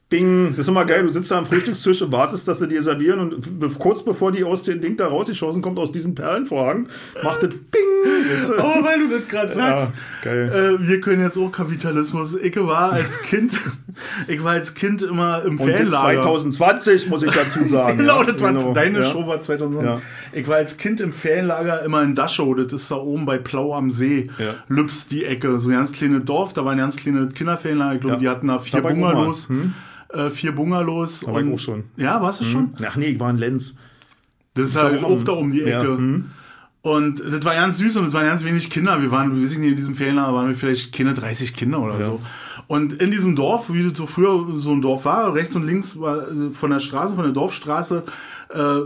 Bing, 0.08 0.50
das 0.50 0.60
ist 0.60 0.68
immer 0.68 0.86
geil. 0.86 1.02
Du 1.02 1.10
sitzt 1.10 1.32
da 1.32 1.40
am 1.40 1.48
Frühstückstisch 1.48 2.04
und 2.04 2.12
wartest, 2.12 2.48
dass 2.48 2.60
sie 2.60 2.68
dir 2.68 2.84
servieren 2.84 3.20
und 3.20 3.80
kurz 3.80 4.06
bevor 4.06 4.32
die 4.32 4.44
aus 4.44 4.62
dem 4.62 4.80
Ding 4.80 4.98
da 4.98 5.08
rausgeschossen 5.08 5.64
kommt, 5.64 5.80
aus 5.80 5.92
diesen 5.92 6.14
Perlenvorhang, 6.14 6.90
macht 7.24 7.42
das 7.42 7.50
Bing. 7.50 7.82
Du? 8.06 8.54
Oh, 8.66 8.84
weil 8.84 9.00
du 9.00 9.10
das 9.10 9.28
gerade 9.28 9.54
sagst. 9.54 9.92
Ja, 10.24 10.32
geil. 10.32 10.78
Äh, 10.80 10.88
wir 10.88 11.02
können 11.02 11.24
jetzt 11.24 11.38
auch 11.38 11.52
Kapitalismus. 11.52 12.36
Ich 12.36 12.56
war 12.56 12.94
als 12.94 13.22
Kind, 13.24 13.60
ich 14.28 14.44
war 14.44 14.52
als 14.52 14.76
Kind 14.76 15.02
immer 15.02 15.44
im 15.44 15.60
und 15.60 15.68
Ferienlager. 15.68 16.22
2020 16.22 17.10
muss 17.10 17.24
ich 17.24 17.32
dazu 17.32 17.64
sagen. 17.64 17.98
genau, 17.98 18.24
das 18.24 18.40
war 18.42 18.54
genau. 18.54 18.74
deine 18.74 19.00
ja. 19.00 19.12
Show 19.12 19.26
war 19.28 19.42
2020. 19.42 19.90
Ja. 19.90 20.02
Ich 20.40 20.48
war 20.48 20.58
als 20.58 20.78
Kind 20.78 21.02
im 21.02 21.14
Ferienlager 21.14 21.84
immer 21.84 22.04
in 22.04 22.16
Daschow. 22.16 22.56
Das 22.56 22.74
ist 22.74 22.92
da 22.92 22.96
oben 22.96 23.26
bei 23.26 23.38
Plau 23.38 23.74
am 23.74 23.92
See. 23.92 24.30
Ja. 24.38 24.54
Lübs 24.68 25.08
die 25.08 25.26
Ecke, 25.26 25.60
so 25.60 25.70
ein 25.70 25.76
ganz 25.76 25.92
kleines 25.92 26.26
Dorf. 26.26 26.54
Da 26.54 26.64
waren 26.64 26.78
ganz 26.78 26.96
kleine 26.96 27.28
Kinderferienlager. 27.30 27.96
Ich 27.96 28.02
glaube, 28.02 28.18
die 28.18 28.30
hatten 28.30 28.48
da 28.48 28.60
vier 28.60 28.82
Bungalows. 28.82 29.50
Hm? 29.50 29.74
Äh, 30.16 30.30
vier 30.30 30.54
Bungalows. 30.54 31.22
Da 31.22 31.34
war 31.34 31.42
ich 31.42 31.54
auch 31.54 31.60
schon. 31.60 31.84
Ja, 31.98 32.22
warst 32.22 32.42
du 32.42 32.46
mhm. 32.46 32.50
schon? 32.50 32.74
Ach 32.86 32.96
nee, 32.96 33.08
ich 33.08 33.20
war 33.20 33.30
in 33.30 33.38
Lenz. 33.38 33.76
Das 34.54 34.68
ist 34.68 34.76
halt 34.76 35.04
auch 35.04 35.24
da 35.24 35.34
um 35.34 35.52
die 35.52 35.62
Ecke. 35.62 35.72
Ja. 35.72 35.84
Mhm. 35.84 36.32
Und 36.82 37.20
das 37.20 37.44
war 37.44 37.56
ganz 37.56 37.80
süß 37.80 37.98
und 37.98 38.08
es 38.10 38.14
waren 38.14 38.28
ganz 38.28 38.44
wenig 38.44 38.70
Kinder. 38.70 39.02
Wir 39.02 39.10
waren, 39.10 39.40
wir 39.40 39.48
sind 39.48 39.62
hier 39.62 39.72
in 39.72 39.76
diesem 39.76 39.96
Ferienlager, 39.96 40.36
waren 40.36 40.50
wir 40.50 40.56
vielleicht 40.56 40.94
keine 40.94 41.16
30 41.16 41.56
Kinder 41.56 41.80
oder 41.80 42.00
ja. 42.00 42.06
so. 42.06 42.22
Und 42.68 43.02
in 43.02 43.10
diesem 43.10 43.36
Dorf, 43.36 43.74
wie 43.74 43.90
das 43.90 43.98
so 43.98 44.06
früher 44.06 44.46
so 44.56 44.72
ein 44.72 44.84
Dorf 44.84 45.06
war, 45.06 45.34
rechts 45.34 45.56
und 45.56 45.66
links 45.66 46.00
war 46.00 46.30
äh, 46.30 46.52
von 46.54 46.70
der 46.70 46.80
Straße, 46.80 47.16
von 47.16 47.24
der 47.24 47.34
Dorfstraße, 47.34 48.04
äh, 48.56 48.84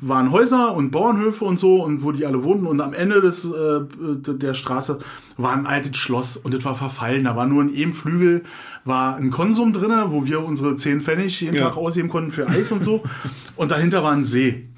waren 0.00 0.30
Häuser 0.30 0.74
und 0.74 0.90
Bauernhöfe 0.90 1.44
und 1.44 1.58
so 1.58 1.82
und 1.82 2.04
wo 2.04 2.12
die 2.12 2.26
alle 2.26 2.44
wohnten. 2.44 2.66
Und 2.66 2.80
am 2.80 2.92
Ende 2.92 3.20
des, 3.20 3.44
äh, 3.44 3.80
der 3.88 4.54
Straße 4.54 4.98
war 5.36 5.52
ein 5.52 5.66
altes 5.66 5.96
Schloss 5.96 6.36
und 6.36 6.52
das 6.54 6.64
war 6.64 6.74
verfallen. 6.74 7.24
Da 7.24 7.34
war 7.34 7.46
nur 7.46 7.62
ein 7.64 7.72
Ebenflügel, 7.72 8.44
war 8.84 9.16
ein 9.16 9.30
Konsum 9.30 9.72
drinne, 9.72 10.06
wo 10.10 10.26
wir 10.26 10.44
unsere 10.44 10.76
10 10.76 11.00
Pfennig 11.00 11.40
jeden 11.40 11.56
ja. 11.56 11.68
Tag 11.68 11.76
ausgeben 11.76 12.08
konnten 12.08 12.32
für 12.32 12.46
Eis 12.46 12.70
und 12.72 12.84
so. 12.84 13.02
Und 13.56 13.70
dahinter 13.70 14.02
war 14.04 14.12
ein 14.12 14.24
See. 14.24 14.68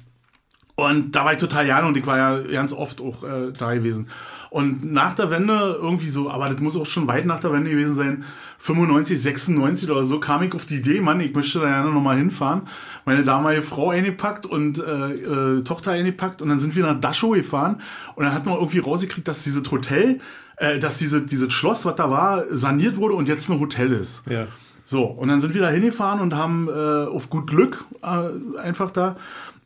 Und 0.75 1.11
da 1.11 1.25
war 1.25 1.33
ich 1.33 1.39
total 1.39 1.65
gerne 1.65 1.87
und 1.87 1.97
ich 1.97 2.07
war 2.07 2.17
ja 2.17 2.39
ganz 2.39 2.71
oft 2.71 3.01
auch 3.01 3.23
äh, 3.25 3.51
da 3.51 3.73
gewesen. 3.73 4.07
Und 4.49 4.91
nach 4.91 5.13
der 5.13 5.29
Wende 5.29 5.77
irgendwie 5.79 6.09
so, 6.09 6.29
aber 6.29 6.49
das 6.49 6.59
muss 6.59 6.75
auch 6.75 6.85
schon 6.85 7.07
weit 7.07 7.25
nach 7.25 7.39
der 7.39 7.53
Wende 7.53 7.69
gewesen 7.69 7.95
sein, 7.95 8.23
95, 8.57 9.21
96 9.21 9.89
oder 9.91 10.05
so, 10.05 10.19
kam 10.19 10.41
ich 10.41 10.53
auf 10.55 10.65
die 10.65 10.77
Idee, 10.77 11.01
Mann, 11.01 11.19
ich 11.19 11.33
möchte 11.33 11.59
da 11.59 11.65
gerne 11.65 11.91
nochmal 11.91 12.17
hinfahren. 12.17 12.63
Meine 13.05 13.23
damalige 13.23 13.61
Frau 13.61 13.91
eingepackt 13.91 14.47
und 14.47 14.79
äh, 14.79 15.13
äh, 15.13 15.63
Tochter 15.63 15.91
eingepackt 15.91 16.41
und 16.41 16.49
dann 16.49 16.59
sind 16.59 16.75
wir 16.75 16.83
nach 16.83 16.99
Daschow 16.99 17.35
gefahren 17.35 17.81
und 18.15 18.23
dann 18.23 18.33
hat 18.33 18.45
man 18.45 18.55
irgendwie 18.55 18.79
rausgekriegt, 18.79 19.27
dass 19.27 19.43
dieses 19.43 19.69
Hotel, 19.69 20.19
äh, 20.57 20.79
dass 20.79 20.97
diese, 20.97 21.21
dieses 21.21 21.53
Schloss, 21.53 21.85
was 21.85 21.95
da 21.95 22.09
war, 22.09 22.43
saniert 22.49 22.97
wurde 22.97 23.13
und 23.13 23.27
jetzt 23.27 23.49
ein 23.49 23.59
Hotel 23.59 23.91
ist. 23.91 24.23
Ja. 24.27 24.47
So, 24.85 25.03
und 25.03 25.27
dann 25.27 25.39
sind 25.41 25.53
wir 25.53 25.61
da 25.61 25.69
hingefahren 25.69 26.19
und 26.19 26.35
haben 26.35 26.67
äh, 26.67 26.71
auf 26.71 27.29
gut 27.29 27.45
Glück 27.45 27.85
äh, 28.01 28.59
einfach 28.59 28.89
da 28.89 29.17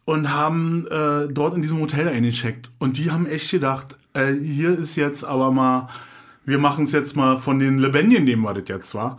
und 0.03 0.33
haben 0.33 0.85
äh, 0.87 1.27
dort 1.31 1.55
in 1.55 1.61
diesem 1.61 1.79
Hotel 1.79 2.09
eingecheckt. 2.09 2.71
Und 2.77 2.97
die 2.97 3.09
haben 3.09 3.25
echt 3.25 3.49
gedacht, 3.49 3.95
äh, 4.13 4.33
hier 4.33 4.77
ist 4.77 4.95
jetzt 4.95 5.23
aber 5.23 5.51
mal, 5.51 5.89
wir 6.45 6.59
machen 6.59 6.85
es 6.85 6.91
jetzt 6.91 7.15
mal 7.15 7.37
von 7.37 7.59
den 7.59 7.79
Lebendigen, 7.79 8.25
dem 8.25 8.43
war 8.43 8.53
das 8.53 8.67
jetzt 8.67 8.95
war. 8.95 9.17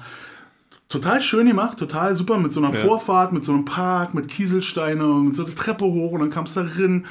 Total 0.89 1.21
schön 1.21 1.47
gemacht, 1.47 1.79
total 1.79 2.15
super, 2.15 2.39
mit 2.39 2.53
so 2.53 2.61
einer 2.61 2.75
ja. 2.75 2.81
Vorfahrt, 2.81 3.33
mit 3.33 3.45
so 3.45 3.53
einem 3.53 3.65
Park, 3.65 4.15
mit 4.15 4.29
Kieselsteine 4.29 5.07
und 5.07 5.29
mit 5.29 5.37
so 5.37 5.45
einer 5.45 5.55
Treppe 5.55 5.85
hoch 5.85 6.12
und 6.12 6.21
dann 6.21 6.31
kamst 6.31 6.57
du 6.57 6.62
da 6.62 6.69
drin 6.69 7.07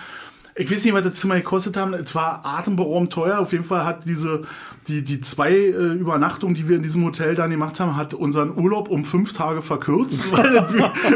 ich 0.56 0.70
weiß 0.70 0.86
nicht, 0.86 0.94
was 0.94 1.04
das 1.04 1.16
Zimmer 1.16 1.36
gekostet 1.36 1.78
haben. 1.78 1.94
Es 1.94 2.14
war 2.14 2.46
atemberaubend 2.46 3.12
teuer. 3.12 3.40
Auf 3.40 3.52
jeden 3.52 3.64
Fall 3.64 3.86
hat 3.86 4.06
diese, 4.06 4.44
die, 4.88 5.04
die 5.04 5.20
zwei 5.22 5.52
äh, 5.52 5.94
Übernachtungen, 5.94 6.56
die 6.56 6.68
wir 6.68 6.76
in 6.76 6.84
diesem 6.84 7.04
Hotel 7.04 7.36
dann 7.36 7.50
gemacht 7.50 7.80
haben, 7.80 7.96
hat 7.96 8.14
unseren 8.14 8.56
Urlaub 8.56 8.90
um 8.90 9.06
fünf 9.06 9.34
Tage 9.34 9.62
verkürzt, 9.62 10.32
weil, 10.36 10.52
das, 10.54 10.74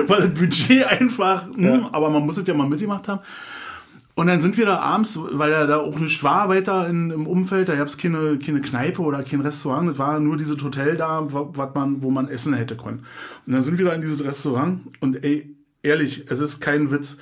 weil 0.07 0.21
das 0.21 0.33
Budget 0.33 0.85
einfach, 0.87 1.45
mh, 1.47 1.55
hm, 1.55 1.81
ja. 1.81 1.89
aber 1.91 2.09
man 2.09 2.25
muss 2.25 2.37
es 2.37 2.47
ja 2.47 2.53
mal 2.53 2.67
mitgemacht 2.67 3.07
haben. 3.07 3.21
Und 4.17 4.25
dann 4.25 4.41
sind 4.41 4.57
wir 4.57 4.65
da 4.65 4.79
abends, 4.79 5.15
weil 5.15 5.51
da 5.51 5.77
auch 5.77 5.99
nicht 5.99 6.23
war 6.23 6.49
weiter 6.49 6.89
in, 6.89 7.11
im 7.11 7.27
Umfeld, 7.27 7.69
da 7.69 7.75
gab 7.75 7.87
es 7.87 7.99
keine, 7.99 8.39
keine 8.39 8.61
Kneipe 8.61 9.03
oder 9.03 9.21
kein 9.21 9.41
Restaurant, 9.41 9.91
das 9.91 9.99
war 9.99 10.19
nur 10.19 10.37
dieses 10.37 10.63
Hotel 10.63 10.97
da, 10.97 11.27
was 11.29 11.75
man, 11.75 12.01
wo 12.01 12.09
man 12.09 12.27
essen 12.27 12.55
hätte 12.55 12.75
können. 12.75 13.05
Und 13.45 13.53
dann 13.53 13.61
sind 13.61 13.77
wir 13.77 13.85
da 13.85 13.93
in 13.93 14.01
dieses 14.01 14.25
Restaurant 14.25 14.81
und 15.01 15.23
ey, 15.23 15.55
ehrlich, 15.83 16.25
es 16.31 16.39
ist 16.39 16.61
kein 16.61 16.89
Witz 16.89 17.17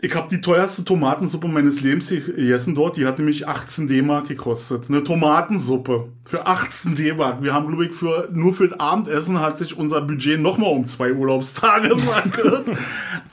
ich 0.00 0.14
habe 0.14 0.28
die 0.30 0.40
teuerste 0.40 0.84
Tomatensuppe 0.84 1.48
meines 1.48 1.80
Lebens 1.80 2.08
gegessen 2.08 2.76
dort. 2.76 2.96
Die 2.96 3.04
hat 3.04 3.18
nämlich 3.18 3.48
18 3.48 3.88
D-Mark 3.88 4.28
gekostet. 4.28 4.84
Eine 4.88 5.02
Tomatensuppe 5.02 6.08
für 6.24 6.46
18 6.46 6.94
D-Mark. 6.94 7.42
Wir 7.42 7.52
haben, 7.52 7.66
glaube 7.66 7.86
ich, 7.86 7.92
für, 7.92 8.28
nur 8.32 8.54
für 8.54 8.68
das 8.68 8.78
Abendessen 8.78 9.40
hat 9.40 9.58
sich 9.58 9.76
unser 9.76 10.00
Budget 10.00 10.40
nochmal 10.40 10.70
um 10.70 10.86
zwei 10.86 11.12
Urlaubstage 11.12 11.98
verkürzt. 11.98 12.74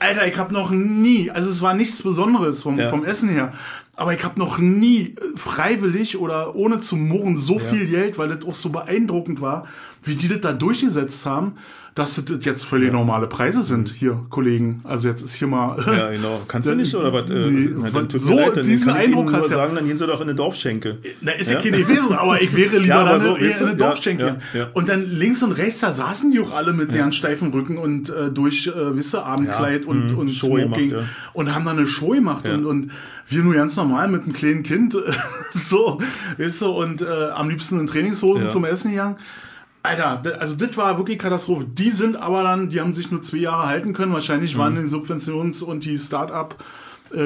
Alter, 0.00 0.26
ich 0.26 0.36
habe 0.38 0.52
noch 0.52 0.70
nie, 0.70 1.30
also 1.30 1.50
es 1.50 1.62
war 1.62 1.74
nichts 1.74 2.02
Besonderes 2.02 2.62
vom, 2.62 2.78
ja. 2.78 2.90
vom 2.90 3.04
Essen 3.04 3.28
her. 3.28 3.52
Aber 3.94 4.12
ich 4.12 4.24
habe 4.24 4.38
noch 4.38 4.58
nie 4.58 5.14
freiwillig 5.36 6.18
oder 6.18 6.56
ohne 6.56 6.80
zu 6.80 6.96
murren 6.96 7.38
so 7.38 7.54
ja. 7.54 7.60
viel 7.60 7.86
Geld, 7.86 8.18
weil 8.18 8.28
das 8.28 8.44
auch 8.44 8.54
so 8.54 8.70
beeindruckend 8.70 9.40
war, 9.40 9.66
wie 10.06 10.14
die 10.14 10.28
das 10.28 10.40
da 10.40 10.52
durchgesetzt 10.52 11.26
haben 11.26 11.56
dass 11.96 12.22
das 12.22 12.44
jetzt 12.44 12.66
völlig 12.66 12.88
ja. 12.88 12.92
normale 12.92 13.26
Preise 13.26 13.62
sind 13.62 13.88
hier, 13.88 14.26
Kollegen. 14.28 14.82
Also 14.84 15.08
jetzt 15.08 15.22
ist 15.22 15.34
hier 15.34 15.48
mal. 15.48 15.78
Ja, 15.96 16.10
genau. 16.10 16.42
Kannst 16.46 16.68
du 16.68 16.74
nicht 16.74 16.94
oder 16.94 17.10
was? 17.10 17.30
Äh, 17.30 17.50
nee, 17.50 18.18
so 18.18 18.36
leid, 18.36 18.62
diesen 18.62 18.90
Eindruck 18.90 19.32
hast 19.32 19.46
du 19.46 19.54
sagen, 19.54 19.74
dann 19.74 19.86
gehen 19.86 19.96
sie 19.96 20.06
doch 20.06 20.20
in 20.20 20.28
eine 20.28 20.34
Dorfschenke. 20.34 20.98
Na, 21.22 21.32
ist 21.32 21.48
ja, 21.48 21.56
ja 21.56 21.62
keine 21.62 21.88
Wesen, 21.88 22.12
aber 22.12 22.42
ich 22.42 22.54
wäre 22.54 22.76
lieber 22.80 22.86
ja, 22.86 23.04
dann 23.04 23.22
so, 23.22 23.36
eher 23.36 23.60
in 23.60 23.66
eine 23.66 23.76
Dorfschenke. 23.76 24.36
Ja, 24.52 24.68
und 24.74 24.90
dann 24.90 25.08
links 25.08 25.42
und 25.42 25.52
rechts, 25.52 25.80
da 25.80 25.90
saßen 25.90 26.30
die 26.32 26.40
auch 26.40 26.50
alle 26.50 26.74
mit 26.74 26.92
ja. 26.92 26.98
ihren 26.98 27.12
steifen 27.12 27.50
Rücken 27.50 27.78
und 27.78 28.10
äh, 28.10 28.30
durch, 28.30 28.66
äh, 28.66 28.94
wisst 28.94 29.14
ihr, 29.14 29.24
Abendkleid 29.24 29.86
und, 29.86 30.12
mhm. 30.12 30.18
und 30.18 30.28
Show 30.28 30.58
Smoking 30.58 30.88
gemacht, 30.88 31.08
und 31.32 31.54
haben 31.54 31.64
dann 31.64 31.78
eine 31.78 31.86
Show 31.86 32.10
gemacht 32.10 32.46
und, 32.46 32.66
und 32.66 32.90
wir 33.26 33.42
nur 33.42 33.54
ganz 33.54 33.74
normal 33.76 34.08
mit 34.08 34.24
einem 34.24 34.34
kleinen 34.34 34.64
Kind, 34.64 34.94
so, 35.54 35.98
wisst 36.36 36.62
ihr, 36.62 36.68
und 36.68 37.00
äh, 37.00 37.06
am 37.34 37.48
liebsten 37.48 37.80
in 37.80 37.86
Trainingshosen 37.86 38.50
zum 38.50 38.66
Essen 38.66 38.90
gegangen. 38.90 39.16
Alter, 39.86 40.22
also 40.40 40.56
das 40.56 40.76
war 40.76 40.98
wirklich 40.98 41.18
Katastrophe. 41.18 41.64
Die 41.64 41.90
sind 41.90 42.16
aber 42.16 42.42
dann, 42.42 42.68
die 42.68 42.80
haben 42.80 42.94
sich 42.94 43.10
nur 43.10 43.22
zwei 43.22 43.38
Jahre 43.38 43.66
halten 43.66 43.92
können. 43.92 44.12
Wahrscheinlich 44.12 44.54
mhm. 44.54 44.58
waren 44.58 44.74
die 44.76 44.82
Subventions- 44.82 45.62
und 45.62 45.84
die 45.84 45.98
Start-up 45.98 46.56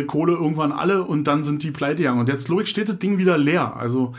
Kohle 0.07 0.35
irgendwann 0.35 0.73
alle 0.73 1.03
und 1.03 1.24
dann 1.24 1.43
sind 1.43 1.62
die 1.62 1.70
pleite 1.70 2.03
gegangen. 2.03 2.20
Und 2.20 2.28
jetzt, 2.28 2.49
logisch, 2.49 2.69
steht 2.69 2.91
das 2.91 2.99
Ding 2.99 3.16
wieder 3.16 3.39
leer. 3.39 3.77
Also, 3.77 4.15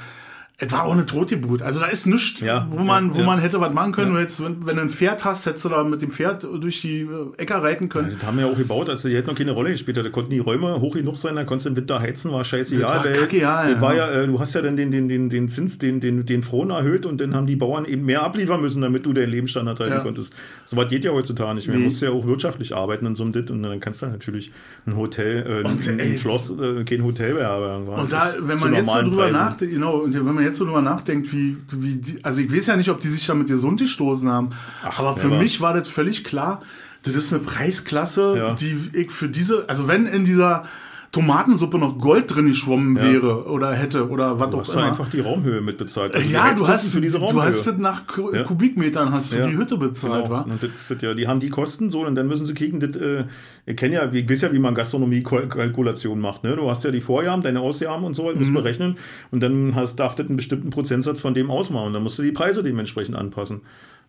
es 0.63 0.71
war 0.71 0.83
auch 0.83 0.93
eine 0.93 1.07
Totgeburt. 1.07 1.63
Also 1.63 1.79
da 1.79 1.87
ist 1.87 2.05
nichts, 2.05 2.39
Ja, 2.39 2.67
wo 2.69 2.83
man, 2.83 3.07
ja, 3.07 3.15
wo 3.15 3.19
ja. 3.21 3.25
man 3.25 3.39
hätte 3.39 3.59
was 3.59 3.73
machen 3.73 3.93
können. 3.93 4.15
Hättest, 4.15 4.43
wenn, 4.43 4.63
wenn 4.63 4.75
du 4.75 4.83
ein 4.83 4.89
Pferd 4.91 5.25
hast, 5.25 5.47
hättest 5.47 5.65
du 5.65 5.69
da 5.69 5.83
mit 5.83 6.03
dem 6.03 6.11
Pferd 6.11 6.43
durch 6.43 6.81
die 6.81 7.01
äh, 7.01 7.07
Äcker 7.37 7.63
reiten 7.63 7.89
können. 7.89 8.15
Das 8.19 8.27
haben 8.27 8.37
wir 8.37 8.45
ja 8.45 8.51
auch 8.51 8.57
gebaut, 8.57 8.87
also 8.87 9.09
die 9.09 9.15
hätten 9.15 9.27
noch 9.27 9.35
keine 9.35 9.53
Rolle 9.53 9.71
gespielt. 9.71 9.97
Da 9.97 10.07
konnten 10.09 10.29
die 10.29 10.37
Räume 10.37 10.79
hoch 10.79 10.93
genug 10.93 11.17
sein, 11.17 11.35
da 11.35 11.45
konntest 11.45 11.65
du 11.65 11.69
im 11.71 11.77
Winter 11.77 11.99
heizen, 11.99 12.31
war 12.31 12.43
scheißegal. 12.43 13.01
Das 13.03 13.05
war 13.05 13.21
kacke, 13.21 13.39
ja, 13.39 13.63
das 13.63 13.73
ja. 13.73 13.81
war 13.81 13.95
ja, 13.95 14.11
äh, 14.11 14.27
du 14.27 14.39
hast 14.39 14.53
ja 14.53 14.61
dann 14.61 14.75
den, 14.75 14.91
den, 14.91 15.07
den, 15.07 15.29
den 15.29 15.49
Zins, 15.49 15.79
den, 15.79 15.99
den, 15.99 16.27
den 16.27 16.43
Frohn 16.43 16.69
erhöht 16.69 17.07
und 17.07 17.19
dann 17.19 17.33
haben 17.33 17.47
die 17.47 17.55
Bauern 17.55 17.85
eben 17.85 18.05
mehr 18.05 18.21
abliefern 18.21 18.61
müssen, 18.61 18.83
damit 18.83 19.03
du 19.07 19.13
deinen 19.13 19.31
Lebensstandard 19.31 19.79
halten 19.79 20.03
konntest. 20.03 20.31
So 20.67 20.77
was 20.77 20.89
geht 20.89 21.03
ja 21.03 21.11
heutzutage 21.11 21.55
nicht 21.55 21.69
mehr. 21.69 21.77
Nee. 21.77 21.85
Du 21.85 21.89
musst 21.89 22.03
ja 22.03 22.11
auch 22.11 22.27
wirtschaftlich 22.27 22.75
arbeiten 22.75 23.07
in 23.07 23.15
so 23.15 23.23
einem 23.23 23.31
Dit 23.31 23.49
und 23.49 23.63
dann 23.63 23.79
kannst 23.79 24.03
du 24.03 24.05
natürlich 24.05 24.51
ein 24.87 24.95
Hotel, 24.97 25.63
äh, 25.63 25.67
Und, 25.67 25.87
ein, 25.87 25.99
ey, 25.99 26.17
Schloss, 26.17 26.49
äh, 26.49 26.83
kein 26.83 27.03
Hotel 27.03 27.33
beherbergen. 27.35 27.87
Und 27.87 28.11
da, 28.11 28.33
wenn 28.39 28.59
man 28.59 28.73
jetzt 28.73 28.91
so 28.91 29.01
drüber 29.03 29.29
nachdenkt, 29.29 29.73
genau, 29.73 29.97
und 29.97 30.13
wenn 30.13 30.33
man 30.35 30.43
jetzt 30.43 30.57
so 30.57 30.65
drüber 30.65 30.81
nachdenkt, 30.81 31.31
wie, 31.31 31.57
wie 31.71 31.95
die, 31.95 32.23
also 32.23 32.41
ich 32.41 32.51
weiß 32.51 32.65
ja 32.67 32.77
nicht, 32.77 32.89
ob 32.89 32.99
die 32.99 33.09
sich 33.09 33.25
damit 33.27 33.47
gesund 33.47 33.79
gestoßen 33.79 34.27
haben, 34.29 34.49
aber 34.97 35.15
für 35.15 35.29
mich 35.29 35.61
war 35.61 35.73
das 35.73 35.87
völlig 35.87 36.23
klar, 36.23 36.61
das 37.03 37.15
ist 37.15 37.31
eine 37.33 37.41
Preisklasse, 37.43 38.35
Ja. 38.37 38.53
die 38.55 38.77
ich 38.93 39.11
für 39.11 39.27
diese, 39.29 39.67
also 39.69 39.87
wenn 39.87 40.05
in 40.05 40.25
dieser 40.25 40.65
Tomatensuppe 41.11 41.77
noch 41.77 41.97
Gold 41.97 42.33
drin 42.33 42.45
geschwommen 42.45 42.95
Ja. 42.95 43.03
wäre 43.03 43.43
oder 43.45 43.73
hätte 43.73 44.07
oder 44.09 44.39
was 44.39 44.49
Du 44.49 44.57
auch 44.59 44.73
immer. 44.73 44.83
einfach 44.83 45.09
die 45.09 45.19
Raumhöhe 45.19 45.59
mitbezahlt. 45.59 46.13
Also 46.15 46.29
ja, 46.29 46.53
du 46.53 46.65
hast, 46.67 46.87
für 46.87 47.01
diese 47.01 47.19
du 47.19 47.41
hast 47.41 47.67
das 47.67 47.77
nach 47.77 48.07
Ku- 48.07 48.33
Ja. 48.33 48.43
Kubikmetern 48.43 49.11
hast 49.11 49.33
du 49.33 49.37
Ja. 49.37 49.47
die 49.47 49.57
Hütte 49.57 49.75
bezahlt, 49.77 50.23
Genau. 50.25 50.29
wa? 50.35 50.41
Und 50.41 50.63
das 50.63 50.69
ist 50.69 50.89
das 50.89 51.01
ja, 51.01 51.13
die 51.13 51.27
haben 51.27 51.41
die 51.41 51.49
Kosten 51.49 51.89
so 51.89 52.05
und 52.05 52.15
dann 52.15 52.27
müssen 52.27 52.45
sie 52.45 52.53
kriegen, 52.53 52.79
das, 52.79 52.95
äh, 52.95 53.25
ich 53.65 53.75
kenne 53.75 53.95
ja, 53.95 54.09
ich 54.11 54.29
weiß 54.29 54.41
ja, 54.41 54.53
wie 54.53 54.59
man 54.59 54.73
Gastronomie-Kalkulation 54.73 56.19
macht, 56.19 56.43
ne? 56.45 56.55
Du 56.55 56.69
hast 56.69 56.83
ja 56.85 56.91
die 56.91 57.01
Vorjahren, 57.01 57.41
deine 57.41 57.59
Ausgaben 57.59 58.05
und 58.05 58.13
so, 58.13 58.25
das 58.29 58.35
Mhm. 58.35 58.39
musst 58.39 58.53
berechnen 58.53 58.97
und 59.31 59.41
dann 59.43 59.75
hast, 59.75 59.97
darf 59.99 60.15
das 60.15 60.27
einen 60.27 60.37
bestimmten 60.37 60.69
Prozentsatz 60.69 61.19
von 61.21 61.33
dem 61.33 61.49
ausmachen 61.51 61.87
und 61.87 61.93
dann 61.93 62.03
musst 62.03 62.17
du 62.19 62.23
die 62.23 62.31
Preise 62.31 62.63
dementsprechend 62.63 63.15
anpassen. 63.15 63.61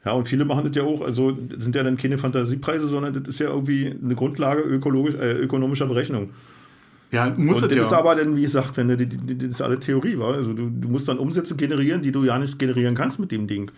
Ja, 0.04 0.12
und 0.12 0.26
viele 0.26 0.44
machen 0.44 0.64
das 0.66 0.74
ja 0.76 0.82
auch, 0.82 1.00
also 1.00 1.30
das 1.32 1.62
sind 1.62 1.74
ja 1.76 1.82
dann 1.84 1.96
keine 1.96 2.18
Fantasiepreise, 2.18 2.86
sondern 2.88 3.12
das 3.12 3.22
ist 3.28 3.38
ja 3.38 3.48
irgendwie 3.50 3.92
eine 4.02 4.14
Grundlage 4.16 4.60
ökologisch, 4.62 5.14
äh, 5.14 5.32
ökonomischer 5.32 5.86
Berechnung. 5.86 6.30
Ja, 7.12 7.30
muss 7.36 7.62
Und 7.62 7.70
das 7.70 7.76
ja. 7.76 7.84
ist 7.84 7.92
aber 7.92 8.14
dann, 8.16 8.36
wie 8.36 8.42
gesagt, 8.42 8.76
wenn 8.78 8.88
du, 8.88 8.96
das 8.96 9.48
ist 9.48 9.62
alle 9.62 9.78
Theorie, 9.78 10.18
war. 10.18 10.34
Also 10.34 10.54
du, 10.54 10.70
du 10.70 10.88
musst 10.88 11.06
dann 11.08 11.18
Umsätze 11.18 11.54
generieren, 11.56 12.00
die 12.02 12.10
du 12.10 12.24
ja 12.24 12.38
nicht 12.38 12.58
generieren 12.58 12.94
kannst 12.94 13.20
mit 13.20 13.30
dem 13.30 13.46
Ding. 13.46 13.70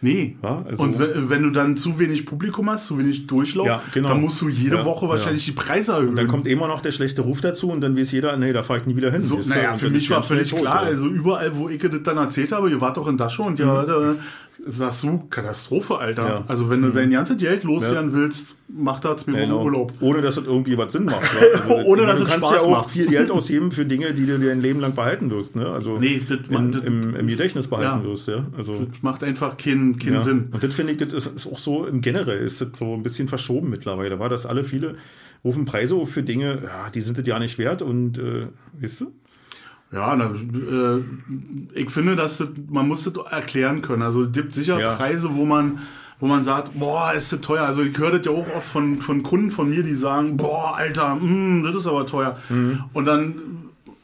Nee. 0.00 0.36
Ja, 0.42 0.62
also- 0.68 0.82
und 0.82 0.98
wenn, 0.98 1.42
du 1.44 1.50
dann 1.50 1.76
zu 1.78 1.98
wenig 1.98 2.26
Publikum 2.26 2.68
hast, 2.68 2.86
zu 2.88 2.98
wenig 2.98 3.26
Durchlauf, 3.26 3.66
Ja, 3.66 3.82
genau. 3.94 4.08
dann 4.08 4.20
musst 4.20 4.38
du 4.42 4.50
jede 4.50 4.76
Ja, 4.76 4.84
Woche 4.84 5.08
wahrscheinlich 5.08 5.46
die 5.46 5.52
Preise 5.52 5.92
erhöhen. 5.92 6.14
Dann 6.14 6.26
kommt 6.26 6.46
immer 6.46 6.68
noch 6.68 6.82
der 6.82 6.90
schlechte 6.90 7.22
Ruf 7.22 7.40
dazu 7.40 7.70
und 7.70 7.80
dann 7.80 7.96
weiß 7.96 8.10
jeder, 8.12 8.36
nee, 8.36 8.52
da 8.52 8.62
fahre 8.62 8.80
ich 8.80 8.86
nie 8.86 8.96
wieder 8.96 9.10
hin. 9.10 9.22
so, 9.22 9.40
naja, 9.46 9.72
Und 9.72 9.78
für 9.78 9.88
mich 9.88 10.10
war 10.10 10.22
völlig 10.22 10.50
tot, 10.50 10.60
klar, 10.60 10.80
also 10.80 11.06
überall, 11.06 11.56
wo 11.56 11.70
ich 11.70 11.80
das 11.80 12.02
dann 12.02 12.18
erzählt 12.18 12.52
habe, 12.52 12.68
ihr 12.70 12.80
wart 12.82 12.98
doch 12.98 13.08
in 13.08 13.16
das 13.16 13.32
schon 13.32 13.46
und 13.46 13.58
ja, 13.58 13.82
da 13.86 14.16
sagst 14.66 15.02
du, 15.04 15.24
Katastrophe, 15.30 15.98
Alter. 15.98 16.22
Mhm. 16.22 16.28
Ja. 16.28 16.44
Also 16.48 16.70
wenn 16.70 16.82
du 16.82 16.90
dein 16.90 17.10
ganzes 17.10 17.36
Geld 17.38 17.64
loswerden 17.64 18.12
willst, 18.12 18.56
mach 18.68 18.98
das 19.00 19.26
mit 19.26 19.36
Genau. 19.36 19.62
Urlaub. 19.64 19.92
Ohne 20.00 20.22
dass 20.22 20.36
es 20.36 20.46
irgendwie 20.46 20.76
was 20.78 20.92
Sinn 20.92 21.04
macht. 21.04 21.22
wa? 21.34 21.40
Also, 21.60 21.74
Ohne, 21.88 22.06
dass 22.06 22.18
du 22.18 22.24
es 22.24 22.30
kannst 22.30 22.46
Spaß 22.46 22.62
ja 22.62 22.66
auch 22.66 22.70
macht. 22.70 22.90
viel 22.90 23.06
Geld 23.06 23.30
ausgeben 23.32 23.70
für 23.72 23.84
Dinge, 23.84 24.14
die 24.14 24.26
du 24.26 24.38
dir 24.38 24.52
ein 24.52 24.60
Leben 24.60 24.80
lang 24.80 24.94
behalten 24.94 25.30
wirst. 25.30 25.54
Ne? 25.56 25.66
Also 25.68 25.98
Nee, 25.98 26.22
das- 26.28 26.38
in, 26.48 26.72
das- 26.72 26.82
im, 26.82 27.14
im 27.14 27.26
Gedächtnis 27.26 27.66
behalten 27.68 28.04
ja. 28.04 28.10
wirst. 28.10 28.28
Ja? 28.28 28.46
Also, 28.56 28.84
Das 28.84 29.02
macht 29.02 29.22
einfach 29.22 29.56
keinen, 29.56 29.98
ja. 30.00 30.20
Sinn. 30.20 30.48
Und 30.50 30.62
das 30.62 30.72
finde 30.74 30.92
ich, 30.92 30.98
das 30.98 31.12
ist, 31.12 31.26
ist 31.26 31.46
auch 31.46 31.58
so 31.58 31.86
im 31.86 32.00
Generell 32.00 32.38
ist 32.44 32.60
das 32.60 32.68
so 32.74 32.94
ein 32.94 33.02
bisschen 33.02 33.28
verschoben 33.28 33.70
mittlerweile. 33.70 34.18
War 34.18 34.28
das 34.28 34.46
alle 34.46 34.64
viele 34.64 34.96
rufen 35.44 35.66
Preise 35.66 35.94
auf 35.96 36.10
für 36.10 36.22
Dinge, 36.22 36.60
ja, 36.64 36.88
die 36.88 37.02
sind 37.02 37.18
das 37.18 37.26
ja 37.26 37.38
nicht 37.38 37.58
wert 37.58 37.82
und 37.82 38.16
äh, 38.18 38.46
weißt 38.80 39.02
du? 39.02 39.12
Ja, 39.92 40.16
na, 40.16 40.26
äh, 40.26 41.00
ich 41.74 41.90
finde, 41.90 42.16
dass 42.16 42.38
das, 42.38 42.48
man 42.68 42.88
muss 42.88 43.04
das 43.04 43.14
erklären 43.30 43.80
können. 43.82 44.02
Also 44.02 44.24
es 44.24 44.32
gibt 44.32 44.54
sicher 44.54 44.78
Ja. 44.80 44.94
Preise, 44.94 45.34
wo 45.34 45.44
man, 45.44 45.78
wo 46.20 46.26
man 46.26 46.42
sagt, 46.42 46.78
boah, 46.78 47.12
ist 47.12 47.32
das 47.32 47.40
teuer. 47.40 47.64
Also 47.64 47.82
ich 47.82 47.96
höre 47.96 48.18
das 48.18 48.26
ja 48.26 48.32
auch 48.32 48.46
oft 48.56 48.66
von, 48.66 49.00
von 49.00 49.22
Kunden 49.22 49.50
von 49.50 49.70
mir, 49.70 49.82
die 49.84 49.94
sagen, 49.94 50.36
boah, 50.36 50.74
Alter, 50.76 51.14
mm, 51.16 51.62
das 51.64 51.76
ist 51.76 51.86
aber 51.86 52.06
teuer. 52.06 52.38
Mhm. 52.48 52.84
Und 52.92 53.04
dann 53.04 53.34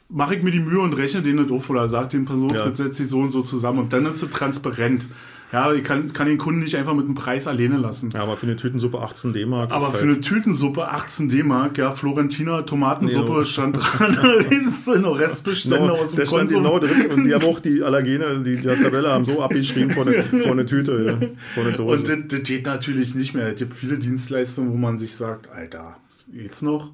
mache 0.09 0.35
ich 0.37 0.43
mir 0.43 0.51
die 0.51 0.61
Mühe 0.61 0.81
und 0.81 0.93
rechne 0.95 1.23
denen 1.23 1.39
das 1.45 1.51
auf 1.51 1.69
oder 1.71 1.89
sage 1.89 2.09
den 2.09 2.25
Person, 2.25 2.51
Ja. 2.51 2.67
das 2.69 2.79
setzt 2.79 2.97
sich 2.97 3.09
so 3.09 3.19
und 3.21 3.33
so 3.33 3.43
zusammen. 3.43 3.79
Und 3.81 3.93
dann 3.93 4.07
ist 4.07 4.23
es 4.23 4.31
transparent. 4.31 5.07
Ja, 5.53 5.73
ich 5.73 5.83
kann, 5.83 6.13
kann 6.13 6.29
den 6.29 6.39
Kunden 6.39 6.61
nicht 6.61 6.77
einfach 6.77 6.95
mit 6.95 7.07
dem 7.09 7.17
Preis 7.17 7.49
alleine 7.49 7.77
lassen. 7.77 8.11
Ja, 8.15 8.23
aber 8.23 8.37
für 8.37 8.47
eine 8.47 8.55
Tütensuppe 8.55 9.01
18 9.01 9.33
D-Mark. 9.33 9.73
Aber 9.73 9.87
ist 9.87 9.97
für 9.97 10.07
halt, 10.07 10.17
eine 10.17 10.21
Tütensuppe 10.21 10.89
18 10.89 11.29
D-Mark, 11.29 11.77
ja, 11.77 11.93
Florentiner 11.93 12.65
Tomatensuppe 12.65 13.33
Jo. 13.33 13.45
stand 13.45 13.77
dran. 13.77 14.17
ist 14.51 14.87
noch 14.87 15.19
Restbestände 15.19 15.79
Genau, 15.79 15.95
aus 15.97 16.13
dem 16.13 16.27
Konsum. 16.27 16.63
genau 16.63 16.79
drin 16.79 17.11
und 17.13 17.25
die 17.25 17.35
haben 17.35 17.45
auch 17.45 17.59
die 17.59 17.83
Allergene, 17.83 18.43
die, 18.45 18.57
die 18.57 18.63
Tabelle 18.63 19.11
haben 19.11 19.25
so 19.25 19.43
abgeschrieben 19.43 19.91
vor 19.91 20.07
eine, 20.07 20.23
vor 20.23 20.53
eine 20.53 20.67
Tüte, 20.67 21.05
ja, 21.21 21.29
vor 21.55 21.65
eine 21.65 21.77
Dose. 21.77 21.99
Und 21.99 22.09
das, 22.09 22.19
das 22.29 22.49
geht 22.49 22.67
natürlich 22.67 23.15
nicht 23.17 23.35
mehr. 23.35 23.49
Es 23.49 23.59
gibt 23.59 23.75
viele 23.75 23.99
Dienstleistungen, 23.99 24.73
wo 24.73 24.77
man 24.77 24.99
sich 24.99 25.17
sagt, 25.17 25.51
Alter, 25.51 25.97
geht's 26.33 26.63
noch? 26.63 26.93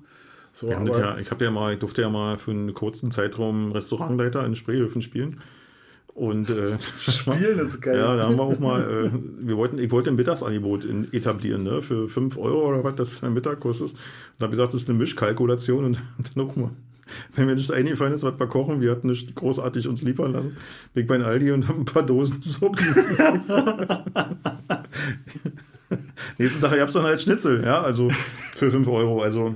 So, 0.55 0.71
ja, 0.71 1.19
ich 1.19 1.31
habe 1.31 1.45
ja 1.45 1.51
mal, 1.51 1.75
ich 1.75 1.79
durfte 1.81 2.01
ja 2.01 2.09
mal 2.09 2.39
für 2.39 2.53
einen 2.53 2.73
kurzen 2.73 3.11
Zeitraum 3.11 3.73
Restaurantleiter 3.73 4.47
in 4.47 4.55
Spreehöfen 4.55 5.03
spielen. 5.03 5.41
Und 6.17 6.49
äh, 6.49 6.79
Spielen 7.11 7.59
ist 7.59 7.83
geil. 7.83 7.99
Ja, 7.99 8.17
da 8.17 8.25
haben 8.25 8.37
wir 8.37 8.43
auch 8.43 8.59
mal, 8.59 8.81
äh, 8.81 9.11
wir 9.47 9.59
wollten, 9.59 9.79
ich 9.79 9.91
wollte 9.91 10.09
ein 10.09 10.17
Mittagsangebot 10.17 10.87
in, 10.87 11.13
etablieren, 11.13 11.63
ne, 11.63 11.83
für 11.83 12.09
5 12.09 12.39
Euro 12.39 12.69
oder 12.71 12.83
was 12.83 12.95
das 12.95 13.23
ein 13.23 13.35
Mittag 13.35 13.61
kostet. 13.61 13.91
Und 13.91 14.41
habe 14.41 14.51
gesagt, 14.51 14.73
das 14.73 14.81
ist 14.81 14.89
eine 14.89 14.99
Mischkalkulation 14.99 15.85
und 15.85 15.99
dann 16.35 16.49
auch 16.49 16.57
mal. 16.57 16.71
Wenn 17.35 17.45
mir 17.45 17.55
nicht 17.55 17.71
eingefallen 17.71 18.15
ist, 18.15 18.23
was 18.23 18.41
wir 18.41 18.47
kochen, 18.47 18.81
wir 18.81 18.93
hatten 18.93 19.09
nicht 19.09 19.35
großartig 19.35 19.89
uns 19.89 20.01
liefern 20.01 20.33
lassen. 20.33 20.57
Bin 20.95 21.03
ich 21.03 21.09
bei 21.09 21.23
Aldi 21.23 21.53
und 21.53 21.69
haben 21.69 21.81
ein 21.81 21.85
paar 21.85 22.03
Dosen 22.03 22.41
Suppen. 22.43 22.85
Nächsten 26.39 26.61
Tag 26.63 26.79
gab 26.79 26.89
es 26.89 26.95
dann 26.95 27.05
halt 27.05 27.21
Schnitzel, 27.21 27.63
ja, 27.63 27.83
also 27.83 28.11
für 28.57 28.71
5 28.71 28.89
Euro. 28.89 29.21
Also, 29.21 29.55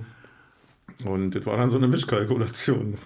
und 1.06 1.34
das 1.34 1.46
war 1.46 1.56
dann 1.56 1.70
so 1.70 1.78
eine 1.78 1.88
Mischkalkulation. 1.88 2.98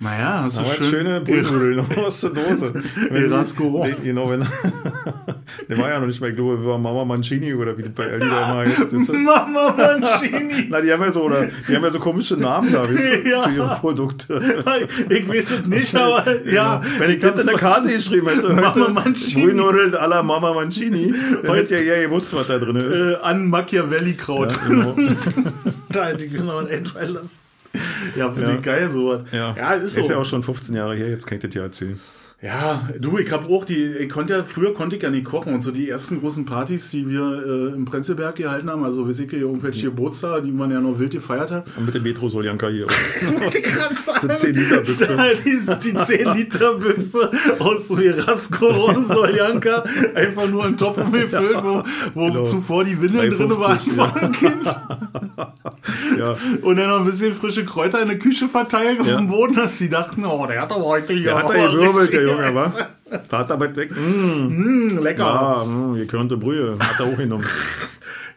Naja, 0.00 0.48
du 0.48 0.58
Aber 0.60 0.70
schön. 0.74 0.90
schöne 0.90 1.20
Brühnudeln 1.20 1.76
noch 1.76 1.96
aus 2.04 2.20
der 2.20 2.30
Dose. 2.30 2.72
Wenn 3.10 4.04
Genau, 4.04 4.30
wenn. 4.30 4.40
der 5.68 5.78
war 5.78 5.90
ja 5.90 5.98
noch 5.98 6.06
nicht 6.06 6.20
mal, 6.20 6.30
ich 6.30 6.36
glaube, 6.36 6.64
war 6.64 6.78
Mama 6.78 7.04
Mancini 7.04 7.52
oder 7.52 7.76
wie 7.76 7.82
das 7.82 7.90
bei 7.92 8.04
Aldi 8.04 8.26
da 8.28 8.44
immer 8.50 8.56
heißt. 8.58 8.80
Das 8.80 8.92
ist- 8.92 9.12
Mama 9.12 9.74
Mancini. 9.76 10.68
Na, 10.70 10.80
die 10.80 10.92
haben 10.92 11.02
ja 11.02 11.10
so, 11.12 11.22
oder, 11.22 11.48
die 11.68 11.74
haben 11.74 11.82
ja 11.82 11.90
so 11.90 11.98
komische 11.98 12.36
Namen 12.36 12.72
da, 12.72 12.82
weißt 12.84 13.24
du, 13.24 13.28
Ja. 13.28 13.42
für 13.42 13.50
ihre 13.56 13.76
Produkte. 13.80 14.64
ich 15.08 15.28
weiß 15.28 15.50
es 15.50 15.66
nicht, 15.66 15.94
aber 15.96 16.44
ja. 16.46 16.80
Wenn 16.98 17.10
ich 17.10 17.18
das 17.18 17.40
in 17.40 17.46
der 17.46 17.56
Karte 17.56 17.88
geschrieben 17.90 18.28
hätte, 18.28 18.54
heute 18.54 18.78
Mama 18.80 19.00
Mancini. 19.04 19.42
Brühnudeln 19.46 19.94
à 19.96 20.06
la 20.06 20.22
Mama 20.22 20.52
Mancini, 20.54 21.12
dann 21.42 21.54
hätte 21.56 21.74
ja 21.76 21.96
ja 21.96 22.02
gewusst, 22.08 22.34
was 22.36 22.46
da 22.46 22.58
drin 22.58 22.76
ist. 22.76 22.94
Äh, 22.98 23.16
an 23.22 23.48
Machiavelli-Kraut. 23.48 24.52
Ja, 24.52 24.68
genau. 24.68 24.96
da 25.88 26.06
hätte 26.06 26.24
ich 26.24 26.32
mir 26.32 26.42
noch 26.42 26.58
einen 26.58 26.68
einfallen 26.68 27.14
lassen. 27.14 27.47
Ja, 28.16 28.30
finde 28.32 28.50
Ja. 28.52 28.54
ich 28.56 28.62
geil, 28.62 28.90
sowas. 28.90 29.22
Ja. 29.32 29.54
ja, 29.56 29.72
ist 29.74 29.94
so. 29.94 30.00
Ist 30.00 30.10
ja 30.10 30.16
auch 30.16 30.24
schon 30.24 30.42
15 30.42 30.74
Jahre 30.74 30.94
her, 30.96 31.08
jetzt 31.10 31.26
kann 31.26 31.36
ich 31.38 31.44
das 31.44 31.54
ja 31.54 31.62
erzählen. 31.62 32.00
Ja, 32.40 32.88
du, 33.00 33.18
ich 33.18 33.32
habe 33.32 33.52
auch 33.52 33.64
die, 33.64 33.84
ich 33.84 34.08
konnte 34.08 34.32
ja, 34.32 34.44
früher 34.44 34.72
konnte 34.72 34.94
ich 34.94 35.02
ja 35.02 35.10
nicht 35.10 35.24
kochen 35.24 35.52
und 35.54 35.62
so 35.64 35.72
die 35.72 35.88
ersten 35.90 36.20
großen 36.20 36.44
Partys, 36.44 36.88
die 36.90 37.08
wir 37.08 37.20
äh, 37.44 37.74
im 37.74 37.84
Prenzlberg 37.84 38.36
gehalten 38.36 38.70
haben, 38.70 38.84
also 38.84 39.08
weiß 39.08 39.18
ich, 39.18 39.32
irgendwelche 39.32 39.86
Geburtstage, 39.86 40.42
die 40.46 40.52
man 40.52 40.70
ja 40.70 40.80
noch 40.80 41.00
wild 41.00 41.10
gefeiert 41.10 41.50
hat. 41.50 41.66
Und 41.76 41.86
mit 41.86 41.94
dem 41.96 42.04
Metro 42.04 42.28
Soljanka 42.28 42.68
hier. 42.68 42.86
Das 42.86 44.20
sind 44.20 44.38
10 44.38 44.54
Liter 44.54 44.80
Büchse. 44.82 45.16
die, 45.44 45.90
die 45.90 45.96
10 45.96 46.34
Liter 46.36 46.74
Büchse 46.74 47.28
aus 47.58 47.90
Rasco 47.90 48.94
Soljanka 49.02 49.82
einfach 50.14 50.48
nur 50.48 50.64
im 50.66 50.76
Topf 50.76 50.96
gefüllt, 51.10 51.58
wo, 51.60 51.82
wo 52.14 52.26
Genau. 52.28 52.44
zuvor 52.44 52.84
die 52.84 53.00
Windeln 53.02 53.32
drin 53.32 53.48
3,50, 53.50 53.96
waren 53.96 54.10
von 54.10 54.20
dem 54.20 54.32
Kind. 54.32 54.62
Ja. 56.18 56.36
Und 56.62 56.76
dann 56.76 56.88
noch 56.88 57.00
ein 57.00 57.06
bisschen 57.06 57.34
frische 57.34 57.64
Kräuter 57.64 58.02
in 58.02 58.08
der 58.08 58.18
Küche 58.18 58.48
verteilt 58.48 59.00
auf 59.00 59.06
Ja. 59.06 59.16
dem 59.16 59.28
Boden, 59.28 59.54
dass 59.54 59.78
sie 59.78 59.88
dachten, 59.88 60.24
oh, 60.24 60.46
der 60.46 60.62
hat 60.62 60.72
aber 60.72 60.84
heute 60.84 61.12
hier 61.14 61.22
Der 61.24 61.38
hat 61.38 61.48
da 61.50 61.66
gewirbelt, 61.70 62.12
der 62.12 62.27
Junge, 62.30 62.54
wa? 62.54 62.64
Essen. 62.66 62.84
Da 63.28 63.38
hat 63.38 63.50
er 63.50 63.56
bei 63.56 63.74
weg. 63.74 63.90
Mm, 63.90 64.48
Mm, 64.48 64.98
lecker. 65.02 65.24
ah, 65.26 65.64
mm, 65.64 65.94
gekörnte 65.96 66.36
Brühe. 66.36 66.76
Hat 66.78 67.00
er 67.00 67.06
auch 67.06 67.16
genommen. 67.16 67.44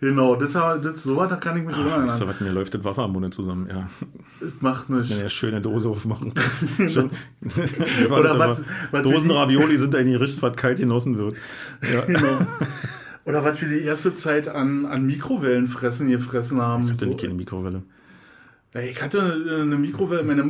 Genau, 0.03 0.33
das, 0.35 0.53
das, 0.53 1.03
so 1.03 1.15
was, 1.15 1.29
da 1.29 1.35
kann 1.35 1.55
ich 1.57 1.63
mich 1.63 1.75
sogar 1.75 2.01
Weißt 2.03 2.19
du, 2.19 2.23
erinnern. 2.25 2.29
was, 2.29 2.39
mir 2.41 2.51
läuft 2.51 2.73
das 2.73 2.83
Wasser 2.83 3.03
am 3.03 3.11
Mund 3.11 3.31
zusammen. 3.35 3.67
Ja, 3.69 3.87
Das 4.39 4.49
macht 4.59 4.89
nichts. 4.89 5.11
eine 5.11 5.29
schöne 5.29 5.61
Dose 5.61 5.89
aufmachen. 5.89 6.33
Oder 8.09 8.39
was- 8.39 8.61
was 8.91 9.03
Dosenravioli 9.03 9.77
sind 9.77 9.93
ein 9.95 10.11
Gericht, 10.11 10.41
was 10.41 10.55
kalt 10.55 10.79
genossen 10.79 11.17
wird. 11.19 11.35
Ja. 11.83 12.01
Genau. 12.07 12.47
Oder 13.25 13.43
was 13.43 13.61
wir 13.61 13.69
die 13.69 13.81
erste 13.81 14.15
Zeit 14.15 14.47
an, 14.47 14.87
an 14.87 15.05
Mikrowellenfressen 15.05 16.09
gefressen 16.09 16.59
haben. 16.59 16.85
Ich 16.85 16.93
hatte 16.93 17.05
So, 17.05 17.15
keine 17.15 17.35
Mikrowelle. 17.35 17.83
Ich 18.73 19.01
hatte 19.01 19.21
eine 19.21 19.75
Mikrowelle, 19.75 20.23
meine, 20.23 20.43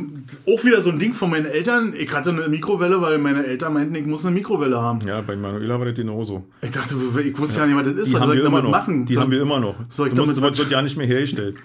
auch 0.46 0.64
wieder 0.64 0.80
so 0.80 0.90
ein 0.90 1.00
Ding 1.00 1.12
von 1.12 1.28
meinen 1.28 1.46
Eltern. 1.46 1.92
Ich 1.98 2.12
hatte 2.14 2.30
eine 2.30 2.48
Mikrowelle, 2.48 3.00
weil 3.02 3.18
meine 3.18 3.44
Eltern 3.44 3.72
meinten, 3.72 3.96
ich 3.96 4.06
muss 4.06 4.24
eine 4.24 4.32
Mikrowelle 4.32 4.80
haben. 4.80 5.00
Ja, 5.04 5.20
bei 5.22 5.34
Manuela 5.34 5.76
war 5.76 5.86
das 5.86 5.96
genauso. 5.96 6.44
Ich 6.60 6.70
dachte, 6.70 6.94
ich 7.20 7.36
wusste 7.36 7.58
ja, 7.58 7.66
ja 7.66 7.74
nicht, 7.74 7.84
was 7.84 7.92
das 7.92 8.02
ist. 8.02 8.08
Die 8.10 8.14
was 8.14 8.20
haben 8.20 8.28
soll 8.28 8.36
ich 8.36 8.42
wir 8.42 8.46
immer 8.46 8.58
damit 8.58 8.70
noch. 8.70 8.78
machen? 8.78 9.04
Die 9.06 9.14
Soll- 9.14 9.22
haben 9.24 9.30
wir 9.32 9.42
immer 9.42 9.58
noch. 9.58 9.74
Soll 9.88 10.06
ich 10.08 10.14
du 10.14 10.24
musst, 10.24 10.40
wird 10.40 10.70
ja 10.70 10.82
nicht 10.82 10.96
mehr 10.96 11.06
hergestellt. 11.08 11.56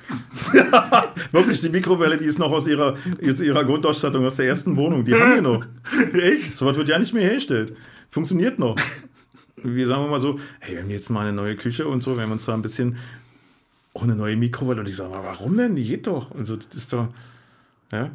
Wirklich, 1.32 1.62
die 1.62 1.70
Mikrowelle, 1.70 2.18
die 2.18 2.26
ist 2.26 2.40
noch 2.40 2.52
aus 2.52 2.66
ihrer, 2.68 2.96
aus 3.24 3.40
ihrer 3.40 3.64
Grundausstattung, 3.64 4.26
aus 4.26 4.38
der 4.38 4.48
ersten 4.48 4.76
Wohnung. 4.78 5.06
Die 5.06 5.14
haben 5.14 5.36
wir 5.36 5.42
noch. 5.44 5.64
Echt? 6.14 6.58
So 6.58 6.66
was 6.66 6.76
wird 6.76 6.88
ja 6.88 6.98
nicht 6.98 7.14
mehr 7.14 7.24
hergestellt. 7.24 7.74
Funktioniert 8.10 8.58
noch. 8.58 8.76
Wir 9.64 9.88
sagen 9.88 10.10
mal 10.10 10.22
so, 10.22 10.40
hey, 10.60 10.74
wir 10.76 10.82
haben 10.82 10.90
jetzt 10.90 11.10
mal 11.10 11.22
eine 11.28 11.34
neue 11.34 11.56
Küche 11.56 11.88
und 11.88 12.02
so, 12.02 12.16
wir 12.16 12.24
haben 12.24 12.32
uns 12.32 12.46
da 12.46 12.54
ein 12.56 12.62
bisschen 12.64 12.98
auch 13.98 14.04
eine 14.04 14.16
neue 14.16 14.38
Mikrowelle. 14.38 14.82
Und 14.82 14.90
ich 14.90 14.96
sage 14.96 15.10
mal, 15.10 15.24
warum 15.24 15.58
denn? 15.58 15.76
Die 15.76 15.84
geht 15.84 16.06
doch. 16.06 16.34
Also 16.36 16.56
das 16.56 16.68
ist 16.76 16.94
doch, 16.94 17.08
ja, 17.92 18.12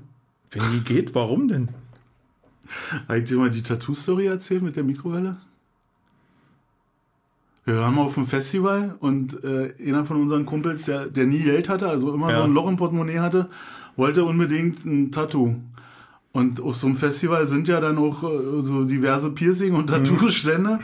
wenn 0.53 0.63
die 0.73 0.81
geht, 0.85 1.15
warum 1.15 1.49
denn? 1.49 1.69
Habe 3.09 3.19
ich 3.19 3.29
dir 3.29 3.37
mal 3.37 3.51
die 3.51 3.63
Tattoo-Story 3.63 4.27
erzählt 4.27 4.63
mit 4.63 4.77
der 4.77 4.85
Mikrowelle? 4.85 5.39
Wir 7.65 7.79
waren 7.79 7.95
mal 7.95 8.03
auf 8.03 8.17
einem 8.17 8.27
Festival 8.29 8.97
und 9.01 9.43
äh, 9.45 9.75
einer 9.87 10.05
von 10.05 10.21
unseren 10.21 10.47
Kumpels, 10.47 10.85
der, 10.85 11.07
der 11.07 11.27
nie 11.27 11.41
Geld 11.41 11.69
hatte, 11.69 11.89
also 11.89 12.13
immer 12.15 12.31
Ja. 12.31 12.39
so 12.39 12.43
ein 12.45 12.53
Loch 12.53 12.69
im 12.69 12.77
Portemonnaie 12.77 13.19
hatte, 13.19 13.49
wollte 13.97 14.25
unbedingt 14.25 14.85
ein 14.85 15.11
Tattoo. 15.13 15.57
Und 16.33 16.61
auf 16.61 16.77
so 16.77 16.87
einem 16.87 16.97
Festival 16.97 17.47
sind 17.47 17.69
ja 17.69 17.81
dann 17.81 17.99
auch 17.99 18.23
äh, 18.23 18.63
so 18.63 18.85
diverse 18.85 19.31
Piercing- 19.31 19.75
und 19.75 19.89
Tattoo-Stände. 19.89 20.79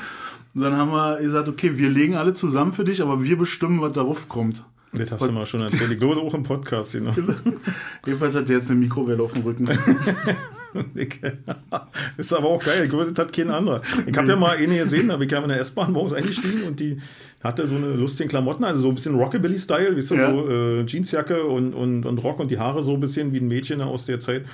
Und 0.54 0.60
dann 0.60 0.74
haben 0.76 0.90
wir 0.90 1.18
gesagt, 1.20 1.48
okay, 1.48 1.78
wir 1.78 1.88
legen 1.88 2.16
alle 2.16 2.34
zusammen 2.34 2.72
für 2.72 2.84
dich, 2.84 3.00
aber 3.00 3.22
wir 3.22 3.38
bestimmen, 3.38 3.80
was 3.80 3.92
darauf 3.92 4.28
kommt. 4.28 4.64
Das 4.92 5.12
hast 5.12 5.26
du 5.26 5.32
mal 5.32 5.44
schon 5.46 5.60
erzählt. 5.60 5.90
Ich 5.92 5.98
glaube 5.98 6.20
auch 6.20 6.32
im 6.34 6.42
Podcast. 6.42 6.92
Genau. 6.92 7.12
Jedenfalls 8.06 8.34
hat 8.34 8.48
der 8.48 8.58
jetzt 8.58 8.70
eine 8.70 8.80
Mikrowelle 8.80 9.22
auf 9.22 9.32
dem 9.34 9.42
Rücken. 9.42 9.68
Ist 12.16 12.32
aber 12.32 12.48
auch 12.48 12.62
geil. 12.62 12.84
Ich 12.84 12.90
glaube, 12.90 13.06
das 13.06 13.18
hat 13.18 13.32
kein 13.32 13.50
anderer. 13.50 13.82
Ich 14.06 14.16
habe 14.16 14.28
ja 14.28 14.36
mal 14.36 14.56
eine 14.56 14.78
gesehen, 14.78 15.08
da 15.08 15.16
bin 15.16 15.26
ich 15.26 15.32
ja 15.32 15.42
in 15.42 15.48
der 15.48 15.60
S-Bahn 15.60 15.92
morgens 15.92 16.12
eingestiegen 16.12 16.62
und 16.66 16.80
die 16.80 16.98
hatte 17.42 17.66
so 17.66 17.76
eine 17.76 17.88
lustigen 17.94 18.28
Klamotten, 18.28 18.64
also 18.64 18.80
so 18.80 18.88
ein 18.88 18.94
bisschen 18.94 19.14
Rockabilly-Style, 19.14 19.96
weißt 19.96 20.10
du, 20.10 20.14
Ja. 20.16 20.30
so 20.30 20.48
äh, 20.50 20.84
Jeansjacke 20.84 21.44
und, 21.44 21.72
und, 21.72 22.04
und 22.04 22.18
Rock 22.18 22.40
und 22.40 22.50
die 22.50 22.58
Haare 22.58 22.82
so 22.82 22.94
ein 22.94 23.00
bisschen 23.00 23.32
wie 23.32 23.38
ein 23.38 23.48
Mädchen 23.48 23.80
aus 23.80 24.06
der 24.06 24.20
Zeit. 24.20 24.44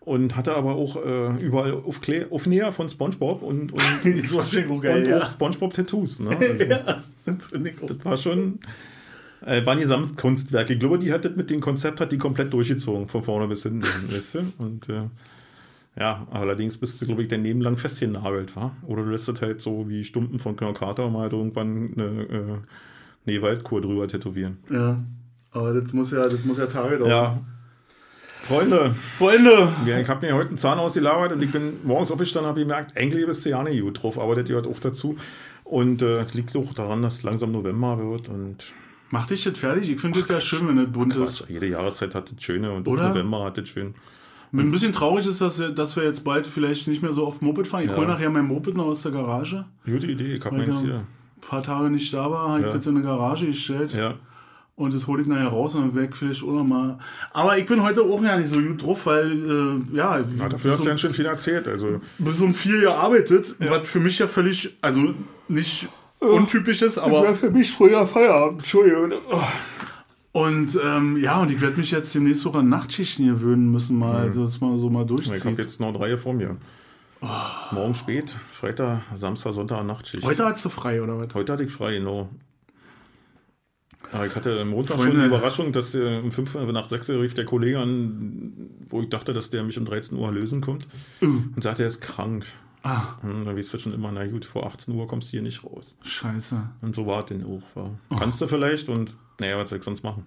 Und 0.00 0.36
hatte 0.36 0.54
aber 0.54 0.76
auch 0.76 1.04
äh, 1.04 1.44
überall 1.44 1.72
Aufkle 1.72 2.28
Aufnäher 2.30 2.70
von 2.72 2.88
Spongebob 2.88 3.42
und, 3.42 3.72
und, 3.72 3.82
Das 4.22 4.34
war 4.36 4.46
schon 4.46 4.66
und 4.66 4.80
geil, 4.80 5.08
ja. 5.08 5.18
auch 5.18 5.26
Spongebob-Tattoos. 5.28 6.20
Ne? 6.20 6.30
Also, 6.30 6.54
Das 7.24 7.50
ich 7.64 7.82
auch. 7.82 7.86
Das 7.86 8.04
war 8.04 8.16
schon. 8.16 8.60
Äh, 9.44 9.64
waren 9.66 9.78
die 9.78 9.86
Samtkunstwerke. 9.86 10.74
Ich 10.74 10.78
glaube, 10.78 10.98
die 10.98 11.12
hat 11.12 11.24
das 11.24 11.36
mit 11.36 11.50
dem 11.50 11.60
Konzept 11.60 12.00
hat 12.00 12.12
die 12.12 12.18
komplett 12.18 12.52
durchgezogen, 12.52 13.08
von 13.08 13.22
vorne 13.22 13.48
bis 13.48 13.62
hinten, 13.64 13.82
weißt 14.10 14.34
du? 14.36 14.38
Und 14.58 14.88
äh, 14.88 15.08
ja, 15.98 16.26
allerdings 16.30 16.76
bist 16.76 17.00
du, 17.00 17.06
glaube 17.06 17.22
ich, 17.22 17.28
dein 17.28 17.42
Leben 17.42 17.60
lang 17.60 17.76
festgenagelt, 17.76 18.54
war? 18.56 18.76
Oder 18.86 19.02
du 19.02 19.10
lässt 19.10 19.28
das 19.28 19.40
halt 19.40 19.60
so 19.60 19.88
wie 19.88 20.04
Stumpen 20.04 20.38
von 20.38 20.56
Colonel 20.56 20.78
Carter 20.78 21.08
mal 21.08 21.30
irgendwann 21.30 21.92
eine, 21.96 22.04
äh, 22.04 23.30
eine 23.30 23.42
Waldkur 23.42 23.80
drüber 23.80 24.06
tätowieren. 24.06 24.58
Ja. 24.70 25.02
Aber 25.52 25.72
das 25.72 25.92
muss 25.92 26.10
ja, 26.10 26.28
das 26.28 26.44
muss 26.44 26.58
ja 26.58 26.66
Tage 26.66 26.98
dauern. 26.98 27.10
Ja. 27.10 27.40
Freunde, 28.42 28.94
Freunde! 29.18 29.68
ja, 29.86 29.98
ich 29.98 30.08
habe 30.08 30.24
mir 30.24 30.34
heute 30.34 30.50
einen 30.50 30.58
Zahn 30.58 30.78
ausgelagert 30.78 31.32
und 31.32 31.42
ich 31.42 31.50
bin 31.50 31.80
morgens 31.82 32.12
aufgestanden 32.12 32.44
und 32.44 32.50
habe 32.50 32.60
gemerkt, 32.60 32.96
eigentlich 32.96 33.26
bist 33.26 33.44
du 33.44 33.50
ja 33.50 33.62
nicht 33.64 33.80
gut 33.80 34.00
drauf, 34.00 34.20
aber 34.20 34.36
das 34.36 34.44
gehört 34.44 34.68
auch 34.68 34.78
dazu. 34.78 35.16
Und 35.64 36.00
äh, 36.02 36.20
es 36.20 36.34
liegt 36.34 36.54
auch 36.54 36.72
daran, 36.72 37.02
dass 37.02 37.14
es 37.14 37.22
langsam 37.24 37.50
November 37.50 37.98
wird 37.98 38.28
und 38.28 38.58
Mach 39.10 39.26
dich 39.26 39.44
jetzt 39.44 39.58
fertig. 39.58 39.88
Ich 39.88 40.00
finde 40.00 40.20
das 40.20 40.28
ja 40.28 40.40
schön, 40.40 40.66
wenn 40.68 40.76
das 40.76 40.90
bunt 40.90 41.14
ist. 41.14 41.38
Quatsch, 41.40 41.50
jede 41.50 41.66
Jahreszeit 41.66 42.14
hat 42.14 42.32
das 42.34 42.42
Schöne 42.42 42.72
und 42.72 42.88
Oder? 42.88 43.08
November 43.10 43.44
hat 43.44 43.56
das 43.56 43.68
schön. 43.68 43.94
Ein 44.52 44.70
bisschen 44.70 44.92
traurig 44.92 45.26
ist, 45.26 45.40
dass 45.40 45.58
wir, 45.58 45.70
dass 45.70 45.96
wir 45.96 46.04
jetzt 46.04 46.24
bald 46.24 46.46
vielleicht 46.46 46.88
nicht 46.88 47.02
mehr 47.02 47.12
so 47.12 47.26
oft 47.26 47.42
Moped 47.42 47.68
fahren. 47.68 47.84
Ich 47.84 47.90
Ja. 47.90 47.96
hole 47.96 48.06
nachher 48.06 48.30
mein 48.30 48.46
Moped 48.46 48.74
noch 48.74 48.86
aus 48.86 49.02
der 49.02 49.12
Garage. 49.12 49.64
Gute 49.84 50.06
Idee, 50.06 50.34
ich 50.34 50.44
habe 50.44 50.56
meins 50.56 50.76
ich 50.76 50.86
hier. 50.86 50.94
ein 50.96 51.06
paar 51.40 51.62
Tage 51.62 51.90
nicht 51.90 52.12
da 52.14 52.30
war, 52.30 52.48
habe 52.50 52.60
ich 52.60 52.66
Ja. 52.66 52.72
das 52.72 52.86
in 52.86 52.96
eine 52.96 53.04
Garage 53.04 53.46
gestellt. 53.46 53.92
Ja. 53.92 54.14
Und 54.76 54.94
das 54.94 55.06
hole 55.06 55.22
ich 55.22 55.28
nachher 55.28 55.48
raus 55.48 55.74
und 55.74 55.94
dann 55.94 56.04
ich 56.04 56.14
vielleicht 56.14 56.42
auch 56.42 56.52
noch 56.52 56.64
mal. 56.64 56.98
Aber 57.32 57.56
ich 57.56 57.64
bin 57.66 57.82
heute 57.82 58.02
auch 58.02 58.22
ja 58.22 58.36
nicht 58.36 58.50
so 58.50 58.60
gut 58.60 58.82
drauf, 58.82 59.06
weil, 59.06 59.32
äh, 59.32 59.96
ja, 59.96 60.18
ja 60.18 60.48
dafür 60.48 60.72
hast 60.72 60.78
du 60.80 60.82
um, 60.84 60.88
ja 60.88 60.98
schon 60.98 61.14
viel 61.14 61.24
erzählt. 61.26 61.66
Also, 61.66 62.00
bis 62.18 62.40
um 62.40 62.54
vier 62.54 62.80
gearbeitet, 62.80 63.54
was 63.58 63.88
für 63.88 64.00
mich 64.00 64.18
ja 64.18 64.28
völlig, 64.28 64.76
also 64.82 65.14
nicht 65.48 65.88
untypisch 66.20 66.82
ist, 66.82 66.98
aber. 66.98 67.34
für 67.34 67.50
mich 67.50 67.72
früher 67.72 68.06
Feierabend, 68.06 68.60
Entschuldigung. 68.60 69.12
Oh. 69.30 69.42
Und 70.32 70.78
ähm, 70.84 71.16
ja, 71.16 71.40
und 71.40 71.50
ich 71.50 71.60
werde 71.62 71.78
mich 71.78 71.90
jetzt 71.90 72.14
demnächst 72.14 72.46
auch 72.46 72.54
an 72.54 72.68
Nachtschichten 72.68 73.26
gewöhnen 73.26 73.72
müssen, 73.72 73.98
mal, 73.98 74.16
also 74.16 74.44
das 74.44 74.60
mal 74.60 74.78
so 74.78 74.90
mal 74.90 75.04
Ich 75.04 75.10
habe 75.10 75.22
durchziehen. 75.22 75.56
jetzt 75.56 75.80
noch 75.80 75.94
drei 75.94 76.18
vor 76.18 76.34
mir. 76.34 76.58
Morgen 77.70 77.94
spät, 77.94 78.36
Freitag, 78.52 79.02
Samstag, 79.16 79.54
Sonntag, 79.54 79.84
Nachtschicht. 79.86 80.22
Heute 80.24 80.44
hast 80.44 80.64
du 80.64 80.68
frei, 80.68 81.02
oder 81.02 81.18
was? 81.18 81.34
Heute 81.34 81.52
hatte 81.54 81.62
ich 81.62 81.70
frei, 81.70 81.94
genau. 81.94 82.28
Aber 84.12 84.26
ich 84.26 84.36
hatte 84.36 84.60
am 84.60 84.68
Montag 84.68 84.96
Freunde. 84.96 85.12
schon 85.12 85.20
die 85.22 85.26
Überraschung, 85.26 85.72
dass 85.72 85.94
äh, 85.94 86.20
um 86.22 86.30
5 86.30 86.54
Uhr 86.54 86.72
nach 86.72 86.86
6 86.86 87.08
Uhr 87.10 87.22
rief 87.22 87.34
der 87.34 87.44
Kollege 87.44 87.78
an, 87.80 88.52
wo 88.88 89.00
ich 89.00 89.08
dachte, 89.08 89.32
dass 89.32 89.50
der 89.50 89.64
mich 89.64 89.78
um 89.78 89.84
13 89.84 90.16
Uhr 90.16 90.30
lösen 90.30 90.60
kommt. 90.60 90.86
Und 91.20 91.62
sagte, 91.62 91.82
er 91.82 91.88
ist 91.88 92.00
krank. 92.00 92.44
Ah, 92.88 93.18
Hm, 93.22 93.44
dann 93.44 93.56
weißt 93.56 93.74
du 93.74 93.78
schon 93.78 93.94
immer, 93.94 94.12
na 94.12 94.26
gut, 94.26 94.44
vor 94.44 94.66
18 94.66 94.94
Uhr 94.94 95.06
kommst 95.08 95.28
du 95.28 95.30
hier 95.32 95.42
nicht 95.42 95.64
raus. 95.64 95.96
scheiße. 96.02 96.56
Und 96.82 96.94
so 96.94 97.06
war 97.06 97.20
es 97.20 97.26
denn 97.26 97.44
auch. 97.44 97.62
War. 97.74 97.98
Kannst 98.18 98.40
du 98.40 98.46
vielleicht 98.46 98.88
und 98.88 99.10
naja, 99.40 99.58
was 99.58 99.70
soll 99.70 99.78
ich 99.78 99.84
sonst 99.84 100.02
machen? 100.04 100.24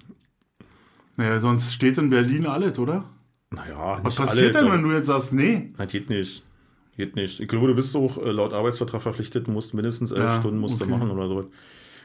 Naja, 1.16 1.40
sonst 1.40 1.74
steht 1.74 1.98
in 1.98 2.10
Berlin 2.10 2.46
alles, 2.46 2.80
oder? 2.80 3.06
Naja, 3.52 4.00
Was 4.04 4.18
nicht 4.20 4.28
passiert 4.28 4.56
alle, 4.56 4.66
denn, 4.66 4.74
wenn 4.74 4.84
du 4.84 4.92
jetzt 4.96 5.08
sagst, 5.08 5.34
nee? 5.34 5.74
Das 5.78 5.92
geht 5.92 6.10
nicht. 6.10 6.44
Geht 6.98 7.16
nicht. 7.16 7.40
Ich 7.40 7.48
glaube, 7.48 7.68
du 7.68 7.76
bist 7.76 7.96
auch 7.96 8.18
äh, 8.18 8.32
laut 8.32 8.54
Arbeitsvertrag 8.54 9.02
verpflichtet, 9.02 9.48
musst 9.48 9.74
mindestens 9.74 10.12
elf 10.12 10.24
Ja, 10.24 10.40
Stunden 10.40 10.60
musst 10.60 10.82
okay. 10.82 10.92
du 10.92 10.98
machen 10.98 11.12
oder 11.12 11.28
so. 11.28 11.50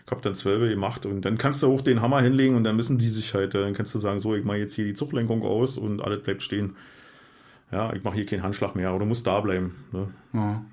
Ich 0.06 0.10
habe 0.10 0.20
dann 0.20 0.34
zwölf 0.34 0.68
gemacht 0.70 1.06
und 1.06 1.22
dann 1.24 1.38
kannst 1.38 1.62
du 1.62 1.72
auch 1.72 1.80
den 1.80 2.00
Hammer 2.02 2.20
hinlegen 2.20 2.56
und 2.56 2.64
dann 2.64 2.76
müssen 2.76 2.98
die 2.98 3.08
sich 3.08 3.34
halt, 3.34 3.54
äh, 3.54 3.60
dann 3.60 3.74
kannst 3.74 3.94
du 3.94 3.98
sagen, 3.98 4.20
so, 4.20 4.34
ich 4.34 4.44
mache 4.44 4.58
jetzt 4.58 4.74
hier 4.74 4.84
die 4.84 4.94
Zuglenkung 4.94 5.42
aus 5.42 5.78
und 5.78 6.00
alles 6.02 6.22
bleibt 6.22 6.42
stehen. 6.42 6.76
Ja, 7.74 7.92
ich 7.92 8.04
mache 8.04 8.14
hier 8.14 8.24
keinen 8.26 8.44
Handschlag 8.44 8.76
mehr, 8.76 8.88
aber 8.90 9.00
du 9.00 9.04
musst 9.04 9.26
da 9.26 9.40
bleiben. 9.40 9.74
Ne? 9.90 10.06
Ja, 10.32 10.64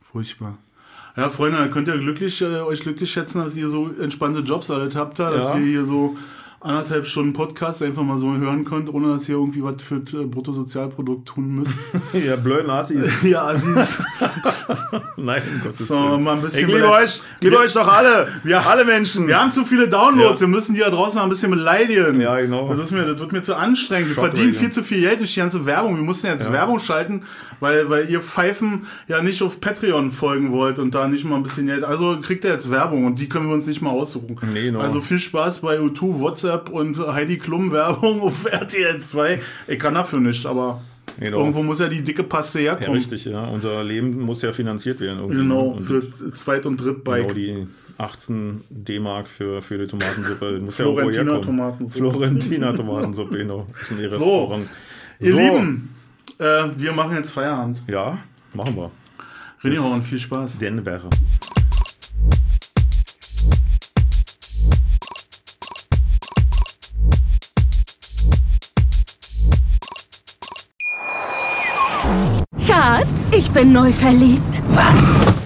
furchtbar. 0.00 0.58
Ja, 1.16 1.30
Freunde, 1.30 1.70
könnt 1.70 1.86
ihr 1.86 1.96
glücklich, 1.98 2.42
äh, 2.42 2.46
euch 2.62 2.80
glücklich 2.80 3.10
schätzen, 3.12 3.38
dass 3.38 3.54
ihr 3.54 3.68
so 3.68 3.90
entspannte 4.00 4.40
Jobs 4.40 4.68
alle 4.72 4.90
habt, 4.96 5.20
da, 5.20 5.30
dass 5.30 5.50
Ja. 5.50 5.56
ihr 5.58 5.66
hier 5.66 5.84
so 5.84 6.16
anderthalb 6.66 7.06
Stunden 7.06 7.32
Podcast 7.32 7.82
einfach 7.82 8.02
mal 8.02 8.18
so 8.18 8.36
hören 8.36 8.64
könnt, 8.64 8.92
ohne 8.92 9.12
dass 9.14 9.28
ihr 9.28 9.36
irgendwie 9.36 9.62
was 9.62 9.82
für 9.82 10.00
das 10.00 10.14
äh, 10.14 10.24
Bruttosozialprodukt 10.24 11.26
tun 11.26 11.56
müsst. 11.56 11.78
ja, 12.12 12.36
blöd 12.36 12.66
Nazis. 12.66 13.10
ja, 13.22 13.46
Assis. 13.46 13.96
Nein, 15.16 15.42
um 15.54 15.60
Gottes 15.62 15.86
So, 15.86 15.94
Willen. 15.94 16.22
mal 16.22 16.34
ein 16.36 16.42
bisschen 16.42 16.68
Ich 16.68 16.74
liebe 16.74 16.90
euch, 16.90 17.20
liebe 17.40 17.56
euch 17.58 17.72
doch 17.72 17.86
alle. 17.86 18.28
Ja. 18.44 18.60
alle 18.60 18.84
Menschen. 18.84 19.26
Wir 19.28 19.40
haben 19.40 19.52
zu 19.52 19.64
viele 19.64 19.88
Downloads, 19.88 20.40
Ja. 20.40 20.40
wir 20.40 20.48
müssen 20.48 20.74
die 20.74 20.80
da 20.80 20.90
draußen 20.90 21.16
mal 21.16 21.22
ein 21.22 21.28
bisschen 21.28 21.50
beleidigen. 21.50 22.20
Ja, 22.20 22.38
genau. 22.40 22.68
Das, 22.74 22.84
ist 22.86 22.90
mir, 22.92 23.04
das 23.04 23.18
wird 23.20 23.32
mir 23.32 23.42
zu 23.42 23.54
anstrengend. 23.54 24.08
Wir 24.08 24.14
verdienen 24.16 24.52
ja. 24.52 24.58
viel 24.58 24.72
zu 24.72 24.82
viel 24.82 25.00
Geld 25.00 25.20
durch 25.20 25.32
die 25.34 25.40
ganze 25.40 25.64
Werbung. 25.66 25.96
Wir 25.96 26.02
mussten 26.04 26.26
jetzt 26.26 26.50
Werbung 26.52 26.78
schalten, 26.78 27.22
weil, 27.60 27.88
weil 27.90 28.08
ihr 28.10 28.20
Pfeifen 28.20 28.86
ja 29.08 29.22
nicht 29.22 29.42
auf 29.42 29.60
Patreon 29.60 30.12
folgen 30.12 30.52
wollt 30.52 30.78
und 30.78 30.94
da 30.94 31.08
nicht 31.08 31.24
mal 31.24 31.36
ein 31.36 31.42
bisschen 31.42 31.66
Geld. 31.66 31.84
Also 31.84 32.18
kriegt 32.20 32.44
ihr 32.44 32.50
jetzt 32.50 32.70
Werbung 32.70 33.04
und 33.04 33.20
die 33.20 33.28
können 33.28 33.46
wir 33.48 33.54
uns 33.54 33.66
nicht 33.66 33.82
mal 33.82 33.90
aussuchen. 33.90 34.36
Nee, 34.52 34.64
genau. 34.66 34.80
Also 34.80 35.00
viel 35.00 35.18
Spaß 35.18 35.60
bei 35.60 35.78
U2, 35.78 36.20
WhatsApp 36.20 36.68
und 36.70 36.98
Heidi 36.98 37.38
Klum 37.38 37.72
Werbung 37.72 38.20
auf 38.20 38.44
RTL 38.50 39.00
2. 39.00 39.40
Ich 39.68 39.78
kann 39.78 39.94
dafür 39.94 40.20
nicht, 40.20 40.44
aber 40.46 40.82
Genau. 41.20 41.38
irgendwo 41.38 41.62
muss 41.62 41.78
ja 41.78 41.88
die 41.88 42.02
dicke 42.02 42.24
Paste 42.24 42.60
Ja, 42.60 42.72
herkommen. 42.76 42.98
richtig, 43.00 43.24
ja. 43.24 43.44
Unser 43.46 43.82
Leben 43.84 44.20
muss 44.20 44.42
ja 44.42 44.52
finanziert 44.52 45.00
werden. 45.00 45.20
irgendwie. 45.20 45.36
Genau, 45.38 45.68
Und 45.68 45.80
für 45.86 46.32
Zweit- 46.32 46.66
und 46.66 46.78
Drittbike. 46.84 47.28
Genau, 47.28 47.34
die 47.34 47.66
18 47.96 48.60
D-Mark 48.68 49.26
für, 49.26 49.62
für 49.62 49.78
die 49.78 49.86
Tomatensuppe. 49.86 50.60
Muss 50.60 50.76
ja 50.76 50.84
Florentina 50.84 51.22
herkommen. 51.32 51.42
Tomatensuppe. 51.42 52.10
Florentina 52.10 52.72
Tomatensuppe, 52.74 53.38
genau. 53.38 53.66
Das 53.72 53.82
ist 53.82 53.90
ein 53.92 53.96
So, 53.98 54.04
Restaurant. 54.08 54.66
Ihr 55.20 55.32
So. 55.32 55.38
Lieben, 55.38 55.88
äh, 56.38 56.68
wir 56.76 56.92
machen 56.92 57.16
jetzt 57.16 57.30
Feierabend. 57.30 57.82
Ja, 57.86 58.18
machen 58.52 58.76
wir. 58.76 58.90
René 59.62 59.78
Horn, 59.78 60.02
viel 60.02 60.18
Spaß. 60.18 60.58
Denver. 60.58 61.00
Schatz, 72.66 73.30
ich 73.32 73.50
bin 73.50 73.72
neu 73.72 73.92
verliebt. 73.92 74.62
Was? 74.70 75.45